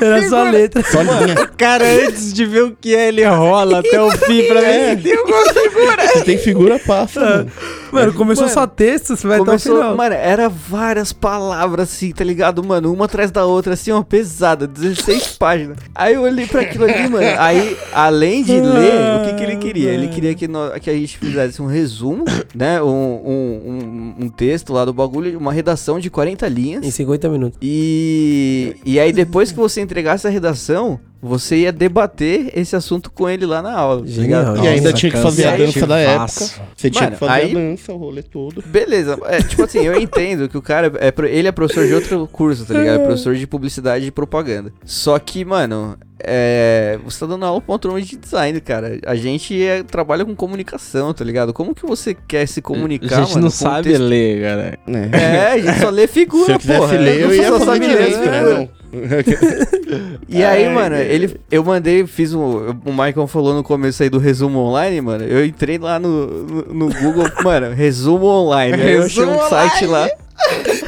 Era 0.00 0.28
só 0.28 0.42
letra. 0.44 0.84
Só 0.84 1.00
linha. 1.00 1.34
O 1.42 1.56
cara, 1.56 1.84
antes 2.06 2.32
de 2.32 2.44
ver 2.44 2.64
o 2.64 2.76
que 2.78 2.94
é, 2.94 3.08
ele 3.08 3.24
rola 3.24 3.78
até 3.78 4.00
o 4.00 4.10
fim 4.10 4.46
pra 4.46 4.60
ver 4.60 4.98
se 4.98 5.02
tem 5.02 5.16
alguma 5.16 5.44
figura. 5.54 6.02
Se 6.12 6.24
tem 6.24 6.38
figura, 6.38 6.78
passa, 6.78 7.20
mano. 7.20 7.50
Mano, 7.92 8.12
começou 8.14 8.44
Mano, 8.44 8.54
só 8.54 8.66
texto, 8.66 9.16
você 9.16 9.26
vai 9.26 9.38
Começou, 9.38 9.72
até 9.72 9.80
o 9.80 9.82
final. 9.82 9.96
mano, 9.96 10.14
era 10.14 10.48
várias 10.48 11.12
palavras 11.12 11.90
assim, 11.90 12.12
tá 12.12 12.22
ligado, 12.22 12.62
mano? 12.62 12.92
Uma 12.92 13.06
atrás 13.06 13.30
da 13.32 13.44
outra, 13.44 13.74
assim, 13.74 13.90
ó, 13.90 14.00
pesada, 14.02 14.66
16 14.66 15.28
páginas. 15.38 15.76
Aí 15.94 16.14
eu 16.14 16.22
olhei 16.22 16.46
pra 16.46 16.60
aquilo 16.60 16.84
ali, 16.84 17.08
mano. 17.08 17.26
Aí, 17.38 17.76
além 17.92 18.44
de 18.44 18.52
ler, 18.60 19.20
o 19.20 19.24
que, 19.24 19.34
que 19.34 19.42
ele 19.42 19.56
queria? 19.56 19.90
Ele 19.90 20.08
queria 20.08 20.34
que, 20.34 20.46
nós, 20.46 20.78
que 20.80 20.88
a 20.88 20.92
gente 20.94 21.18
fizesse 21.18 21.60
um 21.60 21.66
resumo, 21.66 22.24
né? 22.54 22.80
Um, 22.80 22.86
um, 22.86 24.14
um, 24.20 24.24
um 24.26 24.28
texto 24.28 24.72
lá 24.72 24.84
do 24.84 24.92
bagulho, 24.92 25.36
uma 25.38 25.52
redação 25.52 25.98
de 25.98 26.08
40 26.10 26.46
linhas. 26.48 26.84
Em 26.84 26.90
50 26.90 27.28
minutos. 27.28 27.58
E, 27.60 28.76
e 28.84 29.00
aí, 29.00 29.12
depois 29.12 29.50
que 29.50 29.58
você 29.58 29.80
entregasse 29.80 30.26
a 30.26 30.30
redação, 30.30 31.00
você 31.22 31.56
ia 31.58 31.72
debater 31.72 32.50
esse 32.54 32.74
assunto 32.74 33.10
com 33.10 33.28
ele 33.28 33.44
lá 33.44 33.60
na 33.60 33.72
aula. 33.74 34.00
tá 34.02 34.06
Genial. 34.06 34.56
E 34.56 34.68
ainda 34.68 34.92
tinha 34.92 35.12
que 35.12 35.18
fazer 35.18 35.46
a 35.48 35.56
dança 35.56 35.86
da 35.86 35.98
época. 35.98 36.44
Você 36.76 36.90
tinha 36.90 37.04
Mano, 37.04 37.12
que 37.12 37.18
fazer 37.20 37.32
aí- 37.32 37.50
a 37.50 37.54
dança, 37.54 37.92
o 37.92 37.96
rolê 37.96 38.22
todo. 38.22 38.62
Beleza, 38.66 39.18
é, 39.26 39.42
tipo 39.42 39.62
assim, 39.64 39.80
eu 39.80 39.94
entendo 40.00 40.48
que 40.48 40.56
o 40.56 40.62
cara, 40.62 40.90
é, 40.98 41.12
ele 41.28 41.48
é 41.48 41.52
professor 41.52 41.86
de 41.86 41.94
outro 41.94 42.26
curso, 42.30 42.64
tá 42.64 42.74
ligado? 42.74 43.00
É 43.00 43.04
professor 43.04 43.34
de 43.34 43.46
publicidade 43.46 44.06
e 44.06 44.10
propaganda. 44.10 44.72
Só 44.84 45.18
que, 45.18 45.44
mano, 45.44 45.96
é, 46.22 46.98
você 47.04 47.20
tá 47.20 47.26
dando 47.26 47.44
aula 47.44 47.60
pra 47.60 47.72
uma 47.72 47.78
turma 47.78 48.00
de 48.00 48.16
design, 48.16 48.58
cara. 48.60 48.98
A 49.06 49.14
gente 49.14 49.62
é- 49.62 49.82
trabalha 49.82 50.24
com 50.24 50.34
comunicação, 50.34 51.12
tá 51.12 51.24
ligado? 51.24 51.52
Como 51.52 51.74
que 51.74 51.84
você 51.86 52.14
quer 52.14 52.46
se 52.46 52.62
comunicar, 52.62 53.18
a 53.18 53.20
gente 53.24 53.30
mano, 53.34 53.42
não 53.44 53.50
sabe 53.50 53.90
texto- 53.90 54.02
ler, 54.02 54.42
cara. 54.42 54.78
É, 55.16 55.46
a 55.52 55.58
gente 55.58 55.80
só 55.80 55.90
lê 55.90 56.06
figura, 56.06 56.58
Se 56.58 56.72
eu 56.72 56.78
porra. 56.78 56.96
ler, 56.98 57.20
eu 57.20 57.28
Você 57.30 57.36
ia 57.36 57.48
só 57.48 57.58
sabe 57.60 57.86
ler 57.86 58.10
né? 58.18 58.40
Não. 58.42 58.79
E 60.28 60.44
aí, 60.44 60.66
Ai, 60.66 60.74
mano, 60.74 60.94
ele, 60.96 61.36
eu 61.50 61.64
mandei, 61.64 62.06
fiz 62.06 62.32
um. 62.32 62.70
O 62.84 62.90
Michael 62.92 63.26
falou 63.26 63.52
no 63.54 63.62
começo 63.64 64.02
aí 64.02 64.08
do 64.08 64.18
resumo 64.18 64.58
online, 64.60 65.00
mano. 65.00 65.24
Eu 65.24 65.44
entrei 65.44 65.78
lá 65.78 65.98
no, 65.98 66.26
no, 66.26 66.62
no 66.88 66.94
Google, 66.94 67.28
mano, 67.42 67.74
resumo 67.74 68.26
online. 68.26 68.80
Aí 68.80 68.92
eu 68.92 69.02
achei 69.04 69.24
um 69.24 69.30
Resumo 69.32 69.48
site 69.48 69.86
lá. 69.86 70.08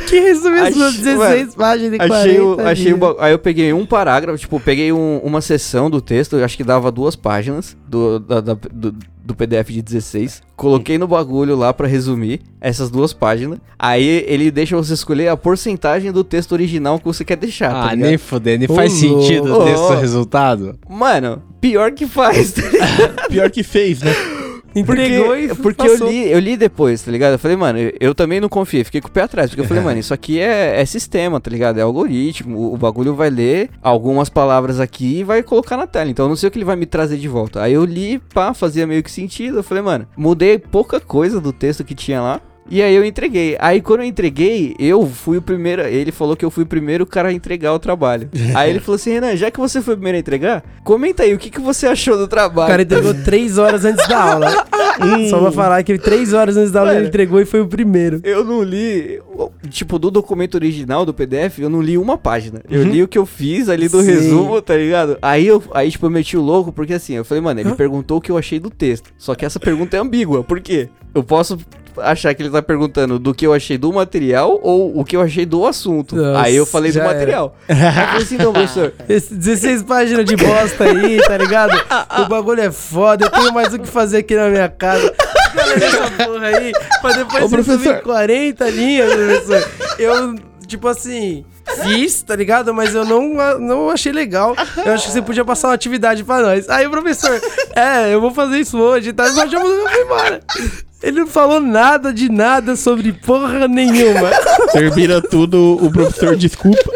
Que 0.08 0.18
resume 0.20 0.58
as 0.60 0.68
Ach- 0.68 0.72
suas 0.74 0.96
16 0.96 1.16
mano, 1.18 1.52
páginas 1.56 1.90
de 1.92 1.98
Achei, 2.12 2.40
o, 2.40 2.54
40 2.56 2.70
achei 2.70 2.84
o 2.92 2.96
linhas. 2.96 3.00
ba- 3.16 3.16
Aí 3.26 3.32
eu 3.32 3.38
peguei 3.38 3.72
um 3.72 3.84
parágrafo, 3.86 4.38
tipo, 4.38 4.58
peguei 4.60 4.92
um- 4.92 5.18
uma 5.18 5.40
seção 5.40 5.88
do 5.90 6.00
texto, 6.02 6.36
acho 6.36 6.56
que 6.56 6.64
dava 6.64 6.90
duas 6.90 7.16
páginas 7.16 7.76
do, 7.88 8.18
da- 8.18 8.40
da- 8.40 8.56
do, 8.72 8.94
do 9.24 9.34
PDF 9.34 9.68
de 9.70 9.82
16. 9.82 10.42
Coloquei 10.56 10.98
no 10.98 11.06
bagulho 11.08 11.56
lá 11.56 11.72
pra 11.72 11.86
resumir 11.86 12.40
essas 12.60 12.90
duas 12.90 13.12
páginas. 13.12 13.58
Aí 13.78 14.24
ele 14.28 14.50
deixa 14.50 14.76
você 14.76 14.94
escolher 14.94 15.28
a 15.28 15.36
porcentagem 15.36 16.12
do 16.12 16.22
texto 16.22 16.52
original 16.52 16.98
que 16.98 17.04
você 17.04 17.24
quer 17.24 17.36
deixar. 17.36 17.70
tá 17.72 17.82
Ah, 17.88 17.94
ligado? 17.94 18.08
nem 18.08 18.18
fudendo. 18.18 18.64
E 18.64 18.70
Ô, 18.70 18.74
faz 18.74 18.92
sentido 18.92 19.68
esse 19.68 19.82
Ô. 19.82 19.94
resultado? 19.96 20.78
Mano, 20.88 21.42
pior 21.60 21.92
que 21.92 22.06
faz, 22.06 22.52
tá? 22.52 22.62
Pior 23.28 23.50
que 23.50 23.62
fez, 23.62 24.02
né? 24.02 24.12
Entregou 24.74 25.36
e 25.36 25.48
Porque, 25.48 25.62
porque 25.62 25.88
passou. 25.88 26.06
eu 26.06 26.12
li, 26.12 26.30
eu 26.30 26.38
li 26.38 26.56
depois, 26.56 27.02
tá 27.02 27.10
ligado? 27.10 27.32
Eu 27.32 27.38
falei, 27.38 27.56
mano, 27.56 27.78
eu, 27.78 27.92
eu 28.00 28.14
também 28.14 28.40
não 28.40 28.48
confiei, 28.48 28.84
fiquei 28.84 29.00
com 29.00 29.08
o 29.08 29.10
pé 29.10 29.22
atrás. 29.22 29.50
Porque 29.50 29.60
eu 29.60 29.66
falei, 29.66 29.82
mano, 29.84 29.98
isso 29.98 30.14
aqui 30.14 30.40
é, 30.40 30.80
é 30.80 30.84
sistema, 30.84 31.40
tá 31.40 31.50
ligado? 31.50 31.78
É 31.78 31.82
algoritmo. 31.82 32.58
O, 32.58 32.74
o 32.74 32.76
bagulho 32.76 33.14
vai 33.14 33.30
ler 33.30 33.70
algumas 33.82 34.28
palavras 34.28 34.80
aqui 34.80 35.18
e 35.20 35.24
vai 35.24 35.42
colocar 35.42 35.76
na 35.76 35.86
tela. 35.86 36.10
Então 36.10 36.24
eu 36.26 36.28
não 36.30 36.36
sei 36.36 36.48
o 36.48 36.50
que 36.52 36.58
ele 36.58 36.64
vai 36.64 36.76
me 36.76 36.86
trazer 36.86 37.16
de 37.16 37.28
volta. 37.28 37.62
Aí 37.62 37.72
eu 37.72 37.84
li, 37.84 38.18
pá, 38.32 38.54
fazia 38.54 38.86
meio 38.86 39.02
que 39.02 39.10
sentido. 39.10 39.58
Eu 39.58 39.62
falei, 39.62 39.82
mano, 39.82 40.06
mudei 40.16 40.58
pouca 40.58 41.00
coisa 41.00 41.40
do 41.40 41.52
texto 41.52 41.84
que 41.84 41.94
tinha 41.94 42.20
lá. 42.20 42.40
E 42.70 42.80
aí 42.82 42.94
eu 42.94 43.04
entreguei. 43.04 43.56
Aí 43.58 43.80
quando 43.80 44.00
eu 44.00 44.06
entreguei, 44.06 44.74
eu 44.78 45.06
fui 45.06 45.36
o 45.36 45.42
primeiro. 45.42 45.82
Ele 45.82 46.10
falou 46.12 46.36
que 46.36 46.44
eu 46.44 46.50
fui 46.50 46.64
o 46.64 46.66
primeiro 46.66 47.04
cara 47.04 47.28
a 47.28 47.32
entregar 47.32 47.72
o 47.74 47.78
trabalho. 47.78 48.28
aí 48.54 48.70
ele 48.70 48.80
falou 48.80 48.96
assim: 48.96 49.10
Renan, 49.12 49.36
já 49.36 49.50
que 49.50 49.58
você 49.60 49.82
foi 49.82 49.94
o 49.94 49.96
primeiro 49.96 50.16
a 50.16 50.20
entregar, 50.20 50.64
comenta 50.84 51.22
aí 51.22 51.34
o 51.34 51.38
que, 51.38 51.50
que 51.50 51.60
você 51.60 51.86
achou 51.86 52.16
do 52.16 52.24
O 52.24 52.28
trabalho. 52.28 52.68
cara 52.70 52.82
entregou 52.82 53.12
3 53.24 53.58
horas 53.58 53.84
antes 53.84 54.06
da 54.08 54.32
aula. 54.32 54.66
Só 55.28 55.40
pra 55.40 55.52
falar 55.52 55.82
que 55.82 55.98
3 55.98 56.32
horas 56.32 56.56
antes 56.56 56.70
da 56.70 56.80
aula 56.80 56.92
ele 56.92 56.98
Mano. 57.00 57.08
entregou 57.08 57.40
e 57.40 57.44
foi 57.44 57.60
o 57.60 57.66
primeiro. 57.66 58.20
Eu 58.24 58.44
não 58.44 58.62
li, 58.62 59.20
tipo, 59.68 59.98
do 59.98 60.10
documento 60.10 60.54
original 60.54 61.04
do 61.04 61.12
PDF, 61.14 61.58
eu 61.58 61.68
não 61.70 61.80
li 61.82 61.98
uma 61.98 62.16
página. 62.16 62.60
Eu 62.70 62.84
li 62.84 63.02
o 63.02 63.08
que 63.08 63.18
eu 63.18 63.26
fiz 63.26 63.68
ali 63.68 63.88
do 63.88 64.00
Sim. 64.00 64.06
resumo, 64.06 64.60
tá 64.62 64.76
ligado? 64.76 65.18
Aí 65.20 65.46
eu, 65.46 65.62
aí, 65.72 65.90
tipo, 65.90 66.06
eu 66.06 66.10
meti 66.10 66.36
o 66.36 66.42
louco, 66.42 66.72
porque 66.72 66.94
assim, 66.94 67.14
eu 67.14 67.24
falei, 67.24 67.42
mano, 67.42 67.60
ele 67.60 67.74
perguntou 67.74 68.18
o 68.18 68.20
que 68.20 68.30
eu 68.30 68.38
achei 68.38 68.60
do 68.60 68.70
texto. 68.70 69.10
Só 69.18 69.34
que 69.34 69.44
essa 69.44 69.58
pergunta 69.58 69.96
é 69.96 70.00
ambígua, 70.00 70.44
por 70.44 70.60
quê? 70.60 70.88
Eu 71.14 71.22
posso 71.22 71.58
achar 71.98 72.34
que 72.34 72.42
ele 72.42 72.50
tá 72.50 72.62
perguntando 72.62 73.18
do 73.18 73.34
que 73.34 73.46
eu 73.46 73.52
achei 73.52 73.76
do 73.78 73.92
material 73.92 74.58
ou 74.62 74.98
o 74.98 75.04
que 75.04 75.16
eu 75.16 75.20
achei 75.20 75.44
do 75.46 75.66
assunto. 75.66 76.16
Nossa, 76.16 76.42
aí 76.42 76.56
eu 76.56 76.66
falei 76.66 76.92
do 76.92 76.98
era. 77.00 77.08
material. 77.08 77.56
Aí 77.68 77.76
eu 77.76 77.92
falei 77.92 78.22
assim, 78.22 78.36
não, 78.38 78.52
professor. 78.52 78.92
Esse 79.08 79.34
16 79.34 79.82
páginas 79.82 80.24
de 80.24 80.36
bosta 80.36 80.84
aí, 80.84 81.18
tá 81.18 81.36
ligado? 81.36 81.72
O 82.20 82.28
bagulho 82.28 82.60
é 82.60 82.70
foda, 82.70 83.26
eu 83.26 83.30
tenho 83.30 83.52
mais 83.52 83.72
o 83.72 83.78
que 83.78 83.88
fazer 83.88 84.18
aqui 84.18 84.34
na 84.36 84.48
minha 84.48 84.68
casa. 84.68 85.12
Olha 85.54 85.84
essa 85.84 86.10
porra 86.24 86.46
aí, 86.46 86.72
pra 87.00 87.12
depois 87.12 87.44
Ô, 87.44 87.48
você 87.48 87.56
professor. 87.56 87.78
subir 87.82 88.02
40 88.02 88.70
linhas, 88.70 89.12
professor. 89.12 89.70
Eu, 89.98 90.34
tipo 90.66 90.88
assim, 90.88 91.44
fiz, 91.82 92.22
tá 92.22 92.34
ligado? 92.36 92.72
Mas 92.74 92.94
eu 92.94 93.04
não, 93.04 93.58
não 93.58 93.90
achei 93.90 94.12
legal. 94.12 94.54
Eu 94.84 94.92
acho 94.92 95.06
que 95.06 95.12
você 95.12 95.22
podia 95.22 95.44
passar 95.44 95.68
uma 95.68 95.74
atividade 95.74 96.24
pra 96.24 96.40
nós. 96.40 96.68
Aí 96.68 96.86
o 96.86 96.90
professor, 96.90 97.40
é, 97.74 98.12
eu 98.12 98.20
vou 98.20 98.32
fazer 98.32 98.58
isso 98.58 98.78
hoje, 98.78 99.12
tá? 99.12 99.30
Nós 99.30 99.50
já 99.50 99.60
fui 99.60 100.02
embora. 100.02 100.40
Ele 101.02 101.20
não 101.20 101.26
falou 101.26 101.60
nada 101.60 102.12
de 102.12 102.30
nada 102.30 102.76
sobre 102.76 103.12
porra 103.12 103.66
nenhuma. 103.66 104.30
Termina 104.72 105.20
tudo, 105.20 105.78
o 105.82 105.90
professor 105.90 106.36
desculpa. 106.36 106.92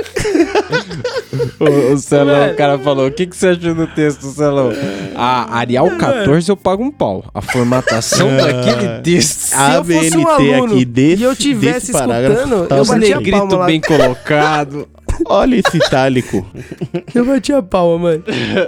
O, 1.60 1.92
o 1.92 1.98
Celão, 1.98 2.50
o 2.52 2.56
cara 2.56 2.78
falou: 2.78 3.06
O 3.06 3.10
que, 3.10 3.26
que 3.26 3.36
você 3.36 3.48
achou 3.48 3.74
do 3.74 3.86
texto, 3.88 4.22
Celão? 4.26 4.70
A 5.14 5.58
Arial 5.58 5.90
14 5.96 6.48
eu 6.50 6.56
pago 6.56 6.82
um 6.82 6.90
pau. 6.90 7.24
A 7.34 7.40
formatação 7.40 8.28
Ah. 8.30 8.36
daquele 8.46 9.00
texto. 9.02 9.38
Se 9.38 9.74
eu 9.74 9.84
fosse 9.84 10.16
um 10.16 10.28
aluno 10.28 10.78
e 10.78 11.22
eu 11.22 11.34
tivesse 11.36 11.92
escutando, 11.92 12.66
tá 12.66 12.76
eu 12.76 12.82
um 12.82 12.86
batia 12.86 13.16
a 13.16 13.18
negrito 13.18 13.56
lá. 13.56 13.66
bem 13.66 13.80
colocado. 13.80 14.88
Olha 15.24 15.56
esse 15.56 15.76
itálico. 15.76 16.46
Eu 17.14 17.24
bati 17.24 17.52
a 17.52 17.62
palma, 17.62 17.98
mano. 17.98 18.24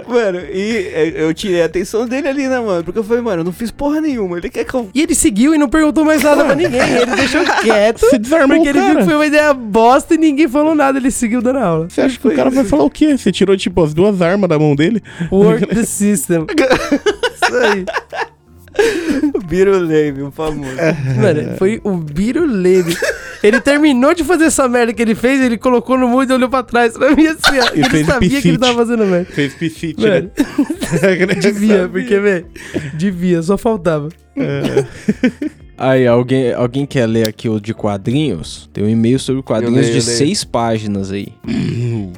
Mano, 0.07 0.39
e 0.51 0.91
eu 1.15 1.29
eu 1.29 1.33
tirei 1.33 1.61
a 1.61 1.65
atenção 1.65 2.07
dele 2.07 2.27
ali, 2.27 2.47
né, 2.47 2.59
mano? 2.59 2.83
Porque 2.83 2.97
eu 2.97 3.03
falei, 3.03 3.21
mano, 3.21 3.41
eu 3.41 3.45
não 3.45 3.51
fiz 3.53 3.69
porra 3.69 4.01
nenhuma. 4.01 4.37
Ele 4.37 4.49
quer 4.49 4.63
que 4.65 4.73
eu. 4.73 4.89
E 4.93 5.01
ele 5.01 5.13
seguiu 5.13 5.53
e 5.53 5.57
não 5.57 5.69
perguntou 5.69 6.03
mais 6.03 6.23
nada 6.23 6.43
pra 6.43 6.55
ninguém. 6.55 6.81
Ele 6.81 7.15
deixou 7.15 7.41
quieto. 7.61 7.99
Você 7.99 8.17
desarmou 8.17 8.57
porque 8.57 8.69
ele 8.69 8.79
viu 8.79 8.87
cara. 8.87 8.99
que 8.99 9.05
foi 9.05 9.15
uma 9.15 9.25
ideia 9.25 9.53
bosta 9.53 10.15
e 10.15 10.17
ninguém 10.17 10.47
falou 10.47 10.73
nada. 10.73 10.97
Ele 10.97 11.11
seguiu 11.11 11.41
dando 11.41 11.59
aula. 11.59 11.89
Você 11.89 12.01
acha 12.01 12.17
que 12.17 12.27
o 12.27 12.35
cara 12.35 12.49
vai 12.49 12.63
falar 12.63 12.83
o 12.83 12.89
quê? 12.89 13.15
Você 13.17 13.31
tirou, 13.31 13.55
tipo, 13.55 13.83
as 13.83 13.93
duas 13.93 14.21
armas 14.21 14.49
da 14.49 14.57
mão 14.57 14.75
dele? 14.75 15.03
Work 15.31 15.67
the 15.67 15.83
system. 15.85 16.45
Isso 16.49 17.55
aí. 17.55 17.85
Biruleme, 19.47 20.21
o 20.23 20.31
famoso. 20.31 20.71
Mano, 21.19 21.57
foi 21.57 21.81
o 21.83 21.97
Biruleme. 21.97 22.95
Ele 23.41 23.61
terminou 23.61 24.13
de 24.13 24.23
fazer 24.23 24.45
essa 24.45 24.67
merda 24.67 24.93
que 24.93 25.01
ele 25.01 25.15
fez, 25.15 25.41
ele 25.41 25.57
colocou 25.57 25.97
no 25.97 26.07
mundo 26.07 26.29
e 26.29 26.33
olhou 26.33 26.49
pra 26.49 26.63
trás 26.63 26.93
pra 26.93 27.15
mim 27.15 27.27
assim, 27.27 27.59
ó. 27.59 27.69
E 27.75 27.81
Ele 27.81 28.05
sabia 28.05 28.41
que 28.41 28.47
ele 28.47 28.57
tava 28.57 28.75
fazendo 28.75 29.05
merda. 29.05 29.31
Fez 29.31 29.53
piscite, 29.53 30.01
Mano, 30.01 30.31
né? 31.27 31.35
devia, 31.41 31.87
porque, 31.87 32.19
velho, 32.19 32.47
devia, 32.93 33.41
só 33.41 33.57
faltava. 33.57 34.09
Aí, 35.77 36.05
alguém, 36.05 36.51
alguém 36.51 36.85
quer 36.85 37.05
ler 37.05 37.27
aqui 37.27 37.47
o 37.47 37.59
de 37.59 37.73
quadrinhos? 37.73 38.69
Tem 38.73 38.83
um 38.83 38.89
e-mail 38.89 39.17
sobre 39.17 39.41
quadrinhos 39.41 39.87
leio, 39.87 39.93
de 39.93 40.01
seis 40.01 40.43
páginas 40.43 41.11
aí. 41.11 41.29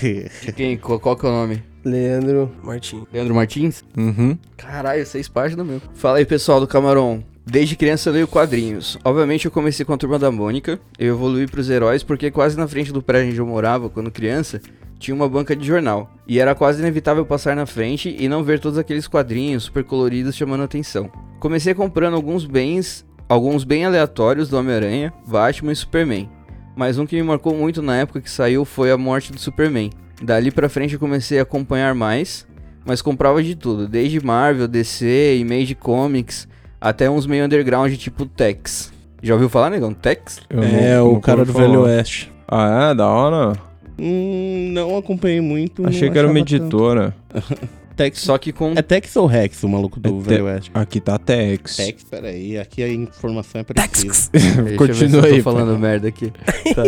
De 0.00 0.52
quem? 0.52 0.76
Qual, 0.76 0.98
qual 0.98 1.16
que 1.16 1.24
é 1.24 1.28
o 1.28 1.32
nome? 1.32 1.62
Leandro 1.84 2.52
Martins. 2.62 3.02
Leandro 3.12 3.34
Martins? 3.34 3.84
Uhum. 3.96 4.36
Caralho, 4.56 5.06
seis 5.06 5.28
páginas 5.28 5.66
mesmo. 5.66 5.82
Fala 5.94 6.18
aí, 6.18 6.24
pessoal 6.24 6.60
do 6.60 6.66
Camarão. 6.66 7.24
Desde 7.50 7.76
criança 7.76 8.10
eu 8.10 8.12
leio 8.12 8.28
quadrinhos. 8.28 8.98
Obviamente 9.02 9.46
eu 9.46 9.50
comecei 9.50 9.82
com 9.82 9.94
a 9.94 9.96
Turma 9.96 10.18
da 10.18 10.30
Mônica. 10.30 10.78
Eu 10.98 11.14
evolui 11.14 11.46
pros 11.46 11.70
heróis 11.70 12.02
porque 12.02 12.30
quase 12.30 12.58
na 12.58 12.68
frente 12.68 12.92
do 12.92 13.00
prédio 13.00 13.30
onde 13.30 13.40
eu 13.40 13.46
morava, 13.46 13.88
quando 13.88 14.10
criança, 14.10 14.60
tinha 14.98 15.14
uma 15.14 15.26
banca 15.26 15.56
de 15.56 15.66
jornal. 15.66 16.12
E 16.26 16.38
era 16.38 16.54
quase 16.54 16.80
inevitável 16.80 17.24
passar 17.24 17.56
na 17.56 17.64
frente 17.64 18.14
e 18.18 18.28
não 18.28 18.44
ver 18.44 18.60
todos 18.60 18.78
aqueles 18.78 19.08
quadrinhos 19.08 19.62
super 19.62 19.82
coloridos 19.82 20.36
chamando 20.36 20.62
atenção. 20.62 21.10
Comecei 21.40 21.72
comprando 21.72 22.16
alguns 22.16 22.44
bens, 22.44 23.02
alguns 23.26 23.64
bem 23.64 23.86
aleatórios 23.86 24.50
do 24.50 24.58
Homem-Aranha, 24.58 25.10
Batman 25.26 25.72
e 25.72 25.76
Superman. 25.76 26.28
Mas 26.76 26.98
um 26.98 27.06
que 27.06 27.16
me 27.16 27.22
marcou 27.22 27.54
muito 27.54 27.80
na 27.80 27.96
época 27.96 28.20
que 28.20 28.30
saiu 28.30 28.66
foi 28.66 28.90
a 28.90 28.98
morte 28.98 29.32
do 29.32 29.40
Superman. 29.40 29.88
Dali 30.22 30.50
pra 30.50 30.68
frente 30.68 30.92
eu 30.92 31.00
comecei 31.00 31.38
a 31.38 31.44
acompanhar 31.44 31.94
mais, 31.94 32.46
mas 32.84 33.00
comprava 33.00 33.42
de 33.42 33.54
tudo, 33.54 33.88
desde 33.88 34.22
Marvel, 34.22 34.68
DC, 34.68 35.38
Image 35.38 35.74
Comics, 35.76 36.46
até 36.80 37.08
uns 37.10 37.26
meio 37.26 37.44
underground 37.44 37.92
tipo 37.96 38.26
Tex. 38.26 38.92
Já 39.22 39.34
ouviu 39.34 39.48
falar, 39.48 39.70
negão? 39.70 39.92
Tex? 39.92 40.40
Eu 40.48 40.62
É, 40.62 40.96
não- 40.96 41.12
o 41.14 41.20
cara 41.20 41.44
do 41.44 41.52
Velho 41.52 41.72
falar. 41.74 41.84
Oeste. 41.86 42.32
Ah, 42.46 42.90
é? 42.90 42.94
Da 42.94 43.06
hora? 43.08 43.58
Hum, 43.98 44.70
não 44.72 44.96
acompanhei 44.96 45.40
muito. 45.40 45.86
Achei 45.86 46.08
que 46.10 46.16
era 46.18 46.28
uma 46.28 46.38
editora. 46.38 47.14
Tex, 47.96 48.20
Só 48.20 48.38
que 48.38 48.52
com. 48.52 48.74
é 48.76 48.80
Tex 48.82 49.16
ou 49.16 49.26
Rex, 49.26 49.60
o 49.64 49.68
maluco 49.68 49.98
do 49.98 50.08
É 50.20 50.22
Velho 50.22 50.36
Te- 50.36 50.42
Oeste? 50.42 50.70
Aqui 50.72 51.00
tá 51.00 51.18
Tex. 51.18 51.74
Tex, 51.76 52.04
peraí, 52.04 52.56
aqui 52.56 52.80
a 52.84 52.88
informação 52.88 53.60
é 53.60 53.64
precisa. 53.64 54.30
Eu 54.32 54.68
se 54.68 54.76
Continua 54.76 55.20
eu 55.22 55.24
aí. 55.24 55.36
tô 55.38 55.42
falando 55.42 55.76
merda 55.76 56.06
aqui. 56.06 56.32
Tá. 56.76 56.84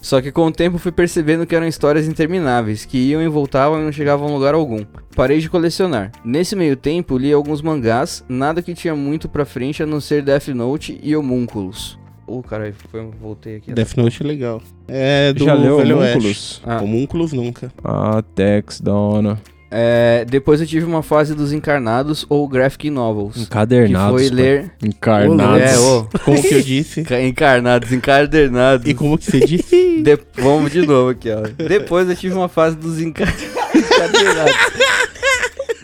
Só 0.00 0.20
que 0.22 0.30
com 0.32 0.46
o 0.46 0.52
tempo 0.52 0.78
fui 0.78 0.92
percebendo 0.92 1.44
que 1.46 1.54
eram 1.56 1.66
histórias 1.66 2.06
intermináveis, 2.06 2.84
que 2.84 2.96
iam 2.98 3.20
e 3.20 3.28
voltavam 3.28 3.80
e 3.80 3.84
não 3.84 3.92
chegavam 3.92 4.28
a 4.28 4.30
lugar 4.32 4.54
algum. 4.54 4.84
Parei 5.16 5.38
de 5.40 5.50
colecionar. 5.50 6.12
Nesse 6.24 6.54
meio 6.54 6.76
tempo, 6.76 7.18
li 7.18 7.32
alguns 7.32 7.60
mangás, 7.60 8.24
nada 8.28 8.62
que 8.62 8.74
tinha 8.74 8.94
muito 8.94 9.28
pra 9.28 9.44
frente 9.44 9.82
a 9.82 9.86
não 9.86 10.00
ser 10.00 10.22
Death 10.22 10.48
Note 10.48 10.98
e 11.02 11.16
Homúnculos. 11.16 11.98
Ô, 12.26 12.42
caralho, 12.42 12.74
foi- 12.90 13.10
voltei 13.20 13.56
aqui. 13.56 13.72
Death 13.72 13.96
Note 13.96 14.22
é 14.22 14.26
legal. 14.26 14.62
É 14.86 15.32
do 15.32 15.44
Já 15.44 15.54
leu 15.54 15.78
Velho 15.78 15.98
Homúnculos? 15.98 16.62
Ah. 16.64 16.80
Homúnculos 16.82 17.32
nunca. 17.32 17.72
Ah, 17.82 18.22
Tex, 18.34 18.80
da 18.80 18.94
hora. 18.94 19.38
É, 19.70 20.24
depois 20.28 20.60
eu 20.60 20.66
tive 20.66 20.86
uma 20.86 21.02
fase 21.02 21.34
dos 21.34 21.52
encarnados 21.52 22.24
ou 22.28 22.48
graphic 22.48 22.88
novels. 22.88 23.36
Encadernados. 23.36 24.22
Que 24.22 24.28
foi 24.28 24.34
ler. 24.34 24.70
Encarnados. 24.82 25.60
É, 25.60 25.78
ô. 25.78 26.08
Como 26.24 26.42
que 26.42 26.54
eu 26.54 26.62
disse? 26.62 27.00
Enca- 27.00 27.20
Encarnados, 27.22 27.92
encadernados. 27.92 28.86
E 28.88 28.94
como 28.94 29.18
que 29.18 29.24
você 29.26 29.40
disse? 29.40 29.98
De- 30.02 30.18
Vamos 30.38 30.72
de 30.72 30.86
novo 30.86 31.10
aqui, 31.10 31.28
ó. 31.30 31.42
Depois 31.68 32.08
eu 32.08 32.16
tive 32.16 32.34
uma 32.34 32.48
fase 32.48 32.76
dos 32.76 32.98
enca... 33.00 33.24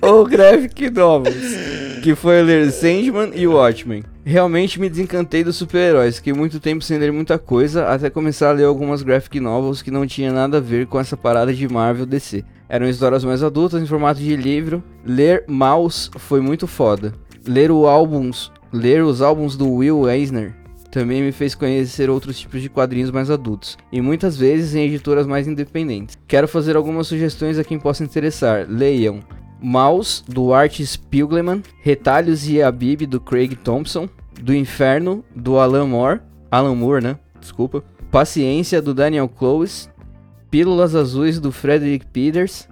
Ou 0.04 0.26
graphic 0.26 0.90
novels. 0.90 1.34
Que 2.02 2.14
foi 2.14 2.42
ler 2.42 2.70
Sandman 2.70 3.30
e 3.34 3.46
Watchmen. 3.46 4.04
Realmente 4.22 4.78
me 4.78 4.90
desencantei 4.90 5.42
dos 5.42 5.56
super-heróis. 5.56 6.16
Fiquei 6.16 6.34
muito 6.34 6.60
tempo 6.60 6.84
sem 6.84 6.98
ler 6.98 7.10
muita 7.10 7.38
coisa, 7.38 7.86
até 7.86 8.10
começar 8.10 8.50
a 8.50 8.52
ler 8.52 8.64
algumas 8.64 9.02
graphic 9.02 9.40
novels 9.40 9.80
que 9.80 9.90
não 9.90 10.06
tinha 10.06 10.30
nada 10.30 10.58
a 10.58 10.60
ver 10.60 10.86
com 10.86 11.00
essa 11.00 11.16
parada 11.16 11.54
de 11.54 11.66
Marvel 11.66 12.04
DC. 12.04 12.44
Eram 12.68 12.86
histórias 12.86 13.24
mais 13.24 13.42
adultas 13.42 13.82
em 13.82 13.86
formato 13.86 14.20
de 14.20 14.36
livro. 14.36 14.84
Ler 15.06 15.44
Mouse 15.48 16.10
foi 16.18 16.40
muito 16.42 16.66
foda. 16.66 17.14
Ler 17.46 17.70
o 17.70 17.86
álbuns, 17.86 18.52
ler 18.70 19.02
os 19.02 19.22
álbuns 19.22 19.56
do 19.56 19.70
Will 19.70 20.08
Eisner 20.08 20.54
também 20.90 21.22
me 21.22 21.32
fez 21.32 21.56
conhecer 21.56 22.08
outros 22.08 22.38
tipos 22.38 22.62
de 22.62 22.68
quadrinhos 22.68 23.10
mais 23.10 23.28
adultos, 23.28 23.76
e 23.90 24.00
muitas 24.00 24.36
vezes 24.36 24.76
em 24.76 24.86
editoras 24.86 25.26
mais 25.26 25.48
independentes. 25.48 26.16
Quero 26.28 26.46
fazer 26.46 26.76
algumas 26.76 27.08
sugestões 27.08 27.58
a 27.58 27.64
quem 27.64 27.80
possa 27.80 28.04
interessar. 28.04 28.64
Leiam 28.68 29.18
Mouse, 29.64 30.22
do 30.28 30.52
Art 30.52 30.78
Spiegelman, 30.78 31.62
Retalhos 31.80 32.46
e 32.46 32.60
a 32.60 32.70
Bib, 32.70 33.06
do 33.06 33.18
Craig 33.18 33.56
Thompson, 33.56 34.06
Do 34.38 34.54
Inferno, 34.54 35.24
do 35.34 35.58
Alan 35.58 35.86
Moore, 35.86 36.20
Alan 36.50 36.74
Moore, 36.74 37.02
né? 37.02 37.18
Desculpa. 37.40 37.82
Paciência, 38.10 38.82
do 38.82 38.92
Daniel 38.92 39.26
Close, 39.26 39.88
Pílulas 40.50 40.94
Azuis, 40.94 41.40
do 41.40 41.50
Frederick 41.50 42.04
Peters, 42.06 42.68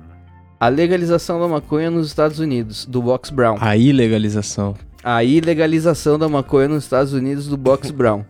A 0.61 0.69
Legalização 0.69 1.41
da 1.41 1.49
Maconha 1.49 1.91
nos 1.91 2.09
Estados 2.09 2.39
Unidos, 2.39 2.85
do 2.85 3.01
Box 3.01 3.31
Brown. 3.31 3.57
A 3.59 3.75
ilegalização. 3.75 4.77
A 5.03 5.25
ilegalização 5.25 6.19
da 6.19 6.29
maconha 6.29 6.69
nos 6.69 6.85
Estados 6.85 7.13
Unidos 7.13 7.49
do 7.49 7.57
Box 7.57 7.91
Brown. 7.91 8.25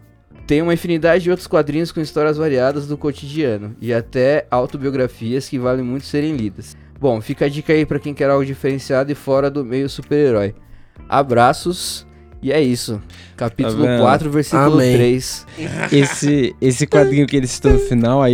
Tem 0.46 0.62
uma 0.62 0.72
infinidade 0.72 1.24
de 1.24 1.30
outros 1.30 1.46
quadrinhos 1.46 1.92
com 1.92 2.00
histórias 2.00 2.36
variadas 2.36 2.86
do 2.86 2.96
cotidiano 2.96 3.76
e 3.80 3.92
até 3.92 4.46
autobiografias 4.50 5.48
que 5.48 5.58
valem 5.58 5.84
muito 5.84 6.06
serem 6.06 6.36
lidas. 6.36 6.76
Bom, 7.02 7.20
fica 7.20 7.46
a 7.46 7.48
dica 7.48 7.72
aí 7.72 7.84
pra 7.84 7.98
quem 7.98 8.14
quer 8.14 8.30
algo 8.30 8.46
diferenciado 8.46 9.10
e 9.10 9.14
fora 9.16 9.50
do 9.50 9.64
meio 9.64 9.88
super-herói. 9.88 10.54
Abraços 11.08 12.06
e 12.40 12.52
é 12.52 12.62
isso. 12.62 13.02
Capítulo 13.36 13.82
Tá 13.82 13.90
vendo? 13.90 14.02
4, 14.02 14.30
versículo 14.30 14.74
Amém. 14.74 14.94
3. 14.94 15.46
Esse, 15.90 16.54
esse 16.60 16.86
quadrinho 16.86 17.26
que 17.26 17.36
ele 17.36 17.48
citou 17.48 17.72
no 17.72 17.80
final, 17.80 18.22
a, 18.22 18.26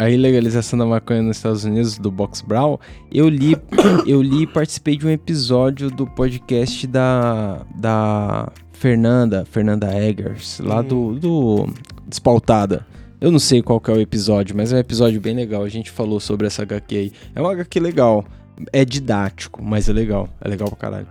a 0.00 0.10
ilegalização 0.10 0.76
da 0.76 0.84
maconha 0.84 1.22
nos 1.22 1.36
Estados 1.36 1.62
Unidos, 1.62 1.98
do 1.98 2.10
Box 2.10 2.42
Brown, 2.42 2.78
eu 3.12 3.28
li, 3.28 3.56
eu 4.04 4.20
li 4.20 4.42
e 4.42 4.46
participei 4.48 4.96
de 4.96 5.06
um 5.06 5.10
episódio 5.10 5.88
do 5.88 6.04
podcast 6.04 6.84
da, 6.88 7.64
da 7.76 8.48
Fernanda, 8.72 9.46
Fernanda 9.48 9.86
Eggers, 9.96 10.58
lá 10.58 10.82
do, 10.82 11.14
do 11.14 11.68
Despautada. 12.08 12.84
Eu 13.20 13.30
não 13.30 13.38
sei 13.38 13.62
qual 13.62 13.80
que 13.80 13.90
é 13.90 13.94
o 13.94 14.00
episódio, 14.00 14.54
mas 14.56 14.72
é 14.72 14.76
um 14.76 14.78
episódio 14.78 15.20
bem 15.20 15.34
legal. 15.34 15.62
A 15.62 15.68
gente 15.68 15.90
falou 15.90 16.20
sobre 16.20 16.46
essa 16.46 16.62
HQ 16.62 16.96
aí. 16.96 17.12
É 17.34 17.40
uma 17.40 17.52
HQ 17.52 17.80
legal. 17.80 18.24
É 18.72 18.84
didático, 18.84 19.62
mas 19.62 19.88
é 19.88 19.92
legal. 19.92 20.28
É 20.40 20.48
legal 20.48 20.68
pra 20.68 20.76
caralho. 20.76 21.06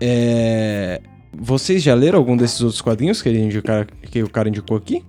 É... 0.00 1.00
Vocês 1.38 1.82
já 1.82 1.94
leram 1.94 2.18
algum 2.18 2.36
desses 2.36 2.60
outros 2.60 2.80
quadrinhos 2.80 3.22
que, 3.22 3.28
ele 3.28 3.40
indicar, 3.40 3.86
que 3.86 4.22
o 4.22 4.30
cara 4.30 4.48
indicou 4.48 4.76
aqui? 4.76 5.04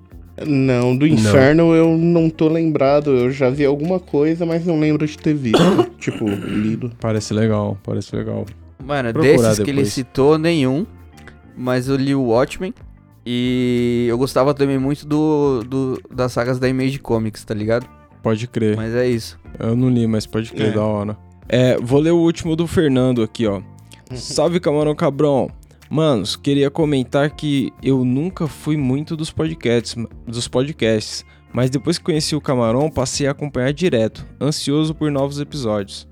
Não, 0.45 0.95
do 0.95 1.07
Inferno 1.07 1.73
eu 1.73 1.97
não 1.97 2.29
tô 2.29 2.47
lembrado. 2.47 3.09
Eu 3.09 3.31
já 3.31 3.49
vi 3.49 3.65
alguma 3.65 3.99
coisa, 3.99 4.45
mas 4.45 4.65
não 4.65 4.79
lembro 4.79 5.07
de 5.07 5.17
ter 5.17 5.33
visto. 5.33 5.59
tipo, 5.97 6.27
lido. 6.27 6.91
Parece 6.99 7.33
legal, 7.33 7.77
parece 7.83 8.15
legal. 8.15 8.45
Mano, 8.83 9.11
Procurar 9.11 9.49
desses 9.49 9.55
que 9.63 9.71
ele 9.71 9.77
depois. 9.77 9.93
citou, 9.93 10.37
nenhum. 10.37 10.85
Mas 11.57 11.87
eu 11.87 11.95
li 11.95 12.13
o 12.13 12.21
Watchmen 12.21 12.71
E 13.29 14.05
eu 14.09 14.17
gostava 14.17 14.53
também 14.53 14.77
muito 14.77 15.05
do, 15.05 15.61
do 15.67 16.01
das 16.09 16.31
sagas 16.31 16.59
da 16.59 16.69
Image 16.69 16.97
Comics, 16.99 17.43
tá 17.43 17.53
ligado? 17.53 17.85
Pode 18.23 18.47
crer. 18.47 18.77
Mas 18.77 18.95
é 18.95 19.05
isso. 19.05 19.37
Eu 19.59 19.75
não 19.75 19.89
li, 19.89 20.07
mas 20.07 20.25
pode 20.25 20.49
crer, 20.53 20.69
É. 20.69 20.71
da 20.71 20.81
hora. 20.81 21.17
É, 21.49 21.77
vou 21.77 21.99
ler 21.99 22.11
o 22.11 22.17
último 22.19 22.55
do 22.55 22.65
Fernando 22.65 23.21
aqui, 23.21 23.45
ó. 23.45 23.61
Salve, 24.15 24.61
Camarão 24.61 24.95
Cabrão. 24.95 25.49
Manos, 25.89 26.37
queria 26.37 26.71
comentar 26.71 27.29
que 27.31 27.73
eu 27.83 28.05
nunca 28.05 28.47
fui 28.47 28.77
muito 28.77 29.13
dos 29.17 29.29
podcasts, 29.29 29.95
dos 30.25 30.47
podcasts, 30.47 31.25
mas 31.51 31.69
depois 31.69 31.97
que 31.97 32.05
conheci 32.05 32.33
o 32.33 32.39
Camarão, 32.41 32.89
passei 32.89 33.27
a 33.27 33.31
acompanhar 33.31 33.73
direto, 33.73 34.25
ansioso 34.39 34.95
por 34.95 35.11
novos 35.11 35.37
episódios. 35.41 36.07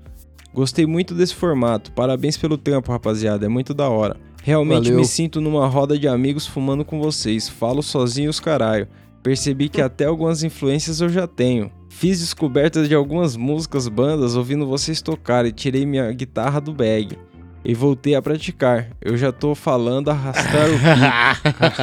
Gostei 0.52 0.84
muito 0.84 1.14
desse 1.14 1.34
formato, 1.34 1.92
parabéns 1.92 2.36
pelo 2.36 2.58
tempo, 2.58 2.92
rapaziada, 2.92 3.46
é 3.46 3.48
muito 3.48 3.72
da 3.72 3.88
hora. 3.88 4.16
Realmente 4.46 4.84
Valeu. 4.84 5.00
me 5.00 5.04
sinto 5.04 5.40
numa 5.40 5.66
roda 5.66 5.98
de 5.98 6.06
amigos 6.06 6.46
fumando 6.46 6.84
com 6.84 7.00
vocês, 7.00 7.48
falo 7.48 7.82
sozinho 7.82 8.30
os 8.30 8.38
caralho. 8.38 8.86
Percebi 9.20 9.68
que 9.68 9.82
até 9.82 10.04
algumas 10.04 10.44
influências 10.44 11.00
eu 11.00 11.08
já 11.08 11.26
tenho. 11.26 11.68
Fiz 11.88 12.20
descobertas 12.20 12.88
de 12.88 12.94
algumas 12.94 13.36
músicas, 13.36 13.88
bandas 13.88 14.36
ouvindo 14.36 14.64
vocês 14.64 15.02
tocarem, 15.02 15.50
tirei 15.50 15.84
minha 15.84 16.12
guitarra 16.12 16.60
do 16.60 16.72
bag. 16.72 17.18
E 17.64 17.74
voltei 17.74 18.14
a 18.14 18.22
praticar. 18.22 18.90
Eu 19.02 19.16
já 19.16 19.32
tô 19.32 19.52
falando 19.52 20.10
arrastar 20.10 20.68
o 20.68 20.74
pico. 20.78 21.82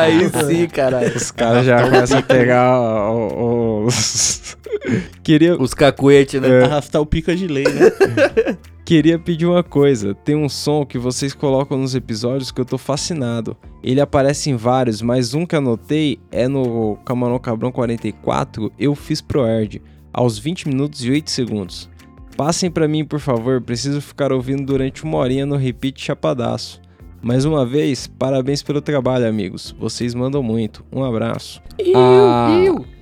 Aí 0.00 0.30
sim, 0.46 0.68
caralho. 0.68 1.12
Os 1.12 1.32
caras 1.32 1.66
já 1.66 1.82
começam 1.82 2.20
a 2.20 2.22
pegar 2.22 3.10
os. 3.10 4.56
Queria. 5.24 5.60
Os 5.60 5.74
cacuete, 5.74 6.38
né? 6.38 6.66
Arrastar 6.66 7.02
o 7.02 7.06
pico 7.06 7.32
é 7.32 7.34
de 7.34 7.48
lei, 7.48 7.64
né? 7.64 7.90
Queria 8.86 9.18
pedir 9.18 9.46
uma 9.46 9.64
coisa. 9.64 10.14
Tem 10.14 10.36
um 10.36 10.48
som 10.48 10.86
que 10.86 10.96
vocês 10.96 11.34
colocam 11.34 11.76
nos 11.76 11.96
episódios 11.96 12.52
que 12.52 12.60
eu 12.60 12.64
tô 12.64 12.78
fascinado. 12.78 13.56
Ele 13.82 14.00
aparece 14.00 14.48
em 14.48 14.54
vários, 14.54 15.02
mas 15.02 15.34
um 15.34 15.44
que 15.44 15.56
anotei 15.56 16.20
é 16.30 16.46
no 16.46 16.94
Camarão 17.04 17.36
Cabrão 17.40 17.72
44, 17.72 18.70
eu 18.78 18.94
fiz 18.94 19.20
pro 19.20 19.44
Erd, 19.44 19.82
aos 20.12 20.38
20 20.38 20.68
minutos 20.68 21.04
e 21.04 21.10
8 21.10 21.28
segundos. 21.28 21.90
Passem 22.36 22.70
pra 22.70 22.86
mim, 22.86 23.04
por 23.04 23.18
favor, 23.18 23.60
preciso 23.60 24.00
ficar 24.00 24.30
ouvindo 24.30 24.64
durante 24.64 25.02
uma 25.02 25.18
horinha 25.18 25.44
no 25.44 25.56
repeat 25.56 26.00
chapadaço. 26.00 26.80
Mais 27.20 27.44
uma 27.44 27.66
vez, 27.66 28.06
parabéns 28.06 28.62
pelo 28.62 28.80
trabalho, 28.80 29.26
amigos. 29.26 29.74
Vocês 29.80 30.14
mandam 30.14 30.44
muito. 30.44 30.84
Um 30.92 31.02
abraço. 31.02 31.60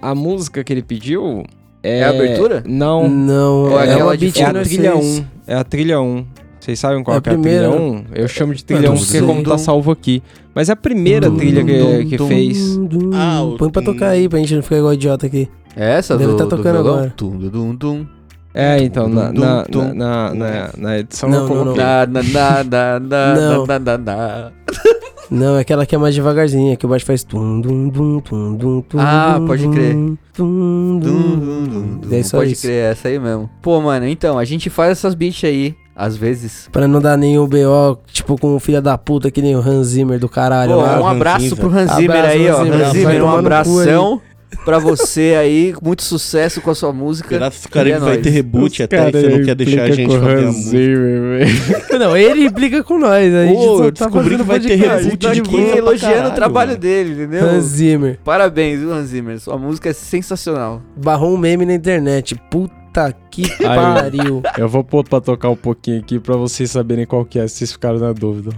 a, 0.00 0.10
a 0.10 0.14
música 0.14 0.64
que 0.64 0.72
ele 0.72 0.82
pediu 0.82 1.44
é. 1.84 1.98
É 2.00 2.04
a 2.04 2.10
abertura? 2.10 2.62
Não. 2.66 3.08
Não, 3.08 3.78
é, 3.80 3.90
é 3.90 3.96
uma 4.02 4.16
beat 4.16 4.36
é 4.40 4.44
a 4.44 4.52
trilha 4.52 4.92
seis. 4.96 5.18
1. 5.20 5.24
É 5.46 5.54
a 5.54 5.62
trilha 5.64 6.00
1. 6.00 6.24
Vocês 6.58 6.78
sabem 6.78 7.04
qual 7.04 7.14
É 7.14 7.18
a 7.18 7.20
que 7.20 7.28
é 7.28 7.32
a 7.32 7.34
primeira. 7.34 7.68
trilha 7.70 7.80
1? 7.82 8.04
Eu 8.14 8.26
chamo 8.28 8.54
de 8.54 8.64
trilha 8.64 8.88
não 8.88 8.94
1 8.94 8.98
porque 8.98 9.20
como 9.20 9.42
tá 9.42 9.58
salvo 9.58 9.90
aqui. 9.92 10.22
Mas 10.54 10.68
é 10.68 10.72
a 10.72 10.76
primeira 10.76 11.30
trilha 11.30 11.62
que, 11.64 12.04
que 12.16 12.18
fez. 12.26 12.78
Ah, 13.12 13.42
o- 13.42 13.56
Põe 13.58 13.70
pra 13.70 13.82
tocar 13.82 14.08
aí, 14.08 14.28
pra 14.28 14.38
gente 14.38 14.54
não 14.54 14.62
ficar 14.62 14.78
igual 14.78 14.94
idiota 14.94 15.26
aqui. 15.26 15.48
É 15.76 15.92
essa 15.98 16.16
Deve 16.16 16.30
do, 16.32 16.36
tá 16.38 16.44
do 16.44 16.50
tocando 16.56 16.78
agora. 16.78 17.12
Tum, 17.16 17.36
dum, 17.36 17.74
dum. 17.74 18.06
É, 18.54 18.80
então, 18.80 19.08
na, 19.08 19.32
na, 19.32 19.64
na, 19.94 20.70
na, 20.78 20.98
edição 21.00 21.28
Não, 21.28 21.38
eu 21.38 21.42
não, 21.48 21.54
não. 21.56 21.64
coloquei. 21.74 21.82
Na, 21.84 22.06
na, 22.06 23.00
Não. 23.00 23.66
Não, 25.30 25.56
é 25.56 25.60
aquela 25.60 25.86
que 25.86 25.94
é 25.94 25.98
mais 25.98 26.14
devagarzinha, 26.14 26.76
que 26.76 26.84
o 26.84 26.88
baixo 26.88 27.04
faz 27.06 27.24
tum 27.24 27.60
dum 27.60 27.88
dum 27.88 28.20
tum 28.20 28.54
dum 28.54 28.80
tum 28.82 28.98
Ah, 29.00 29.36
dum, 29.38 29.46
pode 29.46 29.64
dum, 29.64 29.72
crer. 29.72 29.96
tum, 30.34 30.98
dum. 30.98 32.00
É 32.10 32.22
só 32.22 32.38
Pode 32.38 32.52
isso. 32.52 32.62
crer, 32.62 32.72
é 32.84 32.90
essa 32.90 33.08
aí 33.08 33.18
mesmo. 33.18 33.48
Pô, 33.62 33.80
mano, 33.80 34.06
então, 34.06 34.38
a 34.38 34.44
gente 34.44 34.68
faz 34.70 34.92
essas 34.92 35.14
beats 35.14 35.42
aí, 35.44 35.74
às 35.96 36.16
vezes. 36.16 36.68
Pra 36.70 36.86
não 36.86 37.00
dar 37.00 37.16
nenhum 37.16 37.46
BO, 37.46 37.98
tipo, 38.12 38.38
com 38.38 38.54
o 38.54 38.60
filho 38.60 38.82
da 38.82 38.96
puta 38.98 39.30
que 39.30 39.40
nem 39.40 39.56
o 39.56 39.60
Hans 39.60 39.88
Zimmer 39.88 40.18
do 40.18 40.28
caralho. 40.28 40.72
Pô, 40.74 40.80
lá. 40.82 41.00
um 41.00 41.06
abraço 41.08 41.56
pro 41.56 41.68
Hans 41.68 41.90
Zimmer 41.94 42.18
Abraço, 42.18 42.36
aí, 42.36 42.50
ó. 42.50 42.56
Hans 42.58 42.64
Zimmer. 42.64 42.86
Hans 42.86 42.92
Zimmer, 42.92 43.24
um 43.24 43.36
abração 43.36 44.20
pra 44.64 44.78
você 44.78 45.34
aí. 45.38 45.74
Muito 45.82 46.02
sucesso 46.02 46.60
com 46.60 46.70
a 46.70 46.74
sua 46.74 46.92
música. 46.92 47.28
Piratas 47.28 47.62
do 47.62 47.68
Caribe 47.68 47.96
é 47.96 47.98
vai 48.00 48.08
nóis. 48.14 48.22
ter 48.22 48.30
reboot 48.30 48.72
Os 48.72 48.80
até 48.84 49.10
você 49.10 49.28
não 49.28 49.44
quer 49.44 49.54
deixar 49.54 49.82
a 49.84 49.90
gente 49.90 50.08
com 50.08 50.14
o 50.16 50.20
fazer 50.20 50.44
a 50.44 50.46
música. 50.52 50.70
Velho. 50.78 51.84
Não, 51.98 52.16
ele 52.16 52.44
implica 52.46 52.82
com 52.82 52.98
nós. 52.98 53.32
A 53.32 53.46
gente 53.46 53.56
Ô, 53.58 53.76
só 53.78 53.84
eu 53.84 53.92
tá 53.92 54.04
descobri 54.06 54.36
que 54.36 54.42
vai 54.42 54.60
ter 54.60 54.74
reboot 54.74 55.16
Tô 55.16 55.30
de 55.32 55.40
aqui 55.40 55.50
coisa 55.50 55.76
elogiando 55.78 56.12
o 56.12 56.16
caralho, 56.16 56.34
trabalho 56.34 56.68
mano. 56.70 56.80
dele, 56.80 57.12
entendeu? 57.12 57.48
Hans 57.48 57.64
Zimmer. 57.64 58.18
Parabéns, 58.24 58.80
viu, 58.80 58.92
Hans 58.92 59.06
Zimmer. 59.08 59.38
Sua 59.40 59.56
música 59.56 59.90
é 59.90 59.92
sensacional. 59.92 60.82
Barrou 60.96 61.32
um 61.34 61.38
meme 61.38 61.64
na 61.64 61.74
internet. 61.74 62.34
Puta 62.50 63.14
que 63.30 63.48
pariu. 63.58 64.42
Eu 64.58 64.68
vou 64.68 64.82
pôr 64.84 65.04
pra 65.08 65.20
tocar 65.20 65.50
um 65.50 65.56
pouquinho 65.56 66.00
aqui 66.00 66.18
pra 66.18 66.36
vocês 66.36 66.70
saberem 66.70 67.06
qual 67.06 67.24
que 67.24 67.38
é, 67.38 67.46
se 67.46 67.56
vocês 67.58 67.72
ficaram 67.72 67.98
na 67.98 68.12
dúvida. 68.12 68.50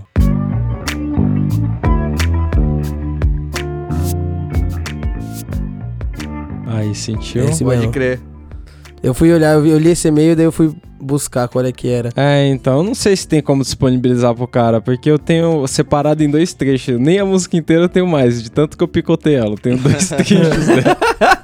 Aí, 6.77 6.95
sentiu? 6.95 7.45
Esse 7.49 7.65
Pode 7.65 7.79
mesmo. 7.79 7.93
crer. 7.93 8.21
Eu 9.03 9.15
fui 9.15 9.33
olhar, 9.33 9.55
eu, 9.55 9.63
vi- 9.63 9.71
eu 9.71 9.79
li 9.79 9.91
esse 9.91 10.09
e-mail, 10.09 10.35
daí 10.35 10.47
eu 10.47 10.53
fui 10.53 10.75
buscar 11.01 11.47
qual 11.49 11.65
é 11.65 11.71
que 11.71 11.89
era. 11.89 12.11
É, 12.17 12.49
então, 12.49 12.79
eu 12.79 12.83
não 12.83 12.95
sei 12.95 13.15
se 13.15 13.29
tem 13.29 13.41
como 13.43 13.63
disponibilizar 13.63 14.35
pro 14.35 14.49
cara, 14.49 14.81
porque 14.81 15.09
eu 15.11 15.19
tenho 15.19 15.65
separado 15.69 16.25
em 16.25 16.31
dois 16.31 16.53
trechos. 16.55 16.99
Nem 16.99 17.19
a 17.21 17.25
música 17.25 17.57
inteira 17.57 17.85
eu 17.85 17.89
tenho 17.89 18.07
mais, 18.07 18.43
de 18.43 18.51
tanto 18.51 18.77
que 18.77 18.83
eu 18.83 18.89
picotei 18.89 19.35
ela. 19.35 19.51
Eu 19.51 19.59
tenho 19.59 19.77
dois 19.79 20.09
trechos 20.09 20.39
né? 20.67 20.83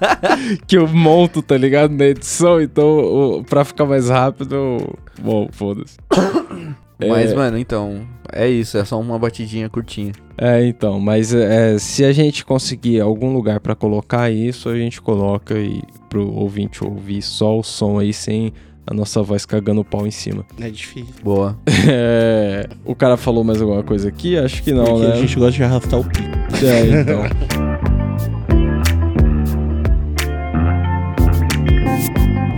que 0.67 0.77
eu 0.77 0.89
monto, 0.89 1.41
tá 1.43 1.57
ligado? 1.57 1.93
Na 1.93 2.07
edição, 2.07 2.61
então, 2.61 3.45
pra 3.49 3.65
ficar 3.65 3.85
mais 3.85 4.09
rápido, 4.09 4.55
eu... 4.55 4.95
Bom, 5.23 5.49
foda-se. 5.53 5.97
Mas, 6.99 7.33
É. 7.33 7.35
mano, 7.35 7.59
então, 7.59 8.07
é 8.33 8.49
isso. 8.49 8.79
É 8.79 8.85
só 8.85 9.01
uma 9.01 9.19
batidinha 9.19 9.69
curtinha. 9.69 10.13
É, 10.39 10.65
então, 10.65 11.01
mas 11.01 11.35
é, 11.35 11.79
se 11.79 12.05
a 12.05 12.13
gente 12.13 12.45
conseguir 12.45 13.01
algum 13.01 13.33
lugar 13.33 13.61
pra 13.61 13.75
colocar 13.75 14.31
isso, 14.31 14.69
a 14.69 14.77
gente 14.77 15.01
coloca 15.01 15.59
e 15.59 15.83
pro 16.09 16.33
ouvinte 16.33 16.85
ouvir 16.85 17.23
só 17.23 17.59
o 17.59 17.63
som 17.63 17.99
aí 17.99 18.13
sem 18.13 18.53
a 18.87 18.95
nossa 18.95 19.23
voz 19.23 19.45
cagando 19.47 19.81
o 19.81 19.85
pau 19.85 20.07
em 20.07 20.11
cima. 20.11 20.45
É 20.61 20.71
difícil. 20.71 21.15
Boa. 21.23 21.59
É, 21.91 22.69
o 22.85 22.95
cara 22.95 23.17
falou 23.17 23.43
mais 23.43 23.61
alguma 23.61 23.83
coisa 23.83 24.09
aqui? 24.09 24.39
Acho 24.39 24.63
que 24.63 24.73
não, 24.73 24.85
Porque 24.85 25.07
né? 25.07 25.13
a 25.13 25.17
gente 25.17 25.37
gosta 25.37 25.53
de 25.53 25.65
arrastar 25.65 25.99
o 26.01 26.05
pico. 26.05 26.29
É, 26.65 27.01
então. 27.01 27.23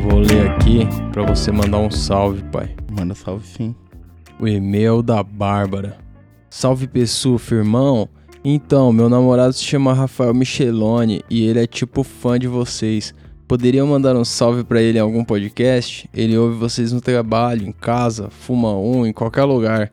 Vou 0.02 0.20
ler 0.20 0.51
aqui 0.51 0.86
pra 1.12 1.24
você 1.24 1.51
mandar 1.51 1.78
um 1.78 1.90
salve, 1.90 2.43
pai. 2.51 2.70
Manda 2.90 3.15
salve 3.15 3.47
sim. 3.47 3.74
O 4.39 4.47
e-mail 4.48 5.02
da 5.02 5.23
Bárbara. 5.23 5.97
Salve 6.51 6.86
pessoal, 6.86 7.39
irmão. 7.51 8.09
Então, 8.44 8.93
meu 8.93 9.09
namorado 9.09 9.52
se 9.52 9.65
chama 9.65 9.94
Rafael 9.94 10.35
Micheloni 10.35 11.23
e 11.31 11.47
ele 11.47 11.62
é 11.62 11.66
tipo 11.66 12.02
fã 12.02 12.39
de 12.39 12.47
vocês. 12.47 13.15
Poderiam 13.48 13.86
mandar 13.86 14.16
um 14.16 14.24
salve 14.24 14.65
pra 14.65 14.82
ele 14.82 14.98
em 14.98 15.01
algum 15.01 15.24
podcast? 15.24 16.09
Ele 16.12 16.36
ouve 16.36 16.56
vocês 16.56 16.93
no 16.93 17.01
trabalho, 17.01 17.66
em 17.66 17.73
casa, 17.73 18.28
fuma 18.31 18.77
um, 18.77 19.06
em 19.06 19.12
qualquer 19.12 19.44
lugar. 19.44 19.90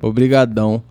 Obrigadão. 0.00 0.82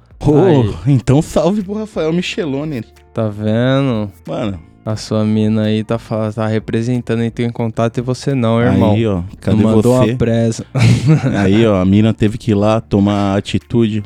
Aí, 0.85 0.93
então 0.93 1.21
salve 1.21 1.63
pro 1.63 1.73
Rafael 1.73 2.13
Micheloni. 2.13 2.83
tá 3.13 3.27
vendo? 3.27 4.11
Mano, 4.27 4.59
A 4.83 4.95
sua 4.95 5.23
mina 5.23 5.65
aí 5.65 5.83
tá, 5.83 5.99
tá 6.33 6.47
representando, 6.47 7.21
entrou 7.21 7.47
em 7.47 7.51
contato 7.51 7.99
e 7.99 8.01
você 8.01 8.33
não, 8.33 8.59
irmão. 8.59 8.93
aí 8.93 9.05
ó, 9.05 9.21
cadê 9.39 9.61
mandou 9.61 9.95
você? 9.95 10.11
uma 10.11 10.17
presa. 10.17 10.65
Aí 11.37 11.67
ó, 11.67 11.79
a 11.79 11.85
mina 11.85 12.15
teve 12.15 12.35
que 12.37 12.51
ir 12.51 12.55
lá 12.55 12.81
tomar 12.81 13.37
atitude. 13.37 14.01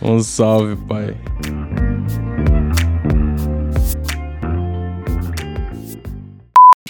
Um 0.00 0.20
salve, 0.20 0.76
pai. 0.86 1.14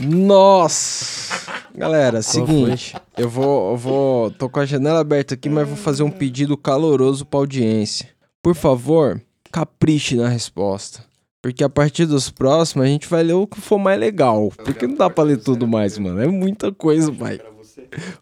Nossa! 0.00 1.40
Galera, 1.74 2.22
seguinte, 2.22 2.94
eu 3.16 3.28
vou, 3.28 3.72
eu 3.72 3.76
vou, 3.76 4.30
tô 4.30 4.48
com 4.48 4.60
a 4.60 4.66
janela 4.66 5.00
aberta 5.00 5.34
aqui, 5.34 5.48
mas 5.48 5.66
vou 5.66 5.76
fazer 5.76 6.04
um 6.04 6.10
pedido 6.10 6.56
caloroso 6.56 7.26
pra 7.26 7.40
audiência. 7.40 8.08
Por 8.40 8.54
favor, 8.54 9.20
capriche 9.50 10.14
na 10.14 10.28
resposta. 10.28 11.11
Porque 11.42 11.64
a 11.64 11.68
partir 11.68 12.06
dos 12.06 12.30
próximos 12.30 12.86
a 12.86 12.88
gente 12.88 13.08
vai 13.08 13.24
ler 13.24 13.32
o 13.32 13.48
que 13.48 13.60
for 13.60 13.76
mais 13.76 13.98
legal. 13.98 14.52
Porque 14.64 14.86
não 14.86 14.94
dá 14.94 15.10
pra 15.10 15.24
ler 15.24 15.38
tudo 15.38 15.66
mais, 15.66 15.98
mano. 15.98 16.22
É 16.22 16.28
muita 16.28 16.70
coisa, 16.70 17.12
pai. 17.12 17.40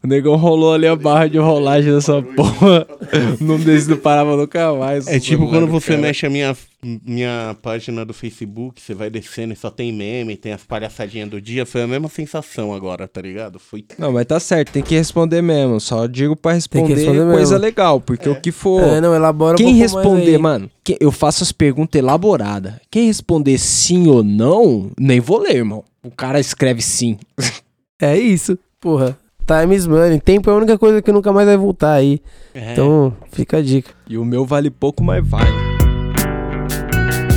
O 0.03 0.07
negão 0.07 0.37
rolou 0.37 0.73
ali 0.75 0.87
a 0.87 0.97
barra 0.97 1.27
de 1.29 1.39
rolagem 1.39 1.93
dessa 1.93 2.21
porra. 2.23 2.87
Não 3.41 3.59
desce, 3.59 3.89
não 3.91 3.97
parava 3.97 4.37
nunca 4.37 4.73
mais. 4.75 5.07
É 5.07 5.19
tipo 5.19 5.49
quando 5.49 5.67
você 5.67 5.89
cara. 5.93 6.01
mexe 6.03 6.27
a 6.27 6.31
minha, 6.31 6.57
minha 7.05 7.57
página 7.63 8.05
do 8.05 8.13
Facebook, 8.15 8.81
você 8.81 8.95
vai 8.95 9.11
descendo 9.11 9.53
e 9.53 9.57
só 9.57 9.71
tem 9.71 9.93
meme, 9.93 10.37
tem 10.37 10.53
as 10.53 10.63
palhaçadinhas 10.65 11.29
do 11.29 11.41
dia. 11.41 11.67
Foi 11.67 11.83
a 11.83 11.87
mesma 11.87 12.09
sensação 12.09 12.73
agora, 12.73 13.07
tá 13.09 13.21
ligado? 13.21 13.59
Foi. 13.59 13.85
Não, 13.99 14.13
mas 14.13 14.27
tá 14.27 14.39
certo, 14.41 14.73
tem 14.73 14.83
que 14.83 14.95
responder 14.95 15.43
mesmo. 15.43 15.81
Só 15.81 16.07
digo 16.07 16.35
pra 16.37 16.53
responder, 16.53 16.95
responder 16.95 17.25
coisa 17.33 17.55
mesmo. 17.55 17.59
legal, 17.59 18.01
porque 18.01 18.29
o 18.29 18.41
que 18.41 18.53
for. 18.53 18.83
É, 18.83 19.01
não, 19.01 19.15
elabora 19.15 19.55
um 19.55 19.57
Quem 19.57 19.67
mais 19.77 19.79
responder, 19.93 20.33
aí. 20.37 20.39
mano, 20.39 20.71
que- 20.85 20.97
eu 21.01 21.11
faço 21.13 21.43
as 21.43 21.53
perguntas 21.53 21.99
elaboradas. 21.99 22.75
Quem 22.91 23.07
responder 23.07 23.59
sim 23.59 24.07
ou 24.09 24.23
não, 24.23 24.91
nem 24.99 25.21
vou 25.21 25.39
ler, 25.41 25.57
irmão. 25.57 25.85
O 26.03 26.11
cara 26.11 26.41
escreve 26.41 26.81
sim. 26.81 27.19
É 28.01 28.19
isso, 28.19 28.59
porra. 28.81 29.19
Time 29.51 29.75
is 29.75 29.85
money. 29.85 30.21
Tempo 30.21 30.49
é 30.49 30.53
a 30.53 30.57
única 30.57 30.79
coisa 30.79 31.03
que 31.03 31.11
nunca 31.11 31.33
mais 31.33 31.45
vai 31.45 31.57
voltar 31.57 31.95
aí. 31.95 32.21
É. 32.55 32.71
Então, 32.73 33.13
fica 33.33 33.57
a 33.57 33.61
dica. 33.61 33.91
E 34.09 34.17
o 34.17 34.25
meu 34.25 34.47
vale 34.47 34.71
pouco, 34.71 35.03
mas 35.03 35.27
vale. 35.27 35.51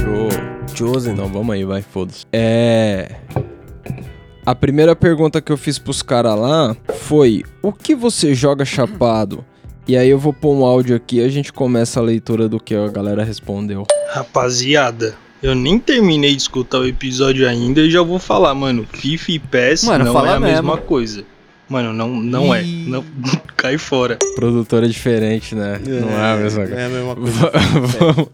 Eu 0.05 0.75
Chosen. 0.75 1.13
Então 1.13 1.27
vamos 1.27 1.55
aí, 1.55 1.65
vai, 1.65 1.81
foda-se. 1.81 2.27
É. 2.31 3.15
A 4.45 4.53
primeira 4.53 4.95
pergunta 4.95 5.41
que 5.41 5.51
eu 5.51 5.57
fiz 5.57 5.79
pros 5.79 6.03
caras 6.03 6.37
lá 6.37 6.77
foi: 6.93 7.43
O 7.63 7.73
que 7.73 7.95
você 7.95 8.35
joga 8.35 8.63
chapado? 8.63 9.43
E 9.87 9.97
aí 9.97 10.07
eu 10.07 10.19
vou 10.19 10.33
pôr 10.33 10.53
um 10.53 10.63
áudio 10.63 10.95
aqui 10.95 11.17
e 11.17 11.23
a 11.23 11.29
gente 11.29 11.51
começa 11.51 11.99
a 11.99 12.03
leitura 12.03 12.47
do 12.47 12.59
que 12.59 12.75
a 12.75 12.89
galera 12.89 13.23
respondeu. 13.23 13.87
Rapaziada, 14.11 15.15
eu 15.41 15.55
nem 15.55 15.79
terminei 15.79 16.35
de 16.35 16.43
escutar 16.43 16.77
o 16.77 16.87
episódio 16.87 17.49
ainda 17.49 17.81
e 17.81 17.89
já 17.89 18.03
vou 18.03 18.19
falar, 18.19 18.53
mano. 18.53 18.85
FIFA 18.93 19.31
e 19.31 19.39
PES 19.39 19.83
Mano, 19.85 20.05
não 20.05 20.13
fala 20.13 20.33
é 20.33 20.35
a 20.35 20.39
mesmo. 20.39 20.55
mesma 20.55 20.77
coisa. 20.77 21.32
Mano, 21.73 21.91
não, 21.91 22.09
não 22.09 22.53
é. 22.53 22.61
Não, 22.61 23.03
cai 23.57 23.77
fora. 23.79 24.17
Produtora 24.35 24.87
diferente, 24.87 25.55
né? 25.55 25.79
Não 25.85 26.09
é 26.09 26.33
a 26.33 26.37
mesma 26.37 26.59
coisa. 26.67 26.75
é 26.79 26.85
a 26.85 26.89
mesma 26.89 27.15
coisa. 27.17 27.51
Vamos. 27.99 28.17
Eu 28.17 28.17
não 28.17 28.27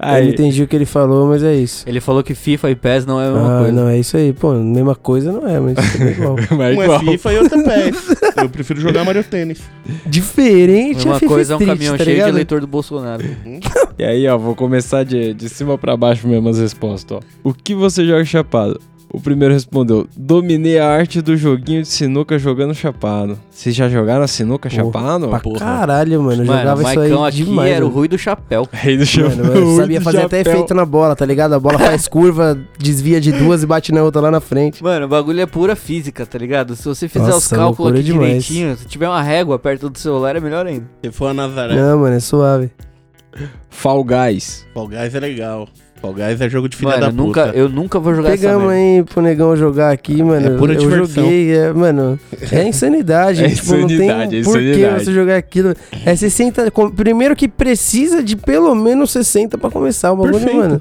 Aí, 0.00 0.28
entendi 0.30 0.62
o 0.64 0.66
que 0.66 0.74
ele 0.74 0.84
falou, 0.86 1.28
mas 1.28 1.44
é 1.44 1.54
isso. 1.54 1.84
Ele 1.86 2.00
falou 2.00 2.22
que 2.24 2.34
FIFA 2.34 2.70
e 2.70 2.74
PES 2.74 3.06
não 3.06 3.20
é 3.20 3.28
a 3.28 3.30
mesma 3.32 3.56
Ah, 3.56 3.60
coisa. 3.60 3.72
não, 3.72 3.88
é 3.88 3.98
isso 3.98 4.16
aí. 4.16 4.32
Pô, 4.32 4.52
mesma 4.54 4.94
coisa 4.96 5.30
não 5.30 5.46
é, 5.46 5.60
mas 5.60 5.76
é 6.00 6.10
igual. 6.10 6.36
mas 6.36 6.76
Um 6.76 6.82
é 6.82 6.84
igual. 6.84 7.00
FIFA 7.00 7.32
e 7.32 7.38
outro 7.38 7.60
é 7.60 7.90
PES. 7.90 8.06
Eu 8.42 8.48
prefiro 8.48 8.80
jogar 8.80 9.04
Mario 9.04 9.22
Tênis. 9.22 9.60
Diferente 10.06 11.06
Uma 11.06 11.16
é 11.18 11.20
coisa 11.20 11.52
é 11.52 11.56
um 11.56 11.60
Street, 11.60 11.76
caminhão 11.78 11.96
tá 11.96 12.04
cheio 12.04 12.16
de 12.16 12.20
ligado? 12.20 12.34
eleitor 12.34 12.60
do 12.60 12.66
Bolsonaro. 12.66 13.24
E 13.98 14.04
aí, 14.04 14.26
ó, 14.26 14.36
vou 14.36 14.54
começar 14.56 15.04
de, 15.04 15.32
de 15.34 15.48
cima 15.48 15.78
pra 15.78 15.96
baixo 15.96 16.26
mesmo 16.26 16.48
as 16.48 16.58
respostas, 16.58 17.18
ó. 17.18 17.20
O 17.48 17.52
que 17.54 17.74
você 17.74 18.04
joga 18.06 18.24
chapado? 18.24 18.80
O 19.12 19.20
primeiro 19.20 19.52
respondeu: 19.52 20.06
Dominei 20.16 20.78
a 20.78 20.88
arte 20.88 21.20
do 21.20 21.36
joguinho 21.36 21.82
de 21.82 21.88
sinuca 21.88 22.38
jogando 22.38 22.74
chapado. 22.74 23.38
Vocês 23.50 23.74
já 23.76 23.86
jogaram 23.86 24.26
sinuca 24.26 24.70
chapado? 24.70 25.28
Pra 25.28 25.40
caralho, 25.58 26.22
mano. 26.22 26.42
Eu 26.42 26.46
Mano, 26.46 26.58
jogava 26.58 26.82
o 26.82 26.88
isso 26.90 27.00
aí 27.00 27.12
aqui 27.12 27.44
demais. 27.44 27.72
era 27.72 27.84
o. 27.84 27.90
Rui 27.90 28.08
do 28.08 28.16
Chapéu. 28.16 28.66
Rei 28.72 28.96
do 28.96 29.04
Mano, 29.04 29.54
eu 29.54 29.76
sabia 29.76 30.00
fazer 30.00 30.22
até 30.22 30.40
efeito 30.40 30.72
na 30.72 30.86
bola, 30.86 31.14
tá 31.14 31.26
ligado? 31.26 31.52
A 31.52 31.60
bola 31.60 31.78
faz 31.78 32.08
curva, 32.08 32.58
desvia 32.78 33.20
de 33.20 33.32
duas 33.32 33.62
e 33.62 33.66
bate 33.66 33.92
na 33.92 34.02
outra 34.02 34.22
lá 34.22 34.30
na 34.30 34.40
frente. 34.40 34.82
Mano, 34.82 35.04
o 35.04 35.08
bagulho 35.08 35.40
é 35.42 35.46
pura 35.46 35.76
física, 35.76 36.24
tá 36.24 36.38
ligado? 36.38 36.74
Se 36.74 36.86
você 36.86 37.06
fizer 37.06 37.24
os 37.28 37.34
Nossa, 37.34 37.54
cálculos 37.56 37.92
loucura 37.92 38.00
aqui 38.00 38.04
demais. 38.12 38.44
direitinho, 38.46 38.76
se 38.78 38.86
tiver 38.86 39.08
uma 39.08 39.22
régua 39.22 39.58
perto 39.58 39.90
do 39.90 39.98
celular, 39.98 40.34
é 40.36 40.40
melhor 40.40 40.66
ainda. 40.66 40.86
Se 41.04 41.10
for 41.12 41.26
a 41.26 41.34
Nazaré. 41.34 41.76
Não, 41.76 41.98
mano, 41.98 42.16
é 42.16 42.20
suave. 42.20 42.70
Fall 43.68 44.02
Guys. 44.04 44.66
Fall 44.72 44.88
Guys 44.88 45.14
é 45.14 45.20
legal. 45.20 45.68
Fall 46.02 46.12
Guys 46.14 46.40
é 46.40 46.48
jogo 46.50 46.68
de 46.68 46.76
filha 46.76 46.90
Mano, 46.90 47.00
da 47.00 47.06
eu 47.06 47.12
nunca, 47.12 47.46
puta. 47.46 47.56
eu 47.58 47.68
nunca 47.68 47.98
vou 48.00 48.14
jogar 48.14 48.30
Pegamos 48.30 48.64
essa 48.64 48.72
aí 48.72 49.04
pro 49.04 49.22
negão 49.22 49.56
jogar 49.56 49.92
aqui, 49.92 50.20
mano. 50.22 50.46
É 50.54 50.58
pura 50.58 50.74
eu 50.74 50.80
diversão. 50.80 51.22
joguei, 51.24 51.56
é, 51.56 51.72
mano. 51.72 52.18
É 52.50 52.66
insanidade. 52.66 53.44
É 53.44 53.48
tipo, 53.48 53.72
não 53.72 53.80
insanidade, 53.86 54.30
tem 54.30 54.40
é 54.40 54.42
por 54.44 54.58
que 54.58 54.70
insanidade. 54.70 55.04
você 55.04 55.12
jogar 55.12 55.36
aquilo. 55.36 55.74
É 56.04 56.16
60. 56.16 56.70
com- 56.72 56.90
Primeiro 56.90 57.36
que 57.36 57.46
precisa 57.48 58.22
de 58.22 58.34
pelo 58.36 58.74
menos 58.74 59.10
60 59.12 59.56
pra 59.56 59.70
começar 59.70 60.12
o 60.12 60.16
bagulho, 60.16 60.34
Perfeito. 60.34 60.56
mano. 60.56 60.80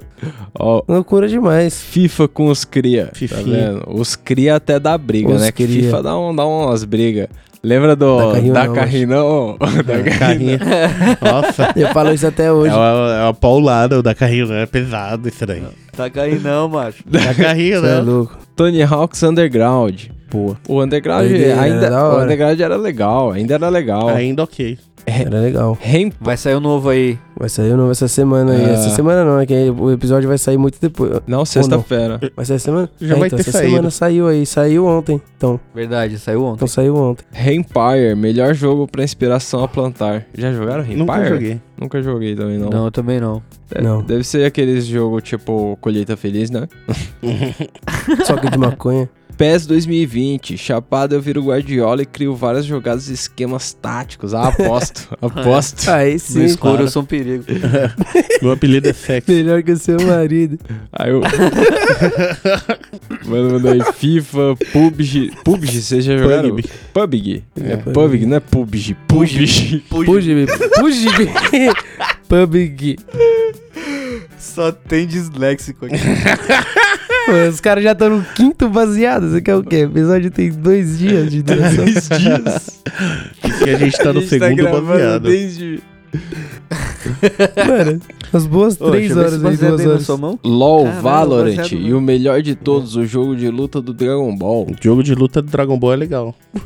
Ó, 0.57 0.81
Loucura 0.87 1.27
demais. 1.27 1.79
FIFA 1.81 2.27
com 2.27 2.47
os 2.47 2.65
cria. 2.65 3.05
Tá 3.29 3.35
vendo? 3.37 3.83
Os 3.87 4.15
cria 4.15 4.55
até 4.55 4.79
dá 4.79 4.97
briga, 4.97 5.33
Os 5.35 5.41
né? 5.41 5.51
Que 5.51 5.65
cria. 5.65 5.83
FIFA 5.83 6.03
dá, 6.03 6.17
um, 6.19 6.35
dá 6.35 6.45
umas 6.45 6.83
brigas. 6.83 7.27
Lembra 7.63 7.95
do. 7.95 8.17
Dá 8.17 8.33
carrinho 8.33 8.53
Da 8.53 8.65
não, 8.65 8.73
carrinho 8.73 9.07
não? 9.07 9.57
Da 9.85 10.17
Carrinho. 10.17 10.59
Nossa. 11.21 11.73
Eu 11.75 11.89
falo 11.89 12.11
isso 12.11 12.25
até 12.25 12.51
hoje. 12.51 12.73
É 12.73 12.75
uma, 12.75 13.13
é 13.15 13.23
uma 13.25 13.33
paulada, 13.33 13.99
o 13.99 14.01
da 14.03 14.15
carrinho 14.15 14.47
não 14.47 14.55
é 14.55 14.65
pesado 14.65 15.27
isso 15.27 15.45
daí. 15.45 15.63
Tá 15.95 16.09
caindo 16.09 16.41
não, 16.41 16.67
macho. 16.67 17.03
Da 17.05 17.33
carrinho, 17.35 17.81
Você 17.81 17.87
é 17.87 17.95
né? 17.95 18.01
louco. 18.01 18.37
Tony 18.55 18.81
Hawk's 18.81 19.21
Underground. 19.21 20.05
Pô. 20.29 20.55
O 20.67 20.81
Underground 20.81 21.29
ainda. 21.29 21.85
era 21.85 21.89
da 21.89 22.09
O. 22.09 22.21
Underground 22.23 22.59
era 22.59 22.75
legal, 22.77 23.31
ainda 23.31 23.53
era 23.55 23.69
legal. 23.69 24.07
Ainda 24.07 24.43
ok. 24.43 24.79
Era 25.19 25.39
legal. 25.39 25.77
Rain 25.81 26.11
Vai 26.19 26.37
sair 26.37 26.55
o 26.55 26.59
novo 26.59 26.89
aí. 26.89 27.17
Vai 27.37 27.49
sair 27.49 27.71
o 27.73 27.77
novo 27.77 27.91
essa 27.91 28.07
semana 28.07 28.51
aí. 28.53 28.65
Ah. 28.65 28.69
Essa 28.73 28.89
semana 28.91 29.25
não, 29.25 29.39
é 29.39 29.45
que 29.45 29.53
o 29.69 29.91
episódio 29.91 30.29
vai 30.29 30.37
sair 30.37 30.57
muito 30.57 30.77
depois. 30.79 31.19
Não, 31.25 31.43
sexta-feira. 31.43 32.19
Vai 32.35 32.45
sair 32.45 32.55
essa 32.57 32.65
semana? 32.65 32.89
Já 33.01 33.15
É, 33.15 33.17
vai 33.19 33.27
então, 33.27 33.37
ter 33.37 33.41
essa 33.41 33.51
saído. 33.51 33.69
semana 33.71 33.89
saiu 33.89 34.27
aí. 34.27 34.45
Saiu 34.45 34.85
ontem. 34.85 35.21
Então, 35.37 35.59
Verdade, 35.73 36.19
saiu 36.19 36.43
ontem. 36.43 36.55
então 36.55 36.67
saiu 36.67 36.95
ontem. 36.95 37.25
Rainpire, 37.33 38.15
melhor 38.15 38.53
jogo 38.53 38.87
pra 38.87 39.03
inspiração 39.03 39.63
a 39.63 39.67
plantar. 39.67 40.25
Já 40.37 40.51
jogaram 40.53 40.83
Rainpire? 40.83 40.97
Nunca 40.99 41.25
joguei. 41.29 41.61
Nunca 41.79 42.01
joguei 42.03 42.35
também, 42.35 42.57
não. 42.59 42.69
Não, 42.69 42.85
eu 42.85 42.91
também 42.91 43.19
não. 43.19 43.41
Deve, 43.69 43.87
Não. 43.87 44.03
deve 44.03 44.23
ser 44.23 44.45
aqueles 44.45 44.85
jogos 44.85 45.23
tipo 45.23 45.77
Colheita 45.81 46.15
Feliz, 46.15 46.51
né? 46.51 46.67
Só 48.25 48.35
que 48.37 48.49
de 48.49 48.57
maconha. 48.57 49.09
PES 49.41 49.65
2020, 49.65 50.55
chapado 50.55 51.15
eu 51.15 51.19
viro 51.19 51.41
Guardiola 51.41 52.03
e 52.03 52.05
crio 52.05 52.35
várias 52.35 52.63
jogadas 52.63 53.09
e 53.09 53.13
esquemas 53.13 53.73
táticos. 53.73 54.35
Ah, 54.35 54.49
aposto, 54.49 55.07
aposto. 55.19 55.89
Aí 55.89 56.13
No 56.13 56.19
sim. 56.19 56.45
escuro 56.45 56.73
para. 56.73 56.83
eu 56.83 56.87
sou 56.87 57.01
um 57.01 57.05
perigo. 57.05 57.43
Meu 58.39 58.51
apelido 58.51 58.87
é 58.87 58.93
sexy. 58.93 59.31
Melhor 59.31 59.63
que 59.63 59.71
o 59.71 59.77
seu 59.77 59.99
marido. 59.99 60.59
Aí 60.93 61.09
eu... 61.09 61.21
Mano, 63.25 63.53
mandou 63.53 63.71
aí 63.71 63.81
FIFA, 63.93 64.55
PUBG. 64.71 65.31
PUBG, 65.43 65.81
vocês 65.81 66.05
já 66.05 66.15
jogaram? 66.17 66.49
PUBG. 66.49 66.69
PUBG. 66.93 67.43
É, 67.59 67.71
É, 67.71 67.77
PUBG, 67.77 68.25
não 68.27 68.37
é 68.37 68.39
PUBG. 68.39 68.95
PUBG. 69.07 69.83
Puji, 69.89 70.07
puji, 70.75 71.07
PUBG. 72.29 72.95
Só 74.37 74.71
tem 74.71 75.07
disléxico 75.07 75.87
aqui. 75.87 75.97
Pô, 77.25 77.49
Os 77.49 77.59
caras 77.59 77.83
já 77.83 77.91
estão 77.93 78.09
no 78.17 78.23
quinto 78.35 78.69
baseado. 78.69 79.29
Você 79.29 79.41
quer 79.41 79.55
o 79.55 79.63
quê? 79.63 79.77
O 79.85 79.89
episódio 79.89 80.31
tem 80.31 80.51
dois 80.51 80.97
dias 80.99 81.31
de 81.31 81.41
duração. 81.43 81.85
Dois 81.85 82.09
dias. 82.09 82.81
Isso 83.43 83.63
que 83.63 83.69
a 83.69 83.77
gente 83.77 83.97
tá 83.97 84.11
no 84.13 84.19
A 84.19 84.21
gente 84.21 84.39
tá 84.39 84.45
segundo 84.47 84.55
gravando 84.63 84.87
baseado. 84.87 85.23
desde... 85.23 85.79
Mano, 87.67 88.01
as 88.33 88.45
boas 88.45 88.79
Ô, 88.81 88.91
três 88.91 89.13
ver 89.13 89.19
horas 89.19 89.37
baseado 89.41 89.77
duas 89.77 89.87
horas. 89.87 90.05
sua 90.05 90.17
mão. 90.17 90.37
LOL, 90.43 90.83
Caralho, 90.85 91.01
Valorant 91.01 91.71
e 91.71 91.93
o 91.93 92.01
melhor 92.01 92.41
de 92.41 92.53
todos, 92.53 92.95
o 92.97 93.05
jogo 93.05 93.33
de 93.35 93.49
luta 93.49 93.81
do 93.81 93.93
Dragon 93.93 94.35
Ball. 94.35 94.67
Jogo 94.81 95.01
de 95.03 95.15
luta 95.15 95.41
do 95.41 95.49
Dragon 95.49 95.77
Ball 95.79 95.93
é 95.93 95.95
legal. 95.95 96.35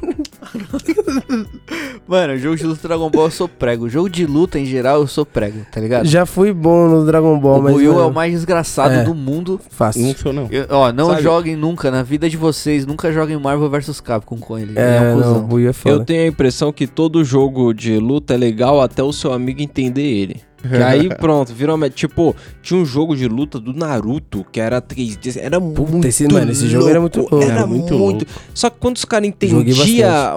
Mano, 2.08 2.38
jogo 2.38 2.56
de 2.56 2.66
luta 2.66 2.88
Dragon 2.88 3.10
Ball 3.10 3.26
eu 3.26 3.32
sou 3.32 3.48
prego. 3.48 3.90
Jogo 3.90 4.10
de 4.10 4.26
luta 4.26 4.60
em 4.60 4.66
geral 4.66 5.02
eu 5.02 5.08
sou 5.08 5.26
prego, 5.26 5.66
tá 5.72 5.80
ligado? 5.82 6.06
Já 6.06 6.26
fui 6.26 6.54
bom 6.54 6.88
no 6.88 7.06
Dragon 7.06 7.38
Ball, 7.40 7.60
o 7.60 7.64
mas. 7.64 7.74
Buiu 7.74 8.00
é 8.00 8.06
o 8.06 8.14
mais 8.14 8.32
desgraçado 8.32 8.94
é. 8.96 9.04
do 9.04 9.14
mundo. 9.16 9.60
Fácil. 9.70 10.02
Não 10.04 10.16
sou 10.16 10.34
não. 10.34 10.48
Eu- 10.52 10.68
ó, 10.70 10.92
não 10.92 11.10
Sabe- 11.10 11.24
joguem 11.24 11.56
nunca 11.56 11.90
na 11.90 12.04
vida 12.04 12.30
de 12.30 12.38
vocês, 12.38 12.86
nunca 12.86 13.12
joguem 13.12 13.38
Marvel 13.40 13.70
vs 13.70 14.00
Capcom 14.02 14.38
com 14.38 14.58
ele. 14.58 14.72
ele 14.72 14.80
É, 14.80 14.98
é 14.98 15.16
um 15.16 15.20
não, 15.20 15.38
o. 15.40 15.42
Buiu 15.42 15.70
é 15.70 15.74
foda. 15.74 15.96
Eu 15.96 16.06
tenho 16.06 16.24
a 16.24 16.28
impressão 16.28 16.72
que 16.72 16.86
todo 16.88 17.24
jogo 17.24 17.74
de 17.74 17.98
luta 17.98 18.34
é 18.34 18.38
legal 18.38 18.82
até 18.82 19.02
o 19.02 19.12
seu 19.12 19.34
amigo 19.34 19.62
entender 19.62 20.04
ele. 20.04 20.42
Que 20.62 20.76
aí 20.82 21.10
pronto, 21.18 21.54
virou. 21.54 21.76
uma- 21.76 21.90
Tipo, 21.90 22.36
tinha 22.62 22.80
um 22.80 22.86
jogo 22.86 23.16
de 23.16 23.28
luta 23.28 23.60
do 23.60 23.74
Naruto 23.74 24.46
que 24.52 24.60
era 24.60 24.82
3D. 24.82 25.38
Era 25.40 25.60
muito. 25.60 26.08
esse- 26.08 26.28
mano, 26.32 26.52
esse 26.52 26.68
jogo 26.68 26.90
era 26.90 27.00
muito 27.00 27.20
louco. 27.20 27.42
Era 27.42 27.52
Era 27.54 27.68
muito. 27.68 27.94
muito 27.94 28.26
Só 28.54 28.70
que 28.70 28.78
quando 28.80 28.96
os 28.98 29.06
caras 29.06 29.28
entendiam 29.28 29.64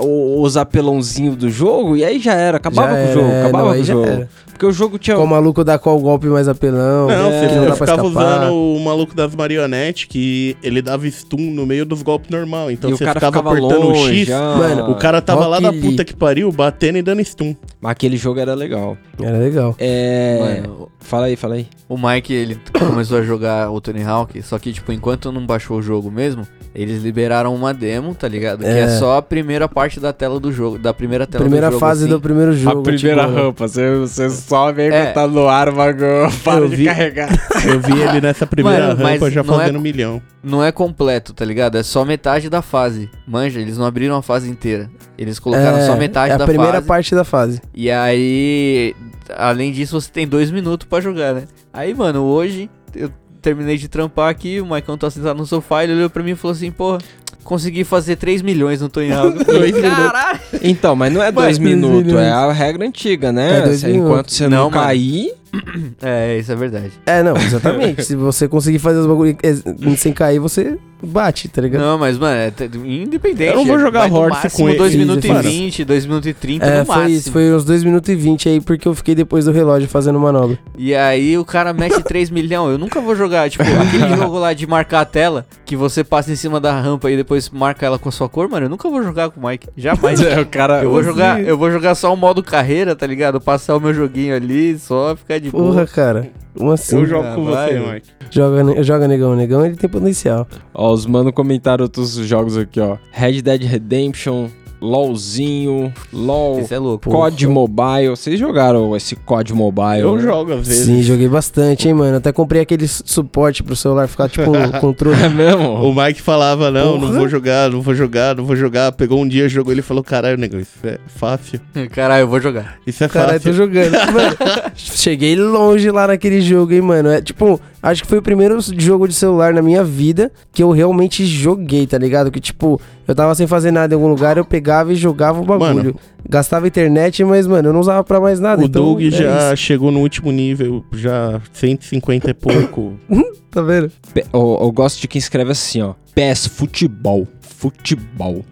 o- 0.03 0.43
os 0.43 0.57
apelãozinhos 0.57 1.37
do 1.37 1.49
jogo, 1.51 1.97
e 1.97 2.05
aí 2.05 2.19
já 2.19 2.35
era, 2.35 2.57
acabava 2.59 2.89
Já 2.89 2.95
com 2.95 3.01
o 3.01 3.05
era, 3.05 3.13
jogo, 3.15 3.29
é, 3.29 3.43
acabava 3.43 3.65
não, 3.69 3.75
com 3.75 3.81
o 3.81 3.85
jogo. 3.85 4.07
era. 4.07 4.29
Porque 4.49 4.67
o 4.67 4.73
jogo 4.73 4.99
tinha. 4.99 5.15
Qual 5.15 5.25
maluco 5.27 5.63
dá 5.63 5.79
qual 5.79 5.97
golpe 6.01 6.27
mais 6.27 6.49
apelão? 6.49 7.07
Não, 7.07 7.31
é, 7.31 7.49
você 7.49 7.55
não 7.55 7.65
pra 7.67 7.75
ficava 7.77 8.09
escapar. 8.09 8.41
usando 8.49 8.53
o 8.55 8.81
maluco 8.81 9.15
das 9.15 9.33
marionetes 9.33 10.07
que 10.07 10.57
ele 10.65 10.83
dava 10.83 11.09
stun 11.09 11.53
no 11.53 11.65
meio 11.65 11.87
dos 11.87 12.03
golpes 12.03 12.29
normal. 12.29 12.69
Então 12.69 12.91
E 12.91 12.93
o 12.93 12.97
você 12.97 13.05
cara 13.05 13.21
ficava 13.21 13.39
ficava 13.39 13.57
apertando 13.57 13.87
longe, 13.89 14.01
o 14.03 14.15
X. 14.17 14.27
já. 14.27 14.41
Mano, 14.57 14.91
o 14.91 14.97
cara 14.97 15.23
tava 15.23 15.47
lá 15.47 15.61
da 15.61 15.73
puta 15.73 16.05
que 16.05 16.13
pariu, 16.13 16.51
batendo 16.51 16.99
e 16.99 17.03
dando 17.03 17.23
stun. 17.25 17.55
Mas 17.81 17.93
aquele 17.93 18.17
jogo 18.17 18.41
era 18.41 18.53
legal. 18.55 18.97
Era 19.23 19.39
legal. 19.39 19.77
É. 19.79 20.08
Mano, 20.41 20.89
Fala 21.01 21.27
aí, 21.27 21.37
fala 21.37 21.55
aí. 21.55 21.67
o 21.89 21.97
Mike, 21.97 22.33
ele 22.35 22.61
começou 22.79 23.19
a 23.19 23.23
jogar 23.23 23.71
o 23.71 23.81
Tony 23.81 24.03
Hawk, 24.03 24.43
só 24.43 24.59
que, 24.59 24.73
tipo, 24.73 24.93
enquanto 24.93 25.33
não 25.33 25.47
baixou 25.47 25.79
o 25.79 25.83
jogo 25.83 26.11
mesmo, 26.11 26.47
eles 26.75 27.03
liberaram 27.03 27.55
uma 27.55 27.73
demo, 27.73 28.15
tá 28.15 28.29
ligado? 28.29 28.61
Que 28.61 28.67
é 28.67 28.81
É. 28.81 28.89
só 28.89 29.17
a 29.17 29.23
primeira 29.23 29.67
parte 29.69 29.99
da 30.01 30.13
tela 30.13 30.39
do 30.39 30.53
jogo, 30.53 30.79
da 30.79 30.93
primeira 30.93 31.27
tela 31.27 31.43
Primeira 31.45 31.69
do 31.69 31.73
jogo. 31.73 31.81
fase 31.81 32.03
assim. 32.05 32.13
do 32.13 32.21
primeiro 32.21 32.53
jogo. 32.53 32.81
a 32.81 32.83
primeira 32.83 33.25
tipo, 33.27 33.35
rampa, 33.37 33.67
você, 33.69 33.97
você 33.97 34.29
sobe 34.29 34.83
aí 34.83 34.89
É. 34.93 35.07
tá 35.13 35.27
no 35.27 35.49
ar, 35.49 35.69
o 35.71 35.73
bagulho 35.73 36.31
para 36.45 36.61
Eu 36.61 36.69
de 36.69 36.77
vi- 36.77 36.85
carregar. 36.85 37.29
Eu 37.67 37.81
vi 37.81 38.01
ele 38.01 38.21
nessa 38.21 38.47
primeira 38.47 38.89
Mano, 38.95 39.03
rampa 39.05 39.31
já 39.31 39.41
é- 39.41 39.45
fazendo 39.45 39.79
um 39.79 39.83
milhão. 39.83 40.21
Não 40.43 40.63
é 40.63 40.71
completo, 40.71 41.33
tá 41.33 41.45
ligado? 41.45 41.77
É 41.79 41.83
só 41.83 42.05
metade 42.05 42.49
da 42.51 42.61
fase. 42.63 43.11
Manja, 43.27 43.61
eles 43.61 43.77
não 43.79 43.85
abriram 43.87 44.17
a 44.17 44.23
fase 44.23 44.49
inteira. 44.49 44.89
Eles 45.17 45.39
colocaram 45.39 45.79
é, 45.79 45.87
só 45.87 45.97
metade 45.97 46.31
é 46.33 46.35
a 46.35 46.39
da 46.39 46.45
primeira 46.47 46.75
fase. 46.75 46.87
parte 46.87 47.15
da 47.15 47.25
fase. 47.25 47.61
E 47.75 47.91
aí, 47.91 48.95
além 49.37 49.73
disso, 49.73 50.01
você 50.01 50.11
tem 50.11 50.27
dois 50.27 50.51
minutos 50.51 50.87
pra 50.89 51.01
jogar, 51.01 51.35
né? 51.35 51.45
Aí, 51.73 51.95
mano, 51.95 52.23
hoje 52.23 52.71
eu 52.95 53.11
terminei 53.41 53.77
de 53.77 53.89
trampar 53.89 54.31
aqui, 54.31 54.61
o 54.61 54.67
Maicon 54.67 54.97
tá 54.97 55.11
sentado 55.11 55.37
no 55.37 55.47
sofá, 55.47 55.85
ele 55.85 55.95
olhou 55.95 56.11
pra 56.11 56.23
mim 56.23 56.33
e 56.33 56.35
falou 56.35 56.53
assim, 56.55 56.71
porra, 56.71 56.99
consegui 57.45 57.85
fazer 57.85 58.17
3 58.17 58.43
milhões 58.43 58.81
no 58.81 58.89
Tony 58.89 59.13
Hawk. 59.13 59.45
Caralho! 59.81 60.41
Então, 60.63 60.95
mas 60.97 61.13
não 61.13 61.23
é 61.23 61.31
dois 61.33 61.47
dois 61.47 61.59
minutos, 61.59 62.05
milhões. 62.05 62.27
é 62.27 62.31
a 62.31 62.53
regra 62.53 62.87
antiga, 62.87 63.33
né? 63.33 63.59
É 63.59 63.63
dois 63.63 63.85
Enquanto 63.85 64.33
você 64.33 64.49
não, 64.49 64.65
Não, 64.65 64.71
cair, 64.71 65.33
É, 66.03 66.39
isso 66.39 66.53
é 66.53 66.57
verdade. 66.57 66.93
É, 67.07 67.23
não, 67.23 67.37
exatamente. 67.37 68.05
Se 68.05 68.15
você 68.15 68.47
conseguir 68.49 68.79
fazer 68.79 68.99
os 68.99 69.07
bagulho 69.07 69.37
eh, 69.43 69.97
sem 69.97 70.13
cair, 70.13 70.39
você 70.39 70.79
bate, 71.03 71.49
tá 71.49 71.61
ligado? 71.63 71.81
Não, 71.81 71.99
mas, 71.99 72.19
mano, 72.19 72.35
é 72.37 72.53
independente. 72.85 73.51
Eu 73.51 73.57
não 73.57 73.65
vou 73.67 73.77
é- 73.77 73.81
jogar 73.81 74.13
Horse 74.13 74.43
máximo 74.43 74.65
com 74.65 74.69
ele. 74.69 74.79
2 74.79 74.95
minutos 74.95 75.25
e 75.25 75.29
Mano. 75.29 75.43
20, 75.43 75.85
2 75.85 76.07
minutos 76.07 76.29
e 76.29 76.35
30 76.35 76.67
É, 76.67 76.79
no 76.81 76.87
foi 76.87 76.95
máximo. 76.97 77.17
isso, 77.17 77.33
foi 77.33 77.53
uns 77.55 77.65
2 77.65 77.85
minutos 77.85 78.09
e 78.11 78.15
20 78.17 78.49
aí, 78.49 78.61
porque 78.61 78.87
eu 78.89 78.95
fiquei 78.95 79.15
depois 79.15 79.45
do 79.45 79.53
relógio 79.53 79.89
fazendo 79.89 80.19
manobra. 80.19 80.59
E 80.77 80.95
aí 80.95 81.37
o 81.39 81.45
cara 81.45 81.73
mete 81.73 82.03
3 82.05 82.31
milhão. 82.31 82.71
Eu 82.71 82.79
nunca 82.79 83.01
vou 83.01 83.15
jogar, 83.15 83.49
tipo, 83.51 83.65
aquele 83.65 84.09
jogo 84.17 84.39
lá 84.39 84.53
de 84.53 84.67
marcar 84.67 85.01
a 85.01 85.05
tela, 85.05 85.47
que 85.65 85.77
você 85.77 86.03
passa 86.03 86.33
em 86.33 86.37
cima 86.37 86.59
da 86.61 86.73
rampa 86.81 87.11
e 87.11 87.17
depois 87.17 87.49
marca 87.51 87.85
ela 87.87 87.99
com 87.99 88.09
a 88.09 88.13
sua 88.13 88.29
cor, 88.29 88.49
mano. 88.49 88.67
Eu 88.67 88.71
nunca 88.71 88.89
vou 88.89 89.03
jogar 89.03 89.31
com 89.31 89.41
o 89.41 89.49
Mike. 89.49 89.69
Jamais. 89.77 90.19
É, 90.29 90.41
o 90.41 90.47
cara- 90.47 90.83
eu 90.83 90.91
vou 90.91 91.03
jogar, 91.03 91.41
eu 91.43 91.57
vou 91.57 91.71
jogar 91.71 91.95
só 91.95 92.13
o 92.13 92.17
modo 92.17 92.43
carreira, 92.43 92.95
tá 92.95 93.07
ligado? 93.07 93.41
Passar 93.41 93.77
o 93.77 93.81
meu 93.81 93.95
joguinho 93.95 94.35
ali, 94.35 94.79
só 94.79 95.15
ficar 95.17 95.39
de 95.39 95.51
Porra, 95.51 95.73
boa. 95.75 95.87
cara. 95.87 96.29
Como 96.57 96.73
assim? 96.73 96.97
Eu 96.99 97.07
jogo 97.07 97.27
Ah, 97.29 97.35
com 97.35 97.45
vai, 97.45 97.73
você. 97.79 97.93
Mike. 97.93 98.09
Joga, 98.31 98.83
joga 98.83 99.09
negão, 99.09 99.35
negão, 99.37 99.65
ele 99.65 99.77
tem 99.77 99.89
potencial. 99.89 100.47
Ó, 100.75 100.88
os 100.93 101.07
mano 101.07 101.33
comentaram 101.33 101.85
outros 101.85 102.13
jogos 102.15 102.57
aqui, 102.57 102.81
ó. 102.81 102.97
Red 103.11 103.43
Dead 103.43 103.63
Redemption, 103.63 104.49
LOLzinho, 104.81 105.93
LOL, 106.13 106.61
Esse 106.61 106.75
é 106.75 106.79
louco. 106.79 107.11
COD 107.11 107.47
Mobile. 107.49 108.09
Vocês 108.11 108.39
jogaram 108.39 108.95
esse 108.97 109.17
COD 109.17 109.53
Mobile? 109.53 110.01
Eu 110.03 110.15
né? 110.17 110.23
jogo 110.23 110.53
às 110.53 110.69
vezes. 110.69 110.87
Sim, 110.87 111.03
joguei 111.03 111.29
bastante, 111.29 111.89
hein, 111.89 111.95
mano. 111.95 112.17
Até 112.19 112.33
comprei 112.33 112.63
aquele 112.63 112.87
su- 112.87 113.03
suporte 113.05 113.63
pro 113.63 113.75
celular 113.75 114.07
ficar, 114.07 114.29
tipo, 114.29 114.51
controle. 114.81 115.21
É 115.21 115.29
mesmo? 115.29 115.73
O 115.83 115.93
Mike 115.95 116.23
falava, 116.23 116.71
não, 116.71 116.93
não 116.93 117.01
Porra. 117.01 117.13
vou 117.19 117.29
jogar, 117.29 117.71
não 117.71 117.81
vou 117.81 117.95
jogar, 117.95 118.37
não 118.37 118.45
vou 118.45 118.55
jogar. 118.57 118.93
Pegou 118.93 119.21
um 119.21 119.27
dia, 119.27 119.49
jogou 119.49 119.73
ele 119.73 119.83
falou, 119.83 120.03
caralho, 120.05 120.39
negão, 120.39 120.61
isso 120.61 120.71
é 120.85 120.99
fácil. 121.07 121.61
Caralho, 121.91 122.23
eu 122.23 122.29
vou 122.29 122.41
jogar. 122.41 122.77
Isso 122.87 123.03
é 123.03 123.09
Caralho, 123.09 123.41
tô 123.41 123.51
fácil. 123.51 123.55
jogando. 123.55 123.93
Mano, 124.13 124.37
cheguei 124.77 125.35
longe 125.37 125.91
lá 125.91 126.07
naquele 126.07 126.41
jogo, 126.41 126.73
hein, 126.73 126.81
mano. 126.83 127.09
É 127.11 127.21
tipo, 127.21 127.61
acho 127.83 128.03
que 128.03 128.09
foi 128.09 128.19
o 128.19 128.23
primeiro 128.23 128.59
jogo 128.77 129.07
de 129.09 129.15
celular 129.15 129.53
na 129.53 129.63
minha 129.63 129.83
vida 129.85 130.31
que 130.53 130.63
eu 130.63 130.71
realmente 130.71 131.25
joguei, 131.25 131.87
tá 131.87 131.99
ligado? 131.99 132.31
Que 132.31 132.41
tipo, 132.41 132.81
eu 133.07 133.15
tava 133.15 133.35
sem 133.35 133.47
fazer 133.47 133.71
nada 133.71 133.95
em 133.95 133.97
algum 133.97 134.09
lugar, 134.09 134.37
eu 134.37 134.45
pegava 134.45 134.93
e 134.93 134.97
jogava 134.97 135.41
o 135.41 135.45
bagulho. 135.45 135.75
Mano. 135.75 135.95
Gastava 136.29 136.67
internet, 136.67 137.25
mas, 137.25 137.47
mano, 137.47 137.69
eu 137.69 137.73
não 137.73 137.81
usava 137.81 138.03
pra 138.05 138.21
mais 138.21 138.41
nada. 138.41 138.63
O 138.63 138.65
então, 138.67 138.85
Doug 138.85 139.03
é 139.03 139.11
já 139.11 139.55
isso. 139.55 139.57
chegou 139.63 139.91
no 139.91 140.01
último 140.01 140.31
nível, 140.31 140.85
já 140.93 141.41
150 141.53 142.31
e 142.31 142.35
pouco. 142.35 142.95
Tá 143.51 143.63
vendo? 143.63 143.91
Eu, 144.15 144.59
eu 144.61 144.71
gosto 144.71 145.01
de 145.01 145.09
quem 145.09 145.19
escreve 145.19 145.53
assim, 145.53 145.81
ó. 145.81 145.95
PES 146.15 146.47
Futebol. 146.49 147.27
Futebol. 147.41 148.45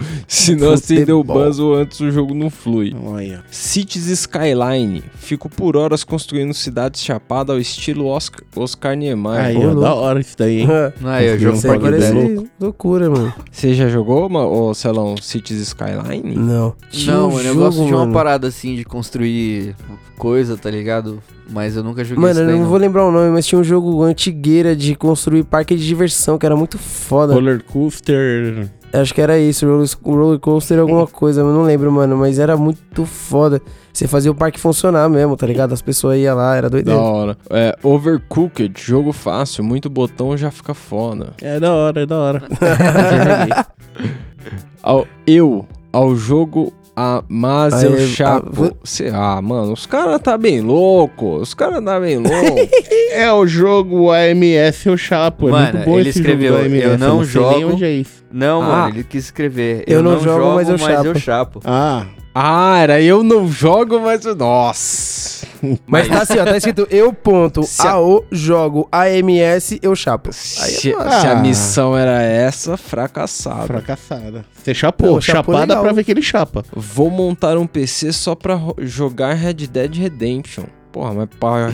Se 0.28 0.54
não 0.54 0.72
acender 0.72 1.14
o 1.14 1.18
Futebol. 1.18 1.44
buzz 1.44 1.58
ou 1.58 1.74
antes 1.74 2.00
o 2.00 2.10
jogo 2.10 2.34
não 2.34 2.50
flui. 2.50 2.94
Olha. 3.04 3.42
Cities 3.50 4.06
Skyline. 4.08 5.02
Fico 5.16 5.48
por 5.48 5.76
horas 5.76 6.04
construindo 6.04 6.52
cidades 6.54 7.02
chapadas 7.02 7.54
ao 7.54 7.60
estilo 7.60 8.06
Oscar, 8.06 8.40
Oscar 8.54 8.94
Niemeyer. 8.96 9.40
Aí, 9.44 9.66
ó, 9.66 9.74
da 9.74 9.94
hora 9.94 10.20
isso 10.20 10.34
daí, 10.38 10.60
hein? 10.62 10.68
Aí, 11.04 11.26
eu 11.28 11.38
jogo 11.38 11.62
Parque 11.62 11.82
parece 11.82 12.12
Dele. 12.12 12.48
loucura, 12.60 13.10
mano. 13.10 13.34
Você 13.50 13.74
já 13.74 13.88
jogou, 13.88 14.30
ô 14.30 14.74
Celão, 14.74 15.16
Cities 15.20 15.60
Skyline? 15.60 16.36
Não. 16.36 16.74
Tinha 16.90 17.14
Não, 17.16 17.28
um 17.30 17.38
eu 17.38 17.44
jogo, 17.44 17.60
gosto 17.60 17.84
de 17.86 17.94
uma 17.94 18.08
parada 18.10 18.48
assim 18.48 18.74
de 18.76 18.84
construir 18.84 19.74
coisa, 20.16 20.56
tá 20.56 20.70
ligado? 20.70 21.22
Mas 21.48 21.76
eu 21.76 21.82
nunca 21.84 22.02
joguei 22.02 22.20
Mano, 22.20 22.32
isso 22.32 22.40
eu 22.40 22.46
não 22.52 22.58
não. 22.62 22.68
vou 22.68 22.78
lembrar 22.78 23.06
o 23.06 23.12
nome, 23.12 23.30
mas 23.30 23.46
tinha 23.46 23.58
um 23.58 23.64
jogo 23.64 24.02
antigueira 24.02 24.74
de 24.74 24.94
construir 24.96 25.44
parque 25.44 25.76
de 25.76 25.86
diversão, 25.86 26.38
que 26.38 26.44
era 26.46 26.56
muito 26.56 26.76
foda. 26.78 27.34
Roller 27.34 27.62
coaster. 27.62 28.68
Acho 29.00 29.12
que 29.14 29.20
era 29.20 29.38
isso, 29.38 29.66
roller, 29.66 29.88
roller 30.04 30.38
coaster 30.40 30.78
alguma 30.78 31.06
coisa, 31.08 31.40
eu 31.42 31.52
não 31.52 31.62
lembro, 31.62 31.90
mano, 31.92 32.16
mas 32.16 32.38
era 32.38 32.56
muito 32.56 33.04
foda. 33.04 33.60
Você 33.92 34.06
fazia 34.06 34.30
o 34.30 34.34
parque 34.34 34.60
funcionar 34.60 35.08
mesmo, 35.08 35.36
tá 35.36 35.46
ligado? 35.46 35.72
As 35.72 35.80
pessoas 35.82 36.18
iam 36.18 36.36
lá, 36.36 36.54
era 36.54 36.68
Da 36.68 36.76
doideira. 36.76 37.00
hora. 37.00 37.36
É, 37.50 37.74
Overcooked, 37.82 38.74
jogo 38.80 39.12
fácil, 39.12 39.64
muito 39.64 39.88
botão 39.88 40.36
já 40.36 40.50
fica 40.50 40.74
foda. 40.74 41.32
É 41.40 41.58
da 41.58 41.72
hora, 41.72 42.02
é 42.02 42.06
da 42.06 42.18
hora. 42.18 42.42
Ao, 44.82 45.06
eu, 45.26 45.66
ao 45.92 46.14
jogo, 46.14 46.72
a, 46.96 47.22
mas 47.28 47.74
Aí, 47.74 47.84
eu 47.84 47.94
a- 47.94 48.06
chapo. 48.06 48.76
Cê- 48.82 49.10
ah, 49.12 49.40
mano, 49.42 49.72
os 49.74 49.84
caras 49.84 50.18
tá 50.20 50.38
bem 50.38 50.60
louco. 50.62 51.36
Os 51.36 51.52
caras 51.52 51.84
tá 51.84 52.00
bem 52.00 52.16
louco. 52.18 52.32
É 53.12 53.32
o 53.32 53.46
jogo 53.46 54.10
AMS 54.12 54.84
eu 54.86 54.96
chapo. 54.96 55.48
É 55.48 55.52
Mano, 55.52 55.72
muito 55.74 55.84
bom 55.86 55.98
ele 55.98 56.08
esse 56.10 56.18
escreveu, 56.18 56.52
jogo 56.54 56.64
AMS. 56.66 56.82
eu 56.84 56.98
não 56.98 57.16
nem 57.18 57.24
jogo. 57.24 57.72
onde 57.72 57.84
é 57.84 57.90
isso. 57.92 58.24
Não, 58.32 58.60
Ah. 58.62 58.66
mano, 58.66 58.88
ele 58.90 59.04
quis 59.04 59.24
escrever. 59.24 59.84
Eu 59.86 60.02
não 60.02 60.18
jogo, 60.20 60.54
mas 60.54 60.68
eu 60.68 60.76
chapo. 60.76 61.18
chapo. 61.18 61.60
Ah, 61.64 62.04
ah, 62.34 62.78
era 62.78 63.00
eu 63.00 63.22
não 63.22 63.48
jogo, 63.48 64.00
mas. 64.00 64.24
eu- 64.26 64.34
Nossa. 64.36 65.45
Mas 65.86 66.08
tá 66.08 66.22
assim, 66.22 66.38
ó, 66.38 66.44
tá 66.44 66.56
escrito 66.56 66.86
eu 66.90 67.12
ponto, 67.12 67.62
Se 67.62 67.86
a- 67.86 67.92
AO, 67.92 68.24
jogo, 68.30 68.88
AMS, 68.92 69.78
eu 69.82 69.94
chapo. 69.96 70.28
Aí 70.30 70.34
Se, 70.34 70.90
é 70.92 71.10
se 71.20 71.26
a 71.26 71.32
Ah. 71.32 71.34
missão 71.36 71.96
era 71.96 72.22
essa, 72.22 72.76
fracassado. 72.76 73.66
fracassada. 73.66 74.44
Você 74.62 74.74
chapou. 74.74 75.12
Não, 75.14 75.20
Chapada 75.20 75.58
legal. 75.60 75.82
pra 75.82 75.92
ver 75.92 76.04
que 76.04 76.10
ele 76.10 76.22
chapa. 76.22 76.64
Vou 76.74 77.10
montar 77.10 77.56
um 77.56 77.66
PC 77.66 78.12
só 78.12 78.34
pra 78.34 78.58
jogar 78.78 79.34
Red 79.34 79.54
Dead 79.54 79.94
Redemption. 79.96 80.64
Porra, 80.92 81.12
mas 81.12 81.28
pra 81.38 81.68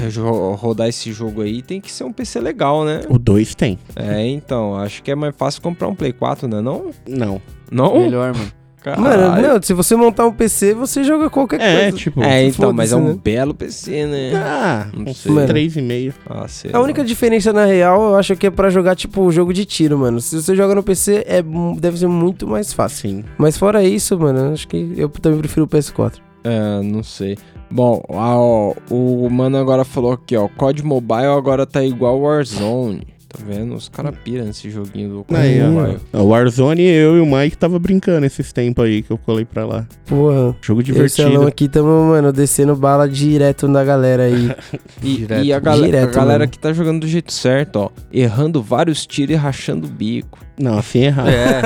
rodar 0.57 0.89
esse 0.89 1.13
jogo 1.13 1.43
aí 1.43 1.63
tem 1.63 1.81
que 1.81 1.93
ser 1.93 2.03
um 2.03 2.13
PC 2.13 2.41
legal, 2.41 2.85
né? 2.85 3.03
O 3.09 3.19
2 3.21 3.55
tem. 3.55 3.79
É, 3.95 4.27
então, 4.27 4.75
acho 4.75 5.01
que 5.03 5.13
é 5.13 5.15
mais 5.15 5.33
fácil 5.37 5.63
comprar 5.63 5.87
um 5.87 5.95
Play 5.95 6.13
4, 6.13 6.49
né? 6.49 6.61
Não? 6.61 6.91
Não. 7.09 7.41
Não? 7.71 7.99
Melhor, 8.01 8.35
mano. 8.35 8.51
Mano, 8.85 9.03
Caralho. 9.05 9.49
não, 9.55 9.63
se 9.63 9.73
você 9.73 9.95
montar 9.97 10.27
um 10.27 10.33
PC, 10.33 10.75
você 10.75 11.05
joga 11.05 11.31
qualquer 11.31 11.61
É, 11.61 11.83
coisa. 11.83 11.97
tipo. 11.97 12.23
É, 12.23 12.45
então, 12.45 12.73
mas 12.73 12.93
é 12.93 12.97
um 12.97 13.09
né? 13.09 13.17
belo 13.23 13.55
PC, 13.55 14.07
né? 14.07 14.33
Ah, 14.35 14.87
Não 14.97 15.15
sei. 15.15 15.31
Mano. 15.33 15.47
3,5. 15.49 16.13
Ah, 16.29 16.49
sei 16.49 16.71
A 16.73 16.79
lá. 16.79 16.85
única 16.85 17.05
diferença, 17.05 17.53
na 17.53 17.65
real, 17.65 18.03
eu 18.11 18.17
acho 18.17 18.35
que 18.37 18.47
é 18.47 18.51
pra 18.51 18.71
jogar, 18.71 18.97
tipo, 18.97 19.31
jogo 19.31 19.53
de 19.53 19.65
tiro, 19.65 19.97
mano. 19.99 20.21
Se 20.21 20.41
você 20.43 20.55
joga 20.57 20.75
no 20.75 20.83
PC, 20.83 21.25
é, 21.27 21.43
deve 21.79 21.99
ser 21.99 22.09
muito 22.09 22.47
mais 22.47 22.73
fácil. 22.73 23.09
Sim. 23.11 23.25
Mas 23.39 23.57
fora 23.57 23.83
isso, 23.85 24.19
mano, 24.19 24.53
acho 24.53 24.67
que 24.69 24.93
eu 24.97 25.09
também 25.09 25.39
prefiro 25.39 25.65
o 25.65 25.69
PS4. 25.69 26.15
É, 26.45 26.83
não 26.83 27.03
sei. 27.03 27.39
Bom, 27.71 28.03
ah, 28.11 28.37
ó, 28.37 28.75
o 28.91 29.31
mano 29.31 29.57
agora 29.57 29.85
falou 29.85 30.13
aqui, 30.13 30.37
ó. 30.37 30.49
COD 30.49 30.83
Mobile 30.85 31.27
agora 31.27 31.65
tá 31.65 31.83
igual 31.85 32.19
Warzone. 32.21 33.07
Tá 33.33 33.39
vendo? 33.47 33.75
Os 33.75 33.89
caras 33.89 34.15
piram 34.23 34.45
nesse 34.45 34.69
joguinho 34.71 35.09
do 35.27 35.35
Aí, 35.37 35.61
Mobile. 35.63 35.99
ó. 36.13 36.19
O 36.21 36.27
Warzone, 36.29 36.83
eu 36.83 37.17
e 37.17 37.21
o 37.21 37.27
Mike 37.27 37.57
tava 37.57 37.79
brincando 37.79 38.27
esses 38.27 38.53
tempos 38.53 38.85
aí 38.85 39.03
que 39.03 39.11
eu 39.11 39.17
colei 39.17 39.45
pra 39.47 39.65
lá. 39.65 39.87
Porra. 40.07 40.55
Jogo 40.61 40.81
e 40.83 40.85
divertido. 40.85 41.47
aqui 41.47 41.69
tamo, 41.69 41.89
mano, 42.11 42.33
descendo 42.33 42.77
bala 42.77 43.09
direto 43.09 43.67
na 43.67 43.83
galera 43.85 44.25
aí. 44.25 44.51
E, 45.03 45.17
Direto. 45.17 45.45
e 45.45 45.53
a, 45.53 45.59
gale- 45.59 45.87
Direto, 45.87 46.09
a 46.11 46.13
galera 46.13 46.39
mano. 46.41 46.51
que 46.51 46.59
tá 46.59 46.73
jogando 46.73 47.01
do 47.01 47.09
jeito 47.09 47.33
certo, 47.33 47.77
ó. 47.77 47.91
Errando 48.13 48.63
vários 48.63 49.05
tiros 49.07 49.35
e 49.35 49.37
rachando 49.39 49.87
o 49.87 49.91
bico. 49.91 50.39
Não, 50.59 50.79
assim 50.79 51.01
é 51.01 51.05
errado. 51.07 51.29
É, 51.31 51.63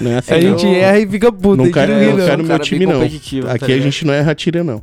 Não 0.00 0.10
é 0.12 0.18
assim 0.18 0.32
a 0.34 0.40
não. 0.40 0.58
gente 0.58 0.66
erra 0.74 0.98
e 1.00 1.06
fica 1.08 1.32
puto. 1.32 1.56
Não 1.56 1.64
a 1.64 1.66
gente 1.66 1.74
quero, 1.74 1.92
não 1.92 1.98
não 1.98 2.06
não. 2.06 2.12
um 2.12 2.36
no 2.36 2.36
meu 2.38 2.46
cara 2.46 2.62
time, 2.64 2.86
não. 2.86 3.00
tá 3.00 3.04
Aqui 3.06 3.38
a 3.40 3.66
ligado? 3.68 3.82
gente 3.82 4.06
não 4.06 4.14
erra 4.14 4.34
tira, 4.34 4.64
não. 4.64 4.82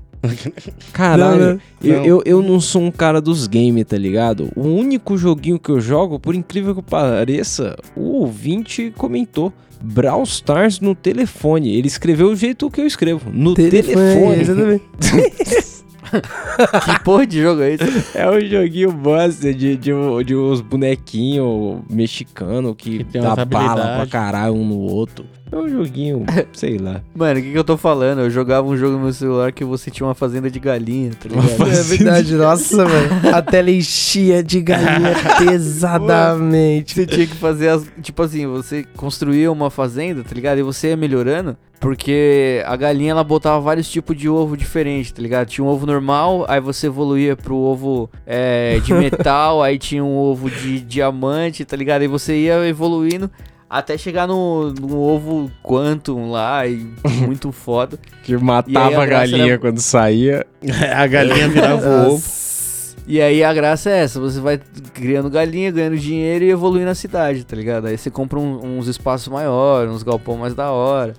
Caralho, 0.92 1.40
Não, 1.40 1.54
né? 1.54 1.60
Eu, 1.84 1.94
Não. 1.98 2.06
eu, 2.06 2.24
eu 2.26 2.42
não 2.42 2.60
sou 2.60 2.82
um 2.82 2.92
cara 2.92 3.22
dos 3.22 3.48
games, 3.48 3.86
tá 3.86 3.98
ligado? 3.98 4.50
O 4.56 4.64
único 4.68 5.18
joguinho 5.18 5.60
que 5.60 5.70
eu 5.70 5.80
jogo, 5.80 6.20
por 6.20 6.36
incrível 6.36 6.76
que 6.76 6.82
pareça, 6.82 7.76
o 7.96 8.22
ouvinte 8.22 8.92
comentou. 8.98 9.54
Brawl 9.80 10.24
Stars 10.24 10.80
no 10.80 10.96
telefone. 10.96 11.76
Ele 11.78 11.88
escreveu 11.88 12.30
o 12.30 12.36
jeito 12.36 12.68
que 12.72 12.82
eu 12.82 12.88
escrevo. 12.88 13.30
No 13.32 13.54
telefone. 13.54 14.42
Exatamente. 14.42 14.84
que 16.86 17.04
porra 17.04 17.28
de 17.28 17.42
jogo 17.42 17.62
é 17.62 17.74
esse? 17.74 18.18
É 18.18 18.30
um 18.30 18.40
joguinho 18.40 18.92
bosta 18.92 19.54
de, 19.54 19.76
de, 19.76 19.92
de 20.24 20.36
uns 20.36 20.62
bonequinhos 20.62 21.82
mexicanos 21.90 22.76
que, 22.78 23.04
Que 23.04 23.20
dá 23.20 23.46
bala 23.46 23.96
pra 23.98 24.08
caralho 24.08 24.54
um 24.54 24.66
no 24.66 24.80
outro. 24.80 25.26
É 25.50 25.56
um 25.56 25.70
joguinho, 25.70 26.26
sei 26.52 26.78
lá. 26.78 27.02
Mano, 27.16 27.40
o 27.40 27.44
que, 27.44 27.52
que 27.52 27.58
eu 27.58 27.64
tô 27.64 27.78
falando? 27.78 28.20
Eu 28.20 28.30
jogava 28.30 28.68
um 28.68 28.76
jogo 28.76 28.98
no 28.98 29.04
meu 29.04 29.14
celular 29.14 29.52
que 29.54 29.64
você 29.64 29.90
tinha 29.90 30.06
uma 30.06 30.14
fazenda 30.14 30.52
de 30.52 30.60
galinha, 30.60 31.12
tá 31.12 31.30
ligado? 31.30 31.70
É 31.72 31.84
verdade, 31.84 32.36
nossa, 32.36 32.84
mano. 32.84 33.34
A 33.34 33.42
tela 33.42 33.72
enchia 33.72 34.44
de 34.44 34.62
galinha 34.62 35.14
pesadamente. 35.40 36.96
Você 36.96 37.06
tinha 37.06 37.26
que 37.26 37.36
fazer 37.36 37.70
as. 37.70 37.86
Tipo 38.02 38.24
assim, 38.24 38.46
você 38.46 38.86
construía 38.96 39.50
uma 39.50 39.70
fazenda, 39.70 40.22
tá 40.22 40.36
ligado? 40.36 40.60
E 40.60 40.64
você 40.64 40.90
ia 40.90 40.98
melhorando. 40.98 41.56
Porque 41.80 42.64
a 42.66 42.76
galinha 42.76 43.12
ela 43.12 43.24
botava 43.24 43.60
vários 43.60 43.90
tipos 43.90 44.18
de 44.18 44.28
ovo 44.28 44.58
diferentes, 44.58 45.12
tá 45.12 45.22
ligado? 45.22 45.48
Tinha 45.48 45.64
um 45.64 45.68
ovo 45.68 45.86
normal, 45.86 46.44
aí 46.48 46.60
você 46.60 46.88
evoluía 46.88 47.36
pro 47.36 47.56
ovo 47.56 48.10
é, 48.26 48.80
de 48.84 48.94
metal, 48.96 49.62
aí 49.62 49.78
tinha 49.78 50.04
um 50.04 50.16
ovo 50.18 50.50
de 50.50 50.80
diamante, 50.82 51.64
tá 51.64 51.78
ligado? 51.78 52.04
E 52.04 52.08
você 52.08 52.36
ia 52.36 52.68
evoluindo 52.68 53.30
até 53.70 53.98
chegar 53.98 54.26
no, 54.28 54.72
no 54.72 54.98
ovo 54.98 55.52
Quantum 55.62 56.32
lá, 56.32 56.66
e 56.66 56.90
muito 57.26 57.52
foda. 57.54 58.00
Que 58.24 58.34
aí 58.34 58.42
matava 58.42 59.00
a 59.00 59.04
a 59.04 59.06
galinha 59.06 59.44
era- 59.54 59.58
quando 59.60 59.80
saía. 59.80 60.46
a 60.96 61.06
galinha 61.06 61.48
virava 61.48 61.88
o 61.88 62.08
ovo. 62.14 62.24
E 63.10 63.22
aí 63.22 63.42
a 63.44 63.54
graça 63.54 63.90
é 63.90 64.00
essa, 64.00 64.20
você 64.20 64.40
vai 64.42 64.60
criando 64.94 65.30
galinha, 65.30 65.72
ganhando 65.72 65.98
dinheiro 65.98 66.44
e 66.44 66.50
evoluindo 66.50 66.90
a 66.90 66.96
cidade, 66.96 67.46
tá 67.46 67.56
ligado? 67.56 67.86
Aí 67.88 67.98
você 67.98 68.10
compra 68.10 68.38
um- 68.40 68.80
uns 68.80 68.88
espaços 68.88 69.28
maiores, 69.30 69.92
uns 69.94 70.04
galpão 70.04 70.36
mais 70.38 70.54
da 70.54 70.72
hora, 70.72 71.14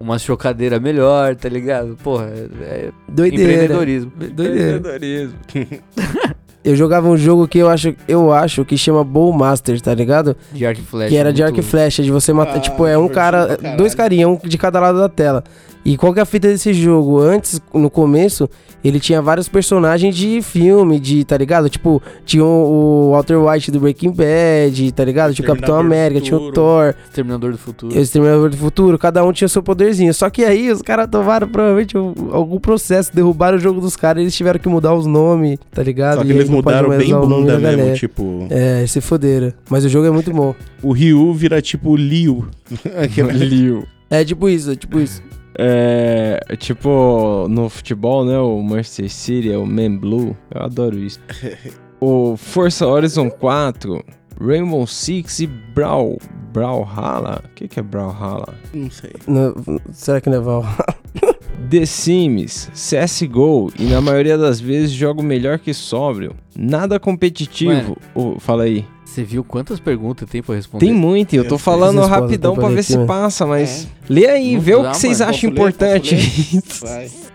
uma 0.00 0.18
chocadeira 0.18 0.78
melhor, 0.78 1.34
tá 1.36 1.48
ligado? 1.48 1.96
Porra, 2.02 2.26
é, 2.26 2.48
é 2.62 2.92
Doideira. 3.08 3.52
empreendedorismo. 3.52 4.12
Doideira. 4.16 4.76
Empreendedorismo. 4.76 5.34
Eu 6.64 6.74
jogava 6.76 7.08
um 7.08 7.16
jogo 7.16 7.46
que 7.46 7.58
eu 7.58 7.68
acho, 7.68 7.94
eu 8.06 8.32
acho 8.32 8.64
que 8.64 8.76
chama 8.76 9.02
Bowmaster, 9.04 9.80
tá 9.80 9.94
ligado? 9.94 10.36
De 10.52 10.66
arco 10.66 10.80
e 10.80 10.84
flecha. 10.84 11.08
Que 11.10 11.16
era 11.16 11.32
de 11.32 11.42
arco 11.42 11.60
e 11.60 11.62
flecha, 11.62 12.02
de 12.02 12.10
você 12.10 12.32
matar. 12.32 12.56
Ah, 12.56 12.60
tipo, 12.60 12.86
é 12.86 12.98
um 12.98 13.08
cara. 13.08 13.56
Dois 13.76 13.94
carinha, 13.94 14.28
um 14.28 14.36
de 14.36 14.58
cada 14.58 14.80
lado 14.80 14.98
da 14.98 15.08
tela. 15.08 15.42
E 15.84 15.96
qual 15.96 16.12
que 16.12 16.18
é 16.18 16.22
a 16.22 16.26
fita 16.26 16.48
desse 16.48 16.74
jogo? 16.74 17.18
Antes, 17.18 17.62
no 17.72 17.88
começo, 17.88 18.50
ele 18.84 19.00
tinha 19.00 19.22
vários 19.22 19.48
personagens 19.48 20.14
de 20.14 20.42
filme, 20.42 21.00
de, 21.00 21.24
tá 21.24 21.36
ligado? 21.38 21.70
Tipo, 21.70 22.02
tinha 22.26 22.44
o, 22.44 23.10
Walter 23.12 23.36
White 23.36 23.70
do 23.70 23.80
Breaking 23.80 24.12
Bad, 24.12 24.92
tá 24.92 25.04
ligado? 25.04 25.32
Tinha 25.32 25.44
o 25.44 25.48
Capitão 25.48 25.76
América, 25.78 26.20
tinha 26.20 26.36
o. 26.36 26.52
Thor. 26.52 26.94
Exterminador 27.08 27.52
do 27.52 27.58
Futuro. 27.58 27.94
O 27.96 27.98
Exterminador 27.98 28.50
do 28.50 28.56
Futuro, 28.56 28.98
cada 28.98 29.24
um 29.24 29.32
tinha 29.32 29.48
seu 29.48 29.62
poderzinho. 29.62 30.12
Só 30.12 30.28
que 30.28 30.44
aí 30.44 30.70
os 30.70 30.82
caras 30.82 31.08
tomaram 31.10 31.48
provavelmente 31.48 31.96
um- 31.96 32.12
algum 32.32 32.58
processo, 32.58 33.14
derrubaram 33.14 33.56
o 33.56 33.60
jogo 33.60 33.80
dos 33.80 33.96
caras, 33.96 34.20
eles 34.20 34.34
tiveram 34.36 34.58
que 34.60 34.68
mudar 34.68 34.92
os 34.94 35.06
nomes, 35.06 35.58
tá 35.72 35.82
ligado? 35.82 36.16
Só 36.16 36.22
que 36.22 36.28
E 36.28 36.32
aí 36.32 36.36
eles 36.38 36.50
não 36.50 36.57
mudaram 36.58 36.88
bem 36.90 37.10
bunda 37.12 37.52
da 37.52 37.58
mesmo, 37.58 37.76
galera. 37.78 37.94
tipo- 37.94 38.46
É, 38.50 38.86
se 38.86 39.00
foderam. 39.00 39.52
Mas 39.70 39.84
o 39.84 39.88
jogo 39.88 40.06
é 40.06 40.10
muito 40.10 40.32
bom. 40.32 40.54
O 40.82 40.92
Ryu 40.92 41.32
vira 41.34 41.60
tipo 41.62 41.96
Liu. 41.96 42.48
Aquela- 43.02 43.32
Liu. 43.32 43.84
É 44.10 44.24
tipo 44.24 44.48
isso, 44.48 44.70
é 44.70 44.76
tipo 44.76 44.98
isso. 44.98 45.22
É, 45.60 46.40
tipo, 46.56 47.46
no 47.48 47.68
futebol, 47.68 48.24
né? 48.24 48.38
O 48.38 48.62
Manchester 48.62 49.10
City 49.10 49.50
é 49.52 49.58
o 49.58 49.66
Man 49.66 49.96
Blue. 49.96 50.36
Eu 50.54 50.62
adoro 50.62 50.96
isso. 50.98 51.18
o 52.00 52.36
Forza 52.36 52.86
Horizon 52.86 53.28
4, 53.28 54.02
Rainbow 54.40 54.86
Six 54.86 55.40
e 55.40 55.46
Brawl. 55.46 56.18
Brawlhalla? 56.52 57.42
O 57.44 57.48
que, 57.54 57.68
que 57.68 57.78
é 57.78 57.82
Brawlhalla? 57.82 58.54
Não 58.72 58.90
sei. 58.90 59.12
Não- 59.26 59.54
será 59.92 60.20
que 60.20 60.30
não 60.30 60.38
é 60.38 60.40
Valhalla? 60.40 60.76
The 61.70 61.84
Sims, 61.84 62.70
CSGO 62.72 63.70
e 63.78 63.84
na 63.84 64.00
maioria 64.00 64.38
das 64.38 64.58
vezes 64.60 64.90
jogo 64.92 65.22
melhor 65.22 65.58
que 65.58 65.74
sóbrio. 65.74 66.34
Nada 66.56 66.98
competitivo. 66.98 67.96
Ô, 68.14 68.38
fala 68.38 68.62
aí. 68.62 68.86
Você 69.04 69.24
viu 69.24 69.42
quantas 69.42 69.80
perguntas 69.80 70.28
tem 70.30 70.42
pra 70.42 70.54
responder? 70.54 70.84
Tem 70.86 70.94
muito, 70.94 71.32
e 71.34 71.36
eu 71.36 71.46
tô 71.46 71.54
Eu 71.54 71.58
falando 71.58 71.98
resposta, 72.00 72.20
rapidão 72.20 72.54
tá 72.54 72.60
pra 72.60 72.70
ver 72.70 72.82
se 72.84 72.92
aqui, 72.92 73.00
né? 73.00 73.06
passa, 73.06 73.46
mas. 73.46 73.84
É. 73.84 73.88
Lê 74.12 74.26
aí, 74.28 74.54
Não 74.54 74.60
vê 74.60 74.74
o 74.76 74.90
que 74.90 74.96
vocês 74.96 75.20
acham 75.20 75.50
ler? 75.50 75.54
importante. 75.54 76.16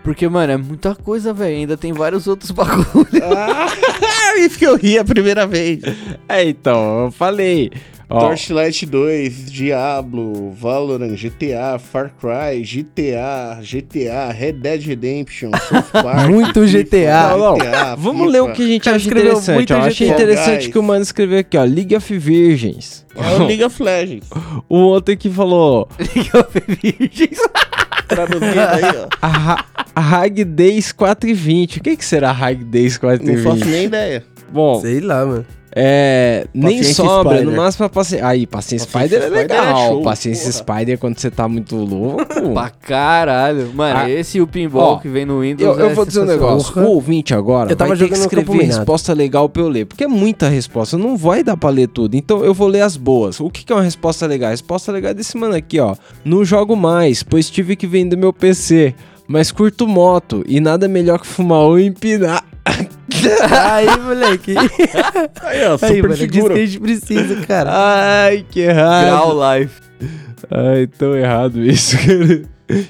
Porque, 0.04 0.28
mano, 0.30 0.54
é 0.54 0.58
muita 0.58 0.96
coisa, 0.96 1.34
velho. 1.34 1.56
Ainda 1.58 1.76
tem 1.78 1.92
vários 1.94 2.26
outros 2.28 2.52
bagulhos. 2.52 2.86
Isso 4.40 4.58
que 4.58 4.66
eu 4.66 4.76
ri 4.76 4.98
a 4.98 5.04
primeira 5.04 5.46
vez. 5.48 5.80
É, 6.28 6.44
então, 6.44 7.06
eu 7.06 7.12
falei. 7.12 7.72
Ó, 8.10 8.20
Torchlight 8.20 8.86
2, 8.86 9.52
Diablo, 9.52 10.52
Valorant, 10.52 11.16
GTA, 11.16 11.80
Far 11.80 12.14
Cry, 12.20 12.62
GTA, 12.62 13.60
GTA, 13.64 14.32
Red 14.32 14.54
Dead 14.54 14.86
Redemption, 14.86 15.50
South 15.52 15.90
Park. 16.04 16.30
Muito 16.30 16.62
GTA. 16.68 17.30
Não, 17.30 17.40
não. 17.40 17.58
GTA, 17.58 17.96
Vamos 17.96 18.32
ler 18.32 18.42
o 18.42 18.52
que 18.52 18.62
a 18.62 18.68
gente 18.68 18.88
acha 18.90 18.98
escreveu 18.98 19.32
interessante. 19.32 19.56
muito 19.56 19.74
Ó. 19.74 19.78
Eu 19.78 19.84
achei 19.84 20.10
interessante 20.10 20.70
que 20.70 20.78
o 20.78 20.84
mano 20.84 21.02
escreveu 21.02 21.40
aqui, 21.40 21.58
ó. 21.58 21.64
League 21.64 21.96
of 21.96 22.18
Virgins. 22.18 23.04
É 23.16 23.36
o 23.42 23.48
League 23.48 23.64
of 23.64 23.82
Legends. 23.82 24.30
O 24.70 24.78
outro 24.78 25.16
que 25.18 25.30
falou. 25.30 25.88
League 25.98 26.30
of 26.36 26.50
Virgins. 26.68 27.40
Traduzindo 28.16 28.60
aí, 28.60 28.84
ó. 28.98 29.08
A, 29.22 29.66
a 29.96 30.02
Hag 30.22 30.44
Days 30.44 30.92
420. 30.92 31.78
O 31.80 31.84
que, 31.84 31.98
que 31.98 32.06
será 32.06 32.32
Hag 32.32 32.64
Days 32.64 32.98
420? 32.98 33.44
Não 33.44 33.52
faço 33.52 33.70
nem 33.70 33.86
ideia. 33.86 34.24
Bom, 34.52 34.80
Sei 34.82 35.00
lá, 35.00 35.26
mano. 35.26 35.46
É. 35.76 36.48
Nem 36.54 36.84
sobra, 36.84 37.38
Spider. 37.38 37.52
no 37.52 37.58
máximo 37.58 37.90
pra 37.90 38.02
paciência. 38.02 38.28
Aí, 38.28 38.46
Paciência 38.46 38.88
Paciência 38.88 39.18
Spider 39.18 39.22
é 39.22 39.44
Spider 39.44 39.58
é 39.58 39.62
legal. 39.62 39.90
show, 39.90 40.04
paciência 40.04 40.52
Spider 40.52 40.98
quando 40.98 41.20
você 41.20 41.32
tá 41.32 41.48
muito 41.48 41.76
louco. 41.76 42.26
pra 42.54 42.70
caralho. 42.70 43.72
Mano, 43.74 44.00
Ah, 44.00 44.10
esse 44.10 44.38
e 44.38 44.42
o 44.42 44.48
pinball 44.48 44.94
ó, 44.94 44.98
que 44.98 45.08
vem 45.08 45.26
no 45.26 45.42
Windows. 45.42 45.78
Eu, 45.78 45.84
eu 45.86 45.90
é 45.92 45.94
vou 45.94 46.06
dizer 46.06 46.22
um 46.22 46.26
negócio. 46.26 46.82
O 46.82 46.88
ouvinte 46.88 47.34
agora 47.34 47.72
Eu 47.72 47.76
tava 47.76 47.90
vai 47.90 47.98
ter 47.98 48.08
que 48.08 48.14
escrever 48.16 48.64
resposta 48.64 49.14
legal 49.14 49.50
pra 49.50 49.62
eu 49.62 49.70
ler. 49.70 49.86
Porque 49.86 50.04
é 50.04 50.08
muita 50.08 50.48
resposta. 50.50 50.98
Não 50.98 51.18
vai 51.18 51.44
dar 51.44 51.58
pra 51.58 51.70
ler 51.70 51.88
tudo. 51.88 52.16
Então 52.16 52.44
eu 52.44 52.54
vou 52.54 52.68
ler 52.68 52.82
as 52.82 52.96
boas. 52.98 53.40
O 53.40 53.50
que, 53.50 53.64
que 53.66 53.72
é 53.72 53.76
uma 53.76 53.82
resposta 53.84 54.26
legal? 54.28 54.48
A 54.48 54.52
resposta 54.52 54.92
legal 54.92 55.12
é 55.12 55.14
desse 55.14 55.38
mano 55.38 55.56
aqui, 55.56 55.80
ó. 55.80 55.96
Não 56.24 56.46
jogo 56.46 56.76
mais, 56.76 57.24
pois 57.24 57.50
tive 57.50 57.76
que 57.76 57.88
vender 57.88 58.16
meu 58.16 58.32
PC. 58.34 58.94
Mas 59.28 59.52
curto 59.52 59.88
moto 59.88 60.44
e 60.48 60.60
nada 60.60 60.88
melhor 60.88 61.20
que 61.20 61.26
fumar 61.28 61.62
um 61.62 61.80
e 61.80 61.86
empinar. 61.88 62.44
Aí, 63.72 64.00
moleque. 64.00 64.56
Aí, 65.42 65.66
ó, 65.66 65.74
Aí, 65.74 65.78
super 65.78 66.02
mano, 66.02 66.14
é 66.14 66.18
disso 66.18 66.18
figura. 66.18 66.54
que 66.54 66.60
a 66.60 66.66
gente 66.66 66.80
precisa, 66.80 67.36
cara. 67.46 67.70
Ai, 67.74 68.46
que 68.50 68.60
errado. 68.62 69.06
Grau 69.06 69.58
Life. 69.60 69.82
Ai, 70.52 70.88
tão 70.88 71.16
errado 71.16 71.64
isso, 71.64 71.98
cara. 72.06 72.42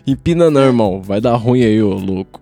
Empina 0.06 0.50
não, 0.50 0.62
irmão. 0.62 1.02
Vai 1.02 1.20
dar 1.20 1.36
ruim 1.36 1.64
aí, 1.64 1.82
ô 1.82 1.94
louco. 1.94 2.42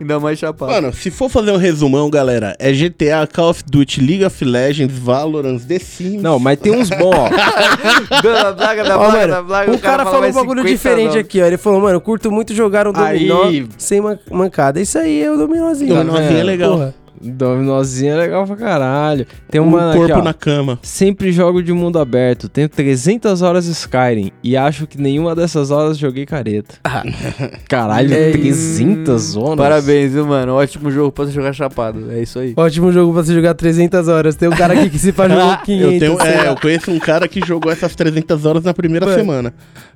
Ainda 0.00 0.20
mais 0.20 0.38
chapado. 0.38 0.70
Mano, 0.72 0.92
se 0.92 1.10
for 1.10 1.28
fazer 1.28 1.50
um 1.50 1.56
resumão, 1.56 2.08
galera, 2.08 2.54
é 2.58 2.72
GTA, 2.72 3.26
Call 3.32 3.50
of 3.50 3.62
Duty, 3.68 4.00
League 4.00 4.24
of 4.24 4.44
Legends, 4.44 4.96
Valorant, 4.98 5.58
The 5.60 5.78
Sims. 5.78 6.22
Não, 6.22 6.38
mas 6.38 6.58
tem 6.58 6.72
uns 6.72 6.88
bons, 6.90 7.14
ó. 7.14 7.28
da 8.22 8.52
plaga, 8.54 8.84
da 8.84 8.96
Ó, 8.96 8.98
plaga, 8.98 9.18
mano, 9.18 9.32
da 9.32 9.42
plaga. 9.42 9.72
o 9.72 9.78
cara, 9.78 10.04
fala 10.04 10.16
falou 10.16 10.30
um 10.30 10.32
bagulho 10.32 10.62
50 10.62 10.68
diferente 10.76 11.08
nomes. 11.08 11.20
aqui, 11.24 11.42
ó. 11.42 11.46
Ele 11.46 11.56
falou, 11.58 11.80
mano, 11.80 11.96
eu 11.96 12.00
curto 12.00 12.30
muito 12.30 12.54
jogar 12.54 12.86
um 12.86 12.92
dominó 12.92 13.44
Aí. 13.44 13.66
sem 13.76 14.00
man- 14.00 14.18
mancada. 14.30 14.80
Isso 14.80 14.98
aí 14.98 15.22
é 15.22 15.30
o 15.30 15.36
dominózinho. 15.36 15.94
Dominózinho 15.94 16.28
Tá 16.32 16.38
é 16.38 16.42
legal. 16.42 16.72
Porra. 16.72 16.94
Dominozinho 17.20 18.12
é 18.12 18.16
legal 18.16 18.46
pra 18.46 18.56
caralho. 18.56 19.26
Tem 19.50 19.60
Um 19.60 19.66
uma 19.68 19.92
corpo 19.92 20.02
aqui, 20.12 20.12
ó. 20.12 20.22
na 20.22 20.34
cama. 20.34 20.78
Sempre 20.82 21.32
jogo 21.32 21.62
de 21.62 21.72
mundo 21.72 21.98
aberto. 21.98 22.48
Tenho 22.48 22.68
300 22.68 23.42
horas 23.42 23.64
de 23.66 23.72
Skyrim. 23.72 24.30
E 24.42 24.56
acho 24.56 24.86
que 24.86 25.00
nenhuma 25.00 25.34
dessas 25.34 25.70
horas 25.70 25.98
joguei 25.98 26.26
careta. 26.26 26.74
Caralho, 27.68 28.12
É 28.12 28.30
300 28.32 29.36
horas? 29.36 29.56
Parabéns, 29.56 30.12
viu, 30.12 30.26
mano? 30.26 30.54
Ótimo 30.54 30.90
jogo 30.90 31.12
pra 31.12 31.24
você 31.24 31.32
jogar 31.32 31.52
chapado. 31.52 32.10
É 32.10 32.22
isso 32.22 32.38
aí. 32.38 32.52
Ótimo 32.56 32.92
jogo 32.92 33.12
pra 33.12 33.22
você 33.22 33.34
jogar 33.34 33.54
300 33.54 34.08
horas. 34.08 34.34
Tem 34.36 34.48
um 34.48 34.52
cara 34.56 34.74
aqui 34.74 34.90
que 34.90 34.98
se 34.98 35.12
faz 35.12 35.30
jogou 35.32 35.56
500. 35.58 35.92
Eu, 35.92 35.98
tenho, 35.98 36.20
é, 36.22 36.48
eu 36.48 36.56
conheço 36.56 36.90
um 36.90 36.98
cara 36.98 37.26
que 37.28 37.40
jogou 37.46 37.70
essas 37.72 37.94
300 37.94 38.44
horas 38.44 38.64
na 38.64 38.74
primeira 38.74 39.06
Mano. 39.06 39.18
semana. 39.18 39.54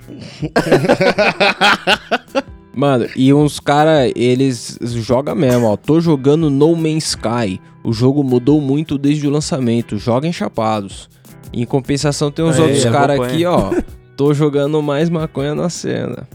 Mano, 2.79 3.09
e 3.17 3.35
uns 3.35 3.59
cara, 3.59 4.07
eles 4.15 4.79
jogam 4.83 5.35
mesmo, 5.35 5.67
ó. 5.67 5.77
Tô 5.77 6.01
jogando 6.01 6.49
No 6.49 6.77
Man's 6.77 7.09
Sky. 7.09 7.61
O 7.83 7.93
jogo 7.93 8.23
mudou 8.23 8.61
muito 8.61 8.97
desde 8.97 9.27
o 9.27 9.31
lançamento. 9.31 9.99
Joguem 9.99 10.33
chapados. 10.33 11.11
Em 11.53 11.65
compensação, 11.65 12.31
tem 12.31 12.45
uns 12.45 12.55
Aí, 12.55 12.63
outros 12.63 12.85
cara 12.85 13.15
acompanha. 13.15 13.35
aqui, 13.35 13.45
ó. 13.47 13.73
Tô 14.17 14.33
jogando 14.33 14.81
mais 14.81 15.11
maconha 15.11 15.57
na 15.57 15.69
cena. 15.69 16.29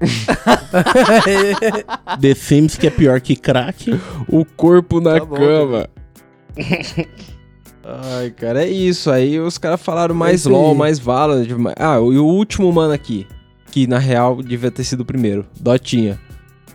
The 2.20 2.34
Sims, 2.34 2.76
que 2.78 2.86
é 2.86 2.90
pior 2.90 3.20
que 3.20 3.36
crack. 3.36 3.98
O 4.28 4.44
corpo 4.44 5.00
na 5.00 5.18
Tá 5.20 5.24
bom, 5.26 5.36
cama. 5.36 5.88
Ai, 7.84 8.30
cara, 8.30 8.62
é 8.64 8.68
isso. 8.68 9.10
Aí 9.10 9.38
os 9.40 9.58
caras 9.58 9.80
falaram 9.82 10.14
mais 10.14 10.44
LOL, 10.44 10.74
mais 10.74 10.98
Valorant. 10.98 11.48
mais- 11.58 11.76
Ah, 11.78 11.96
e 11.96 12.18
o 12.18 12.24
último 12.24 12.70
mano 12.72 12.92
aqui. 12.92 13.26
Que 13.70 13.86
na 13.86 13.98
real 13.98 14.42
devia 14.42 14.70
ter 14.70 14.84
sido 14.84 15.00
o 15.00 15.04
primeiro. 15.04 15.44
Dotinha. 15.60 16.18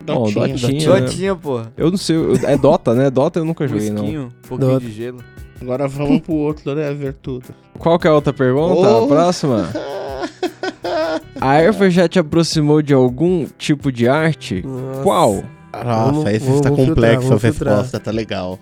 Bom, 0.04 0.24
Dotinha. 0.30 0.56
Dotinha. 0.56 0.94
né? 0.94 1.00
Dotinha, 1.00 1.34
porra. 1.36 1.72
Eu 1.76 1.90
não 1.90 1.96
sei. 1.96 2.16
eu- 2.16 2.34
É 2.44 2.56
Dota, 2.56 2.94
né? 2.94 3.10
Dota 3.10 3.38
eu 3.40 3.44
nunca 3.44 3.66
joguei, 3.66 3.90
não. 3.90 4.04
Um 4.04 4.30
pouquinho 4.48 4.70
Dota. 4.70 4.80
de 4.86 4.92
gelo. 4.92 5.18
Agora 5.60 5.88
vamos 5.88 6.20
pro 6.20 6.34
outro, 6.34 6.74
né? 6.74 6.92
Ver 6.92 7.14
tudo. 7.14 7.46
Qual 7.78 7.98
que 7.98 8.06
é 8.06 8.10
a 8.10 8.14
outra 8.14 8.32
pergunta? 8.32 8.74
Oh. 8.88 9.04
A 9.04 9.06
próxima? 9.06 9.68
A 11.40 11.54
erva 11.56 11.90
já 11.90 12.08
te 12.08 12.18
aproximou 12.18 12.80
de 12.82 12.94
algum 12.94 13.46
tipo 13.58 13.90
de 13.92 14.08
arte? 14.08 14.62
Nossa. 14.66 15.02
Qual? 15.02 15.34
Nossa, 15.72 15.84
Vamos- 16.12 16.26
esse 16.30 16.38
vamos- 16.46 16.56
está 16.56 16.68
filtrar, 16.74 16.86
complexo 17.16 17.32
a 17.32 17.36
resposta, 17.36 18.00
tá 18.00 18.10
legal. 18.10 18.58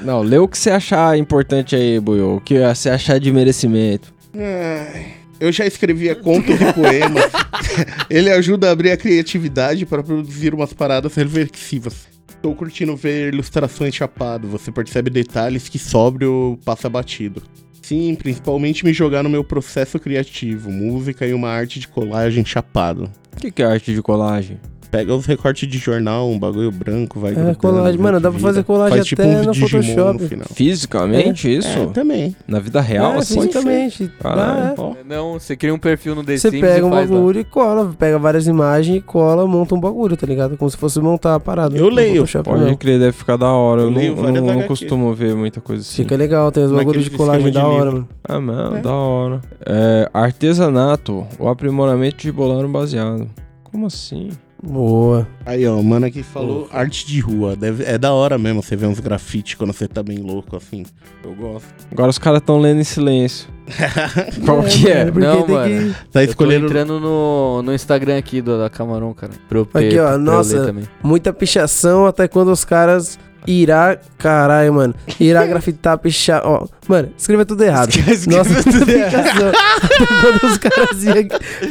Não, 0.00 0.22
lê 0.22 0.38
o 0.38 0.48
que 0.48 0.58
você 0.58 0.70
achar 0.70 1.16
importante 1.18 1.76
aí, 1.76 2.00
Buiu. 2.00 2.36
O 2.36 2.40
que 2.40 2.58
você 2.58 2.90
achar 2.90 3.20
de 3.20 3.32
merecimento. 3.32 4.12
Ai, 4.34 5.06
Eu 5.38 5.52
já 5.52 5.66
escrevia 5.66 6.14
contos 6.14 6.60
e 6.60 6.72
poemas. 6.72 7.30
Ele 8.08 8.30
ajuda 8.30 8.68
a 8.68 8.72
abrir 8.72 8.90
a 8.90 8.96
criatividade 8.96 9.84
para 9.84 10.02
produzir 10.02 10.54
umas 10.54 10.72
paradas 10.72 11.14
reflexivas. 11.14 12.06
Tô 12.40 12.54
curtindo 12.54 12.96
ver 12.96 13.32
ilustrações 13.32 13.94
chapado. 13.94 14.48
Você 14.48 14.72
percebe 14.72 15.10
detalhes 15.10 15.68
que 15.68 15.78
sóbrio 15.78 16.58
passa 16.64 16.88
batido. 16.88 17.42
Sim, 17.82 18.14
principalmente 18.14 18.84
me 18.84 18.92
jogar 18.92 19.22
no 19.22 19.28
meu 19.28 19.44
processo 19.44 19.98
criativo, 19.98 20.70
música 20.70 21.26
e 21.26 21.32
uma 21.32 21.50
arte 21.50 21.78
de 21.78 21.86
colagem 21.86 22.44
chapado. 22.44 23.10
O 23.32 23.36
que, 23.36 23.50
que 23.50 23.62
é 23.62 23.66
arte 23.66 23.94
de 23.94 24.02
colagem? 24.02 24.58
Pega 24.90 25.14
os 25.14 25.26
recortes 25.26 25.68
de 25.68 25.78
jornal, 25.78 26.28
um 26.30 26.38
bagulho 26.38 26.70
branco, 26.70 27.18
vai 27.20 27.32
É, 27.32 27.34
grudando, 27.34 27.56
colagem. 27.58 28.00
Mano, 28.00 28.20
dá 28.20 28.30
pra 28.30 28.38
fazer 28.40 28.62
colagem 28.64 28.96
Faz 28.98 29.06
tipo 29.06 29.22
até 29.22 29.30
um 29.40 29.44
no 29.44 29.52
Digimon 29.52 29.68
Photoshop. 29.82 30.22
no 30.22 30.28
final. 30.28 30.46
Fisicamente, 30.54 31.56
isso? 31.56 31.68
É, 31.78 31.86
também. 31.86 32.36
Na 32.46 32.58
vida 32.60 32.80
real, 32.80 33.14
É, 33.14 33.18
assim? 33.18 33.40
fisicamente. 33.40 34.10
Dá, 34.22 34.74
é. 34.76 35.04
Não, 35.04 35.34
você 35.34 35.56
cria 35.56 35.74
um 35.74 35.78
perfil 35.78 36.14
no 36.14 36.24
The 36.24 36.36
Você 36.38 36.50
pega 36.50 36.78
e 36.78 36.82
um 36.82 36.90
lá. 36.90 37.00
bagulho 37.00 37.40
e 37.40 37.44
cola. 37.44 37.94
Pega 37.98 38.18
várias 38.18 38.46
imagens 38.46 38.98
e 38.98 39.00
cola, 39.00 39.46
monta 39.46 39.74
um 39.74 39.80
bagulho, 39.80 40.16
tá 40.16 40.26
ligado? 40.26 40.56
Como 40.56 40.70
se 40.70 40.76
fosse 40.76 41.00
montar 41.00 41.34
a 41.34 41.40
parada. 41.40 41.76
Eu 41.76 41.88
leio. 41.88 42.16
Photoshop 42.26 42.44
Pode 42.48 42.62
mesmo. 42.62 42.76
crer, 42.78 42.98
deve 42.98 43.12
ficar 43.12 43.36
da 43.36 43.50
hora. 43.50 43.82
Eu, 43.82 43.86
Eu 43.86 43.90
não, 43.90 43.98
leio 43.98 44.16
não, 44.16 44.32
não 44.32 44.50
HQ. 44.54 44.68
costumo 44.68 45.12
ver 45.14 45.34
muita 45.34 45.60
coisa 45.60 45.82
assim. 45.82 46.02
Fica 46.02 46.16
legal, 46.16 46.50
tem 46.52 46.64
os 46.64 46.72
bagulhos 46.72 47.04
de 47.04 47.10
colagem 47.10 47.50
da 47.52 47.66
hora, 47.66 47.90
mano. 47.92 48.08
Ah, 48.24 48.40
mano, 48.40 48.76
É. 48.76 48.80
da 48.80 48.92
hora. 48.92 49.40
É, 49.64 50.08
artesanato, 50.12 51.26
o 51.38 51.48
aprimoramento 51.48 52.16
de 52.18 52.32
bolar 52.32 52.64
um 52.64 52.70
baseado. 52.70 53.28
Como 53.64 53.86
assim? 53.86 54.30
Boa. 54.62 55.28
Aí, 55.44 55.66
ó, 55.66 55.76
o 55.76 55.84
mano 55.84 56.06
aqui 56.06 56.22
falou 56.22 56.68
arte 56.72 57.06
de 57.06 57.20
rua. 57.20 57.54
Deve, 57.54 57.84
é 57.84 57.98
da 57.98 58.12
hora 58.12 58.38
mesmo 58.38 58.62
você 58.62 58.74
ver 58.74 58.86
uns 58.86 58.98
grafites 58.98 59.54
quando 59.54 59.72
você 59.72 59.86
tá 59.86 60.02
bem 60.02 60.18
louco, 60.18 60.56
assim. 60.56 60.84
Eu 61.22 61.34
gosto. 61.34 61.66
Agora 61.92 62.08
os 62.10 62.18
caras 62.18 62.40
estão 62.40 62.58
lendo 62.58 62.80
em 62.80 62.84
silêncio. 62.84 63.48
Qual 64.44 64.62
que 64.62 64.88
é? 64.88 65.04
Não, 65.10 65.46
mano. 65.46 65.94
Tá 66.10 66.22
eu 66.22 66.28
escolhendo- 66.28 66.66
tô 66.66 66.70
entrando 66.72 66.98
no, 67.00 67.62
no 67.62 67.74
Instagram 67.74 68.16
aqui 68.18 68.40
do, 68.40 68.58
da 68.58 68.70
Camarão, 68.70 69.12
cara. 69.12 69.32
Eu, 69.50 69.62
Aqui, 69.62 69.98
ó, 69.98 70.04
pra 70.06 70.12
eu 70.12 70.18
ler 70.18 70.18
nossa, 70.18 70.66
também. 70.66 70.84
muita 71.02 71.32
pichação 71.32 72.06
até 72.06 72.26
quando 72.26 72.50
os 72.50 72.64
caras 72.64 73.18
irá. 73.46 73.96
Caralho, 74.18 74.74
mano. 74.74 74.94
Irá 75.20 75.44
grafitar, 75.46 75.98
pichar. 75.98 76.42
Ó, 76.44 76.66
mano, 76.88 77.10
escreva 77.16 77.44
tudo 77.44 77.62
errado. 77.62 77.90
Nossa, 78.26 78.50
muita 78.50 78.86
pichação. 78.86 79.48
até 79.48 80.06
quando 80.20 80.44
os 80.50 80.58
caras 80.58 81.04
iam 81.04 81.16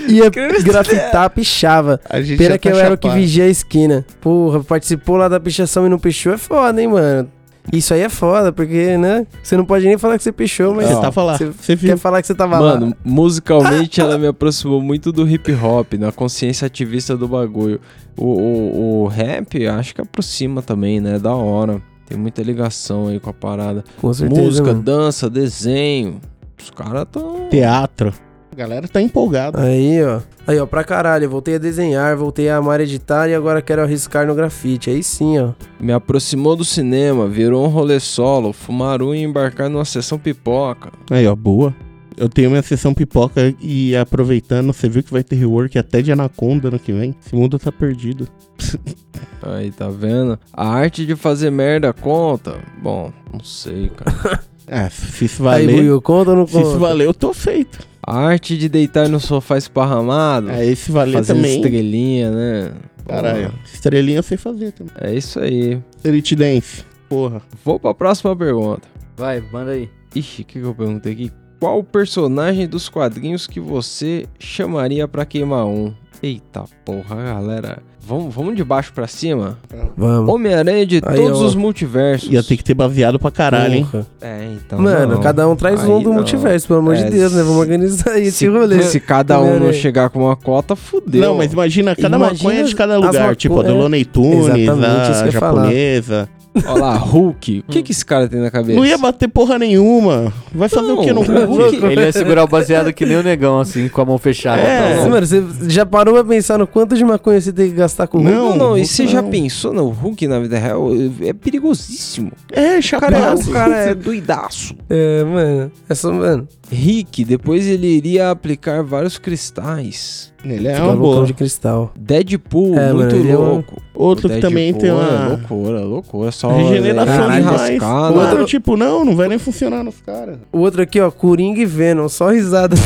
ia 0.07 0.29
grafitar, 0.63 1.29
pichava. 1.29 1.99
A 2.09 2.21
gente 2.21 2.37
Pena 2.37 2.51
já 2.51 2.57
que 2.57 2.69
tá 2.69 2.75
eu 2.75 2.79
era 2.79 2.93
o 2.93 2.97
que 2.97 3.07
chapado. 3.07 3.21
vigia 3.21 3.43
a 3.45 3.47
esquina. 3.47 4.05
Porra, 4.21 4.63
participou 4.63 5.17
lá 5.17 5.27
da 5.27 5.39
pichação 5.39 5.85
e 5.85 5.89
não 5.89 5.99
pichou 5.99 6.33
é 6.33 6.37
foda, 6.37 6.81
hein, 6.81 6.87
mano. 6.87 7.29
Isso 7.73 7.93
aí 7.93 8.01
é 8.01 8.09
foda, 8.09 8.51
porque, 8.51 8.97
né? 8.97 9.25
Você 9.43 9.57
não 9.57 9.65
pode 9.65 9.85
nem 9.85 9.97
falar 9.97 10.17
que 10.17 10.23
você 10.23 10.31
pichou, 10.31 10.73
mas. 10.73 10.87
Você 10.87 11.01
tava 11.01 11.23
lá, 11.23 11.37
Você 11.37 11.75
quer 11.75 11.97
falar 11.97 12.21
que 12.21 12.27
você 12.27 12.35
tava 12.35 12.59
lá. 12.59 12.79
Mano, 12.79 12.95
musicalmente 13.03 13.99
ela 13.99 14.17
me 14.17 14.27
aproximou 14.27 14.81
muito 14.81 15.11
do 15.11 15.27
hip 15.27 15.51
hop, 15.53 15.93
na 15.93 16.11
consciência 16.11 16.65
ativista 16.65 17.17
do 17.17 17.27
bagulho. 17.27 17.79
O, 18.17 18.25
o, 18.25 19.03
o 19.03 19.07
rap 19.07 19.65
acho 19.67 19.95
que 19.95 20.01
aproxima 20.01 20.61
também, 20.61 20.99
né? 20.99 21.19
Da 21.19 21.33
hora. 21.35 21.81
Tem 22.07 22.17
muita 22.17 22.43
ligação 22.43 23.07
aí 23.07 23.19
com 23.19 23.31
a 23.31 23.33
parada. 23.33 23.83
Com 23.99 24.13
certeza, 24.13 24.41
Música, 24.41 24.67
mano. 24.67 24.83
dança, 24.83 25.29
desenho. 25.29 26.21
Os 26.61 26.69
caras 26.69 27.05
tão. 27.11 27.49
Teatro. 27.49 28.13
A 28.55 28.57
galera 28.57 28.87
tá 28.87 29.01
empolgada. 29.01 29.61
Aí, 29.61 30.01
ó. 30.01 30.21
Aí, 30.47 30.57
ó, 30.57 30.65
pra 30.65 30.81
caralho. 30.81 31.29
Voltei 31.29 31.55
a 31.55 31.57
desenhar, 31.57 32.15
voltei 32.15 32.47
a 32.47 32.55
amar 32.55 32.79
editar 32.79 33.27
e 33.27 33.35
agora 33.35 33.61
quero 33.61 33.81
arriscar 33.81 34.25
no 34.25 34.33
grafite. 34.33 34.89
Aí 34.89 35.03
sim, 35.03 35.37
ó. 35.37 35.51
Me 35.77 35.91
aproximou 35.91 36.55
do 36.55 36.63
cinema, 36.63 37.27
virou 37.27 37.65
um 37.65 37.67
rolê 37.67 37.99
solo, 37.99 38.53
fumar 38.53 39.01
um 39.01 39.13
e 39.13 39.21
embarcar 39.21 39.69
numa 39.69 39.83
sessão 39.83 40.17
pipoca. 40.17 40.89
Aí, 41.11 41.27
ó, 41.27 41.35
boa. 41.35 41.75
Eu 42.15 42.29
tenho 42.29 42.49
minha 42.49 42.61
sessão 42.61 42.93
pipoca 42.93 43.53
e 43.59 43.93
aproveitando, 43.93 44.71
você 44.71 44.87
viu 44.87 45.03
que 45.03 45.11
vai 45.11 45.21
ter 45.21 45.35
rework 45.35 45.77
até 45.77 46.01
de 46.01 46.13
Anaconda 46.13 46.69
ano 46.69 46.79
que 46.79 46.93
vem? 46.93 47.13
Esse 47.25 47.35
mundo 47.35 47.59
tá 47.59 47.73
perdido. 47.73 48.25
Aí, 49.43 49.69
tá 49.69 49.89
vendo? 49.89 50.39
A 50.53 50.65
arte 50.65 51.05
de 51.05 51.13
fazer 51.17 51.51
merda 51.51 51.91
conta? 51.91 52.57
Bom, 52.81 53.11
não 53.33 53.43
sei, 53.43 53.89
cara. 53.89 54.39
É, 54.65 54.87
se 54.89 55.25
isso 55.25 55.45
Aí, 55.45 55.65
valer. 55.65 55.75
Buiu, 55.75 56.01
conta 56.01 56.29
ou 56.29 56.37
não 56.37 56.47
se 56.47 56.53
conta? 56.53 56.69
isso 56.69 56.79
valer, 56.79 57.05
eu 57.05 57.13
tô 57.13 57.33
feito. 57.33 57.94
A 58.07 58.17
arte 58.19 58.57
de 58.57 58.69
deitar 58.69 59.09
no 59.09 59.19
sofá 59.19 59.57
esparramado. 59.57 60.51
É, 60.51 60.65
esse 60.65 60.91
valer 60.91 61.13
fazendo 61.13 61.37
também. 61.37 61.55
estrelinha, 61.55 62.31
né? 62.31 62.71
Caralho, 63.07 63.49
Porra. 63.51 63.59
estrelinha 63.65 64.19
eu 64.19 64.23
sei 64.23 64.37
fazer 64.37 64.71
também. 64.73 64.93
É 65.01 65.13
isso 65.13 65.39
aí. 65.39 65.79
Elite 66.03 66.35
Dance. 66.35 66.83
Porra. 67.09 67.41
Vou 67.63 67.79
pra 67.79 67.93
próxima 67.93 68.35
pergunta. 68.35 68.87
Vai, 69.17 69.41
manda 69.51 69.71
aí. 69.71 69.89
Ixi, 70.15 70.41
o 70.41 70.45
que, 70.45 70.59
que 70.59 70.65
eu 70.65 70.75
perguntei 70.75 71.13
aqui? 71.13 71.31
Qual 71.59 71.83
personagem 71.83 72.67
dos 72.67 72.89
quadrinhos 72.89 73.47
que 73.47 73.59
você 73.59 74.25
chamaria 74.37 75.07
pra 75.07 75.25
queimar 75.25 75.65
um? 75.65 75.93
Eita 76.21 76.65
porra, 76.83 77.15
galera. 77.15 77.81
Vamos, 78.07 78.33
vamos 78.35 78.55
de 78.55 78.63
baixo 78.63 78.93
pra 78.93 79.07
cima? 79.07 79.57
Vamos. 79.97 80.31
Homem-Aranha 80.31 80.85
de 80.85 81.01
Aí, 81.03 81.15
todos 81.15 81.41
ó. 81.41 81.45
os 81.45 81.55
multiversos. 81.55 82.31
Ia 82.31 82.43
ter 82.43 82.55
que 82.55 82.63
ter 82.63 82.75
baseado 82.75 83.17
pra 83.17 83.31
caralho, 83.31 83.73
hein? 83.73 83.87
É, 84.21 84.47
então. 84.53 84.79
Mano, 84.79 85.15
não. 85.15 85.21
cada 85.21 85.47
um 85.47 85.55
traz 85.55 85.83
Aí 85.83 85.89
um 85.89 85.99
do 86.01 86.09
não. 86.09 86.15
multiverso, 86.17 86.67
pelo 86.67 86.79
amor 86.79 86.95
É, 86.95 87.03
de 87.03 87.09
Deus, 87.11 87.33
né? 87.33 87.41
Vamos 87.41 87.57
organizar 87.57 88.11
aí 88.11 88.23
esse 88.27 88.37
Se, 88.37 88.47
rolê. 88.47 88.81
se 88.83 88.99
cada 88.99 89.39
um 89.41 89.59
não 89.59 89.73
chegar 89.73 90.09
com 90.11 90.19
uma 90.25 90.35
cota, 90.35 90.75
fudeu. 90.75 91.19
Não, 91.21 91.35
mas 91.37 91.51
imagina 91.51 91.95
cada 91.95 92.15
Imagina 92.17 92.49
maconha 92.49 92.63
de 92.63 92.75
cada 92.75 92.95
lugar. 92.97 93.13
maconha- 93.13 93.35
Tipo, 93.35 93.59
a 93.59 93.63
do 93.63 93.69
é. 93.69 93.73
Looney 93.73 94.05
Tunes, 94.05 94.49
a 94.49 95.29
japonesa. 95.31 96.29
Olha 96.65 96.81
lá, 96.81 96.93
Hulk. 96.95 97.63
O 97.67 97.71
que, 97.71 97.83
que 97.83 97.91
esse 97.91 98.05
cara 98.05 98.27
tem 98.27 98.39
na 98.39 98.49
cabeça? 98.51 98.77
Não 98.79 98.85
ia 98.85 98.97
bater 98.97 99.27
porra 99.27 99.59
nenhuma. 99.59 100.31
Vai 100.53 100.69
fazer 100.69 100.91
o 100.91 101.01
que 101.01 101.11
no 101.11 101.23
Não, 101.23 101.45
Hulk? 101.45 101.75
Ele 101.85 102.01
ia 102.01 102.11
segurar 102.11 102.43
o 102.43 102.47
baseado 102.47 102.93
que 102.93 103.05
nem 103.05 103.17
o 103.17 103.23
negão, 103.23 103.59
assim, 103.59 103.89
com 103.89 104.01
a 104.01 104.05
mão 104.05 104.17
fechada. 104.17 104.61
É, 104.61 104.95
Tá 105.03 105.09
mano, 105.09 105.25
você 105.25 105.43
já 105.67 105.85
parou 105.85 106.13
pra 106.13 106.23
pensar 106.23 106.57
no 106.57 106.65
quanto 106.65 106.95
de 106.95 107.03
maconha 107.03 107.39
você 107.41 107.51
tem 107.51 107.69
que 107.69 107.75
gastar 107.75 108.07
com 108.07 108.19
o 108.19 108.23
Não, 108.23 108.45
Hulk? 108.47 108.57
não, 108.59 108.77
e 108.77 108.81
Hulk 108.81 108.87
você 108.87 109.07
já 109.07 109.21
não. 109.21 109.29
pensou 109.29 109.73
no 109.73 109.89
Hulk 109.89 110.27
na 110.27 110.39
vida 110.39 110.57
real? 110.57 110.89
É 111.21 111.33
perigosíssimo. 111.33 112.31
É, 112.51 112.79
O 112.79 112.99
cara, 112.99 113.17
é- 113.17 113.33
o 113.33 113.51
cara 113.51 113.75
é 113.77 113.93
doidaço. 113.95 114.75
É, 114.89 115.23
mano. 115.23 115.71
É 115.89 115.95
só, 115.95 116.11
mano. 116.11 116.47
Rick, 116.71 117.23
depois 117.25 117.67
ele 117.67 117.87
iria 117.87 118.31
aplicar 118.31 118.81
vários 118.83 119.17
cristais. 119.17 120.33
Ele 120.53 120.67
é 120.67 120.77
uma 120.77 120.93
loucão 120.93 121.01
boa. 121.01 121.25
de 121.25 121.33
cristal. 121.33 121.91
Deadpool, 121.97 122.77
É, 122.77 122.93
muito 122.93 123.11
mano, 123.13 123.15
ele 123.23 123.31
é 123.31 123.37
um- 123.37 123.43
louco. 123.53 123.81
Outro 123.97 124.27
O 124.27 124.29
que 124.31 124.39
também 124.41 124.73
tem 124.73 124.91
Deadpool 124.91 124.99
uma- 125.09 125.25
É 125.25 125.27
loucura, 125.29 125.79
loucura. 125.81 126.31
Só 126.31 126.49
Regeneração 126.49 127.31
é, 127.31 127.39
demais. 127.39 127.69
enrascada. 127.69 128.19
Outro 128.19 128.45
tipo, 128.45 128.75
não, 128.75 129.05
não 129.05 129.15
vai 129.15 129.29
nem 129.29 129.37
funcionar 129.39 129.83
nos 129.83 130.01
caras. 130.01 130.37
O 130.51 130.59
outro 130.59 130.81
aqui, 130.81 130.99
ó, 130.99 131.09
Coringa 131.09 131.61
e 131.61 131.65
Venom. 131.65 132.09
Só 132.09 132.29
risada. 132.29 132.75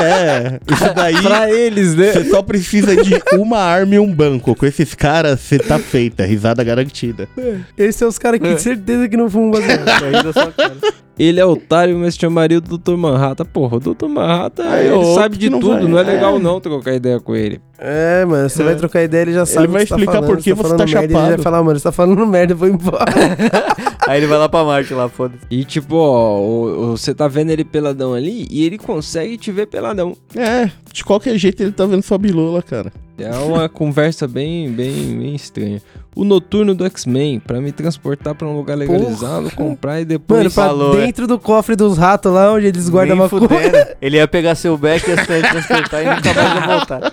É, 0.00 0.60
isso 0.72 0.94
daí. 0.94 1.14
pra 1.22 1.50
eles, 1.50 1.94
né? 1.94 2.12
Você 2.12 2.24
só 2.30 2.42
precisa 2.42 2.96
de 2.96 3.20
uma 3.36 3.58
arma 3.58 3.94
e 3.94 3.98
um 3.98 4.12
banco. 4.12 4.54
Com 4.54 4.66
esses 4.66 4.94
caras, 4.94 5.40
você 5.40 5.58
tá 5.58 5.78
feita. 5.78 6.24
Risada 6.24 6.62
garantida. 6.64 7.28
Esses 7.76 7.96
são 7.96 8.08
os 8.08 8.18
caras 8.18 8.40
que 8.40 8.46
tem 8.46 8.58
certeza 8.58 9.08
que 9.08 9.16
não 9.16 9.28
fumam 9.28 9.50
baseado. 9.50 10.04
Ainda 10.04 10.32
só 10.32 10.46
cara. 10.50 10.74
Ele 11.18 11.40
é 11.40 11.44
otário, 11.44 11.98
mas 11.98 12.14
chamaria 12.16 12.58
o 12.58 12.60
Dr. 12.60 12.96
Manhattan. 12.96 13.44
Porra, 13.46 13.76
o 13.76 13.80
Dr. 13.80 14.06
Manhattan, 14.06 14.68
Aí, 14.68 14.86
ele 14.86 14.94
outro 14.94 15.14
sabe 15.14 15.36
de 15.36 15.46
que 15.46 15.50
não 15.50 15.58
tudo. 15.60 15.72
vai- 15.74 15.82
não 15.88 15.98
é 15.98 16.02
legal 16.02 16.36
é. 16.36 16.38
não 16.38 16.60
trocar 16.60 16.94
ideia 16.94 17.18
com 17.18 17.34
ele. 17.34 17.60
É, 17.78 18.24
mano, 18.24 18.48
você 18.48 18.62
vai 18.62 18.74
trocar 18.76 19.02
ideia, 19.02 19.22
ele 19.22 19.32
já 19.34 19.46
sabe 19.46 19.66
Ele 19.66 19.72
vai 19.72 19.82
o 19.82 19.84
que 19.84 19.88
você 19.88 19.94
explicar 19.94 20.12
tá 20.12 20.18
falando, 20.18 20.34
por 20.36 20.42
que 20.42 20.50
você 20.54 20.62
falando 20.62 20.78
tá 20.78 20.84
merda, 20.84 21.00
Ele 21.04 21.12
chapado. 21.12 21.28
vai 21.28 21.38
falar, 21.38 21.62
mano, 21.62 21.78
você 21.78 21.82
tá 21.84 21.92
falando 21.92 22.26
merda, 22.26 22.52
eu 22.52 22.56
vou 22.56 22.68
embora. 22.68 23.04
Aí 24.06 24.18
ele 24.20 24.26
vai 24.26 24.38
lá 24.38 24.48
pra 24.48 24.64
Marte 24.64 24.94
lá, 24.94 25.08
foda-se. 25.08 25.40
E 25.50 25.64
tipo, 25.64 25.94
ó, 25.96 26.38
o- 26.40 26.92
o- 26.92 26.96
você 26.96 27.14
tá 27.14 27.28
vendo 27.28 27.50
ele 27.50 27.64
peladão 27.64 28.14
ali 28.14 28.46
e 28.50 28.64
ele 28.64 28.78
consegue 28.78 29.36
te 29.36 29.52
ver 29.52 29.66
peladão. 29.66 30.16
É, 30.34 30.70
de 30.92 31.04
qualquer 31.04 31.36
jeito 31.36 31.62
ele 31.62 31.72
tá 31.72 31.84
vendo 31.84 32.02
sua 32.02 32.16
bilola, 32.18 32.62
cara. 32.62 32.92
É 33.18 33.30
uma 33.38 33.68
conversa 33.68 34.26
bem, 34.28 34.70
bem, 34.70 35.18
bem 35.18 35.34
estranha. 35.34 35.82
O 36.16 36.24
noturno 36.24 36.74
do 36.74 36.84
X-Men, 36.86 37.38
pra 37.38 37.60
me 37.60 37.70
transportar 37.70 38.34
pra 38.34 38.48
um 38.48 38.56
lugar 38.56 38.76
legalizado, 38.76 39.50
comprar 39.54 40.00
e 40.00 40.04
depois. 40.04 40.38
Mano, 40.40 40.50
pra 40.50 40.64
falou, 40.64 40.98
é. 41.00 41.06
dentro 41.06 41.28
do 41.28 41.38
cofre 41.38 41.76
dos 41.76 41.96
ratos 41.96 42.32
lá, 42.32 42.52
onde 42.52 42.66
eles 42.66 42.88
guardam 42.88 43.14
Nem 43.16 43.24
a 43.24 43.28
maconha. 43.30 43.88
Ele 44.02 44.16
ia 44.16 44.26
pegar 44.26 44.54
seu 44.56 44.76
back, 44.76 45.08
ia 45.08 45.16
se 45.16 45.26
transportar 45.26 46.02
e 46.02 46.06
nunca 46.16 46.34
mais 46.34 46.54
ia 46.54 46.66
voltar. 46.66 47.12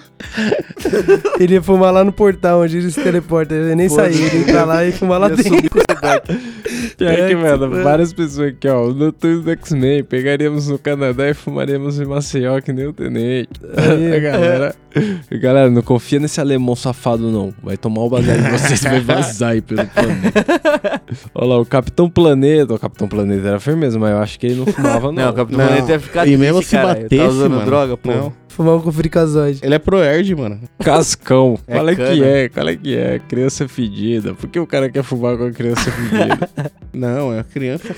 Ele 1.39 1.53
ia 1.55 1.61
fumar 1.61 1.93
lá 1.93 2.03
no 2.03 2.11
portal, 2.11 2.61
onde 2.61 2.77
ele 2.77 2.91
se 2.91 3.01
teleporta. 3.01 3.53
Ele 3.53 3.69
ia 3.69 3.75
nem 3.75 3.89
Foda-se. 3.89 4.13
sair, 4.17 4.25
ele 4.27 4.37
ia 4.37 4.41
entrar 4.43 4.65
lá 4.65 4.85
e 4.85 4.91
fumar 4.91 5.19
lá 5.19 5.29
dentro. 5.29 5.51
Pior 6.97 7.11
É, 7.11 7.15
que, 7.15 7.27
que 7.27 7.35
mano, 7.35 7.69
você- 7.69 7.81
várias 7.83 8.13
pessoas 8.13 8.49
aqui, 8.49 8.67
ó. 8.67 8.85
O 8.87 8.93
noturno 8.93 9.41
do 9.41 9.51
X-Men, 9.51 10.03
pegaríamos 10.03 10.67
no 10.69 10.77
Canadá 10.79 11.29
e 11.29 11.33
fumaríamos 11.33 11.99
em 11.99 12.05
Maceió 12.05 12.59
que 12.61 12.71
nem 12.71 12.87
o 12.87 12.93
Tenente. 12.93 13.49
Aí, 13.75 14.19
galera. 14.21 14.75
Galera, 15.41 15.69
não 15.69 15.81
confia 15.81 16.19
nesse 16.19 16.39
alemão 16.39 16.75
safado, 16.75 17.29
não. 17.29 17.53
Vai 17.61 17.75
tomar 17.75 18.01
o 18.03 18.09
baseado 18.09 18.43
de 18.43 18.51
vocês 18.51 18.84
e 18.85 18.89
vai 18.89 19.01
vazar 19.01 19.51
aí 19.51 19.61
pelo 19.61 19.85
planeta. 19.87 21.01
Olha 21.33 21.47
lá, 21.47 21.57
o 21.59 21.65
Capitão 21.65 22.09
Planeta. 22.09 22.73
O 22.73 22.79
Capitão 22.79 23.07
Planeta 23.07 23.47
era 23.47 23.59
firmeza, 23.59 23.97
mas 23.99 24.11
eu 24.11 24.17
acho 24.19 24.39
que 24.39 24.47
ele 24.47 24.55
não 24.55 24.65
fumava, 24.65 25.11
não. 25.11 25.23
Não, 25.23 25.29
o 25.31 25.33
Capitão 25.33 25.59
Não. 25.59 25.67
Planeta 25.67 25.91
ia 25.93 25.99
ficar 25.99 26.27
E 26.27 26.37
mesmo 26.37 26.61
se 26.63 26.71
caralho. 26.75 27.03
batesse, 27.03 27.21
Tá 27.23 27.27
usando 27.29 27.51
mano, 27.53 27.65
droga, 27.65 27.97
pô. 27.97 28.11
não. 28.11 28.33
Fumar 28.55 28.75
um 28.75 28.79
com 28.79 28.89
fricazoide. 28.89 29.59
Ele 29.61 29.75
é 29.75 29.79
pro 29.79 30.01
Erd, 30.01 30.33
mano. 30.33 30.61
Cascão. 30.81 31.59
É 31.67 31.73
Qual 31.73 31.89
é 31.89 31.95
cana. 31.95 32.15
que 32.15 32.23
é? 32.23 32.47
Qual 32.47 32.69
é 32.69 32.75
que 32.77 32.95
é? 32.95 33.19
Criança 33.19 33.67
fedida. 33.67 34.33
Por 34.33 34.47
que 34.49 34.57
o 34.57 34.65
cara 34.65 34.89
quer 34.89 35.03
fumar 35.03 35.35
com 35.37 35.47
a 35.47 35.51
criança 35.51 35.91
fedida? 35.91 36.49
Não, 36.93 37.33
é 37.33 37.39
a 37.39 37.43
criança. 37.43 37.93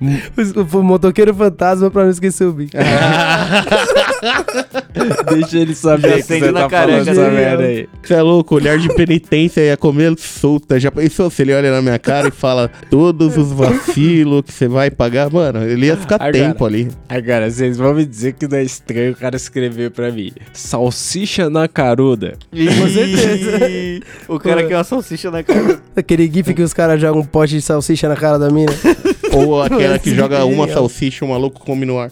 O, 0.00 0.78
o 0.78 0.82
motoqueiro 0.84 1.34
fantasma 1.34 1.90
pra 1.90 2.04
não 2.04 2.10
esquecer 2.10 2.44
o 2.44 2.52
bico. 2.52 2.76
Deixa 5.28 5.58
ele 5.58 5.74
saber 5.74 6.02
Já 6.02 6.14
que 6.14 6.20
acende 6.20 6.44
você 6.46 6.52
na 6.52 6.60
tá 6.60 6.68
careca 6.68 7.04
falando 7.04 7.08
essa 7.08 7.30
merda 7.30 7.62
aí. 7.64 7.88
Você 8.02 8.14
é 8.14 8.22
louco, 8.22 8.54
olhar 8.54 8.78
de 8.78 8.88
penitência 8.94 9.60
ia 9.60 9.76
comer 9.76 10.16
solta. 10.18 10.78
Já 10.78 10.92
pensou 10.92 11.28
se 11.30 11.42
ele 11.42 11.52
olha 11.52 11.72
na 11.72 11.82
minha 11.82 11.98
cara 11.98 12.28
e 12.28 12.30
fala 12.30 12.70
todos 12.88 13.36
os 13.36 13.50
vacilos 13.50 14.42
que 14.42 14.52
você 14.52 14.68
vai 14.68 14.90
pagar? 14.90 15.28
Mano, 15.32 15.64
ele 15.64 15.86
ia 15.86 15.96
ficar 15.96 16.16
Agora. 16.16 16.32
tempo 16.32 16.64
ali. 16.64 16.88
Agora, 17.08 17.50
vocês 17.50 17.76
vão 17.76 17.94
me 17.94 18.04
dizer 18.06 18.34
que 18.34 18.46
não 18.46 18.58
é 18.58 18.62
estranho 18.62 19.12
o 19.12 19.16
cara 19.16 19.34
escrever 19.34 19.90
pra 19.96 20.12
mim. 20.12 20.30
Salsicha 20.52 21.48
na 21.48 21.66
caruda. 21.66 22.34
Com 22.52 22.88
certeza. 22.88 24.00
O 24.28 24.38
cara 24.38 24.64
quer 24.66 24.76
uma 24.76 24.84
salsicha 24.84 25.30
na 25.30 25.42
cara. 25.42 25.80
Aquele 25.96 26.30
gif 26.30 26.52
que 26.54 26.62
os 26.62 26.74
caras 26.74 27.00
jogam 27.00 27.22
um 27.22 27.24
pote 27.24 27.54
de 27.54 27.62
salsicha 27.62 28.06
na 28.08 28.14
cara 28.14 28.38
da 28.38 28.50
mina. 28.50 28.72
Ou 29.32 29.62
aquela 29.62 29.98
que 29.98 30.14
joga 30.14 30.36
é 30.38 30.44
uma 30.44 30.68
salsicha 30.68 31.24
e 31.24 31.28
o 31.28 31.30
maluco 31.30 31.60
come 31.64 31.84
no 31.86 31.98
ar. 31.98 32.10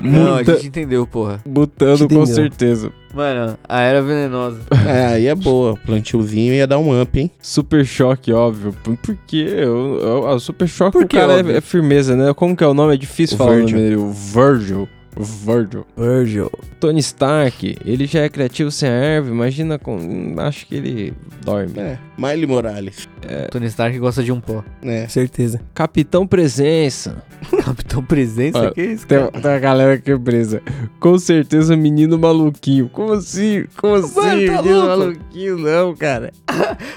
Não, 0.00 0.36
a 0.36 0.42
gente 0.42 0.66
entendeu, 0.66 1.06
porra. 1.06 1.40
Botando 1.46 2.00
com 2.08 2.14
Entendeu. 2.22 2.26
certeza. 2.26 2.92
Mano, 3.14 3.58
a 3.68 3.80
era 3.80 4.00
venenosa. 4.02 4.60
É, 4.86 5.06
aí 5.06 5.26
é 5.26 5.34
boa. 5.34 5.76
Plantiozinho 5.76 6.54
ia 6.54 6.66
dar 6.66 6.78
um 6.78 7.00
up, 7.00 7.18
hein? 7.18 7.30
Super 7.40 7.84
choque, 7.84 8.32
óbvio. 8.32 8.74
Por 8.82 8.96
por 8.96 9.16
quê? 9.26 9.46
Eu, 9.48 9.98
eu, 10.00 10.28
a 10.28 10.38
super 10.40 10.66
choque 10.68 10.92
Por 10.92 11.04
o 11.04 11.08
que 11.08 11.16
cara 11.16 11.40
é, 11.40 11.56
é 11.58 11.60
firmeza, 11.60 12.16
né? 12.16 12.32
Como 12.34 12.56
que 12.56 12.64
é 12.64 12.66
o 12.66 12.74
nome? 12.74 12.94
É 12.94 12.96
difícil 12.96 13.34
O 13.34 13.38
falar 13.38 13.56
Virgil. 13.56 13.76
o 13.76 13.80
nome 13.80 13.90
dele. 13.90 13.96
O 14.02 14.10
Virgil. 14.10 14.88
Virgil. 15.22 15.86
Virgil. 15.96 16.50
Tony 16.78 17.00
Stark, 17.00 17.76
ele 17.84 18.06
já 18.06 18.20
é 18.20 18.28
criativo 18.28 18.70
sem 18.70 18.88
a 18.88 18.92
erva, 18.92 19.28
imagina 19.30 19.78
com. 19.78 20.34
Acho 20.38 20.66
que 20.66 20.74
ele 20.74 21.14
dorme. 21.44 21.78
É, 21.78 21.98
Miley 22.16 22.46
Morales. 22.46 23.08
Tony 23.50 23.66
Stark 23.66 23.98
gosta 23.98 24.22
de 24.22 24.32
um 24.32 24.40
pó. 24.40 24.64
É. 24.82 25.06
Certeza. 25.08 25.60
Capitão 25.74 26.26
Presença. 26.26 27.22
Capitão 27.64 28.02
Presença? 28.02 28.68
Ó, 28.68 28.70
que 28.70 28.82
isso, 28.82 29.06
tem, 29.06 29.18
cara? 29.18 29.30
tem 29.30 29.50
a 29.50 29.58
galera 29.58 29.98
que 29.98 30.10
é 30.10 30.18
presa. 30.18 30.62
Com 30.98 31.18
certeza, 31.18 31.76
menino 31.76 32.18
maluquinho. 32.18 32.88
Como 32.88 33.12
assim? 33.12 33.64
Como 33.76 33.94
assim? 33.94 34.14
tá 34.14 34.34
menino 34.34 34.74
louco? 34.74 34.86
maluquinho, 34.88 35.58
não, 35.58 35.94
cara. 35.94 36.32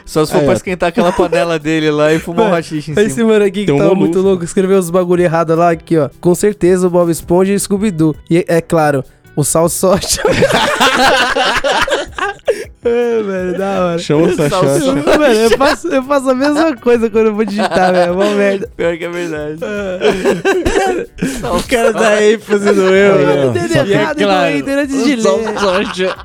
Só 0.06 0.26
se 0.26 0.32
for 0.32 0.40
Aí, 0.40 0.44
pra 0.46 0.54
ó. 0.54 0.56
esquentar 0.56 0.90
aquela 0.90 1.12
panela 1.12 1.58
dele 1.58 1.90
lá 1.92 2.14
e 2.14 2.20
fumar 2.20 2.42
um 2.42 2.44
Mano, 2.46 2.56
rachixe 2.56 2.92
em 2.92 2.96
cima. 2.96 3.02
Esse 3.08 3.24
mano 3.24 3.46
aqui 3.46 3.62
que 3.62 3.66
Tem 3.68 3.76
um 3.76 3.78
tava 3.78 3.90
molusco. 3.96 4.14
muito 4.16 4.22
louco, 4.28 4.44
escreveu 4.44 4.78
os 4.80 4.90
bagulho 4.90 5.24
errado 5.24 5.56
lá, 5.56 5.72
aqui, 5.72 5.98
ó. 5.98 6.10
Com 6.20 6.36
certeza 6.36 6.88
o 6.88 6.90
Bob 6.90 7.10
Esponja 7.12 7.54
e 7.54 7.60
Scooby-Doo. 7.60 8.16
E 8.30 8.44
é 8.48 8.62
claro, 8.62 9.04
o 9.36 9.44
Sal 9.44 9.68
Sote. 9.70 10.20
é, 12.86 13.24
velho, 13.24 13.58
da 13.58 13.86
hora. 13.86 14.00
Chama 14.00 14.28
o 14.28 14.36
Sachote. 14.36 14.86
Mano, 14.86 15.26
eu 15.26 15.58
faço, 15.58 15.88
eu 15.88 16.04
faço 16.04 16.30
a 16.30 16.36
mesma 16.36 16.76
coisa 16.76 17.10
quando 17.10 17.28
eu 17.28 17.36
vou 17.36 17.46
digitar, 17.46 17.92
velho. 17.92 18.10
É 18.10 18.12
uma 18.12 18.30
merda. 18.36 18.70
Pior 18.76 18.98
que 18.98 19.06
é 19.06 19.10
verdade. 19.10 19.60
O 21.44 21.64
cara 21.68 21.94
dá 21.94 22.24
ênfase 22.24 22.72
no 22.72 22.84
eu, 22.84 23.20
Eu 23.20 23.26
né? 23.26 23.46
entendo 23.48 23.76
E 23.76 23.78
é 23.78 23.88
errado, 24.02 24.18
claro, 24.18 24.56
igual 24.56 24.70
eu 24.70 24.80
antes 24.80 25.04
de 25.04 25.16
ler. 25.16 26.16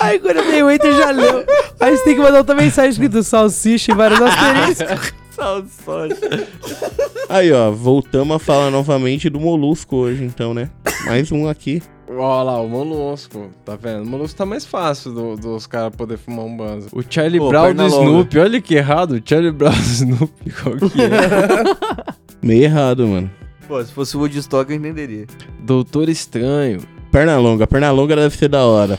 Aí 0.00 0.18
quando 0.18 0.36
eu 0.38 0.44
dei 0.50 0.62
o 0.62 0.70
enter 0.70 0.92
já 0.94 1.10
leu. 1.10 1.44
Aí 1.78 1.96
você 1.96 2.04
tem 2.04 2.14
que 2.14 2.20
mandar 2.20 2.38
outra 2.38 2.54
mensagem 2.54 2.90
escrito 2.90 3.22
salsicha 3.22 3.92
e 3.92 3.94
vários 3.94 4.20
asteriscos. 4.20 5.12
Aí, 7.28 7.52
ó, 7.52 7.70
voltamos 7.70 8.34
a 8.34 8.38
falar 8.40 8.70
novamente 8.70 9.30
do 9.30 9.38
molusco 9.38 9.94
hoje, 9.94 10.24
então, 10.24 10.52
né? 10.52 10.68
Mais 11.06 11.30
um 11.30 11.46
aqui. 11.48 11.80
Olha 12.10 12.42
lá, 12.42 12.60
o 12.60 12.68
Molusco, 12.68 13.48
tá 13.64 13.76
vendo? 13.76 14.02
O 14.02 14.06
Molusco 14.06 14.36
tá 14.38 14.46
mais 14.46 14.64
fácil 14.64 15.12
do- 15.12 15.36
dos 15.36 15.66
caras 15.66 15.94
poder 15.94 16.16
fumar 16.16 16.46
um 16.46 16.56
banzo. 16.56 16.88
O 16.92 17.02
Charlie 17.08 17.38
Pô, 17.38 17.48
Brown 17.50 17.74
do 17.74 17.82
longa. 17.86 18.04
Snoopy, 18.10 18.38
olha 18.38 18.60
que 18.62 18.74
errado. 18.76 19.12
O 19.16 19.22
Charlie 19.24 19.52
Brown 19.52 19.72
do 19.72 19.78
Snoopy, 19.80 20.50
qual 20.62 20.76
que 20.76 21.02
é? 21.02 22.14
Meio 22.42 22.64
errado, 22.64 23.06
mano. 23.06 23.30
Pô, 23.66 23.84
se 23.84 23.92
fosse 23.92 24.16
o 24.16 24.20
Woodstock 24.20 24.70
eu 24.70 24.76
entenderia. 24.78 25.26
Doutor 25.60 26.08
Estranho. 26.08 26.80
Perna 27.12 27.36
longa, 27.38 27.66
perna 27.66 27.90
longa 27.90 28.16
deve 28.16 28.34
ser 28.36 28.48
da 28.48 28.64
hora. 28.64 28.98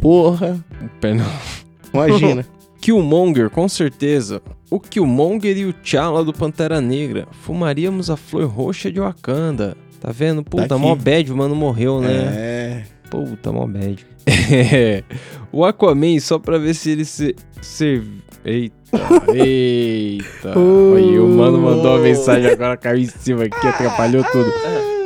Porra. 0.00 0.62
Perna... 1.00 1.24
Imagina. 1.94 2.44
Killmonger, 2.80 3.48
com 3.50 3.68
certeza. 3.68 4.42
O 4.70 4.78
Killmonger 4.78 5.56
e 5.56 5.64
o 5.66 5.72
T'Challa 5.72 6.22
do 6.24 6.32
Pantera 6.32 6.80
Negra. 6.80 7.26
Fumaríamos 7.42 8.10
a 8.10 8.16
flor 8.16 8.44
roxa 8.46 8.90
de 8.92 9.00
Wakanda. 9.00 9.76
Tá 10.00 10.10
vendo? 10.12 10.42
Puta, 10.42 10.66
Daqui. 10.68 10.80
mó 10.80 10.94
bad, 10.94 11.32
o 11.32 11.36
mano 11.36 11.54
morreu, 11.54 12.00
né? 12.00 12.10
É. 12.12 12.82
Puta, 13.10 13.52
mó 13.52 13.66
bad. 13.66 14.06
É. 14.26 15.02
O 15.52 15.64
Aquaman, 15.64 16.18
só 16.20 16.38
pra 16.38 16.58
ver 16.58 16.74
se 16.74 16.90
ele 16.90 17.04
se... 17.04 17.34
se... 17.60 18.00
Eita, 18.44 18.74
eita. 19.34 20.50
Aí 20.96 21.18
o 21.18 21.26
mano 21.26 21.58
mandou 21.60 21.96
uma 21.96 21.98
mensagem 21.98 22.48
agora, 22.50 22.76
caiu 22.76 23.00
em 23.02 23.06
cima 23.06 23.42
aqui, 23.44 23.66
atrapalhou 23.66 24.22
tudo. 24.30 24.48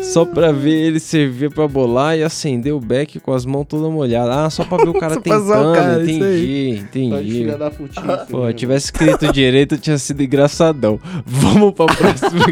Só 0.02 0.26
pra 0.26 0.52
ver 0.52 0.70
ele 0.74 1.00
servir 1.00 1.50
pra 1.50 1.66
bolar 1.66 2.16
e 2.16 2.22
acender 2.22 2.74
o 2.74 2.78
beck 2.78 3.18
com 3.20 3.32
as 3.32 3.46
mãos 3.46 3.64
todas 3.64 3.90
molhadas. 3.90 4.36
Ah, 4.36 4.50
só 4.50 4.64
pra 4.64 4.76
ver 4.76 4.90
o 4.90 4.94
cara 4.94 5.16
tentando. 5.20 5.46
o 5.50 5.74
cara, 5.74 6.02
entendi, 6.02 6.78
entendi. 6.82 7.30
filha 7.30 7.56
da 7.56 7.70
putice, 7.70 8.00
Pô, 8.30 8.44
né? 8.44 8.52
tivesse 8.52 8.84
escrito 8.86 9.32
direito, 9.32 9.78
tinha 9.78 9.96
sido 9.96 10.22
engraçadão. 10.22 11.00
Vamos 11.24 11.72
pra 11.72 11.86
próxima. 11.86 12.44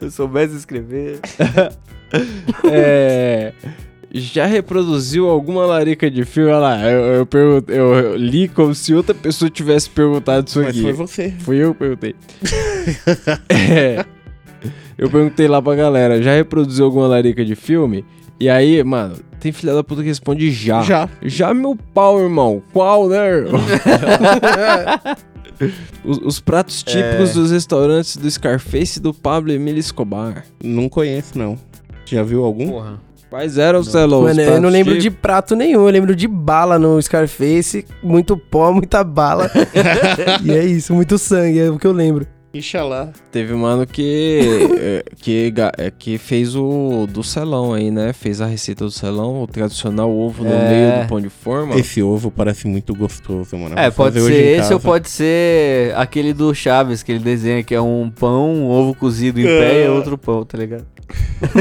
Se 0.00 0.04
eu 0.06 0.10
soubesse 0.10 0.56
escrever. 0.56 1.20
é. 2.70 3.52
Já 4.12 4.44
reproduziu 4.44 5.28
alguma 5.28 5.64
larica 5.64 6.10
de 6.10 6.24
filme? 6.24 6.50
Olha 6.50 6.58
lá, 6.58 6.90
eu, 6.90 7.28
eu, 7.32 7.64
eu- 7.68 8.16
li 8.16 8.48
como 8.48 8.74
se 8.74 8.92
outra 8.92 9.14
pessoa 9.14 9.48
tivesse 9.48 9.88
perguntado 9.88 10.48
isso 10.48 10.58
Mas 10.58 10.70
aqui. 10.70 10.82
foi 10.82 10.92
você. 10.92 11.30
Fui 11.38 11.56
eu 11.58 11.72
que 11.72 11.78
perguntei. 11.78 12.16
é. 13.48 14.04
Eu 14.98 15.08
perguntei 15.08 15.46
lá 15.46 15.62
pra 15.62 15.76
galera, 15.76 16.20
já 16.20 16.34
reproduziu 16.34 16.84
alguma 16.86 17.06
larica 17.06 17.44
de 17.44 17.54
filme? 17.54 18.04
E 18.40 18.48
aí, 18.48 18.82
mano, 18.82 19.14
tem 19.38 19.52
filha 19.52 19.74
da 19.74 19.84
puta 19.84 20.02
que 20.02 20.08
responde 20.08 20.50
já. 20.50 20.82
Já. 20.82 21.08
Já 21.22 21.54
meu 21.54 21.76
pau, 21.94 22.20
irmão. 22.20 22.60
Qual, 22.72 23.08
né? 23.08 23.28
irmão? 23.28 23.60
Os, 26.04 26.18
os 26.18 26.40
pratos 26.40 26.82
típicos 26.82 27.30
É. 27.30 27.32
dos 27.34 27.50
restaurantes 27.50 28.16
do 28.16 28.30
Scarface 28.30 28.98
e 28.98 29.02
do 29.02 29.12
Pablo 29.14 29.52
Emílio 29.52 29.80
Escobar. 29.80 30.44
Não 30.62 30.88
conheço, 30.88 31.38
não. 31.38 31.58
Já 32.04 32.22
viu 32.22 32.44
algum? 32.44 32.68
Porra. 32.70 33.00
Quais 33.28 33.56
eram, 33.58 33.80
Celão? 33.84 34.24
os 34.24 34.36
Mano, 34.36 34.40
eu 34.40 34.60
não 34.60 34.68
lembro 34.68 34.94
de 34.94 35.02
típicos? 35.02 35.20
prato 35.22 35.54
nenhum, 35.54 35.82
eu 35.86 35.90
lembro 35.92 36.16
de 36.16 36.26
bala 36.26 36.80
no 36.80 37.00
Scarface, 37.00 37.86
muito 38.02 38.36
pó, 38.36 38.72
muita 38.72 39.04
bala. 39.04 39.48
e 40.42 40.50
é 40.50 40.64
isso, 40.64 40.92
muito 40.92 41.16
sangue, 41.16 41.60
é 41.60 41.70
o 41.70 41.78
que 41.78 41.86
eu 41.86 41.92
lembro. 41.92 42.26
Ixalá. 42.52 43.10
Teve 43.30 43.54
um 43.54 43.58
mano 43.58 43.86
que, 43.86 44.40
é, 44.80 45.04
que, 45.16 45.52
é, 45.78 45.90
que 45.96 46.18
fez 46.18 46.56
o 46.56 47.06
do 47.08 47.22
celão 47.22 47.72
aí, 47.72 47.90
né? 47.92 48.12
Fez 48.12 48.40
a 48.40 48.46
receita 48.46 48.84
do 48.84 48.90
celão, 48.90 49.42
o 49.42 49.46
tradicional 49.46 50.10
ovo 50.10 50.42
no 50.42 50.50
É. 50.50 50.68
meio 50.68 51.02
do 51.02 51.08
pão 51.08 51.20
de 51.20 51.28
forma. 51.28 51.76
Esse 51.76 52.02
ovo 52.02 52.28
parece 52.30 52.66
muito 52.66 52.92
gostoso, 52.94 53.56
mano. 53.56 53.78
É, 53.78 53.88
pode 53.90 54.20
ser 54.20 54.58
esse 54.58 54.74
ou 54.74 54.80
pode 54.80 55.08
ser 55.08 55.94
aquele 55.94 56.32
do 56.32 56.52
Chaves, 56.52 57.04
que 57.04 57.12
ele 57.12 57.20
desenha 57.20 57.62
que 57.62 57.74
é 57.74 57.80
um 57.80 58.10
pão, 58.10 58.50
um 58.50 58.68
ovo 58.68 58.94
cozido 58.96 59.38
em 59.40 59.44
pé 59.44 59.84
e 59.86 59.88
outro 59.88 60.18
pão, 60.18 60.44
tá 60.44 60.58
ligado? 60.58 60.84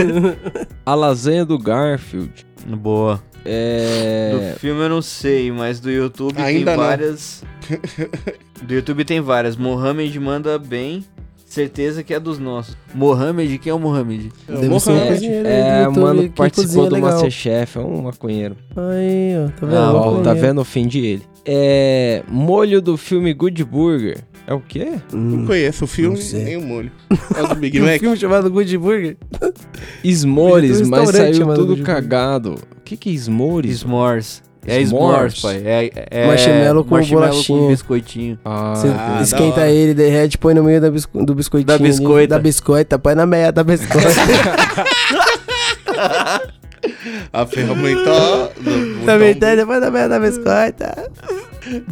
A 0.86 0.95
lasanha 0.95 1.45
do 1.45 1.57
Garfield. 1.60 2.45
Boa. 2.68 3.22
É. 3.45 4.53
Do 4.53 4.60
filme 4.60 4.82
eu 4.82 4.90
não 4.90 5.02
sei, 5.02 5.52
mas 5.52 5.80
do 5.80 5.90
YouTube 5.90 6.40
Ainda 6.41 6.72
tem 6.72 6.78
não. 6.78 6.84
várias. 6.86 7.44
do 8.61 8.74
YouTube 8.74 9.06
tem 9.06 9.22
várias. 9.22 9.56
Mohamed 9.56 10.20
manda 10.20 10.57
bem. 10.60 11.03
Certeza 11.45 12.03
que 12.03 12.14
é 12.14 12.20
dos 12.20 12.38
nossos. 12.38 12.78
Mohamed, 12.94 13.57
quem 13.57 13.72
é 13.72 13.74
o 13.74 13.80
Mohamed? 13.80 14.30
Deve 14.48 14.80
ser 14.80 14.91
um 14.91 15.07
cozinheiro 15.07 15.48
aí 15.48 15.61
do 15.64 15.68
É, 15.68 15.84
YouTube 15.86 15.99
mano 15.99 16.24
que 16.24 16.30
participou 16.30 16.88
do 16.88 16.94
legal. 16.94 17.11
Masterchef, 17.11 17.78
é 17.80 17.82
um 17.82 18.02
maconheiro. 18.03 18.56
Aí, 18.76 19.32
ó, 19.36 19.49
tá 19.60 19.66
vendo? 19.66 19.76
Ah, 19.78 19.94
ó, 19.94 20.22
tá 20.22 20.34
vendo? 20.36 20.61
Ofendi 20.61 20.99
ele. 20.99 21.24
É. 21.44 22.22
Molho 22.28 22.80
do 22.84 22.95
filme 22.98 23.34
Good 23.34 23.64
Burger. 23.64 24.20
É 24.45 24.53
o 24.53 24.60
quê? 24.60 24.91
Não 25.11 25.48
conheço 25.48 25.86
o 25.86 25.88
filme 25.88 26.18
não 26.18 26.24
sei. 26.24 26.44
nem 26.44 26.57
o 26.57 26.61
molho. 26.61 26.91
É 27.36 27.41
o 27.41 27.48
do 27.48 27.56
Big 27.56 27.82
um 27.82 27.86
Mac. 27.86 27.99
filme 27.99 28.16
chamado 28.18 28.52
Good 28.52 28.78
Burger. 28.78 29.18
Esmores, 30.03 30.82
um 30.82 30.90
mas 30.90 31.10
saiu 31.10 31.48
tudo 31.56 31.82
cagado. 31.84 32.56
O 32.90 32.90
que 32.90 32.98
que 32.98 33.10
é 33.10 33.14
esmores? 33.14 33.82
S'mores. 33.82 34.41
É 34.66 34.84
S'mores? 34.84 35.38
s'mores, 35.38 35.41
pai. 35.41 35.61
É, 35.64 35.91
é 36.10 36.26
Marshmallow 36.28 36.84
com 36.84 36.95
marshmallow 36.95 37.30
bolachinha. 37.30 37.60
com 37.60 37.68
biscoitinho. 37.68 38.40
Ah, 38.44 38.74
da 39.18 39.22
esquenta 39.22 39.61
hora. 39.61 39.70
ele, 39.72 39.94
derrete, 39.94 40.38
põe 40.40 40.56
no 40.56 40.64
meio 40.64 40.82
da 40.82 40.90
bisco- 40.90 41.24
do 41.24 41.36
biscoitinho. 41.36 41.68
Da 41.68 41.76
ali, 41.76 41.84
biscoita. 41.84 42.28
Da 42.36 42.40
biscoita, 42.40 42.98
põe 42.98 43.14
na 43.14 43.28
meia 43.28 43.52
da 43.52 43.64
biscoita. 43.64 44.10
A 47.32 47.45
ferramenta. 47.45 48.52
Também 49.06 49.36
tem, 49.36 49.56
depois 49.56 49.80
da 49.82 49.91
meia 49.91 50.10
da 50.10 50.20
biscoita. 50.20 51.11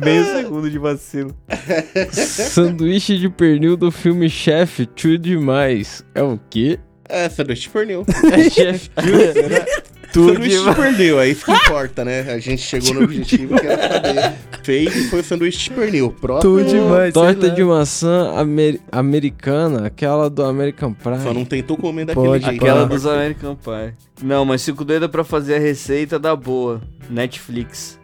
Meio 0.04 0.26
segundo 0.26 0.68
de 0.70 0.80
vacilo. 0.80 1.36
Sanduíche 2.12 3.20
de 3.20 3.30
pernil 3.30 3.78
do 3.78 3.92
filme 3.92 4.28
Chef, 4.30 4.88
tio 4.96 5.18
demais. 5.20 6.04
É 6.16 6.24
o 6.24 6.40
quê? 6.50 6.80
É, 7.08 7.30
sanduíche 7.30 7.64
de 7.64 7.70
pernil. 7.70 8.04
É 8.34 8.50
Chef 8.50 8.90
Tudo 10.22 10.34
sanduíche 10.34 10.64
de 10.64 10.76
pernil, 10.76 11.20
é 11.20 11.30
isso 11.30 11.46
que 11.46 11.52
importa, 11.54 12.06
né? 12.06 12.22
A 12.32 12.40
gente 12.40 12.62
chegou 12.62 12.94
no 12.94 13.04
objetivo 13.04 13.60
que 13.60 13.66
era 13.68 13.94
saber. 13.94 14.34
Fez 14.64 14.96
e 14.96 15.10
foi 15.10 15.24
sanduíche 15.24 15.70
de 15.70 15.76
pernil. 15.76 16.12
Próximo. 16.20 16.58
Tudo 16.58 16.70
demais. 16.70 17.14
Torta 17.14 17.50
de 17.50 17.64
maçã 17.64 18.34
amer- 18.36 18.80
americana, 18.92 19.88
aquela 19.88 20.30
do 20.30 20.44
American 20.44 20.94
Pie. 20.94 21.22
Só 21.24 21.34
não 21.34 21.46
tentou 21.46 21.78
comer 21.78 22.06
daquele 22.06 22.26
Pode, 22.28 22.46
jeito. 22.46 22.62
Aquela 22.64 22.86
dos 22.86 23.06
American 23.06 23.56
Pie. 23.56 23.94
Não, 24.24 24.44
mas 24.44 24.66
fico 24.66 24.84
doido 24.84 25.08
pra 25.08 25.24
fazer 25.24 25.56
a 25.56 25.60
receita 25.60 26.18
da 26.20 26.36
boa. 26.36 26.82
Netflix. 27.10 27.98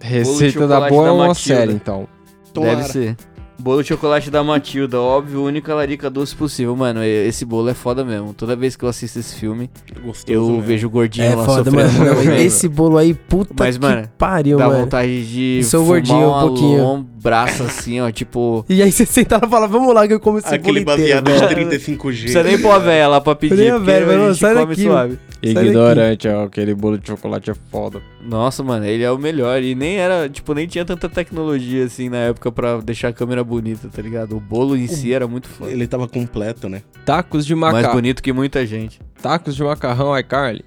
Receita 0.00 0.66
da 0.66 0.88
boa 0.88 1.04
é 1.04 1.06
da 1.08 1.12
uma 1.12 1.26
Matilda. 1.28 1.60
série, 1.60 1.72
então. 1.72 2.08
Tomara. 2.52 2.76
Deve 2.76 2.88
ser. 2.88 3.16
Bolo 3.58 3.82
de 3.82 3.88
chocolate 3.88 4.30
da 4.30 4.44
Matilda, 4.44 5.00
óbvio, 5.00 5.42
única 5.42 5.74
larica 5.74 6.10
doce 6.10 6.36
possível. 6.36 6.76
Mano, 6.76 7.02
esse 7.02 7.44
bolo 7.44 7.68
é 7.68 7.74
foda 7.74 8.04
mesmo. 8.04 8.32
Toda 8.34 8.54
vez 8.54 8.76
que 8.76 8.84
eu 8.84 8.88
assisto 8.88 9.18
esse 9.18 9.34
filme, 9.34 9.70
Gostoso 10.04 10.32
eu 10.32 10.46
mesmo. 10.46 10.62
vejo 10.62 10.86
o 10.86 10.90
gordinho 10.90 11.26
É 11.26 11.34
lá 11.34 11.44
foda, 11.44 11.70
sofrendo. 11.70 11.92
mano. 11.92 12.04
Não, 12.14 12.22
velho. 12.22 12.34
esse 12.42 12.68
bolo 12.68 12.98
aí, 12.98 13.14
puta 13.14 13.54
Mas, 13.58 13.76
que 13.78 13.82
mano, 13.82 14.08
pariu, 14.18 14.58
Dá 14.58 14.68
mano. 14.68 14.80
vontade 14.80 15.26
de 15.26 15.64
Sou 15.64 15.80
fumar 15.80 15.94
gordinho 16.00 16.28
um 16.28 16.40
pouquinho. 16.40 16.82
lombraça 16.82 17.64
assim, 17.64 18.00
ó, 18.00 18.10
tipo... 18.10 18.64
E 18.68 18.82
aí 18.82 18.92
você 18.92 19.06
senta 19.06 19.36
lá 19.38 19.42
e 19.46 19.50
fala, 19.50 19.66
vamos 19.66 19.94
lá 19.94 20.06
que 20.06 20.12
eu 20.14 20.20
como 20.20 20.38
esse 20.38 20.54
Aquele 20.54 20.84
bolo 20.84 20.98
inteiro. 21.00 21.22
baseado 21.24 21.48
velho. 21.54 21.68
de 21.70 21.76
35G. 21.78 21.96
Não 21.98 22.04
precisa 22.22 22.42
nem 22.42 22.58
pôr 22.60 22.70
a 22.72 22.78
véia 22.78 23.08
lá 23.08 23.20
pra 23.20 23.34
pedir, 23.34 23.56
Nem 23.56 23.70
a 23.70 23.74
porque 23.74 23.86
véia, 23.90 24.04
a 24.04 24.06
mas 24.06 24.16
não, 24.18 24.26
gente 24.32 24.38
sai 24.40 24.54
come 24.54 24.66
daqui, 24.66 24.82
suave. 24.82 25.18
Ignorante, 25.42 26.28
ó, 26.28 26.44
aquele 26.44 26.74
bolo 26.74 26.98
de 26.98 27.06
chocolate 27.08 27.50
é 27.50 27.54
foda. 27.70 28.00
Nossa, 28.22 28.62
mano, 28.62 28.84
ele 28.84 29.02
é 29.02 29.10
o 29.10 29.18
melhor. 29.18 29.62
E 29.62 29.74
nem 29.74 29.96
era, 29.96 30.28
tipo, 30.28 30.54
nem 30.54 30.66
tinha 30.66 30.84
tanta 30.84 31.08
tecnologia 31.08 31.84
assim 31.84 32.08
na 32.08 32.18
época 32.18 32.50
pra 32.50 32.78
deixar 32.80 33.08
a 33.08 33.12
câmera 33.12 33.44
bonita, 33.44 33.88
tá 33.88 34.02
ligado? 34.02 34.36
O 34.36 34.40
bolo 34.40 34.76
em 34.76 34.86
si 34.86 35.12
era 35.12 35.26
muito 35.28 35.48
foda. 35.48 35.70
Ele 35.70 35.86
tava 35.86 36.08
completo, 36.08 36.68
né? 36.68 36.82
Tacos 37.04 37.46
de 37.46 37.54
Mais 37.54 37.74
macarrão. 37.74 37.94
bonito 37.94 38.22
que 38.22 38.32
muita 38.32 38.64
gente. 38.66 39.00
Tacos 39.22 39.54
de 39.54 39.62
macarrão, 39.62 40.18
iCarly. 40.18 40.64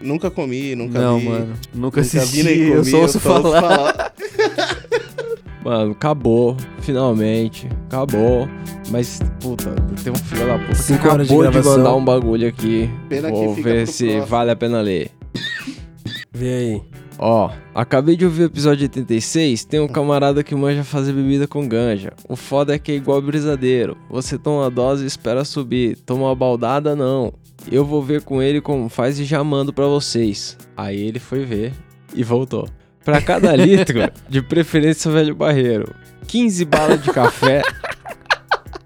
Nunca 0.00 0.30
comi, 0.30 0.74
nunca 0.74 0.98
Não, 1.00 1.18
vi. 1.18 1.28
mano, 1.28 1.54
nunca 1.74 2.00
assisti, 2.02 2.36
vi 2.36 2.42
nem 2.42 2.58
eu 2.68 2.78
comi, 2.80 2.90
só 2.90 3.00
ouço 3.00 3.18
falar. 3.20 4.12
Mano, 5.66 5.90
acabou, 5.92 6.56
finalmente. 6.78 7.68
Acabou. 7.88 8.48
Mas, 8.88 9.18
puta, 9.40 9.74
tem 10.04 10.12
um 10.12 10.16
filho 10.16 10.46
da 10.46 10.58
puta 10.60 10.68
que 10.70 10.74
Cinco 10.76 11.08
horas 11.08 11.26
de 11.26 11.34
acabou 11.34 11.44
de, 11.44 11.50
gravação. 11.50 11.78
mandar 11.78 11.94
um 11.96 12.04
bagulho 12.04 12.46
aqui. 12.48 12.88
Pena 13.08 13.32
que 13.32 13.34
Vou 13.36 13.54
fica 13.56 13.70
ver 13.70 13.88
se 13.88 14.04
próximo. 14.04 14.26
vale 14.26 14.50
a 14.52 14.56
pena 14.56 14.80
ler. 14.80 15.10
Vê 16.32 16.54
aí. 16.54 16.82
Ó, 17.18 17.50
acabei 17.74 18.14
de 18.14 18.24
ouvir 18.24 18.42
o 18.42 18.46
episódio 18.46 18.82
86, 18.84 19.64
tem 19.64 19.80
um 19.80 19.88
camarada 19.88 20.44
que 20.44 20.54
manja 20.54 20.84
fazer 20.84 21.12
bebida 21.12 21.48
com 21.48 21.66
ganja. 21.66 22.12
O 22.28 22.36
foda 22.36 22.72
é 22.74 22.78
que 22.78 22.92
é 22.92 22.94
igual 22.94 23.20
brisadeiro. 23.20 23.96
Você 24.08 24.38
toma 24.38 24.60
uma 24.62 24.70
dose 24.70 25.02
e 25.02 25.06
espera 25.08 25.44
subir. 25.44 25.96
Toma 26.06 26.26
uma 26.26 26.34
baldada, 26.36 26.94
não. 26.94 27.32
Eu 27.72 27.84
vou 27.84 28.00
ver 28.04 28.22
com 28.22 28.40
ele 28.40 28.60
como 28.60 28.88
faz 28.88 29.18
e 29.18 29.24
já 29.24 29.42
mando 29.42 29.72
pra 29.72 29.86
vocês. 29.88 30.56
Aí 30.76 31.00
ele 31.08 31.18
foi 31.18 31.44
ver 31.44 31.72
e 32.14 32.22
voltou. 32.22 32.68
Pra 33.06 33.22
cada 33.22 33.54
litro, 33.56 34.00
de 34.28 34.42
preferência 34.42 35.10
velho 35.10 35.34
barreiro, 35.34 35.94
15 36.26 36.64
balas 36.66 37.02
de 37.02 37.10
café, 37.12 37.62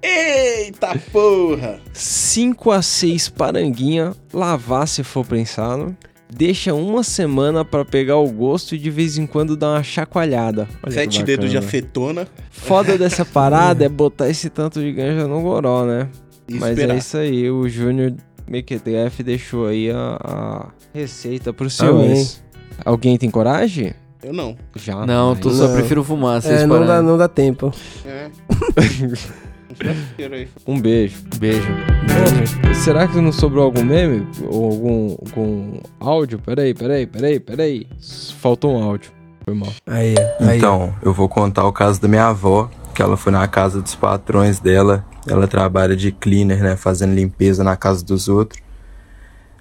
Eita 0.02 0.94
porra! 1.10 1.80
5 1.92 2.70
a 2.70 2.82
6 2.82 3.28
paranguinha, 3.30 4.12
lavar 4.32 4.86
se 4.86 5.02
for 5.02 5.24
prensado. 5.26 5.96
Deixa 6.32 6.72
uma 6.74 7.02
semana 7.02 7.64
pra 7.64 7.84
pegar 7.84 8.16
o 8.16 8.30
gosto 8.30 8.74
e 8.74 8.78
de 8.78 8.90
vez 8.90 9.18
em 9.18 9.26
quando 9.26 9.56
dar 9.56 9.70
uma 9.70 9.82
chacoalhada. 9.82 10.68
Olha 10.82 10.92
Sete 10.92 11.22
dedos 11.24 11.50
de 11.50 11.58
acetona. 11.58 12.28
Foda 12.50 12.96
dessa 12.96 13.24
parada 13.26 13.84
é 13.84 13.88
botar 13.88 14.28
esse 14.28 14.48
tanto 14.48 14.80
de 14.80 14.92
ganja 14.92 15.26
no 15.26 15.40
goró, 15.42 15.84
né? 15.84 16.08
E 16.46 16.54
Mas 16.54 16.70
esperar. 16.70 16.94
é 16.94 16.98
isso 16.98 17.16
aí, 17.16 17.50
o 17.50 17.68
Júnior 17.68 18.14
MQTF 18.46 19.22
deixou 19.24 19.66
aí 19.66 19.90
a, 19.90 20.18
a 20.22 20.66
receita 20.94 21.52
pros 21.52 21.80
Amém. 21.80 22.00
senhores. 22.02 22.42
Alguém 22.84 23.18
tem 23.18 23.28
coragem? 23.30 23.92
Eu 24.22 24.32
não. 24.32 24.56
Já. 24.76 25.06
Não, 25.06 25.34
tu 25.34 25.50
só 25.50 25.66
Não. 25.66 25.74
prefiro 25.74 26.04
fumar, 26.04 26.42
vocês 26.42 26.62
É, 26.62 26.66
não 26.66 26.84
dá, 26.84 27.00
não 27.00 27.16
dá 27.16 27.28
tempo. 27.28 27.72
É. 28.04 28.30
Um 30.66 30.78
beijo. 30.78 31.22
Beijo. 31.38 31.66
Será 32.74 33.08
que 33.08 33.18
não 33.18 33.32
sobrou 33.32 33.64
algum 33.64 33.82
meme? 33.84 34.26
Ou 34.50 34.64
algum, 34.72 35.16
algum 35.26 35.80
áudio? 35.98 36.38
Peraí, 36.38 36.74
peraí, 36.74 37.06
peraí, 37.06 37.40
peraí. 37.40 37.86
Faltou 38.40 38.76
um 38.76 38.82
áudio. 38.82 39.10
Foi 39.44 39.54
mal. 39.54 39.72
Aí, 39.86 40.14
aí. 40.40 40.58
Então, 40.58 40.94
eu 41.02 41.14
vou 41.14 41.28
contar 41.28 41.66
o 41.66 41.72
caso 41.72 42.00
da 42.00 42.08
minha 42.08 42.26
avó, 42.26 42.68
que 42.94 43.00
ela 43.00 43.16
foi 43.16 43.32
na 43.32 43.46
casa 43.48 43.80
dos 43.80 43.94
patrões 43.94 44.58
dela. 44.60 45.04
Ela 45.26 45.46
trabalha 45.46 45.96
de 45.96 46.12
cleaner, 46.12 46.62
né? 46.62 46.76
Fazendo 46.76 47.14
limpeza 47.14 47.64
na 47.64 47.76
casa 47.76 48.04
dos 48.04 48.28
outros. 48.28 48.60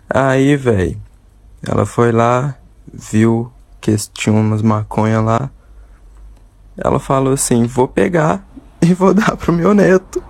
Aí, 0.09 0.55
velho, 0.57 0.99
ela 1.65 1.85
foi 1.85 2.11
lá, 2.11 2.55
viu 2.91 3.49
que 3.81 3.95
tinha 4.13 4.35
umas 4.35 4.61
maconha 4.61 5.21
lá. 5.21 5.49
Ela 6.77 6.99
falou 6.99 7.33
assim: 7.33 7.65
vou 7.65 7.87
pegar 7.87 8.45
e 8.81 8.93
vou 8.93 9.13
dar 9.13 9.35
pro 9.37 9.53
meu 9.53 9.73
neto. 9.73 10.23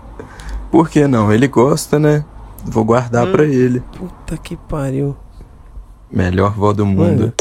Por 0.72 0.90
que 0.90 1.08
não? 1.08 1.32
Ele 1.32 1.48
gosta, 1.48 1.98
né? 1.98 2.24
Vou 2.64 2.84
guardar 2.84 3.28
pra 3.28 3.44
ele. 3.44 3.80
Puta 3.98 4.38
que 4.38 4.56
pariu. 4.56 5.16
Melhor 6.12 6.52
vó 6.52 6.74
do 6.74 6.86
mundo. 6.86 7.34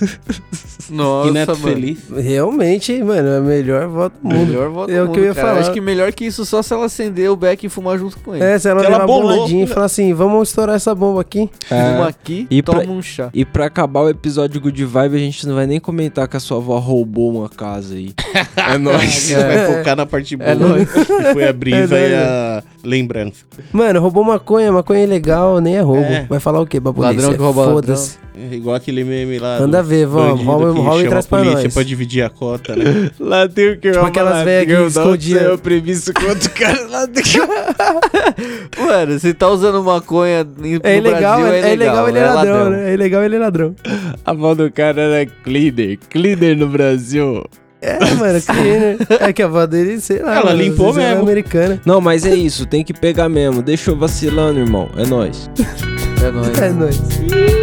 Nossa, 0.90 1.28
Que 1.28 1.32
neto 1.34 1.48
mano. 1.52 1.62
feliz. 1.62 1.98
Realmente, 2.14 3.02
mano, 3.02 3.28
é 3.28 3.38
a 3.38 3.40
melhor 3.40 3.88
voto 3.88 4.14
do 4.22 4.28
mundo. 4.28 4.46
Melhor 4.48 4.68
voto 4.70 4.90
É 4.92 4.98
do 4.98 5.04
o 5.04 5.12
que 5.12 5.18
eu 5.20 5.22
mundo, 5.22 5.28
ia 5.28 5.34
cara. 5.34 5.46
falar. 5.48 5.60
Acho 5.60 5.72
que 5.72 5.80
melhor 5.80 6.12
que 6.12 6.24
isso 6.26 6.44
só 6.44 6.60
se 6.60 6.72
ela 6.74 6.86
acender 6.86 7.30
o 7.30 7.36
beck 7.36 7.64
e 7.64 7.68
fumar 7.68 7.98
junto 7.98 8.18
com 8.18 8.34
ele. 8.34 8.44
É, 8.44 8.58
se 8.58 8.68
ela 8.68 8.80
Se 8.80 8.86
levar 8.86 8.96
ela 8.98 9.06
boladinha 9.06 9.64
e 9.64 9.66
falar 9.66 9.86
assim, 9.86 10.12
vamos 10.12 10.48
estourar 10.48 10.76
essa 10.76 10.94
bomba 10.94 11.20
aqui. 11.20 11.48
Fuma 11.68 12.08
aqui, 12.08 12.46
E 12.50 12.60
toma 12.62 12.82
pra- 12.82 12.90
um 12.90 13.00
chá. 13.00 13.30
E 13.32 13.44
pra 13.44 13.66
acabar 13.66 14.00
o 14.02 14.08
episódio 14.10 14.60
Good 14.60 14.84
Vibe, 14.84 15.16
a 15.16 15.18
gente 15.18 15.46
não 15.46 15.54
vai 15.54 15.66
nem 15.66 15.80
comentar 15.80 16.28
que 16.28 16.36
a 16.36 16.40
sua 16.40 16.58
avó 16.58 16.78
roubou 16.78 17.32
uma 17.38 17.48
casa 17.48 17.94
aí. 17.94 18.12
É 18.72 18.78
nóis. 18.78 19.02
Gente 19.28 19.34
vai 19.34 19.66
focar 19.66 19.96
na 19.96 20.06
parte 20.06 20.36
boa. 20.36 20.50
É 20.50 20.54
nóis. 20.54 20.88
que 20.90 21.04
foi 21.32 21.48
a 21.48 21.52
brisa 21.52 21.96
É 21.96 22.10
e 22.10 22.14
a 22.14 22.62
lembrança. 22.84 23.44
Mano, 23.72 24.00
roubou 24.00 24.24
maconha, 24.24 24.72
maconha 24.72 25.00
é 25.00 25.04
ilegal, 25.04 25.60
nem 25.60 25.76
é 25.76 25.80
roubo. 25.80 26.02
É. 26.02 26.26
Vai 26.28 26.40
falar 26.40 26.60
o 26.60 26.66
quê 26.66 26.80
pra 26.80 26.92
polícia? 26.92 27.16
Ladrão 27.16 27.32
que 27.34 27.42
rouba 27.42 27.64
Foda-se. 27.64 28.18
É 28.34 28.54
igual 28.54 28.74
aquele 28.74 29.04
meme 29.04 29.38
lá. 29.38 29.60
Manda 29.60 29.82
do 29.82 29.88
ver, 29.88 30.06
vamos, 30.06 30.42
rouba- 30.42 30.72
que 30.72 30.80
rouba 30.80 31.02
e 31.02 31.08
traz 31.08 31.26
pra 31.26 31.44
nós. 31.44 31.74
pra 31.74 31.82
dividir 31.82 32.22
a 32.24 32.30
cota, 32.30 32.74
né? 32.74 33.10
Lá 33.20 33.46
tem 33.46 33.72
o 33.72 33.78
que 33.78 33.90
Tipo 33.92 34.04
aquelas 34.06 34.42
velhas 34.42 34.66
que 34.92 34.98
escondiam. 34.98 35.58
previsto 35.58 36.14
contra 36.14 36.48
o 36.48 36.50
cara 36.50 36.86
lá 36.88 37.04
do 37.06 37.20
Mano, 38.78 39.18
se 39.18 39.34
tá 39.34 39.48
usando 39.48 39.82
maconha 39.82 40.46
em- 40.62 40.80
É 40.82 41.00
no 41.00 41.08
ilegal, 41.08 41.40
Brasil, 41.40 41.54
é, 41.54 41.60
é 41.60 41.70
é 41.70 41.74
ilegal 41.74 42.08
ele 42.08 42.18
é 42.18 42.24
ladrão, 42.26 42.54
ladrão. 42.54 42.70
né? 42.70 42.90
É 42.90 42.94
ilegal 42.94 43.22
ele 43.22 43.36
é 43.36 43.38
ladrão. 43.38 43.74
A 44.24 44.30
avó 44.30 44.54
do 44.54 44.70
cara 44.72 45.00
era 45.02 45.26
cleaner. 45.44 45.98
Cleaner 46.08 46.56
no 46.56 46.68
Brasil. 46.68 47.44
É, 47.82 47.98
mano, 48.14 48.40
cleaner. 48.40 48.96
É 49.20 49.32
que 49.32 49.42
a 49.42 49.46
avó 49.46 49.66
dele, 49.66 50.00
sei 50.00 50.20
lá. 50.20 50.36
Ela 50.36 50.44
mano, 50.46 50.62
limpou 50.62 50.90
é 50.92 51.08
mesmo. 51.08 51.22
americana. 51.22 51.80
Não, 51.84 52.00
mas 52.00 52.24
é 52.24 52.34
isso, 52.34 52.64
tem 52.64 52.84
que 52.84 52.92
pegar 52.94 53.28
mesmo. 53.28 53.60
Deixa 53.60 53.90
eu 53.90 53.96
vacilando, 53.96 54.60
irmão. 54.60 54.88
É 54.96 55.04
nóis. 55.04 55.50
É 56.24 56.30
nóis. 56.30 56.58
É 56.58 56.70
nóis. 56.70 57.61